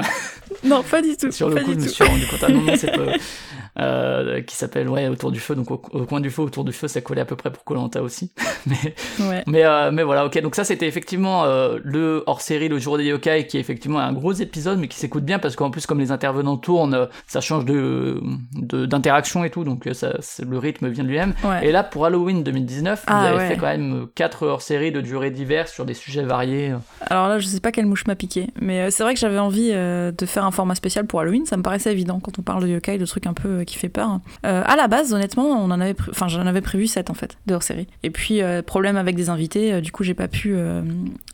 Non, 0.62 0.82
pas 0.82 1.02
du 1.02 1.16
tout. 1.16 1.30
Sur 1.30 1.50
le 1.50 1.62
coup, 1.62 1.72
je 1.72 1.78
me 1.78 1.88
suis 1.88 2.04
rendu 2.04 2.26
compte. 2.26 2.40
Ah 2.42 2.48
non, 2.48 2.62
non, 2.62 2.74
c'est 2.76 2.90
pas. 2.90 3.02
Euh, 3.80 4.40
qui 4.42 4.54
s'appelle 4.54 4.88
ouais 4.88 5.08
autour 5.08 5.32
du 5.32 5.40
feu. 5.40 5.56
Donc 5.56 5.68
au, 5.72 5.78
coin 5.78 6.20
du 6.20 6.30
feu 6.30 6.42
autour 6.42 6.62
du 6.62 6.72
feu 6.72 6.86
ça 6.86 7.00
collait 7.00 7.22
à 7.22 7.24
peu 7.24 7.34
près 7.34 7.50
pour 7.50 7.64
Colanta 7.64 8.04
aussi. 8.04 8.30
Mais 8.66 8.94
ouais. 9.20 9.42
mais 9.46 9.64
euh, 9.64 9.90
mais 9.92 10.04
voilà 10.04 10.24
ok. 10.24 10.40
Donc 10.40 10.54
ça 10.54 10.64
c'était 10.64 10.86
effectivement 10.86 11.44
euh, 11.44 11.78
le 11.82 12.22
hors 12.26 12.40
série 12.40 12.68
le 12.68 12.78
jour 12.78 12.96
des 12.96 13.04
yokai 13.04 13.46
qui 13.46 13.58
est 13.58 13.60
effectivement 13.60 13.98
un 13.98 14.12
gros 14.14 14.32
épisode 14.32 14.78
mais 14.78 14.88
qui 14.88 14.96
s'écoute 14.96 15.24
bien 15.24 15.38
parce 15.38 15.54
qu'en 15.54 15.70
plus 15.70 15.84
comme 15.84 15.98
les 15.98 16.12
intervenants 16.12 16.56
tournent 16.56 17.08
ça 17.26 17.42
change 17.42 17.66
de 17.66 18.22
d'interaction 18.86 19.44
et 19.44 19.50
tout. 19.50 19.64
Donc 19.64 19.88
ça 19.92 20.14
le 20.48 20.58
rythme 20.58 20.88
vient 20.88 21.04
de 21.04 21.08
lui-même. 21.08 21.34
Et 21.62 21.72
là 21.72 21.82
pour 21.82 22.06
Halloween 22.06 22.44
2019 22.44 23.00
vous 23.00 23.04
ah, 23.08 23.24
avez 23.24 23.48
fait 23.48 23.56
quand 23.56 23.66
même 23.66 24.06
quatre 24.14 24.46
hors 24.46 24.62
séries 24.62 24.92
de 24.92 25.00
durée 25.00 25.30
diverses 25.30 25.72
sur 25.72 25.84
des 25.84 25.94
sujets 25.94 26.22
variés. 26.22 26.72
Alors 27.02 27.28
là 27.28 27.38
je 27.38 27.46
sais 27.46 27.60
pas 27.60 27.72
quelle 27.72 27.86
mouche 27.86 28.06
m'a 28.06 28.14
piqué 28.14 28.46
mais 28.60 28.90
c'est 28.92 29.02
vrai 29.02 29.14
que 29.14 29.20
j'avais 29.20 29.38
envie 29.38 29.72
de 29.72 30.26
faire 30.26 30.44
un 30.44 30.52
format 30.52 30.76
spécial 30.76 31.06
pour 31.06 31.20
Halloween. 31.20 31.44
Ça 31.44 31.56
me 31.56 31.62
paraissait 31.62 31.92
évident 31.92 32.20
quand 32.20 32.38
on 32.38 32.42
parle 32.42 32.62
de 32.62 32.68
yokai 32.68 32.98
de 32.98 33.04
trucs 33.04 33.26
un 33.26 33.34
peu 33.34 33.63
qui 33.64 33.76
fait 33.76 33.88
peur. 33.88 34.20
Euh, 34.44 34.62
à 34.64 34.76
la 34.76 34.88
base, 34.88 35.12
honnêtement, 35.12 35.44
on 35.44 35.70
en 35.70 35.80
avait, 35.80 35.94
enfin, 36.10 36.28
j'en 36.28 36.46
avais 36.46 36.60
prévu 36.60 36.86
7 36.86 37.10
en 37.10 37.14
fait 37.14 37.36
de 37.46 37.54
hors 37.54 37.62
série. 37.62 37.86
Et 38.02 38.10
puis 38.10 38.42
euh, 38.42 38.62
problème 38.62 38.96
avec 38.96 39.16
des 39.16 39.30
invités, 39.30 39.72
euh, 39.72 39.80
du 39.80 39.92
coup, 39.92 40.02
j'ai 40.02 40.14
pas 40.14 40.28
pu, 40.28 40.56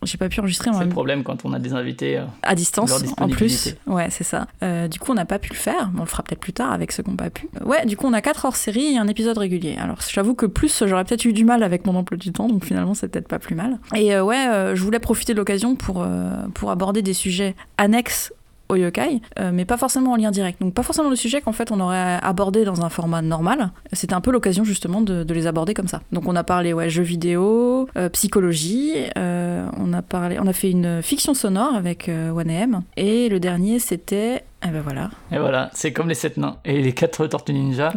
j'ai 0.03 0.19
pas 0.19 0.29
pu 0.29 0.41
enregistrer. 0.41 0.71
C'est 0.73 0.85
le 0.85 0.91
problème 0.91 1.23
quand 1.23 1.45
on 1.45 1.53
a 1.53 1.59
des 1.59 1.73
invités 1.73 2.23
à 2.43 2.55
distance 2.55 2.93
en 3.19 3.29
plus. 3.29 3.77
Ouais, 3.87 4.09
c'est 4.11 4.25
ça. 4.25 4.47
du 4.89 4.99
coup, 4.99 5.13
on 5.13 5.15
n'a 5.15 5.25
pas 5.25 5.39
pu 5.39 5.51
le 5.51 5.59
faire. 5.59 5.91
on 5.97 6.01
le 6.01 6.07
fera 6.07 6.23
peut-être 6.23 6.41
plus 6.41 6.53
tard 6.53 6.73
avec 6.73 6.93
ceux 6.93 7.03
qui 7.03 7.11
n'ont 7.11 7.17
pas 7.17 7.31
pu. 7.31 7.49
Ouais, 7.65 7.85
du 7.87 7.97
coup, 7.97 8.07
on 8.07 8.13
a 8.13 8.21
4 8.21 8.45
hors 8.45 8.57
série 8.57 8.95
et 8.95 8.99
un 8.99 9.09
épisode 9.09 9.39
régulier. 9.39 9.77
Alors, 9.81 9.99
j'avoue 10.09 10.35
que 10.35 10.47
plus, 10.47 10.85
j'aurais 10.87 11.05
peut-être 11.05 11.25
eu 11.25 11.33
du 11.33 11.45
mal 11.45 11.63
avec 11.63 11.87
mon 11.87 11.95
emploi 11.97 12.17
du 12.17 12.33
temps, 12.33 12.49
donc 12.49 12.65
finalement, 12.65 12.95
c'est 12.95 13.09
peut-être 13.09 13.29
pas 13.29 13.39
plus 13.39 13.55
mal. 13.55 13.79
Et 13.95 14.19
ouais, 14.19 14.73
je 14.75 14.83
voulais 14.83 14.99
profiter 14.99 15.33
de 15.33 15.39
l'occasion 15.39 15.77
pour 15.77 16.07
pour 16.55 16.71
aborder 16.71 17.03
des 17.03 17.15
sujets 17.15 17.55
annexes 17.79 18.33
au 18.71 18.77
yokai, 18.77 19.21
euh, 19.39 19.51
mais 19.53 19.65
pas 19.65 19.77
forcément 19.77 20.13
en 20.13 20.17
lien 20.17 20.31
direct. 20.31 20.61
Donc 20.61 20.75
pas 20.75 20.83
forcément 20.83 21.11
le 21.11 21.17
sujet 21.17 21.41
qu'en 21.41 21.53
fait 21.53 21.71
on 21.73 21.81
aurait 21.81 22.19
abordé 22.23 22.65
dans 22.65 22.83
un 22.85 22.89
format 22.89 23.23
normal. 23.23 23.71
C'était 23.93 24.15
un 24.15 24.21
peu 24.21 24.31
l'occasion 24.31 24.65
justement 24.65 25.01
de, 25.01 25.27
les 25.33 25.47
aborder 25.47 25.75
comme 25.75 25.89
ça. 25.89 26.01
Donc 26.13 26.27
on 26.27 26.37
a 26.37 26.45
parlé 26.45 26.73
ouais, 26.73 26.91
jeux 26.91 27.03
vidéo, 27.03 27.89
euh, 27.97 28.09
psychologie, 28.09 28.95
euh, 29.17 29.67
on 29.79 29.93
a 29.93 30.03
parlé, 30.03 30.39
on 30.41 30.47
a 30.47 30.53
fait 30.53 30.71
une 30.71 31.03
fiction 31.03 31.35
sonore 31.35 31.75
avec 31.75 32.11
OneM, 32.35 32.83
et 32.97 33.29
le 33.29 33.41
dernier 33.41 33.79
c'était 33.79 34.45
et 34.63 34.69
ben 34.69 34.83
voilà. 34.83 35.09
Et 35.33 35.39
voilà, 35.39 35.71
c'est 35.73 35.91
comme 35.91 36.11
les 36.11 36.15
sept 36.15 36.37
nains 36.37 36.57
et 36.67 36.83
les 36.83 36.93
quatre 36.93 37.27
tortues 37.27 37.55
ninja. 37.55 37.95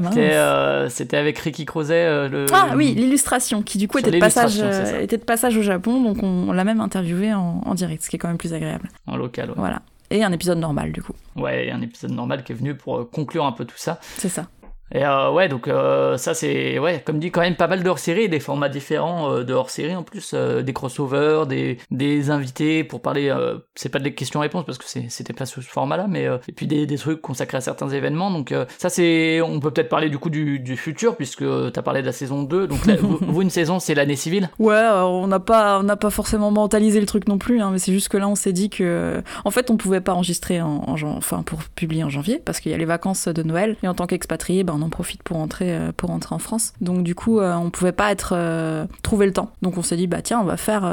C'était 0.89 1.17
avec 1.17 1.37
Ricky 1.39 1.65
Crozet. 1.65 2.29
le... 2.29 2.45
Ah 2.53 2.69
oui, 2.77 2.93
l'illustration 2.95 3.61
qui 3.63 3.77
du 3.77 3.89
coup 3.89 3.97
était 3.97 4.11
de, 4.11 4.19
passage, 4.19 4.63
était 5.01 5.17
de 5.17 5.23
passage 5.23 5.57
au 5.57 5.61
Japon, 5.61 6.01
donc 6.01 6.23
on, 6.23 6.53
l'a 6.53 6.63
même 6.63 6.79
interviewé 6.79 7.33
en, 7.33 7.61
en, 7.65 7.73
direct, 7.73 8.03
ce 8.03 8.09
qui 8.09 8.15
est 8.15 8.19
quand 8.19 8.29
même 8.29 8.37
plus 8.37 8.53
agréable. 8.53 8.89
En 9.07 9.17
local, 9.17 9.49
ouais. 9.49 9.55
Voilà. 9.57 9.81
Et 10.09 10.23
un 10.23 10.31
épisode 10.31 10.59
normal, 10.59 10.91
du 10.91 11.01
coup. 11.01 11.13
Ouais, 11.35 11.71
un 11.71 11.81
épisode 11.81 12.11
normal 12.11 12.43
qui 12.43 12.51
est 12.51 12.55
venu 12.55 12.75
pour 12.75 13.09
conclure 13.09 13.45
un 13.45 13.51
peu 13.51 13.65
tout 13.65 13.77
ça. 13.77 13.99
C'est 14.17 14.29
ça. 14.29 14.47
Et 14.91 15.03
euh, 15.03 15.31
ouais, 15.31 15.49
donc 15.49 15.67
euh, 15.67 16.17
ça 16.17 16.33
c'est, 16.33 16.77
ouais, 16.77 17.01
comme 17.03 17.19
dit, 17.19 17.31
quand 17.31 17.41
même 17.41 17.55
pas 17.55 17.67
mal 17.67 17.83
de 17.83 17.89
hors-série, 17.89 18.29
des 18.29 18.39
formats 18.39 18.69
différents 18.69 19.31
euh, 19.31 19.43
de 19.43 19.53
hors-série 19.53 19.95
en 19.95 20.03
plus, 20.03 20.31
euh, 20.33 20.61
des 20.61 20.73
crossovers, 20.73 21.47
des, 21.47 21.77
des 21.89 22.29
invités 22.29 22.83
pour 22.83 23.01
parler, 23.01 23.33
c'est 23.75 23.89
pas 23.89 23.99
des 23.99 24.13
questions-réponses 24.13 24.65
parce 24.65 24.77
que 24.77 24.85
c'était 24.85 25.33
pas 25.33 25.45
ce 25.45 25.61
format-là, 25.61 26.07
mais 26.07 26.27
et 26.47 26.51
puis 26.51 26.67
des, 26.67 26.85
des 26.85 26.97
trucs 26.97 27.21
consacrés 27.21 27.57
à 27.57 27.61
certains 27.61 27.89
événements. 27.89 28.29
Donc 28.29 28.53
ça 28.77 28.89
c'est, 28.89 29.41
on 29.41 29.59
peut 29.59 29.71
peut-être 29.71 29.89
parler 29.89 30.09
du 30.09 30.17
coup 30.17 30.29
du, 30.29 30.59
du 30.59 30.77
futur 30.77 31.15
puisque 31.15 31.45
t'as 31.71 31.81
parlé 31.81 32.01
de 32.01 32.05
la 32.05 32.11
saison 32.11 32.43
2. 32.43 32.67
Donc 32.67 32.85
là, 32.85 32.95
vous, 32.99 33.17
vous, 33.21 33.41
une 33.41 33.49
saison 33.49 33.79
c'est 33.79 33.95
l'année 33.95 34.15
civile? 34.15 34.49
Ouais, 34.59 34.87
on 34.93 35.27
n'a 35.27 35.39
pas, 35.39 35.79
on 35.79 35.83
n'a 35.83 35.95
pas 35.95 36.09
forcément 36.09 36.51
mentalisé 36.51 36.99
le 36.99 37.05
truc 37.05 37.27
non 37.27 37.37
plus, 37.37 37.61
hein, 37.61 37.69
mais 37.71 37.79
c'est 37.79 37.93
juste 37.93 38.09
que 38.09 38.17
là 38.17 38.27
on 38.27 38.35
s'est 38.35 38.53
dit 38.53 38.69
que, 38.69 39.21
en 39.43 39.51
fait, 39.51 39.71
on 39.71 39.77
pouvait 39.77 40.01
pas 40.01 40.13
enregistrer 40.13 40.61
en, 40.61 40.83
en 40.87 41.01
enfin 41.03 41.43
pour 41.43 41.63
publier 41.63 42.03
en 42.03 42.09
janvier 42.09 42.39
parce 42.43 42.59
qu'il 42.59 42.71
y 42.71 42.75
a 42.75 42.77
les 42.77 42.85
vacances 42.85 43.27
de 43.27 43.43
Noël 43.43 43.75
et 43.83 43.87
en 43.87 43.93
tant 43.93 44.05
qu'expatrié, 44.05 44.63
ben 44.63 44.72
on 44.73 44.81
en 44.81 44.89
profite 44.89 45.23
pour 45.23 45.37
rentrer, 45.37 45.75
euh, 45.75 45.91
pour 45.95 46.09
rentrer 46.09 46.35
en 46.35 46.39
France. 46.39 46.73
Donc 46.81 47.03
du 47.03 47.15
coup, 47.15 47.39
euh, 47.39 47.53
on 47.55 47.69
pouvait 47.69 47.91
pas 47.91 48.11
être 48.11 48.33
euh, 48.35 48.85
trouver 49.01 49.25
le 49.25 49.33
temps. 49.33 49.51
Donc 49.61 49.77
on 49.77 49.81
s'est 49.81 49.97
dit 49.97 50.07
bah 50.07 50.21
tiens, 50.21 50.39
on 50.39 50.45
va 50.45 50.57
faire, 50.57 50.83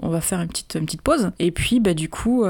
on 0.00 0.08
va 0.08 0.20
faire 0.20 0.40
une 0.40 0.48
petite, 0.48 0.78
petite 0.80 1.02
pause. 1.02 1.30
Et 1.38 1.50
puis 1.50 1.80
bah 1.80 1.94
du 1.94 2.08
coup, 2.08 2.44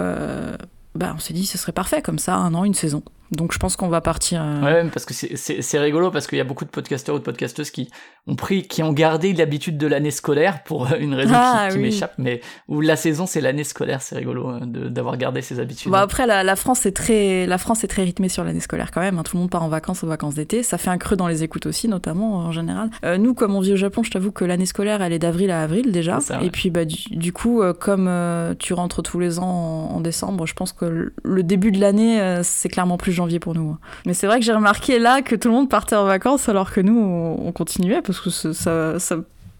bah 0.94 1.14
on 1.14 1.18
s'est 1.18 1.34
dit 1.34 1.46
ce 1.46 1.58
serait 1.58 1.72
parfait 1.72 2.02
comme 2.02 2.18
ça, 2.18 2.36
un 2.36 2.54
an, 2.54 2.64
une 2.64 2.74
saison. 2.74 3.02
Donc 3.30 3.52
je 3.52 3.58
pense 3.58 3.76
qu'on 3.76 3.88
va 3.88 4.00
partir. 4.00 4.42
Euh... 4.42 4.62
Ouais, 4.62 4.90
parce 4.90 5.04
que 5.04 5.14
c'est 5.14 5.78
rigolo 5.78 6.10
parce 6.10 6.26
qu'il 6.26 6.38
y 6.38 6.40
a 6.40 6.44
beaucoup 6.44 6.64
de 6.64 6.70
podcasteurs 6.70 7.16
ou 7.16 7.18
de 7.18 7.24
podcasteuses 7.24 7.70
qui 7.70 7.90
ont 8.26 8.36
pris, 8.36 8.62
qui 8.62 8.82
ont 8.82 8.92
gardé 8.92 9.32
l'habitude 9.32 9.78
de 9.78 9.86
l'année 9.86 10.10
scolaire 10.10 10.62
pour 10.64 10.92
une 10.98 11.14
raison 11.14 11.34
ah, 11.34 11.66
qui, 11.68 11.74
qui 11.74 11.78
oui. 11.78 11.84
m'échappe, 11.84 12.14
mais 12.18 12.40
où 12.68 12.80
la 12.80 12.96
saison 12.96 13.26
c'est 13.26 13.40
l'année 13.40 13.64
scolaire, 13.64 14.02
c'est 14.02 14.16
rigolo 14.16 14.48
hein, 14.48 14.60
d'avoir 14.64 15.16
gardé 15.16 15.42
ces 15.42 15.60
habitudes. 15.60 15.90
Bah 15.90 16.00
après 16.00 16.26
la, 16.26 16.42
la, 16.42 16.56
France 16.56 16.86
est 16.86 16.92
très, 16.92 17.46
la 17.46 17.58
France 17.58 17.84
est 17.84 17.88
très 17.88 18.02
rythmée 18.02 18.28
sur 18.28 18.44
l'année 18.44 18.60
scolaire 18.60 18.90
quand 18.90 19.00
même. 19.00 19.18
Hein. 19.18 19.22
Tout 19.22 19.36
le 19.36 19.42
monde 19.42 19.50
part 19.50 19.62
en 19.62 19.68
vacances 19.68 20.04
aux 20.04 20.08
vacances 20.08 20.34
d'été. 20.34 20.62
Ça 20.62 20.78
fait 20.78 20.90
un 20.90 20.98
creux 20.98 21.16
dans 21.16 21.28
les 21.28 21.42
écoutes 21.42 21.66
aussi, 21.66 21.88
notamment 21.88 22.36
en 22.36 22.52
général. 22.52 22.90
Euh, 23.04 23.18
nous, 23.18 23.34
comme 23.34 23.54
on 23.54 23.60
vit 23.60 23.72
au 23.72 23.76
Japon, 23.76 24.02
je 24.02 24.10
t'avoue 24.10 24.32
que 24.32 24.44
l'année 24.44 24.66
scolaire 24.66 25.02
elle 25.02 25.12
est 25.12 25.18
d'avril 25.18 25.50
à 25.50 25.62
avril 25.62 25.92
déjà. 25.92 26.20
Ça, 26.20 26.38
ouais. 26.38 26.46
Et 26.46 26.50
puis 26.50 26.70
bah 26.70 26.84
du, 26.84 26.96
du 27.10 27.32
coup, 27.32 27.62
euh, 27.62 27.72
comme 27.72 28.06
euh, 28.08 28.54
tu 28.58 28.72
rentres 28.74 29.02
tous 29.02 29.18
les 29.18 29.38
ans 29.38 29.44
en, 29.90 29.96
en, 29.96 30.00
décembre, 30.00 30.46
je 30.46 30.54
pense 30.54 30.72
que 30.72 31.12
le 31.22 31.42
début 31.42 31.72
de 31.72 31.80
l'année 31.80 32.20
euh, 32.20 32.42
c'est 32.42 32.68
clairement 32.68 32.96
plus 32.96 33.12
janvier 33.16 33.40
pour 33.40 33.54
nous. 33.54 33.76
Mais 34.06 34.14
c'est 34.14 34.26
vrai 34.26 34.38
que 34.38 34.44
j'ai 34.44 34.52
remarqué 34.52 34.98
là 34.98 35.22
que 35.22 35.34
tout 35.34 35.48
le 35.48 35.54
monde 35.54 35.68
partait 35.68 35.96
en 35.96 36.04
vacances 36.04 36.48
alors 36.48 36.70
que 36.72 36.80
nous, 36.80 36.98
on, 36.98 37.48
on 37.48 37.52
continuait 37.52 38.02
parce 38.02 38.20
que 38.20 38.30
ça, 38.30 38.98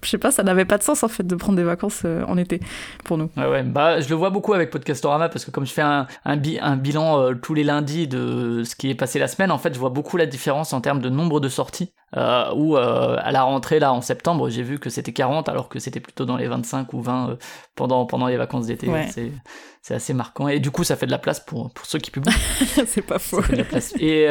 je 0.06 0.10
sais 0.10 0.18
pas, 0.18 0.30
ça 0.30 0.44
n'avait 0.44 0.64
pas 0.64 0.78
de 0.78 0.84
sens 0.84 1.02
en 1.02 1.08
fait 1.08 1.26
de 1.26 1.34
prendre 1.34 1.56
des 1.56 1.64
vacances 1.64 2.02
euh, 2.04 2.24
en 2.28 2.38
été 2.38 2.60
pour 3.04 3.18
nous. 3.18 3.28
Ouais, 3.36 3.46
ouais, 3.46 3.62
bah 3.64 4.00
je 4.00 4.08
le 4.08 4.14
vois 4.14 4.30
beaucoup 4.30 4.54
avec 4.54 4.70
Podcastorama 4.70 5.28
parce 5.28 5.44
que 5.44 5.50
comme 5.50 5.66
je 5.66 5.72
fais 5.72 5.82
un, 5.82 6.06
un, 6.24 6.36
bi 6.36 6.58
un 6.60 6.76
bilan 6.76 7.20
euh, 7.20 7.34
tous 7.34 7.54
les 7.54 7.64
lundis 7.64 8.06
de 8.06 8.62
ce 8.64 8.76
qui 8.76 8.88
est 8.88 8.94
passé 8.94 9.18
la 9.18 9.28
semaine, 9.28 9.50
en 9.50 9.58
fait, 9.58 9.74
je 9.74 9.78
vois 9.78 9.90
beaucoup 9.90 10.16
la 10.16 10.26
différence 10.26 10.72
en 10.72 10.80
termes 10.80 11.00
de 11.00 11.08
nombre 11.08 11.40
de 11.40 11.48
sorties. 11.48 11.92
Euh, 12.16 12.52
où 12.54 12.76
euh, 12.76 13.16
à 13.18 13.32
la 13.32 13.42
rentrée 13.42 13.80
là 13.80 13.92
en 13.92 14.00
septembre, 14.00 14.48
j'ai 14.48 14.62
vu 14.62 14.78
que 14.78 14.90
c'était 14.90 15.12
40 15.12 15.48
alors 15.48 15.68
que 15.68 15.80
c'était 15.80 15.98
plutôt 15.98 16.24
dans 16.24 16.36
les 16.36 16.46
25 16.46 16.92
ou 16.92 17.02
20 17.02 17.30
euh, 17.30 17.36
pendant 17.74 18.06
pendant 18.06 18.28
les 18.28 18.36
vacances 18.36 18.66
d'été. 18.66 18.88
Ouais. 18.88 19.08
C'est 19.10 19.32
c'est 19.82 19.94
assez 19.94 20.14
marquant 20.14 20.46
et 20.46 20.60
du 20.60 20.70
coup 20.70 20.84
ça 20.84 20.94
fait 20.94 21.06
de 21.06 21.10
la 21.10 21.18
place 21.18 21.40
pour 21.40 21.72
pour 21.72 21.84
ceux 21.84 21.98
qui 21.98 22.12
publient. 22.12 22.32
c'est 22.86 23.02
pas 23.02 23.18
faux. 23.18 23.40
Euh, 23.40 23.64
et 23.98 24.28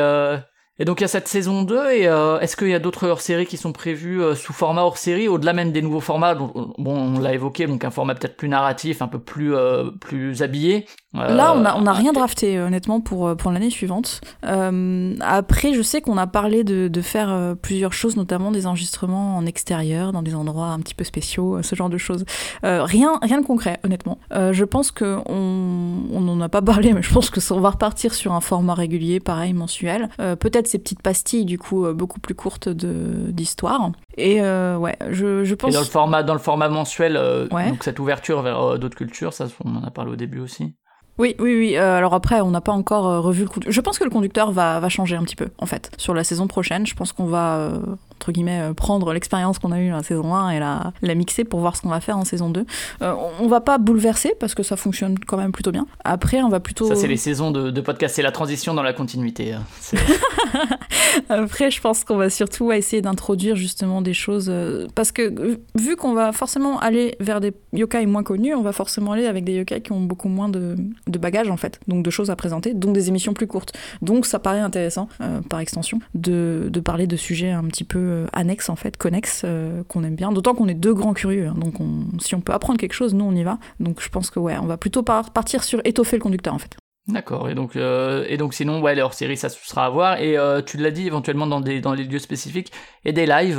donc 0.83 0.99
il 0.99 1.03
y 1.03 1.05
a 1.05 1.07
cette 1.07 1.29
saison 1.29 1.63
2, 1.63 1.91
et 1.91 2.07
euh, 2.07 2.37
est-ce 2.39 2.57
qu'il 2.57 2.67
y 2.67 2.73
a 2.73 2.79
d'autres 2.79 3.07
hors-séries 3.07 3.45
qui 3.45 3.55
sont 3.55 3.71
prévues 3.71 4.21
euh, 4.21 4.35
sous 4.35 4.51
format 4.51 4.81
hors-série, 4.81 5.29
au-delà 5.29 5.53
même 5.53 5.71
des 5.71 5.81
nouveaux 5.81 6.01
formats 6.01 6.35
Bon, 6.35 6.67
on 6.77 7.19
l'a 7.19 7.33
évoqué, 7.33 7.65
donc 7.65 7.85
un 7.85 7.91
format 7.91 8.13
peut-être 8.13 8.35
plus 8.35 8.49
narratif, 8.49 9.01
un 9.01 9.07
peu 9.07 9.19
plus, 9.19 9.55
euh, 9.55 9.89
plus 10.01 10.41
habillé. 10.41 10.85
Là, 11.13 11.53
on 11.55 11.63
a, 11.63 11.77
on 11.77 11.85
a 11.85 11.93
rien 11.93 12.11
drafté, 12.11 12.59
honnêtement, 12.59 12.99
pour, 12.99 13.37
pour 13.37 13.49
l'année 13.49 13.69
suivante. 13.69 14.19
après, 14.43 15.73
je 15.73 15.81
sais 15.81 16.01
qu'on 16.01 16.17
a 16.17 16.27
parlé 16.27 16.65
de, 16.65 16.89
de 16.89 17.01
faire 17.01 17.55
plusieurs 17.61 17.93
choses, 17.93 18.17
notamment 18.17 18.51
des 18.51 18.67
enregistrements 18.67 19.37
en 19.37 19.45
extérieur, 19.45 20.11
dans 20.11 20.21
des 20.21 20.35
endroits 20.35 20.67
un 20.67 20.79
petit 20.81 20.93
peu 20.93 21.05
spéciaux, 21.05 21.61
ce 21.63 21.73
genre 21.73 21.87
de 21.87 21.97
choses. 21.97 22.25
rien, 22.63 23.17
rien 23.21 23.39
de 23.39 23.45
concret, 23.45 23.79
honnêtement. 23.85 24.17
je 24.29 24.63
pense 24.65 24.91
qu'on 24.91 25.23
on 25.25 26.19
n'en 26.19 26.41
a 26.41 26.49
pas 26.49 26.61
parlé, 26.61 26.91
mais 26.91 27.01
je 27.01 27.13
pense 27.13 27.29
que 27.29 27.39
ça, 27.39 27.55
va 27.55 27.69
repartir 27.69 28.13
sur 28.13 28.33
un 28.33 28.41
format 28.41 28.73
régulier, 28.73 29.21
pareil, 29.21 29.53
mensuel. 29.53 30.09
peut-être 30.17 30.64
ces 30.67 30.79
petites 30.79 31.01
pastilles 31.01 31.45
du 31.45 31.57
coup 31.57 31.85
euh, 31.85 31.93
beaucoup 31.93 32.19
plus 32.19 32.35
courtes 32.35 32.69
d'histoire 32.69 33.91
et 34.17 34.41
euh, 34.41 34.77
ouais 34.77 34.97
je, 35.09 35.43
je 35.43 35.55
pense 35.55 35.71
et 35.71 35.73
dans 35.73 35.79
le 35.79 35.85
format 35.85 36.23
dans 36.23 36.33
le 36.33 36.39
format 36.39 36.69
mensuel 36.69 37.17
euh, 37.17 37.47
ouais. 37.51 37.69
donc 37.69 37.83
cette 37.83 37.99
ouverture 37.99 38.41
vers 38.41 38.61
euh, 38.61 38.77
d'autres 38.77 38.97
cultures 38.97 39.33
ça 39.33 39.47
on 39.63 39.75
en 39.75 39.83
a 39.83 39.91
parlé 39.91 40.11
au 40.11 40.15
début 40.15 40.39
aussi 40.39 40.75
oui, 41.17 41.35
oui, 41.39 41.57
oui. 41.57 41.77
Euh, 41.77 41.97
alors 41.97 42.13
après, 42.13 42.41
on 42.41 42.51
n'a 42.51 42.59
pas 42.59 42.73
encore 42.73 43.07
euh, 43.07 43.19
revu 43.21 43.43
le 43.43 43.47
conducteur. 43.47 43.71
Je 43.71 43.81
pense 43.81 43.97
que 43.97 44.03
le 44.03 44.09
conducteur 44.09 44.51
va, 44.51 44.79
va 44.81 44.89
changer 44.89 45.15
un 45.15 45.23
petit 45.23 45.37
peu, 45.37 45.47
en 45.59 45.65
fait. 45.65 45.91
Sur 45.97 46.13
la 46.13 46.25
saison 46.25 46.47
prochaine, 46.47 46.85
je 46.85 46.93
pense 46.93 47.13
qu'on 47.13 47.25
va, 47.25 47.55
euh, 47.55 47.79
entre 48.15 48.31
guillemets, 48.31 48.71
prendre 48.75 49.13
l'expérience 49.13 49.59
qu'on 49.59 49.71
a 49.71 49.79
eue 49.79 49.89
dans 49.89 49.97
la 49.97 50.03
saison 50.03 50.33
1 50.33 50.51
et 50.51 50.59
la, 50.59 50.93
la 51.01 51.15
mixer 51.15 51.43
pour 51.43 51.59
voir 51.59 51.75
ce 51.75 51.81
qu'on 51.81 51.89
va 51.89 51.99
faire 51.99 52.17
en 52.17 52.25
saison 52.25 52.49
2. 52.49 52.65
on 53.01 53.47
va 53.47 53.61
pas 53.61 53.77
bouleverser, 53.77 54.33
parce 54.39 54.55
que 54.55 54.63
ça 54.63 54.77
fonctionne 54.77 55.17
quand 55.19 55.37
même 55.37 55.51
plutôt 55.51 55.71
bien. 55.71 55.85
Après, 56.03 56.41
on 56.41 56.49
va 56.49 56.59
plutôt... 56.59 56.87
Ça, 56.87 56.95
c'est 56.95 57.07
les 57.07 57.17
saisons 57.17 57.51
de, 57.51 57.71
de 57.71 57.81
podcast, 57.81 58.15
c'est 58.15 58.21
la 58.21 58.31
transition 58.31 58.73
dans 58.73 58.83
la 58.83 58.93
continuité. 58.93 59.53
Hein. 59.53 59.63
après, 61.29 61.71
je 61.71 61.81
pense 61.81 62.03
qu'on 62.03 62.17
va 62.17 62.29
surtout 62.29 62.71
essayer 62.71 63.01
d'introduire 63.01 63.55
justement 63.55 64.01
des 64.01 64.13
choses... 64.13 64.51
parce 64.95 65.11
que, 65.11 65.59
vu 65.75 65.95
qu'on 65.95 66.13
va 66.13 66.31
forcément 66.31 66.79
aller 66.79 67.15
vers 67.19 67.41
des 67.41 67.53
yokai 67.73 68.05
moins 68.05 68.23
connus, 68.23 68.55
on 68.55 68.61
va 68.61 68.71
forcément 68.71 69.11
aller 69.11 69.27
avec 69.27 69.43
des 69.43 69.53
yokai 69.53 69.81
qui 69.81 69.91
ont 69.91 70.01
beaucoup 70.01 70.29
moins 70.29 70.49
de 70.49 70.75
de 71.07 71.19
bagages 71.19 71.49
en 71.49 71.57
fait, 71.57 71.79
donc 71.87 72.03
de 72.03 72.09
choses 72.09 72.29
à 72.29 72.35
présenter, 72.35 72.73
donc 72.73 72.93
des 72.93 73.09
émissions 73.09 73.33
plus 73.33 73.47
courtes. 73.47 73.73
Donc 74.01 74.25
ça 74.25 74.39
paraît 74.39 74.59
intéressant, 74.59 75.07
euh, 75.21 75.41
par 75.41 75.59
extension, 75.59 75.99
de, 76.13 76.67
de, 76.69 76.79
parler 76.79 77.07
de 77.07 77.15
sujets 77.15 77.51
un 77.51 77.63
petit 77.65 77.83
peu 77.83 78.04
euh, 78.09 78.27
annexes 78.33 78.69
en 78.69 78.75
fait, 78.75 78.97
connexes, 78.97 79.43
euh, 79.45 79.83
qu'on 79.87 80.03
aime 80.03 80.15
bien. 80.15 80.31
D'autant 80.31 80.55
qu'on 80.55 80.67
est 80.67 80.75
deux 80.75 80.93
grands 80.93 81.13
curieux, 81.13 81.47
hein, 81.47 81.55
donc 81.57 81.79
on, 81.79 82.05
si 82.19 82.35
on 82.35 82.41
peut 82.41 82.53
apprendre 82.53 82.79
quelque 82.79 82.93
chose, 82.93 83.13
nous 83.13 83.25
on 83.25 83.33
y 83.33 83.43
va. 83.43 83.59
Donc 83.79 84.01
je 84.01 84.09
pense 84.09 84.29
que 84.29 84.39
ouais, 84.39 84.57
on 84.57 84.65
va 84.65 84.77
plutôt 84.77 85.03
par 85.03 85.31
partir 85.31 85.63
sur 85.63 85.81
étoffer 85.83 86.17
le 86.17 86.21
conducteur 86.21 86.53
en 86.53 86.59
fait. 86.59 86.75
D'accord, 87.07 87.49
et 87.49 87.53
donc, 87.53 87.75
euh, 87.75 88.25
et 88.27 88.37
donc 88.37 88.55
sinon, 88.55 88.81
ouais, 88.81 88.95
les 88.95 89.01
hors-séries, 89.03 89.37
ça 89.37 89.49
sera 89.49 89.85
à 89.85 89.89
voir. 89.89 90.19
Et 90.19 90.37
tu 90.65 90.77
l'as 90.77 90.89
dit, 90.89 91.05
éventuellement 91.05 91.45
dans 91.45 91.61
des, 91.61 91.79
dans 91.79 91.93
les 91.93 92.03
lieux 92.03 92.17
spécifiques. 92.17 92.71
Et 93.03 93.13
des 93.13 93.27
lives, 93.27 93.57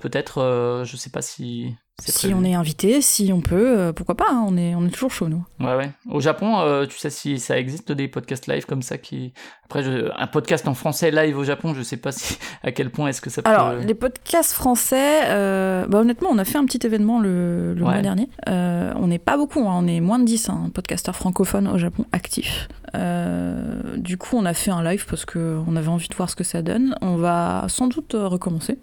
peut-être, 0.00 0.82
je 0.84 0.96
sais 0.96 1.10
pas 1.10 1.22
si. 1.22 1.76
Si 2.00 2.32
on 2.32 2.44
est 2.44 2.54
invité, 2.54 3.02
si 3.02 3.32
on 3.32 3.40
peut, 3.40 3.78
euh, 3.78 3.92
pourquoi 3.92 4.16
pas, 4.16 4.26
hein, 4.30 4.44
on, 4.46 4.56
est, 4.56 4.74
on 4.76 4.86
est 4.86 4.90
toujours 4.90 5.10
chaud, 5.10 5.28
nous. 5.28 5.44
Ouais, 5.58 5.74
ouais. 5.74 5.90
Au 6.08 6.20
Japon, 6.20 6.60
euh, 6.60 6.86
tu 6.86 6.96
sais 6.96 7.10
si 7.10 7.40
ça 7.40 7.58
existe 7.58 7.90
des 7.90 8.06
podcasts 8.06 8.46
live 8.46 8.66
comme 8.66 8.82
ça 8.82 8.98
qui. 8.98 9.32
Après, 9.64 9.82
je... 9.82 10.08
un 10.16 10.26
podcast 10.28 10.68
en 10.68 10.74
français 10.74 11.10
live 11.10 11.36
au 11.36 11.44
Japon, 11.44 11.74
je 11.74 11.82
sais 11.82 11.96
pas 11.96 12.12
si 12.12 12.38
à 12.62 12.70
quel 12.70 12.90
point 12.90 13.08
est-ce 13.08 13.20
que 13.20 13.30
ça 13.30 13.42
peut. 13.42 13.50
Alors, 13.50 13.74
les 13.74 13.94
podcasts 13.94 14.52
français, 14.52 15.22
euh, 15.26 15.86
bah, 15.86 15.98
honnêtement, 15.98 16.28
on 16.30 16.38
a 16.38 16.44
fait 16.44 16.56
un 16.56 16.64
petit 16.64 16.86
événement 16.86 17.18
le, 17.18 17.74
le 17.74 17.82
ouais. 17.82 17.92
mois 17.92 18.00
dernier. 18.00 18.28
Euh, 18.48 18.92
on 18.96 19.08
n'est 19.08 19.18
pas 19.18 19.36
beaucoup, 19.36 19.60
hein, 19.68 19.74
on 19.76 19.86
est 19.86 20.00
moins 20.00 20.20
de 20.20 20.24
10 20.24 20.50
hein, 20.50 20.70
podcasteurs 20.72 21.16
francophones 21.16 21.66
au 21.66 21.78
Japon 21.78 22.04
actifs. 22.12 22.68
Euh, 22.94 23.98
du 23.98 24.16
coup, 24.16 24.36
on 24.36 24.46
a 24.46 24.54
fait 24.54 24.70
un 24.70 24.82
live 24.82 25.04
parce 25.10 25.26
qu'on 25.26 25.76
avait 25.76 25.88
envie 25.88 26.08
de 26.08 26.14
voir 26.14 26.30
ce 26.30 26.36
que 26.36 26.44
ça 26.44 26.62
donne. 26.62 26.94
On 27.02 27.16
va 27.16 27.66
sans 27.68 27.88
doute 27.88 28.14
recommencer, 28.14 28.78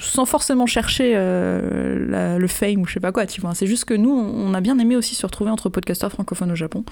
sans 0.00 0.24
forcément 0.24 0.66
chercher 0.66 1.14
la, 1.14 2.37
le 2.38 2.48
fame 2.48 2.80
ou 2.80 2.86
je 2.86 2.94
sais 2.94 3.00
pas 3.00 3.12
quoi, 3.12 3.26
tu 3.26 3.40
vois. 3.40 3.54
C'est 3.54 3.66
juste 3.66 3.84
que 3.84 3.94
nous, 3.94 4.10
on 4.10 4.54
a 4.54 4.60
bien 4.60 4.78
aimé 4.78 4.96
aussi 4.96 5.14
se 5.14 5.26
retrouver 5.26 5.50
entre 5.50 5.68
podcasteurs 5.68 6.10
francophones 6.10 6.52
au 6.52 6.56
Japon. 6.56 6.84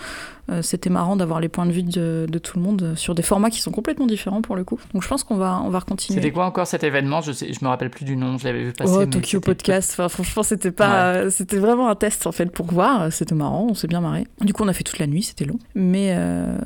Euh, 0.51 0.62
C'était 0.62 0.90
marrant 0.90 1.16
d'avoir 1.16 1.40
les 1.40 1.49
points 1.49 1.66
de 1.66 1.72
vue 1.72 1.82
de, 1.82 2.26
de, 2.28 2.38
tout 2.38 2.59
le 2.59 2.64
monde 2.64 2.94
sur 2.97 3.14
des 3.14 3.22
formats 3.22 3.51
qui 3.51 3.61
sont 3.61 3.70
complètement 3.72 4.07
différents 4.07 4.42
pour 4.42 4.57
le 4.57 4.64
coup. 4.64 4.78
Donc 4.92 5.03
je 5.03 5.09
pense 5.09 5.24
qu'on 5.24 5.36
va, 5.36 5.61
on 5.64 5.70
va 5.70 5.80
continuer. 5.80 6.20
C'était 6.20 6.32
quoi 6.32 6.47
encore 6.47 6.66
cet 6.66 6.84
événement? 6.84 7.20
Je, 7.20 7.32
sais, 7.32 7.53
je 7.53 7.64
me 7.64 7.68
rappelle 7.68 7.90
plus 7.90 8.05
du 8.05 8.16
nom, 8.16 8.38
je 8.38 8.44
l'avais 8.44 8.64
vu 8.64 8.72
passer. 8.72 8.92
Oh, 8.97 9.07
Tokyo 9.07 9.40
Podcast. 9.40 9.92
Enfin, 9.92 10.09
franchement, 10.09 10.42
c'était 10.42 10.70
pas, 10.70 11.24
ouais. 11.24 11.30
c'était 11.30 11.59
vraiment 11.59 11.88
un 11.88 11.94
test 11.94 12.26
en 12.26 12.32
fait 12.32 12.47
pour 12.47 12.66
voir. 12.66 13.12
C'était 13.12 13.34
marrant, 13.34 13.66
on 13.70 13.74
s'est 13.74 13.88
bien 13.88 14.01
marré. 14.01 14.26
Du 14.40 14.53
coup, 14.53 14.62
on 14.64 14.68
a 14.68 14.72
fait 14.72 14.84
toute 14.84 14.99
la 14.99 15.07
nuit, 15.07 15.22
c'était 15.22 15.44
long. 15.44 15.59
Mais 15.74 16.14
euh, 16.16 16.57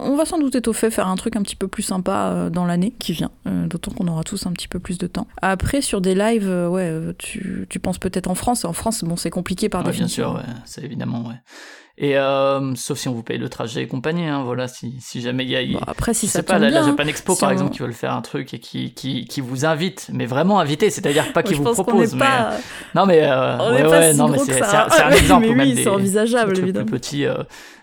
on 0.00 0.16
va 0.16 0.24
sans 0.24 0.38
doute 0.38 0.54
étoffer, 0.54 0.90
faire 0.90 1.08
un 1.08 1.16
truc 1.16 1.36
un 1.36 1.42
petit 1.42 1.56
peu 1.56 1.68
plus 1.68 1.82
sympa 1.82 2.30
euh, 2.32 2.50
dans 2.50 2.64
l'année 2.64 2.92
qui 2.98 3.12
vient. 3.12 3.30
Euh, 3.46 3.66
D'autant 3.66 3.90
qu'on 3.92 4.06
aura 4.08 4.22
tous 4.22 4.46
un 4.46 4.52
petit 4.52 4.68
peu 4.68 4.78
plus 4.78 4.98
de 4.98 5.06
temps. 5.06 5.26
Après, 5.42 5.80
sur 5.80 6.00
des 6.00 6.14
lives, 6.14 6.48
euh, 6.48 6.68
ouais, 6.68 7.14
tu, 7.18 7.66
tu 7.68 7.78
penses 7.78 7.98
peut-être 8.10 8.28
en 8.28 8.34
France. 8.34 8.64
En 8.64 8.72
France, 8.72 9.04
bon, 9.04 9.16
c'est 9.16 9.30
compliqué 9.30 9.68
par 9.68 9.82
ouais, 9.82 9.90
définition. 9.90 10.32
Bien 10.32 10.42
sûr, 10.42 10.48
ouais, 10.48 10.54
c'est 10.64 10.84
évidemment, 10.84 11.26
ouais. 11.26 11.36
Et 11.98 12.18
euh, 12.18 12.74
sauf 12.74 12.98
si 12.98 13.08
on 13.08 13.14
vous 13.14 13.22
paye 13.22 13.38
le 13.38 13.48
trajet 13.48 13.82
et 13.82 13.86
compagnie, 13.86 14.26
hein, 14.26 14.42
voilà, 14.44 14.68
si, 14.68 14.96
si 15.00 15.22
jamais 15.22 15.44
il 15.44 15.50
y 15.50 15.56
a. 15.56 15.78
Bon, 15.78 15.84
après, 15.86 16.12
si 16.12 16.26
ça 16.26 16.42
pas, 16.42 16.58
la, 16.58 16.68
la, 16.68 16.84
Japan 16.84 17.06
Expo, 17.06 17.34
si 17.34 17.40
par 17.40 17.48
on... 17.48 17.52
exemple, 17.52 17.72
qui 17.72 17.78
veulent 17.78 17.94
faire 17.94 18.12
un 18.12 18.20
truc 18.20 18.52
et 18.52 18.58
qui, 18.58 18.92
qui, 18.92 19.24
qui 19.24 19.40
vous 19.40 19.64
invite, 19.64 20.10
mais 20.12 20.26
vraiment 20.26 20.60
invité, 20.60 20.90
c'est-à-dire 20.90 21.32
pas 21.32 21.42
qui 21.42 21.54
vous 21.54 21.64
propose, 21.64 22.12
mais. 22.12 22.20
Pas... 22.20 22.50
Non, 22.94 23.06
mais. 23.06 23.22
Euh, 23.22 23.56
on 23.58 23.74
ouais, 23.74 23.86
ouais, 23.86 24.12
si 24.12 24.18
non, 24.18 24.28
mais 24.28 24.38
c'est 24.38 24.62
un 24.62 25.10
exemple. 25.10 25.46
mais 25.54 25.64
oui, 25.64 25.80
c'est 25.82 25.88
envisageable, 25.88 26.52
des 26.52 26.60
évidemment. 26.60 26.84
Plus 26.84 26.98
petits, 26.98 27.24
euh, 27.24 27.42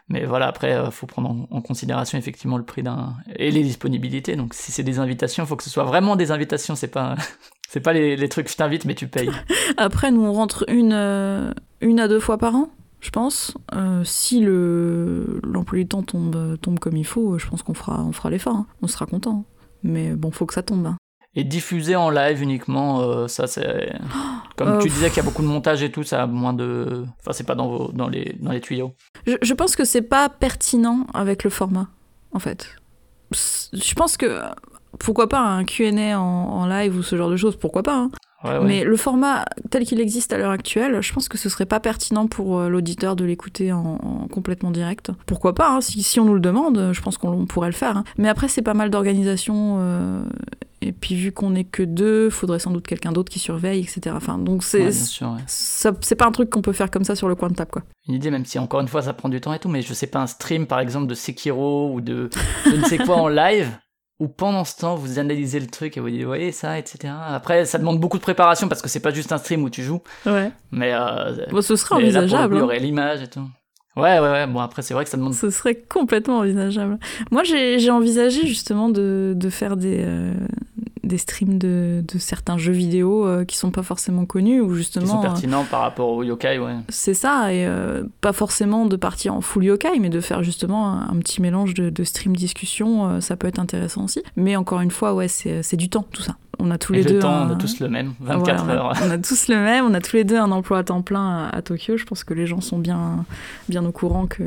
mais 0.10 0.26
voilà, 0.26 0.46
après, 0.46 0.74
euh, 0.74 0.92
faut 0.92 1.08
prendre 1.08 1.32
en, 1.32 1.48
en, 1.50 1.62
considération 1.62 2.20
effectivement 2.20 2.58
le 2.58 2.66
prix 2.66 2.84
d'un. 2.84 3.16
et 3.36 3.50
les 3.50 3.64
disponibilités. 3.64 4.36
Donc, 4.36 4.54
si 4.54 4.72
c'est 4.72 4.84
des 4.84 5.00
invitations, 5.00 5.44
il 5.44 5.48
faut 5.48 5.56
que 5.56 5.64
ce 5.64 5.72
soit 5.72 5.86
vraiment 5.86 6.16
des 6.16 6.30
invitations, 6.30 6.76
c'est 6.76 6.88
pas. 6.88 7.16
C'est 7.74 7.80
pas 7.80 7.92
les, 7.94 8.16
les 8.16 8.30
trucs 8.30 8.52
je 8.52 8.56
t'invite, 8.56 8.86
mais 8.86 8.94
tu 8.94 9.08
payes. 9.08 9.32
après, 9.78 10.12
nous, 10.12 10.22
on 10.22 10.32
rentre 10.32 10.64
une, 10.68 10.94
euh, 10.94 11.52
une 11.82 12.00
à 12.00 12.08
deux 12.08 12.20
fois 12.20 12.38
par 12.38 12.56
an 12.56 12.70
je 13.02 13.10
pense. 13.10 13.54
Euh, 13.74 14.02
si 14.06 14.40
le 14.40 15.42
l'emploi 15.44 15.80
du 15.80 15.88
temps 15.88 16.04
tombe, 16.04 16.58
tombe 16.62 16.80
comme 16.80 16.96
il 16.96 17.06
faut, 17.06 17.38
je 17.38 17.48
pense 17.48 17.62
qu'on 17.62 17.74
fera, 17.74 18.02
on 18.02 18.14
fera 18.14 18.30
l'effort. 18.30 18.56
hein. 18.56 18.68
On 18.82 18.88
sera 18.88 19.06
content. 19.06 19.44
Mais 19.84 20.12
bon, 20.12 20.32
faut 20.32 20.46
que 20.46 20.54
ça 20.54 20.64
tombe. 20.64 20.86
hein. 20.86 20.96
Et 21.36 21.44
diffuser 21.44 21.96
en 21.98 22.10
live 22.12 22.42
uniquement, 22.42 23.02
euh, 23.02 23.28
ça 23.28 23.48
c'est. 23.48 23.92
Comme 24.56 24.80
tu 24.80 24.88
disais 24.88 25.08
qu'il 25.10 25.18
y 25.18 25.20
a 25.20 25.24
beaucoup 25.24 25.42
de 25.42 25.48
montage 25.48 25.82
et 25.84 25.92
tout, 25.92 26.04
ça 26.04 26.24
a 26.24 26.28
moins 26.28 26.54
de. 26.54 27.04
Enfin, 27.20 27.34
c'est 27.34 27.44
pas 27.44 27.56
dans, 27.56 27.68
vos, 27.68 27.92
dans, 27.92 28.08
les, 28.08 28.38
dans 28.40 28.52
les 28.52 28.62
tuyaux. 28.62 28.94
Je, 29.28 29.34
je 29.42 29.54
pense 29.56 29.76
que 29.76 29.84
c'est 29.84 30.04
pas 30.04 30.30
pertinent 30.30 31.06
avec 31.14 31.44
le 31.44 31.50
format, 31.50 31.90
en 32.32 32.40
fait. 32.40 32.76
Je 33.32 33.94
pense 33.96 34.16
que 34.16 34.40
pourquoi 35.00 35.28
pas 35.30 35.40
un 35.40 35.64
Q&A 35.64 36.20
en, 36.20 36.24
en 36.24 36.66
live 36.68 36.98
ou 36.98 37.04
ce 37.04 37.16
genre 37.16 37.30
de 37.30 37.36
choses, 37.38 37.56
pourquoi 37.58 37.84
pas. 37.84 37.96
hein. 37.96 38.12
Ouais, 38.44 38.58
ouais. 38.58 38.66
Mais 38.66 38.84
le 38.84 38.98
format 38.98 39.46
tel 39.70 39.86
qu'il 39.86 40.02
existe 40.02 40.34
à 40.34 40.38
l'heure 40.38 40.52
actuelle, 40.52 41.02
je 41.02 41.14
pense 41.14 41.30
que 41.30 41.38
ce 41.38 41.48
serait 41.48 41.66
pas 41.66 41.80
pertinent 41.80 42.28
pour 42.28 42.60
euh, 42.60 42.68
l'auditeur 42.68 43.16
de 43.16 43.24
l'écouter 43.24 43.72
en, 43.72 43.98
en 44.04 44.28
complètement 44.28 44.70
direct. 44.72 45.12
Pourquoi 45.28 45.56
pas 45.56 45.70
hein, 45.72 45.80
si, 45.80 46.04
si 46.04 46.20
on 46.20 46.26
nous 46.26 46.34
le 46.34 46.42
demande, 46.42 46.90
je 46.92 47.02
pense 47.02 47.18
qu'on 47.18 47.30
on 47.32 47.46
pourrait 47.46 47.70
le 47.70 47.74
faire. 47.74 47.96
hein. 47.96 48.04
Mais 48.18 48.28
après, 48.28 48.50
c'est 48.50 48.62
pas 48.62 48.74
mal 48.74 48.90
d'organisation. 48.90 49.78
euh, 49.80 50.24
et 50.82 50.92
puis 50.92 51.16
vu 51.16 51.32
qu'on 51.32 51.56
est 51.56 51.64
que 51.64 51.82
deux, 51.84 52.30
faudrait 52.30 52.60
sans 52.60 52.72
doute 52.72 52.86
quelqu'un 52.86 53.14
d'autre 53.14 53.32
qui 53.32 53.40
surveille, 53.40 53.80
etc. 53.80 54.14
Enfin, 54.14 54.38
donc 54.38 54.64
c'est 54.66 54.88
Ouais, 54.88 54.92
c'est 55.48 56.16
pas 56.16 56.26
un 56.26 56.32
truc 56.34 56.50
qu'on 56.50 56.62
peut 56.62 56.74
faire 56.74 56.92
comme 56.92 57.06
ça 57.06 57.16
sur 57.16 57.30
le 57.30 57.36
coin 57.36 57.48
de 57.48 57.54
table, 57.56 57.72
quoi. 57.72 57.84
Une 58.10 58.16
idée, 58.16 58.30
même 58.30 58.44
si 58.44 58.60
encore 58.60 58.82
une 58.82 58.90
fois 58.90 59.02
ça 59.02 59.14
prend 59.14 59.30
du 59.30 59.40
temps 59.40 59.54
et 59.54 59.60
tout, 59.60 59.70
mais 59.70 59.82
je 59.82 59.94
sais 59.94 60.08
pas, 60.08 60.20
un 60.20 60.28
stream 60.28 60.68
par 60.68 60.82
exemple 60.82 61.08
de 61.08 61.14
Sekiro 61.16 61.94
ou 61.94 62.02
de 62.02 62.30
je 62.66 62.76
ne 62.76 62.84
sais 62.84 62.98
quoi 62.98 63.16
en 63.16 63.28
live, 63.30 63.70
pendant 64.28 64.64
ce 64.66 64.78
temps 64.78 64.96
vous 64.96 65.20
analysez 65.20 65.60
le 65.60 65.68
truc 65.68 65.98
et 65.98 66.00
vous 66.00 66.10
dites, 66.10 66.22
vous 66.22 66.28
voyez 66.28 66.52
ça, 66.52 66.78
etc. 66.80 67.14
Après, 67.28 67.66
ça 67.66 67.78
demande 67.78 68.00
beaucoup 68.00 68.18
de 68.18 68.24
préparation 68.24 68.68
parce 68.68 68.82
que 68.82 68.90
c'est 68.90 69.00
pas 69.00 69.12
juste 69.12 69.32
un 69.32 69.38
stream 69.38 69.64
où 69.64 69.70
tu 69.70 69.84
joues, 69.84 70.02
Ouais. 70.26 70.52
mais, 70.72 70.92
euh, 70.94 71.46
Bon, 71.52 71.62
ce 71.62 71.76
serait 71.76 71.96
envisageable. 71.96 72.56
il 72.56 72.58
y 72.58 72.62
hein. 72.62 72.64
aurait 72.64 72.80
l'image 72.80 73.22
et 73.22 73.28
tout. 73.28 73.48
Ouais, 73.96 74.20
ouais, 74.20 74.30
ouais. 74.32 74.48
Bon, 74.48 74.60
après, 74.60 74.82
c'est 74.82 74.96
vrai 74.96 75.04
que 75.04 75.10
ça 75.12 75.18
demande. 75.18 75.36
Ce 75.36 75.52
serait 75.52 75.76
complètement 75.76 76.40
envisageable. 76.40 76.98
Moi, 77.30 77.44
j'ai 77.44 77.78
j'ai 77.78 77.92
envisagé 77.92 78.48
justement 78.48 78.90
de, 78.90 79.34
de 79.36 79.50
faire 79.52 79.78
des, 79.78 80.02
euh, 80.04 80.34
des 81.04 81.18
streams 81.18 81.58
de, 81.58 82.04
de 82.08 82.18
certains 82.18 82.58
jeux 82.58 82.72
vidéo 82.72 83.26
euh, 83.28 83.44
qui 83.46 83.58
sont 83.58 83.72
pas 83.72 83.84
forcément 83.84 84.26
connus, 84.26 84.62
ou 84.62 84.66
Qui 84.68 84.72
sont 84.72 84.76
justement. 84.78 85.20
euh, 85.20 85.22
pertinents 85.22 85.66
par 85.70 85.82
rapport 85.82 86.10
au 86.10 86.24
yokai, 86.24 86.60
ouais. 86.60 86.76
c'est 86.90 87.14
ça, 87.14 87.54
et 87.54 87.66
euh, 87.68 88.04
pas 88.22 88.32
forcément 88.34 88.86
de 88.86 88.96
partir 88.96 89.34
en 89.34 89.42
full 89.42 89.66
yokai, 89.66 90.00
mais 90.00 90.10
de 90.10 90.22
faire 90.22 90.44
justement 90.44 90.88
un, 90.90 91.10
un 91.10 91.18
petit 91.20 91.42
mélange 91.42 91.74
de, 91.74 91.90
de 91.90 92.04
stream 92.04 92.36
discussion, 92.36 93.08
euh, 93.10 93.20
ça 93.20 93.36
peut 93.36 93.48
être 93.48 93.60
intéressant 93.60 94.06
aussi. 94.06 94.22
Mais 94.36 94.56
encore 94.56 94.82
une 94.82 94.92
fois, 94.92 95.14
ouais, 95.14 95.28
c'est 95.28 95.62
c'est 95.64 95.78
du 95.78 95.90
temps, 95.90 96.06
tout 96.12 96.22
ça. 96.22 96.38
On 96.60 96.70
a 96.72 96.78
tous 96.78 96.94
Et 96.94 96.98
les 96.98 97.04
le 97.04 97.10
deux. 97.12 97.20
temps, 97.20 97.34
un- 97.34 97.50
on 97.50 97.54
a 97.54 97.56
tous 97.56 97.80
le 97.80 97.90
même, 97.90 98.14
voilà, 98.20 98.38
24 98.40 98.64
on 98.66 98.70
a- 98.70 98.74
heures. 98.74 98.94
On 99.06 99.10
a 99.10 99.18
tous 99.18 99.48
le 99.50 99.56
même, 99.56 99.86
on 99.86 99.94
a 99.94 100.00
tous 100.02 100.16
les 100.16 100.24
deux 100.24 100.38
un 100.38 100.52
emploi 100.52 100.78
à 100.80 100.84
temps 100.84 101.02
plein 101.02 101.48
à, 101.52 101.56
à 101.58 101.62
Tokyo. 101.62 101.98
Je 101.98 102.06
pense 102.06 102.24
que 102.24 102.34
les 102.34 102.46
gens 102.46 102.62
sont 102.62 102.78
bien, 102.78 103.26
bien 103.70 103.84
au 103.86 103.92
courant 103.92 104.28
que 104.28 104.44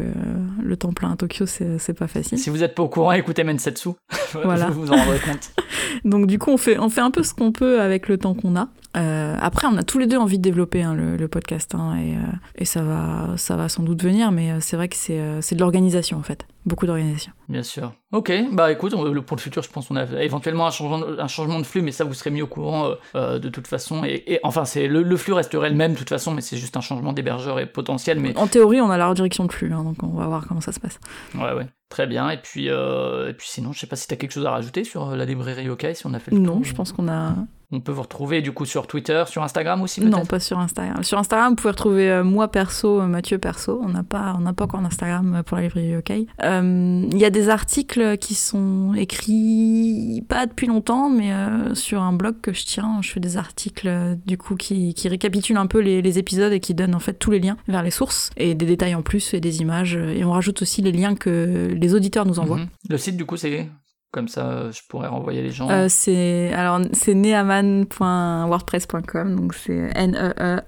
le 0.62 0.76
temps 0.76 0.92
plein 0.92 1.12
à 1.12 1.16
Tokyo, 1.16 1.46
c'est 1.46 1.94
pas 1.98 2.06
facile. 2.06 2.38
Si 2.38 2.48
vous 2.50 2.62
êtes 2.62 2.74
pas 2.74 2.82
au 2.84 2.88
courant, 2.88 3.12
écoutez 3.12 3.44
Mensetsu. 3.44 3.90
Voilà. 4.44 4.68
vous 4.70 4.82
vous 4.86 4.92
en 4.92 4.96
rendrez 4.96 5.18
compte. 5.20 5.50
Donc 6.04 6.26
du 6.26 6.38
coup, 6.38 6.50
on 6.50 6.56
fait, 6.56 6.78
on 6.78 6.88
fait 6.90 7.00
un 7.00 7.10
peu 7.10 7.22
ce 7.22 7.32
qu'on 7.34 7.52
peut 7.52 7.80
avec 7.80 8.08
le 8.08 8.18
temps 8.18 8.34
qu'on 8.34 8.56
a. 8.56 8.68
Euh, 8.96 9.36
après, 9.40 9.66
on 9.66 9.76
a 9.76 9.82
tous 9.82 9.98
les 9.98 10.06
deux 10.06 10.16
envie 10.16 10.38
de 10.38 10.42
développer 10.42 10.82
hein, 10.82 10.94
le, 10.94 11.16
le 11.16 11.28
podcast 11.28 11.74
hein, 11.74 11.96
et, 11.96 12.14
euh, 12.14 12.18
et 12.56 12.64
ça, 12.64 12.82
va, 12.82 13.34
ça 13.36 13.54
va 13.56 13.68
sans 13.68 13.82
doute 13.82 14.02
venir, 14.02 14.32
mais 14.32 14.52
euh, 14.52 14.56
c'est 14.60 14.76
vrai 14.76 14.88
que 14.88 14.96
c'est 14.96 15.20
c'est 15.42 15.54
de 15.54 15.60
l'organisation 15.60 16.16
en 16.18 16.22
fait, 16.22 16.46
beaucoup 16.64 16.86
d'organisation. 16.86 17.32
Bien 17.48 17.62
sûr. 17.62 17.92
Ok, 18.12 18.32
bah 18.52 18.72
écoute, 18.72 18.92
on- 18.94 19.22
pour 19.22 19.36
le 19.36 19.40
futur, 19.40 19.62
je 19.62 19.68
pense 19.70 19.88
qu'on 19.88 19.96
a 19.96 20.04
éventuellement 20.22 20.66
un 20.66 20.70
changement, 20.70 21.06
un 21.18 21.28
changement 21.28 21.58
de 21.60 21.64
flux, 21.64 21.80
mais 21.82 21.92
ça, 21.92 22.02
vous 22.04 22.14
serez 22.14 22.30
mis 22.30 22.42
au 22.42 22.46
courant 22.48 22.86
euh, 22.86 22.94
euh, 23.14 23.38
de 23.38 23.48
toute 23.48 23.66
façon. 23.68 24.04
Et, 24.04 24.22
et- 24.26 24.40
enfin, 24.42 24.64
c'est 24.64 24.88
le, 24.88 25.02
le 25.02 25.16
flux 25.16 25.32
resterait 25.32 25.70
le 25.70 25.76
même 25.76 25.92
de 25.92 25.98
toute 25.98 26.08
façon, 26.08 26.32
mais 26.32 26.40
c'est 26.40 26.56
juste 26.56 26.76
un 26.76 26.80
changement 26.80 27.12
d'hébergeur 27.12 27.60
et 27.60 27.66
potentiel. 27.66 28.18
Mais 28.18 28.36
En 28.36 28.48
théorie, 28.48 28.80
on 28.80 28.90
a 28.90 28.96
la 28.98 29.08
redirection 29.08 29.44
de 29.44 29.52
flux, 29.52 29.72
hein, 29.72 29.84
donc 29.84 29.96
on 30.02 30.08
va 30.18 30.26
voir 30.26 30.44
comment 30.48 30.60
ça 30.60 30.72
se 30.72 30.80
passe. 30.80 30.98
ouais, 31.36 31.52
ouais, 31.52 31.66
très 31.88 32.06
bien. 32.08 32.30
Et 32.30 32.38
puis, 32.38 32.68
euh, 32.68 33.28
et 33.30 33.32
puis 33.32 33.46
sinon, 33.48 33.72
je 33.72 33.78
sais 33.78 33.86
pas 33.86 33.96
si 33.96 34.08
t'as 34.08 34.16
quelque 34.16 34.32
chose 34.32 34.46
à 34.46 34.50
rajouter 34.50 34.82
sur 34.84 35.14
la 35.14 35.24
librairie 35.24 35.64
Yokai, 35.66 35.94
si 35.94 36.04
on 36.06 36.14
a 36.14 36.18
fait 36.18 36.32
le 36.32 36.38
Non, 36.38 36.54
tour. 36.56 36.64
je 36.64 36.74
pense 36.74 36.92
qu'on 36.92 37.06
a... 37.08 37.34
On 37.72 37.80
peut 37.80 37.90
vous 37.90 38.02
retrouver 38.02 38.42
du 38.42 38.52
coup 38.52 38.64
sur 38.64 38.86
Twitter, 38.86 39.24
sur 39.26 39.42
Instagram 39.42 39.82
aussi 39.82 40.00
Non, 40.00 40.24
pas 40.24 40.38
sur 40.38 40.58
Instagram. 40.58 41.02
Sur 41.02 41.18
Instagram, 41.18 41.50
vous 41.50 41.56
pouvez 41.56 41.70
retrouver 41.70 42.10
euh, 42.10 42.22
moi 42.22 42.48
perso, 42.48 43.00
euh, 43.00 43.06
Mathieu 43.06 43.38
perso. 43.38 43.80
On 43.82 43.88
n'a 43.88 44.04
pas, 44.04 44.34
on 44.38 44.42
n'a 44.42 44.52
pas 44.52 44.64
encore 44.64 44.80
d'Instagram 44.82 45.34
euh, 45.34 45.42
pour 45.42 45.56
la 45.56 45.64
librairie 45.64 45.96
OK. 45.96 46.12
Euh, 46.44 47.08
Il 47.10 47.18
y 47.18 47.24
a 47.24 47.30
des 47.30 47.48
articles 47.48 48.18
qui 48.18 48.34
sont 48.34 48.94
écrits 48.94 50.24
pas 50.28 50.46
depuis 50.46 50.68
longtemps, 50.68 51.10
mais 51.10 51.32
sur 51.74 52.02
un 52.02 52.12
blog 52.12 52.36
que 52.40 52.52
je 52.52 52.64
tiens, 52.64 53.00
je 53.02 53.10
fais 53.10 53.20
des 53.20 53.36
articles 53.36 54.16
du 54.26 54.38
coup 54.38 54.54
qui, 54.54 54.94
qui 54.94 55.08
récapitulent 55.08 55.56
un 55.56 55.66
peu 55.66 55.80
les, 55.80 56.02
les 56.02 56.18
épisodes 56.18 56.52
et 56.52 56.60
qui 56.60 56.74
donnent 56.74 56.94
en 56.94 57.00
fait 57.00 57.14
tous 57.14 57.30
les 57.30 57.40
liens 57.40 57.56
vers 57.68 57.82
les 57.82 57.90
sources 57.90 58.30
et 58.36 58.54
des 58.54 58.66
détails 58.66 58.94
en 58.94 59.02
plus 59.02 59.34
et 59.34 59.40
des 59.40 59.60
images. 59.60 59.96
Et 59.96 60.24
on 60.24 60.30
rajoute 60.30 60.62
aussi 60.62 60.82
les 60.82 60.92
liens 60.92 61.14
que 61.14 61.74
les 61.74 61.94
auditeurs 61.94 62.26
nous 62.26 62.38
envoient. 62.38 62.58
Mhm. 62.58 62.68
Le 62.90 62.98
site 62.98 63.16
du 63.16 63.24
coup, 63.24 63.36
c'est 63.36 63.68
comme 64.12 64.28
ça, 64.28 64.46
euh, 64.46 64.72
je 64.72 64.80
pourrais 64.88 65.08
renvoyer 65.08 65.42
les 65.42 65.50
gens. 65.50 65.68
Euh, 65.70 65.86
c'est 65.88 66.52
alors 66.54 66.80
c'est 66.92 67.14
neaman.wordpress.com 67.14 69.36
donc 69.36 69.54
c'est 69.54 69.90
N 69.94 70.16
E 70.16 70.32
E. 70.38 70.60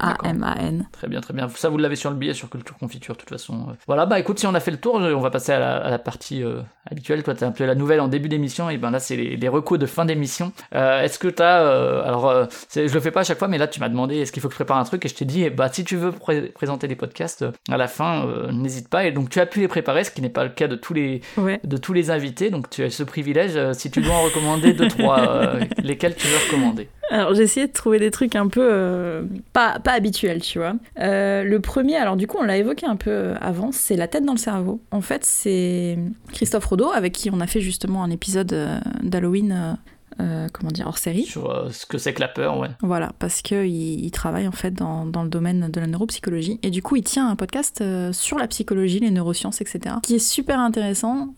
Très 0.92 1.08
bien, 1.08 1.20
très 1.20 1.34
bien. 1.34 1.48
Ça, 1.48 1.68
vous 1.68 1.78
l'avez 1.78 1.96
sur 1.96 2.10
le 2.10 2.16
billet 2.16 2.34
sur 2.34 2.50
Culture 2.50 2.76
Confiture, 2.76 3.14
de 3.14 3.20
toute 3.20 3.28
façon. 3.30 3.68
Euh, 3.70 3.72
Voilà, 3.86 4.06
bah 4.06 4.18
écoute, 4.18 4.38
si 4.38 4.46
on 4.46 4.54
a 4.54 4.60
fait 4.60 4.70
le 4.70 4.76
tour, 4.78 4.94
on 4.96 5.20
va 5.20 5.30
passer 5.30 5.52
à 5.52 5.58
la, 5.58 5.76
à 5.78 5.90
la 5.90 5.98
partie 5.98 6.42
euh, 6.42 6.60
habituelle. 6.90 7.22
Toi, 7.22 7.34
t'as 7.34 7.46
un 7.46 7.52
peu 7.52 7.64
la 7.64 7.74
nouvelle 7.74 8.00
en 8.00 8.08
début 8.08 8.28
d'émission, 8.28 8.70
et 8.70 8.76
ben 8.78 8.90
là, 8.90 8.98
c'est 8.98 9.16
les, 9.16 9.36
les 9.36 9.48
recos 9.48 9.78
de 9.78 9.86
fin 9.86 10.04
d'émission. 10.04 10.52
Euh, 10.74 11.02
est-ce 11.02 11.18
que 11.18 11.28
t'as. 11.28 11.62
euh, 11.62 12.02
alors, 12.04 12.28
euh, 12.28 12.46
je 12.74 12.92
le 12.92 13.00
fais 13.00 13.10
pas 13.10 13.20
à 13.20 13.24
chaque 13.24 13.38
fois, 13.38 13.48
mais 13.48 13.58
là, 13.58 13.68
tu 13.68 13.80
m'as 13.80 13.88
demandé 13.88 14.16
est-ce 14.18 14.32
qu'il 14.32 14.42
faut 14.42 14.48
que 14.48 14.54
je 14.54 14.58
prépare 14.58 14.78
un 14.78 14.84
truc, 14.84 15.04
et 15.04 15.08
je 15.08 15.14
t'ai 15.14 15.24
dit, 15.24 15.44
eh 15.44 15.50
bah, 15.50 15.68
si 15.72 15.84
tu 15.84 15.96
veux 15.96 16.12
pré- 16.12 16.52
présenter 16.54 16.88
des 16.88 16.96
podcasts 16.96 17.42
euh, 17.42 17.52
à 17.70 17.76
la 17.76 17.88
fin, 17.88 18.26
euh, 18.26 18.50
n'hésite 18.52 18.88
pas. 18.88 19.04
Et 19.06 19.12
donc, 19.12 19.30
tu 19.30 19.40
as 19.40 19.46
pu 19.46 19.60
les 19.60 19.68
préparer, 19.68 20.04
ce 20.04 20.10
qui 20.10 20.22
n'est 20.22 20.28
pas 20.28 20.44
le 20.44 20.50
cas 20.50 20.68
de 20.68 20.76
tous 20.76 20.94
les, 20.94 21.20
Ouais. 21.36 21.60
de 21.64 21.76
tous 21.76 21.92
les 21.92 22.10
invités. 22.10 22.50
Donc, 22.50 22.68
tu 22.70 22.82
as 22.84 22.90
ce 22.90 23.02
privilège. 23.04 23.27
Euh, 23.36 23.72
si 23.74 23.90
tu 23.90 24.00
dois 24.00 24.14
en 24.14 24.22
recommander 24.22 24.72
deux, 24.72 24.88
trois, 24.88 25.20
euh, 25.20 25.60
lesquels 25.82 26.14
tu 26.14 26.26
veux 26.26 26.36
recommander 26.46 26.88
Alors 27.10 27.34
j'ai 27.34 27.42
essayé 27.42 27.66
de 27.66 27.72
trouver 27.72 27.98
des 27.98 28.10
trucs 28.10 28.36
un 28.36 28.48
peu 28.48 28.68
euh, 28.70 29.22
pas, 29.52 29.78
pas 29.78 29.92
habituels, 29.92 30.40
tu 30.40 30.58
vois. 30.58 30.74
Euh, 31.00 31.44
le 31.44 31.60
premier, 31.60 31.96
alors 31.96 32.16
du 32.16 32.26
coup 32.26 32.38
on 32.40 32.44
l'a 32.44 32.56
évoqué 32.56 32.86
un 32.86 32.96
peu 32.96 33.34
avant, 33.40 33.70
c'est 33.72 33.96
La 33.96 34.08
tête 34.08 34.24
dans 34.24 34.32
le 34.32 34.38
cerveau. 34.38 34.80
En 34.90 35.00
fait 35.00 35.24
c'est 35.24 35.98
Christophe 36.32 36.64
Rodeau 36.66 36.90
avec 36.90 37.12
qui 37.12 37.30
on 37.30 37.40
a 37.40 37.46
fait 37.46 37.60
justement 37.60 38.02
un 38.02 38.10
épisode 38.10 38.54
d'Halloween, 39.02 39.76
euh, 40.20 40.48
comment 40.52 40.70
dire, 40.70 40.86
hors 40.86 40.98
série. 40.98 41.24
sur 41.24 41.50
euh, 41.50 41.70
ce 41.70 41.86
que 41.86 41.98
c'est 41.98 42.12
que 42.14 42.20
la 42.20 42.28
peur, 42.28 42.58
ouais. 42.58 42.68
Voilà, 42.82 43.12
parce 43.18 43.42
qu'il 43.42 43.66
il 43.68 44.10
travaille 44.10 44.48
en 44.48 44.52
fait 44.52 44.72
dans, 44.72 45.06
dans 45.06 45.22
le 45.22 45.28
domaine 45.28 45.70
de 45.70 45.80
la 45.80 45.86
neuropsychologie. 45.86 46.58
Et 46.62 46.70
du 46.70 46.82
coup, 46.82 46.96
il 46.96 47.02
tient 47.04 47.28
un 47.28 47.36
podcast 47.36 47.80
euh, 47.80 48.12
sur 48.12 48.38
la 48.38 48.46
psychologie, 48.48 49.00
les 49.00 49.10
neurosciences, 49.10 49.60
etc. 49.60 49.96
Qui 50.02 50.16
est 50.16 50.18
super 50.18 50.58
intéressant 50.58 51.34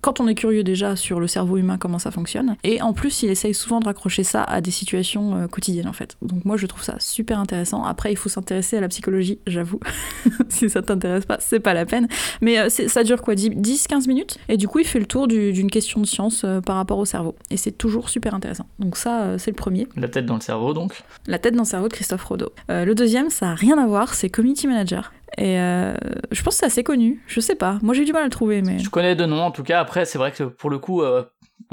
quand 0.00 0.20
on 0.20 0.28
est 0.28 0.34
curieux 0.34 0.64
déjà 0.64 0.96
sur 0.96 1.20
le 1.20 1.26
cerveau 1.26 1.56
humain, 1.56 1.78
comment 1.78 1.98
ça 1.98 2.10
fonctionne. 2.10 2.56
Et 2.64 2.80
en 2.82 2.92
plus, 2.92 3.22
il 3.22 3.30
essaye 3.30 3.54
souvent 3.54 3.80
de 3.80 3.84
raccrocher 3.86 4.24
ça 4.24 4.42
à 4.42 4.60
des 4.60 4.70
situations 4.70 5.48
quotidiennes 5.48 5.88
en 5.88 5.92
fait. 5.92 6.16
Donc 6.22 6.44
moi, 6.44 6.56
je 6.56 6.66
trouve 6.66 6.82
ça 6.82 6.96
super 6.98 7.38
intéressant. 7.38 7.84
Après, 7.84 8.12
il 8.12 8.16
faut 8.16 8.28
s'intéresser 8.28 8.76
à 8.76 8.80
la 8.80 8.88
psychologie, 8.88 9.38
j'avoue. 9.46 9.80
si 10.48 10.68
ça 10.70 10.82
t'intéresse 10.82 11.24
pas, 11.26 11.38
c'est 11.40 11.60
pas 11.60 11.74
la 11.74 11.86
peine. 11.86 12.08
Mais 12.40 12.68
ça 12.70 13.04
dure 13.04 13.22
quoi 13.22 13.34
10-15 13.34 14.08
minutes? 14.08 14.38
Et 14.48 14.56
du 14.56 14.68
coup, 14.68 14.78
il 14.80 14.86
fait 14.86 14.98
le 15.00 15.06
tour 15.06 15.28
du- 15.28 15.52
d'une 15.52 15.70
question 15.70 16.00
de 16.00 16.06
science 16.06 16.44
par 16.64 16.76
rapport 16.76 16.98
au 16.98 17.04
cerveau. 17.04 17.34
Et 17.50 17.56
c'est 17.56 17.72
toujours 17.72 18.08
super 18.08 18.23
intéressant. 18.32 18.66
Donc 18.78 18.96
ça, 18.96 19.22
euh, 19.22 19.38
c'est 19.38 19.50
le 19.50 19.56
premier. 19.56 19.86
La 19.96 20.08
tête 20.08 20.24
dans 20.24 20.36
le 20.36 20.40
cerveau, 20.40 20.72
donc. 20.72 21.02
La 21.26 21.38
tête 21.38 21.54
dans 21.54 21.64
le 21.64 21.68
cerveau 21.68 21.88
de 21.88 21.92
Christophe 21.92 22.24
Rodeau. 22.24 22.52
Euh, 22.70 22.84
le 22.84 22.94
deuxième, 22.94 23.28
ça 23.28 23.50
a 23.50 23.54
rien 23.54 23.76
à 23.76 23.86
voir, 23.86 24.14
c'est 24.14 24.30
Community 24.30 24.66
Manager. 24.66 25.12
Et 25.36 25.58
euh, 25.58 25.94
je 26.30 26.42
pense 26.42 26.54
que 26.54 26.60
c'est 26.60 26.66
assez 26.66 26.84
connu. 26.84 27.22
Je 27.26 27.40
sais 27.40 27.56
pas. 27.56 27.78
Moi, 27.82 27.94
j'ai 27.94 28.02
eu 28.02 28.04
du 28.04 28.12
mal 28.12 28.22
à 28.22 28.26
le 28.26 28.30
trouver, 28.30 28.62
mais. 28.62 28.78
Je 28.78 28.88
connais 28.88 29.16
de 29.16 29.26
nom, 29.26 29.40
en 29.40 29.50
tout 29.50 29.64
cas. 29.64 29.80
Après, 29.80 30.04
c'est 30.04 30.18
vrai 30.18 30.32
que 30.32 30.44
pour 30.44 30.70
le 30.70 30.78
coup, 30.78 31.02
euh, 31.02 31.24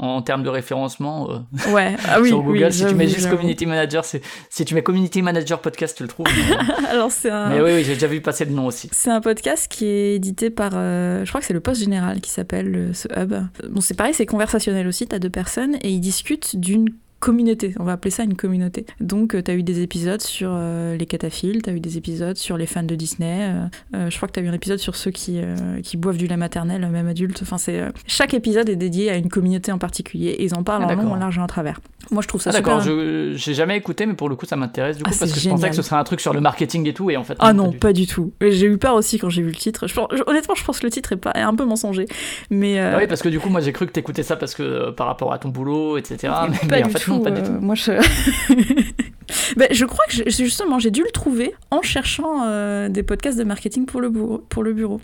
en 0.02 0.20
termes 0.20 0.42
de 0.42 0.48
référencement, 0.48 1.30
euh, 1.30 1.70
Ouais. 1.72 1.94
Ah 2.08 2.18
oui. 2.20 2.28
sur 2.28 2.42
Google, 2.42 2.64
oui, 2.64 2.72
si 2.72 2.84
tu 2.86 2.94
mets 2.94 3.08
juste. 3.08 3.30
Community 3.30 3.66
Manager, 3.66 4.04
si 4.04 4.64
tu 4.64 4.74
mets 4.74 4.82
Community 4.82 5.22
Manager 5.22 5.60
Podcast, 5.60 5.96
tu 5.96 6.02
le 6.02 6.08
trouves. 6.08 6.26
Mais, 6.36 6.86
Alors, 6.90 7.10
c'est 7.12 7.30
un. 7.30 7.48
mais 7.50 7.60
oui, 7.60 7.70
oui, 7.76 7.84
j'ai 7.84 7.94
déjà 7.94 8.08
vu 8.08 8.20
passer 8.20 8.44
le 8.44 8.50
nom 8.52 8.66
aussi. 8.66 8.88
C'est 8.92 9.10
un 9.10 9.20
podcast 9.20 9.70
qui 9.70 9.86
est 9.86 10.16
édité 10.16 10.50
par, 10.50 10.72
euh, 10.74 11.24
je 11.24 11.28
crois 11.30 11.40
que 11.40 11.46
c'est 11.46 11.52
le 11.54 11.60
Poste 11.60 11.80
Général 11.80 12.20
qui 12.20 12.30
s'appelle 12.30 12.74
euh, 12.74 12.92
ce 12.92 13.06
hub. 13.16 13.32
Bon, 13.70 13.80
c'est 13.80 13.94
pareil, 13.94 14.12
c'est 14.12 14.26
conversationnel 14.26 14.86
aussi, 14.88 15.06
t'as 15.06 15.18
deux 15.20 15.30
personnes 15.30 15.76
et 15.82 15.90
ils 15.90 16.00
discutent 16.00 16.56
d'une 16.56 16.88
communauté, 17.22 17.72
on 17.78 17.84
va 17.84 17.92
appeler 17.92 18.10
ça 18.10 18.24
une 18.24 18.34
communauté. 18.34 18.84
Donc 19.00 19.30
tu 19.36 19.42
t'as 19.42 19.54
eu 19.54 19.62
des 19.62 19.80
épisodes 19.80 20.20
sur 20.20 20.50
euh, 20.52 20.96
les 20.96 21.06
cataphiles, 21.06 21.62
t'as 21.62 21.72
eu 21.72 21.78
des 21.80 21.96
épisodes 21.96 22.36
sur 22.36 22.56
les 22.58 22.66
fans 22.66 22.82
de 22.82 22.94
Disney, 22.96 23.38
euh, 23.52 23.64
euh, 23.96 24.10
je 24.10 24.16
crois 24.16 24.26
que 24.28 24.32
t'as 24.32 24.42
eu 24.42 24.48
un 24.48 24.52
épisode 24.52 24.78
sur 24.78 24.96
ceux 24.96 25.12
qui, 25.12 25.38
euh, 25.40 25.80
qui 25.82 25.96
boivent 25.96 26.16
du 26.16 26.26
lait 26.26 26.36
maternel, 26.36 26.86
même 26.90 27.06
adultes, 27.06 27.38
enfin 27.42 27.58
c'est... 27.58 27.78
euh, 27.80 27.90
chaque 28.08 28.34
épisode 28.34 28.68
est 28.68 28.76
dédié 28.76 29.08
à 29.10 29.16
une 29.16 29.28
communauté 29.28 29.70
en 29.70 29.78
particulier 29.78 30.30
et 30.30 30.44
ils 30.44 30.54
en 30.54 30.64
parlent 30.64 30.84
Ah, 30.88 30.92
en 30.92 30.96
long, 30.96 31.12
en 31.12 31.16
large 31.16 31.38
et 31.38 31.40
en 31.40 31.46
travers. 31.46 31.80
Moi 32.10 32.20
je 32.22 32.26
trouve 32.28 32.42
ça 32.42 32.50
Ah, 32.50 32.56
super... 32.56 32.78
d'accord, 32.78 32.84
je 32.84 33.32
j'ai 33.36 33.54
jamais 33.54 33.76
écouté, 33.76 34.04
mais 34.06 34.14
pour 34.14 34.28
le 34.28 34.34
coup, 34.34 34.44
ça 34.44 34.56
m'intéresse 34.56 34.96
du 34.96 35.04
coup, 35.04 35.10
Ah, 35.12 35.16
parce 35.16 35.30
c'est 35.30 35.36
que 35.36 35.40
je 35.40 35.48
pensais 35.48 35.70
que 35.70 35.76
ce 35.76 35.82
serait 35.82 35.96
un 35.96 36.04
truc 36.04 36.20
sur 36.20 36.34
le 36.34 36.40
marketing 36.40 36.88
et 36.88 36.92
tout, 36.92 37.08
et 37.10 37.16
en 37.16 37.22
fait. 37.22 37.36
Ah 37.38 37.52
non, 37.52 37.68
du 37.68 37.78
pas 37.78 37.92
du 37.92 38.08
tout. 38.08 38.32
J'ai 38.40 38.66
eu 38.66 38.76
peur 38.78 38.94
aussi 38.96 39.18
quand 39.20 39.30
j'ai 39.30 39.42
vu 39.42 39.48
le 39.50 39.54
titre. 39.54 39.86
Je 39.86 39.94
pense- 39.94 40.08
je- 40.12 40.22
honnêtement, 40.26 40.56
je 40.56 40.64
pense 40.64 40.80
que 40.80 40.86
le 40.86 40.90
titre 40.90 41.12
est, 41.12 41.16
pas, 41.16 41.30
est 41.36 41.40
un 41.42 41.54
peu 41.54 41.64
mensonger. 41.64 42.06
Mais 42.50 42.80
euh, 42.80 42.94
Ah 42.96 42.98
oui, 42.98 43.06
parce 43.06 43.22
que 43.22 43.28
du 43.28 43.38
coup, 43.38 43.48
moi, 43.48 43.60
j'ai 43.60 43.72
cru 43.72 43.86
que 43.86 43.92
t'écoutais 43.92 44.24
ça 44.24 44.34
parce 44.36 44.54
que 44.56 44.62
euh, 44.64 44.90
par 44.92 45.06
rapport 45.06 45.32
à 45.32 45.38
ton 45.38 45.50
boulot, 45.50 45.96
etc. 45.96 46.16
Mais, 46.50 46.58
pas 46.58 46.66
mais 46.76 46.84
en 46.84 46.86
du 46.88 46.92
fait, 46.92 46.98
tout. 46.98 47.11
Non, 47.18 47.20
pas 47.20 47.30
du 47.30 47.40
euh, 47.40 47.46
tout. 47.46 47.60
Moi, 47.60 47.74
je... 47.74 47.92
Ben, 49.56 49.68
je 49.70 49.84
crois 49.84 50.04
que 50.06 50.30
justement, 50.30 50.78
j'ai 50.78 50.90
dû 50.90 51.02
le 51.02 51.10
trouver 51.10 51.54
en 51.70 51.82
cherchant 51.82 52.44
euh, 52.44 52.88
des 52.88 53.02
podcasts 53.02 53.38
de 53.38 53.44
marketing 53.44 53.86
pour 53.86 54.00
le, 54.00 54.10
bureau, 54.10 54.38
pour 54.38 54.62
le 54.62 54.72
bureau. 54.72 55.00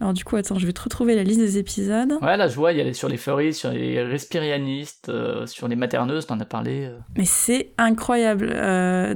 Alors 0.00 0.12
du 0.12 0.24
coup, 0.24 0.36
attends, 0.36 0.58
je 0.58 0.66
vais 0.66 0.72
te 0.72 0.82
retrouver 0.82 1.14
la 1.14 1.22
liste 1.22 1.40
des 1.40 1.58
épisodes. 1.58 2.12
Ouais, 2.22 2.36
là, 2.36 2.48
je 2.48 2.54
vois, 2.54 2.72
il 2.72 2.78
y 2.78 2.88
a 2.88 2.92
sur 2.92 3.08
les 3.08 3.16
furries, 3.16 3.54
sur 3.54 3.70
les 3.70 4.02
respirianistes, 4.02 5.08
euh, 5.08 5.46
sur 5.46 5.68
les 5.68 5.76
materneuses, 5.76 6.26
t'en 6.26 6.38
as 6.40 6.44
parlé. 6.44 6.86
Euh. 6.86 6.98
Mais 7.16 7.24
c'est 7.24 7.70
incroyable. 7.78 8.48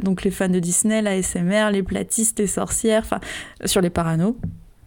donc 0.01 0.22
les 0.22 0.30
fans 0.30 0.49
de 0.49 0.59
Disney, 0.59 1.03
la 1.03 1.20
SMR, 1.20 1.70
les 1.70 1.82
platistes, 1.82 2.38
les 2.38 2.47
sorcières, 2.47 3.03
enfin, 3.05 3.20
sur 3.64 3.80
les 3.80 3.90
paranos. 3.90 4.36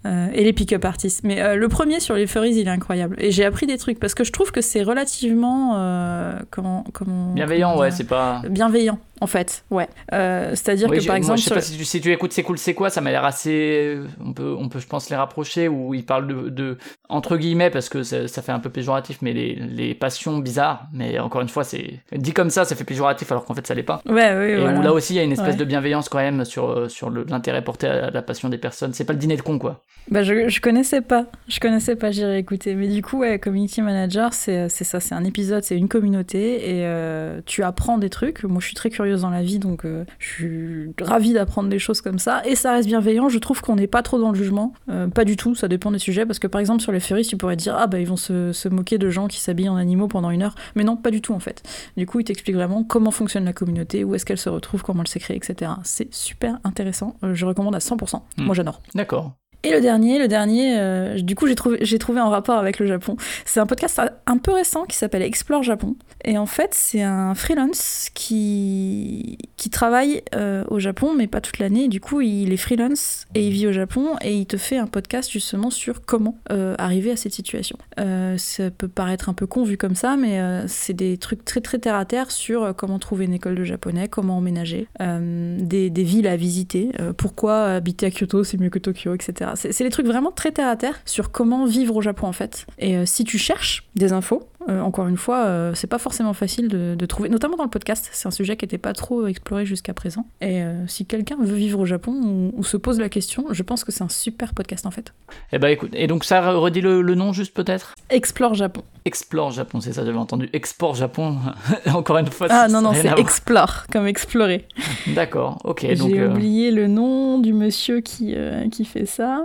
Euh, 0.08 0.28
et 0.34 0.44
les 0.44 0.54
pick-up 0.54 0.86
artists. 0.86 1.24
Mais 1.24 1.42
euh, 1.42 1.56
le 1.56 1.68
premier 1.68 2.00
sur 2.00 2.16
les 2.16 2.28
furries, 2.28 2.56
il 2.56 2.68
est 2.68 2.72
incroyable. 2.72 3.18
Et 3.20 3.32
j'ai 3.32 3.44
appris 3.44 3.66
des 3.66 3.78
trucs 3.78 4.00
parce 4.00 4.14
que 4.14 4.24
je 4.24 4.32
trouve 4.32 4.52
que 4.52 4.62
c'est 4.62 4.84
relativement. 4.84 5.74
Euh, 5.76 6.40
comment, 6.50 6.86
comment, 6.94 7.34
Bienveillant, 7.34 7.78
ouais, 7.78 7.92
c'est 7.92 8.06
pas. 8.06 8.42
Bienveillant 8.50 9.00
en 9.20 9.28
fait, 9.28 9.66
ouais. 9.72 9.88
Euh, 10.14 10.52
c'est-à-dire 10.52 10.90
que 10.90 11.06
par 11.06 11.16
exemple. 11.16 11.40
je 11.40 11.44
sais 11.46 11.54
pas 11.54 11.62
si 11.62 12.02
tu, 12.02 12.12
écoutes 12.12 12.34
C'est 12.34 12.44
cool, 12.44 12.58
c'est 12.58 12.74
quoi, 12.74 12.90
ça 12.90 13.02
m'a 13.02 13.12
l'air 13.12 13.26
assez. 13.26 13.98
On 14.24 14.34
peut, 14.34 14.56
on 14.58 14.70
peut, 14.70 14.80
je 14.80 14.88
pense, 14.88 15.10
les 15.10 15.16
rapprocher, 15.16 15.68
où 15.68 15.94
ils 15.94 16.06
parlent 16.06 16.28
de. 16.28 16.50
de 16.50 16.78
entre 17.10 17.38
guillemets, 17.38 17.70
parce 17.70 17.90
que 17.90 18.04
ça, 18.04 18.28
fait 18.28 18.52
un 18.52 18.60
peu 18.60 18.70
péjoratif, 18.70 19.20
mais 19.22 19.34
les, 19.34 19.56
les, 19.56 19.96
passions 19.96 20.38
bizarres. 20.40 20.88
Mais 20.94 21.20
encore 21.20 21.42
une 21.42 21.50
fois, 21.50 21.64
c'est. 21.64 22.00
Dit 22.12 22.34
comme 22.34 22.50
ça, 22.50 22.66
ça 22.66 22.76
fait 22.76 22.84
péjoratif, 22.84 23.32
alors 23.32 23.46
qu'en 23.46 23.54
fait, 23.54 23.66
ça 23.66 23.74
l'est 23.74 23.84
pas. 23.84 24.02
Ouais, 24.06 24.14
ouais, 24.14 24.52
Et 24.52 24.78
où 24.78 24.82
là 24.82 24.94
aussi, 24.94 25.14
il 25.14 25.18
y 25.18 25.20
a 25.20 25.24
une 25.24 25.32
espèce 25.32 25.58
de 25.58 25.66
bienveillance 25.66 26.10
quand 26.10 26.20
même 26.20 26.46
sur, 26.46 26.90
sur 26.92 27.10
l'intérêt 27.10 27.64
porté 27.64 27.88
à 27.88 28.12
la 28.12 28.22
passion 28.22 28.50
des 28.50 28.58
personnes. 28.58 28.94
C'est 28.94 29.06
pas 29.06 29.14
le 29.14 29.20
dîner 29.20 29.38
de 29.38 29.42
con, 29.42 29.58
quoi. 29.58 29.82
Bah, 30.10 30.24
je, 30.24 30.48
je 30.48 30.62
connaissais 30.62 31.02
pas. 31.02 31.26
Je 31.48 31.60
connaissais 31.60 31.96
pas, 31.96 32.12
j'irai 32.12 32.38
écouter. 32.38 32.76
Mais 32.76 32.88
du 32.88 33.02
coup, 33.02 33.20
ouais, 33.20 33.40
Community 33.40 33.82
Manager, 33.82 34.34
c'est 34.34 34.70
ça, 34.70 35.00
c'est 35.00 35.16
un 35.16 35.24
épisode, 35.24 35.64
c'est 35.64 35.76
une 35.76 35.90
communauté, 35.90 36.70
et 36.70 36.86
euh, 36.86 37.42
tu 37.46 37.64
apprends 37.64 37.98
des 37.98 38.10
trucs. 38.10 38.44
Moi, 38.44 38.60
je 38.62 38.68
suis 38.68 38.76
très 38.76 38.90
curieuse 38.90 39.07
dans 39.16 39.30
la 39.30 39.42
vie, 39.42 39.60
donc 39.60 39.86
je 40.20 40.28
suis 40.28 40.94
ravie 41.02 41.34
d'apprendre 41.34 41.70
des 41.70 41.80
choses 41.80 42.02
comme 42.02 42.20
ça. 42.20 42.42
Et 42.46 42.56
ça 42.56 42.74
reste 42.74 42.88
bienveillant, 42.88 43.30
je 43.30 43.40
trouve 43.40 43.62
qu'on 43.62 43.76
n'est 43.76 43.88
pas 43.88 44.02
trop 44.02 44.20
dans 44.20 44.32
le 44.32 44.38
jugement. 44.38 44.74
Euh, 44.90 45.08
pas 45.08 45.26
du 45.26 45.36
tout, 45.36 45.56
ça 45.56 45.68
dépend 45.68 45.92
des 45.92 46.00
sujets, 46.00 46.26
parce 46.26 46.40
que 46.40 46.48
par 46.48 46.60
exemple 46.60 46.82
sur 46.82 46.92
les 46.92 47.00
ferries, 47.00 47.26
tu 47.26 47.38
pourrais 47.38 47.56
dire, 47.56 47.76
ah 47.78 47.88
bah 47.88 48.00
ils 48.00 48.08
vont 48.08 48.18
se, 48.18 48.52
se 48.54 48.70
moquer 48.70 48.98
de 48.98 49.10
gens 49.10 49.28
qui 49.28 49.40
s'habillent 49.40 49.70
en 49.70 49.76
animaux 49.76 50.08
pendant 50.08 50.32
une 50.32 50.44
heure. 50.44 50.56
Mais 50.76 50.84
non, 50.84 50.98
pas 50.98 51.12
du 51.12 51.22
tout 51.22 51.34
en 51.34 51.40
fait. 51.40 51.64
Du 51.96 52.06
coup, 52.06 52.20
il 52.20 52.24
t'explique 52.24 52.56
vraiment 52.56 52.84
comment 52.84 53.12
fonctionne 53.12 53.46
la 53.46 53.54
communauté, 53.54 54.04
où 54.04 54.16
est-ce 54.16 54.26
qu'elle 54.26 54.38
se 54.38 54.50
retrouve, 54.50 54.84
comment 54.84 55.02
elle 55.02 55.08
s'est 55.08 55.20
créée, 55.20 55.38
etc. 55.38 55.72
C'est 55.84 56.14
super 56.14 56.60
intéressant, 56.64 57.16
euh, 57.24 57.34
je 57.34 57.46
recommande 57.46 57.76
à 57.76 57.80
100%. 57.80 58.22
Hmm. 58.38 58.44
Moi 58.44 58.56
j'adore. 58.56 58.82
D'accord. 58.96 59.34
Et 59.64 59.72
le 59.72 59.82
dernier, 59.82 60.20
le 60.20 60.28
dernier, 60.28 60.78
euh, 60.78 61.20
du 61.20 61.36
coup 61.36 61.48
j'ai 61.48 61.56
trouvé, 61.56 61.80
trouvé 62.00 62.20
un 62.20 62.30
rapport 62.30 62.58
avec 62.58 62.80
le 62.80 62.86
Japon. 62.86 63.18
C'est 63.46 63.60
un 63.60 63.66
podcast 63.66 64.00
un 64.26 64.38
peu 64.38 64.52
récent 64.52 64.86
qui 64.86 64.96
s'appelle 64.96 65.24
Explore 65.24 65.64
Japon. 65.64 65.96
Et 66.24 66.38
en 66.38 66.46
fait 66.46 66.70
c'est 66.74 67.02
un 67.02 67.34
freelance 67.34 68.10
qui, 68.14 69.38
qui 69.58 69.70
travaille 69.70 70.22
euh, 70.36 70.64
au 70.70 70.80
Japon 70.80 71.14
mais 71.16 71.28
pas 71.28 71.42
toute 71.42 71.58
l'année. 71.58 71.88
Du 71.88 72.00
coup 72.00 72.22
il 72.22 72.54
est 72.54 72.58
freelance 72.58 73.26
et 73.34 73.48
il 73.48 73.52
vit 73.52 73.68
au 73.68 73.72
Japon 73.72 74.16
et 74.22 74.36
il 74.36 74.46
te 74.46 74.58
fait 74.58 74.78
un 74.78 74.88
podcast 74.88 75.32
justement 75.32 75.72
sur 75.72 76.02
comment 76.02 76.38
euh, 76.52 76.76
arriver 76.78 77.12
à 77.12 77.18
cette 77.18 77.34
situation. 77.34 77.78
ça 77.98 78.72
peut 78.72 78.88
paraître 78.88 79.28
un 79.28 79.34
peu 79.34 79.48
con 79.48 79.64
vu 79.64 79.78
comme 79.78 79.96
ça 79.96 80.18
mais 80.18 80.40
c'est 80.68 80.94
des 80.94 81.18
trucs 81.18 81.44
très 81.44 81.62
très 81.62 81.80
terre 81.80 81.96
à 81.96 82.06
terre 82.06 82.32
sur 82.32 82.76
comment 82.76 83.00
trouver 83.00 83.26
une 83.26 83.34
école 83.34 83.56
de 83.56 83.64
japonais, 83.64 84.08
comment 84.08 84.38
emménager, 84.38 84.88
des, 85.00 85.90
des, 85.90 86.04
villes 86.04 86.28
à 86.28 86.36
visiter, 86.36 86.92
pourquoi 87.18 87.66
habiter 87.66 88.06
à 88.06 88.12
Kyoto 88.12 88.44
c'est 88.44 88.58
mieux 88.58 88.70
que 88.70 88.80
Tokyo, 88.80 89.14
etc. 89.14 89.47
C'est 89.56 89.84
des 89.84 89.90
trucs 89.90 90.06
vraiment 90.06 90.32
très 90.32 90.52
terre 90.52 90.68
à 90.68 90.76
terre 90.76 91.00
sur 91.06 91.32
comment 91.32 91.66
vivre 91.66 91.96
au 91.96 92.02
Japon 92.02 92.28
en 92.28 92.34
fait. 92.34 92.66
Et 92.80 92.98
euh, 92.98 93.06
si 93.06 93.24
tu 93.24 93.38
cherches 93.38 93.88
des 93.96 94.14
infos, 94.14 94.44
euh, 94.70 94.82
encore 94.82 95.08
une 95.08 95.18
fois, 95.18 95.46
euh, 95.46 95.74
c'est 95.74 95.88
pas 95.88 95.98
forcément 95.98 96.34
facile 96.34 96.68
de, 96.68 97.06
trouver, 97.06 97.30
notamment 97.30 97.58
dans 97.58 97.64
le 97.64 97.70
podcast. 97.70 98.10
C'est 98.12 98.28
un 98.28 98.32
sujet 98.32 98.58
qui 98.58 98.66
n'était 98.66 98.78
pas 98.78 98.94
trop 98.94 99.28
exploré 99.28 99.66
jusqu'à 99.66 99.94
présent. 99.94 100.26
Et 100.42 100.62
si 100.88 101.06
quelqu'un 101.06 101.38
veut 101.40 101.56
vivre 101.56 101.80
au 101.80 101.86
Japon 101.86 102.52
ou, 102.54 102.64
se 102.64 102.78
pose 102.78 103.00
la 103.00 103.10
question, 103.10 103.46
je 103.52 103.64
pense 103.64 103.84
que 103.84 103.92
c'est 103.92 104.04
un 104.04 104.10
super 104.10 104.54
podcast 104.54 104.86
en 104.86 104.92
fait. 104.92 105.14
Eh 105.54 105.60
ben 105.60 105.70
écoute, 105.70 105.92
et 105.94 106.08
donc 106.08 106.26
ça 106.26 106.52
redit 106.52 106.82
le, 106.82 107.02
nom 107.16 107.32
juste 107.32 107.54
peut-être? 107.54 107.96
Explore 108.10 108.56
Japon. 108.56 108.84
Explore 109.06 109.52
Japon, 109.52 109.80
c'est 109.80 109.94
ça, 109.94 110.04
j'avais 110.06 110.18
entendu. 110.18 110.50
Export 110.52 110.96
Japon, 110.96 111.38
encore 111.94 112.18
une 112.18 112.28
fois. 112.28 112.48
Ah 112.50 112.68
non, 112.68 112.82
non, 112.82 112.94
c'est 112.94 113.18
Explore, 113.18 113.86
comme 113.92 114.08
explorer. 114.08 114.68
D'accord, 115.08 115.60
ok. 115.64 115.86
J'ai 115.90 116.26
oublié 116.26 116.72
le 116.72 116.88
nom 116.88 117.40
du 117.40 117.54
monsieur 117.54 118.02
qui, 118.02 118.36
qui 118.72 118.86
fait 118.86 119.06
ça. 119.06 119.44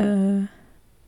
Euh, 0.00 0.40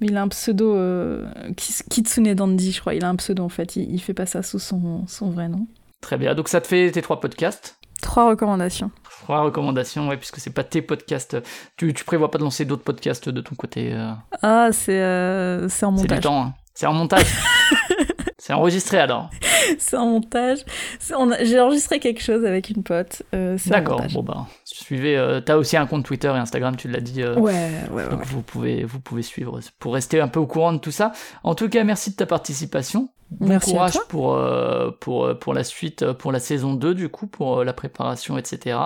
il 0.00 0.16
a 0.16 0.22
un 0.22 0.28
pseudo, 0.28 0.74
euh, 0.74 1.26
Kitsune 1.56 2.34
Dandy, 2.34 2.72
je 2.72 2.80
crois. 2.80 2.94
Il 2.94 3.04
a 3.04 3.08
un 3.08 3.16
pseudo 3.16 3.44
en 3.44 3.48
fait. 3.48 3.76
Il, 3.76 4.00
fait 4.00 4.14
pas 4.14 4.26
ça 4.26 4.42
sous 4.42 4.58
son, 4.58 5.06
son, 5.06 5.30
vrai 5.30 5.48
nom. 5.48 5.66
Très 6.00 6.16
bien. 6.16 6.34
Donc 6.34 6.48
ça 6.48 6.60
te 6.60 6.66
fait 6.66 6.90
tes 6.90 7.02
trois 7.02 7.20
podcasts? 7.20 7.78
Trois 8.02 8.28
recommandations. 8.28 8.90
Trois 9.22 9.42
recommandations, 9.42 10.08
ouais, 10.08 10.18
puisque 10.18 10.38
c'est 10.38 10.52
pas 10.52 10.64
tes 10.64 10.82
podcasts. 10.82 11.36
Tu, 11.76 11.94
tu 11.94 12.04
prévois 12.04 12.30
pas 12.30 12.38
de 12.38 12.44
lancer 12.44 12.64
d'autres 12.64 12.84
podcasts 12.84 13.28
de 13.28 13.40
ton 13.40 13.54
côté 13.54 13.92
euh? 13.92 14.12
Ah, 14.42 14.68
c'est 14.72 15.68
c'est 15.68 15.86
en 15.86 15.92
montage. 15.92 16.08
C'est 16.08 16.14
du 16.16 16.20
temps. 16.20 16.42
Hein. 16.42 16.54
C'est 16.74 16.86
en 16.86 16.92
montage. 16.92 17.26
c'est 18.38 18.52
enregistré 18.52 18.98
alors. 18.98 19.30
c'est 19.78 19.96
en 19.96 20.06
montage. 20.06 20.58
J'ai 21.42 21.60
enregistré 21.60 22.00
quelque 22.00 22.20
chose 22.20 22.44
avec 22.44 22.68
une 22.68 22.82
pote. 22.82 23.22
Euh, 23.34 23.56
D'accord, 23.66 24.02
bon 24.12 24.22
bah, 24.22 24.46
suivez. 24.82 25.16
Euh, 25.16 25.40
T'as 25.40 25.56
aussi 25.56 25.76
un 25.76 25.86
compte 25.86 26.04
Twitter 26.04 26.28
et 26.28 26.38
Instagram, 26.38 26.76
tu 26.76 26.88
l'as 26.88 27.00
dit. 27.00 27.22
Euh, 27.22 27.36
ouais, 27.36 27.70
ouais, 27.90 28.08
Donc 28.08 28.24
Vous, 28.24 28.42
pouvez, 28.42 28.84
vous 28.84 29.00
pouvez 29.00 29.22
suivre 29.22 29.60
pour 29.78 29.94
rester 29.94 30.20
un 30.20 30.28
peu 30.28 30.40
au 30.40 30.46
courant 30.46 30.72
de 30.72 30.78
tout 30.78 30.90
ça. 30.90 31.12
En 31.42 31.54
tout 31.54 31.68
cas, 31.68 31.84
merci 31.84 32.10
de 32.10 32.16
ta 32.16 32.26
participation. 32.26 33.10
Bon 33.40 33.58
courage 33.58 33.98
pour, 34.08 34.34
euh, 34.34 34.90
pour, 35.00 35.24
euh, 35.24 35.34
pour 35.34 35.54
la 35.54 35.64
suite, 35.64 36.02
euh, 36.02 36.14
pour 36.14 36.32
la 36.32 36.38
saison 36.38 36.74
2 36.74 36.94
du 36.94 37.08
coup, 37.08 37.26
pour 37.26 37.64
la 37.64 37.72
préparation, 37.72 38.38
etc. 38.38 38.78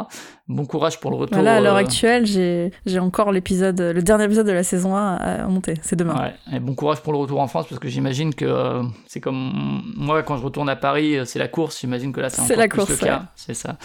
Bon 0.49 0.65
courage 0.65 0.99
pour 1.01 1.11
le 1.11 1.17
retour. 1.19 1.43
Là, 1.43 1.57
à 1.57 1.61
l'heure 1.61 1.77
actuelle, 1.77 2.25
j'ai 2.25 2.99
encore 2.99 3.33
l'épisode, 3.33 3.81
le 3.81 4.03
dernier 4.03 4.25
épisode 4.25 4.47
de 4.47 4.53
la 4.53 4.63
saison 4.63 4.97
1 4.97 5.17
à 5.17 5.47
monter, 5.47 5.75
c'est 5.83 5.97
demain. 5.97 6.17
Ouais. 6.19 6.57
Et 6.57 6.61
bon 6.61 6.75
courage 6.75 7.01
pour 7.03 7.13
le 7.13 7.19
retour 7.19 7.41
en 7.41 7.49
France, 7.49 7.67
parce 7.69 7.79
que 7.79 7.89
j'imagine 7.89 8.35
que 8.35 8.81
c'est 9.07 9.21
comme 9.21 9.83
moi, 9.95 10.23
quand 10.23 10.39
je 10.39 10.45
retourne 10.45 10.71
à 10.71 10.77
Paris, 10.77 11.19
c'est 11.27 11.39
la 11.39 11.49
course, 11.49 11.81
j'imagine 11.81 12.13
que 12.13 12.21
là 12.21 12.31
c'est 12.31 12.41
encore 12.41 12.57
la 12.57 12.69
plus 12.69 12.79
course, 12.79 12.91
le 12.91 12.97
cas. 12.97 13.25
C'est 13.37 13.55
ça. 13.55 13.77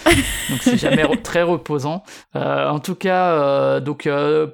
donc 0.49 0.61
c'est 0.61 0.77
jamais 0.77 1.05
très 1.23 1.43
reposant. 1.43 2.03
en 2.33 2.79
tout 2.79 2.95
cas, 2.95 3.81
donc 3.81 4.07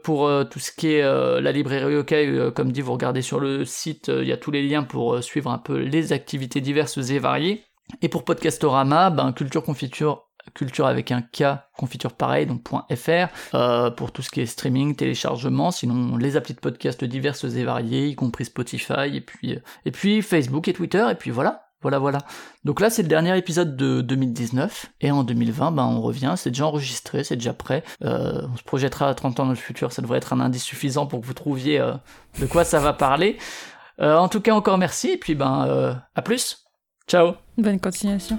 pour 0.04 0.32
tout 0.50 0.60
ce 0.60 0.72
qui 0.72 0.94
est 0.94 1.04
la 1.04 1.52
librairie 1.52 1.98
OK, 1.98 2.16
comme 2.56 2.72
dit, 2.72 2.82
vous 2.82 2.94
regardez 2.94 3.22
sur 3.22 3.40
le 3.40 3.66
site, 3.66 4.08
il 4.08 4.28
y 4.28 4.32
a 4.32 4.38
tous 4.38 4.50
les 4.50 4.68
liens 4.68 4.82
pour 4.82 5.24
suivre 5.24 5.52
un 5.52 5.60
peu 5.60 5.78
les 5.78 5.99
activités 6.12 6.62
diverses 6.62 6.98
et 6.98 7.20
variées. 7.20 7.64
Et 8.02 8.10
pour 8.10 8.24
Podcastorama, 8.24 9.10
ben, 9.10 9.34
culture 9.34 9.64
confiture 9.64 10.30
culture 10.54 10.86
avec 10.86 11.12
un 11.12 11.22
K, 11.22 11.44
confiture 11.78 12.14
pareil, 12.14 12.46
donc 12.46 12.62
.fr, 12.96 13.28
euh, 13.54 13.92
pour 13.92 14.12
tout 14.12 14.22
ce 14.22 14.30
qui 14.30 14.42
est 14.42 14.46
streaming, 14.46 14.96
téléchargement, 14.96 15.72
sinon 15.72 16.18
les 16.18 16.38
applis 16.38 16.54
de 16.54 16.60
podcast 16.60 17.04
diverses 17.04 17.44
et 17.44 17.64
variées, 17.64 18.08
y 18.08 18.16
compris 18.16 18.46
Spotify, 18.46 19.16
et 19.16 19.22
puis, 19.22 19.56
euh, 19.56 19.60
et 19.86 19.92
puis 19.92 20.22
Facebook 20.22 20.68
et 20.68 20.74
Twitter, 20.74 21.06
et 21.12 21.16
puis 21.16 21.32
voilà, 21.32 21.64
voilà, 21.82 22.00
voilà. 22.00 22.20
Donc 22.66 22.82
là, 22.82 22.90
c'est 22.90 23.04
le 23.04 23.08
dernier 23.08 23.38
épisode 23.38 23.78
de 23.78 24.02
2019, 24.02 24.92
et 25.02 25.12
en 25.12 25.24
2020, 25.24 25.72
ben, 25.72 25.86
on 25.86 26.02
revient, 26.02 26.34
c'est 26.36 26.52
déjà 26.52 26.66
enregistré, 26.66 27.24
c'est 27.24 27.38
déjà 27.38 27.54
prêt, 27.54 27.84
euh, 28.04 28.42
on 28.52 28.58
se 28.58 28.64
projettera 28.64 29.08
à 29.08 29.14
30 29.14 29.40
ans 29.40 29.44
dans 29.46 29.50
le 29.50 29.56
futur, 29.56 29.92
ça 29.92 30.02
devrait 30.02 30.18
être 30.18 30.34
un 30.34 30.40
indice 30.40 30.64
suffisant 30.64 31.06
pour 31.06 31.22
que 31.22 31.26
vous 31.26 31.34
trouviez 31.34 31.80
de 32.40 32.46
quoi 32.46 32.64
ça 32.64 32.80
va 32.80 32.94
parler. 32.94 33.38
Euh, 34.02 34.16
en 34.16 34.30
tout 34.30 34.42
cas, 34.42 34.54
encore 34.54 34.78
merci, 34.78 35.12
et 35.12 35.18
puis 35.18 35.36
ben, 35.36 35.66
euh, 35.68 35.94
à 36.16 36.22
plus. 36.22 36.66
Ciao. 37.08 37.34
Bonne 37.58 37.80
continuation. 37.80 38.38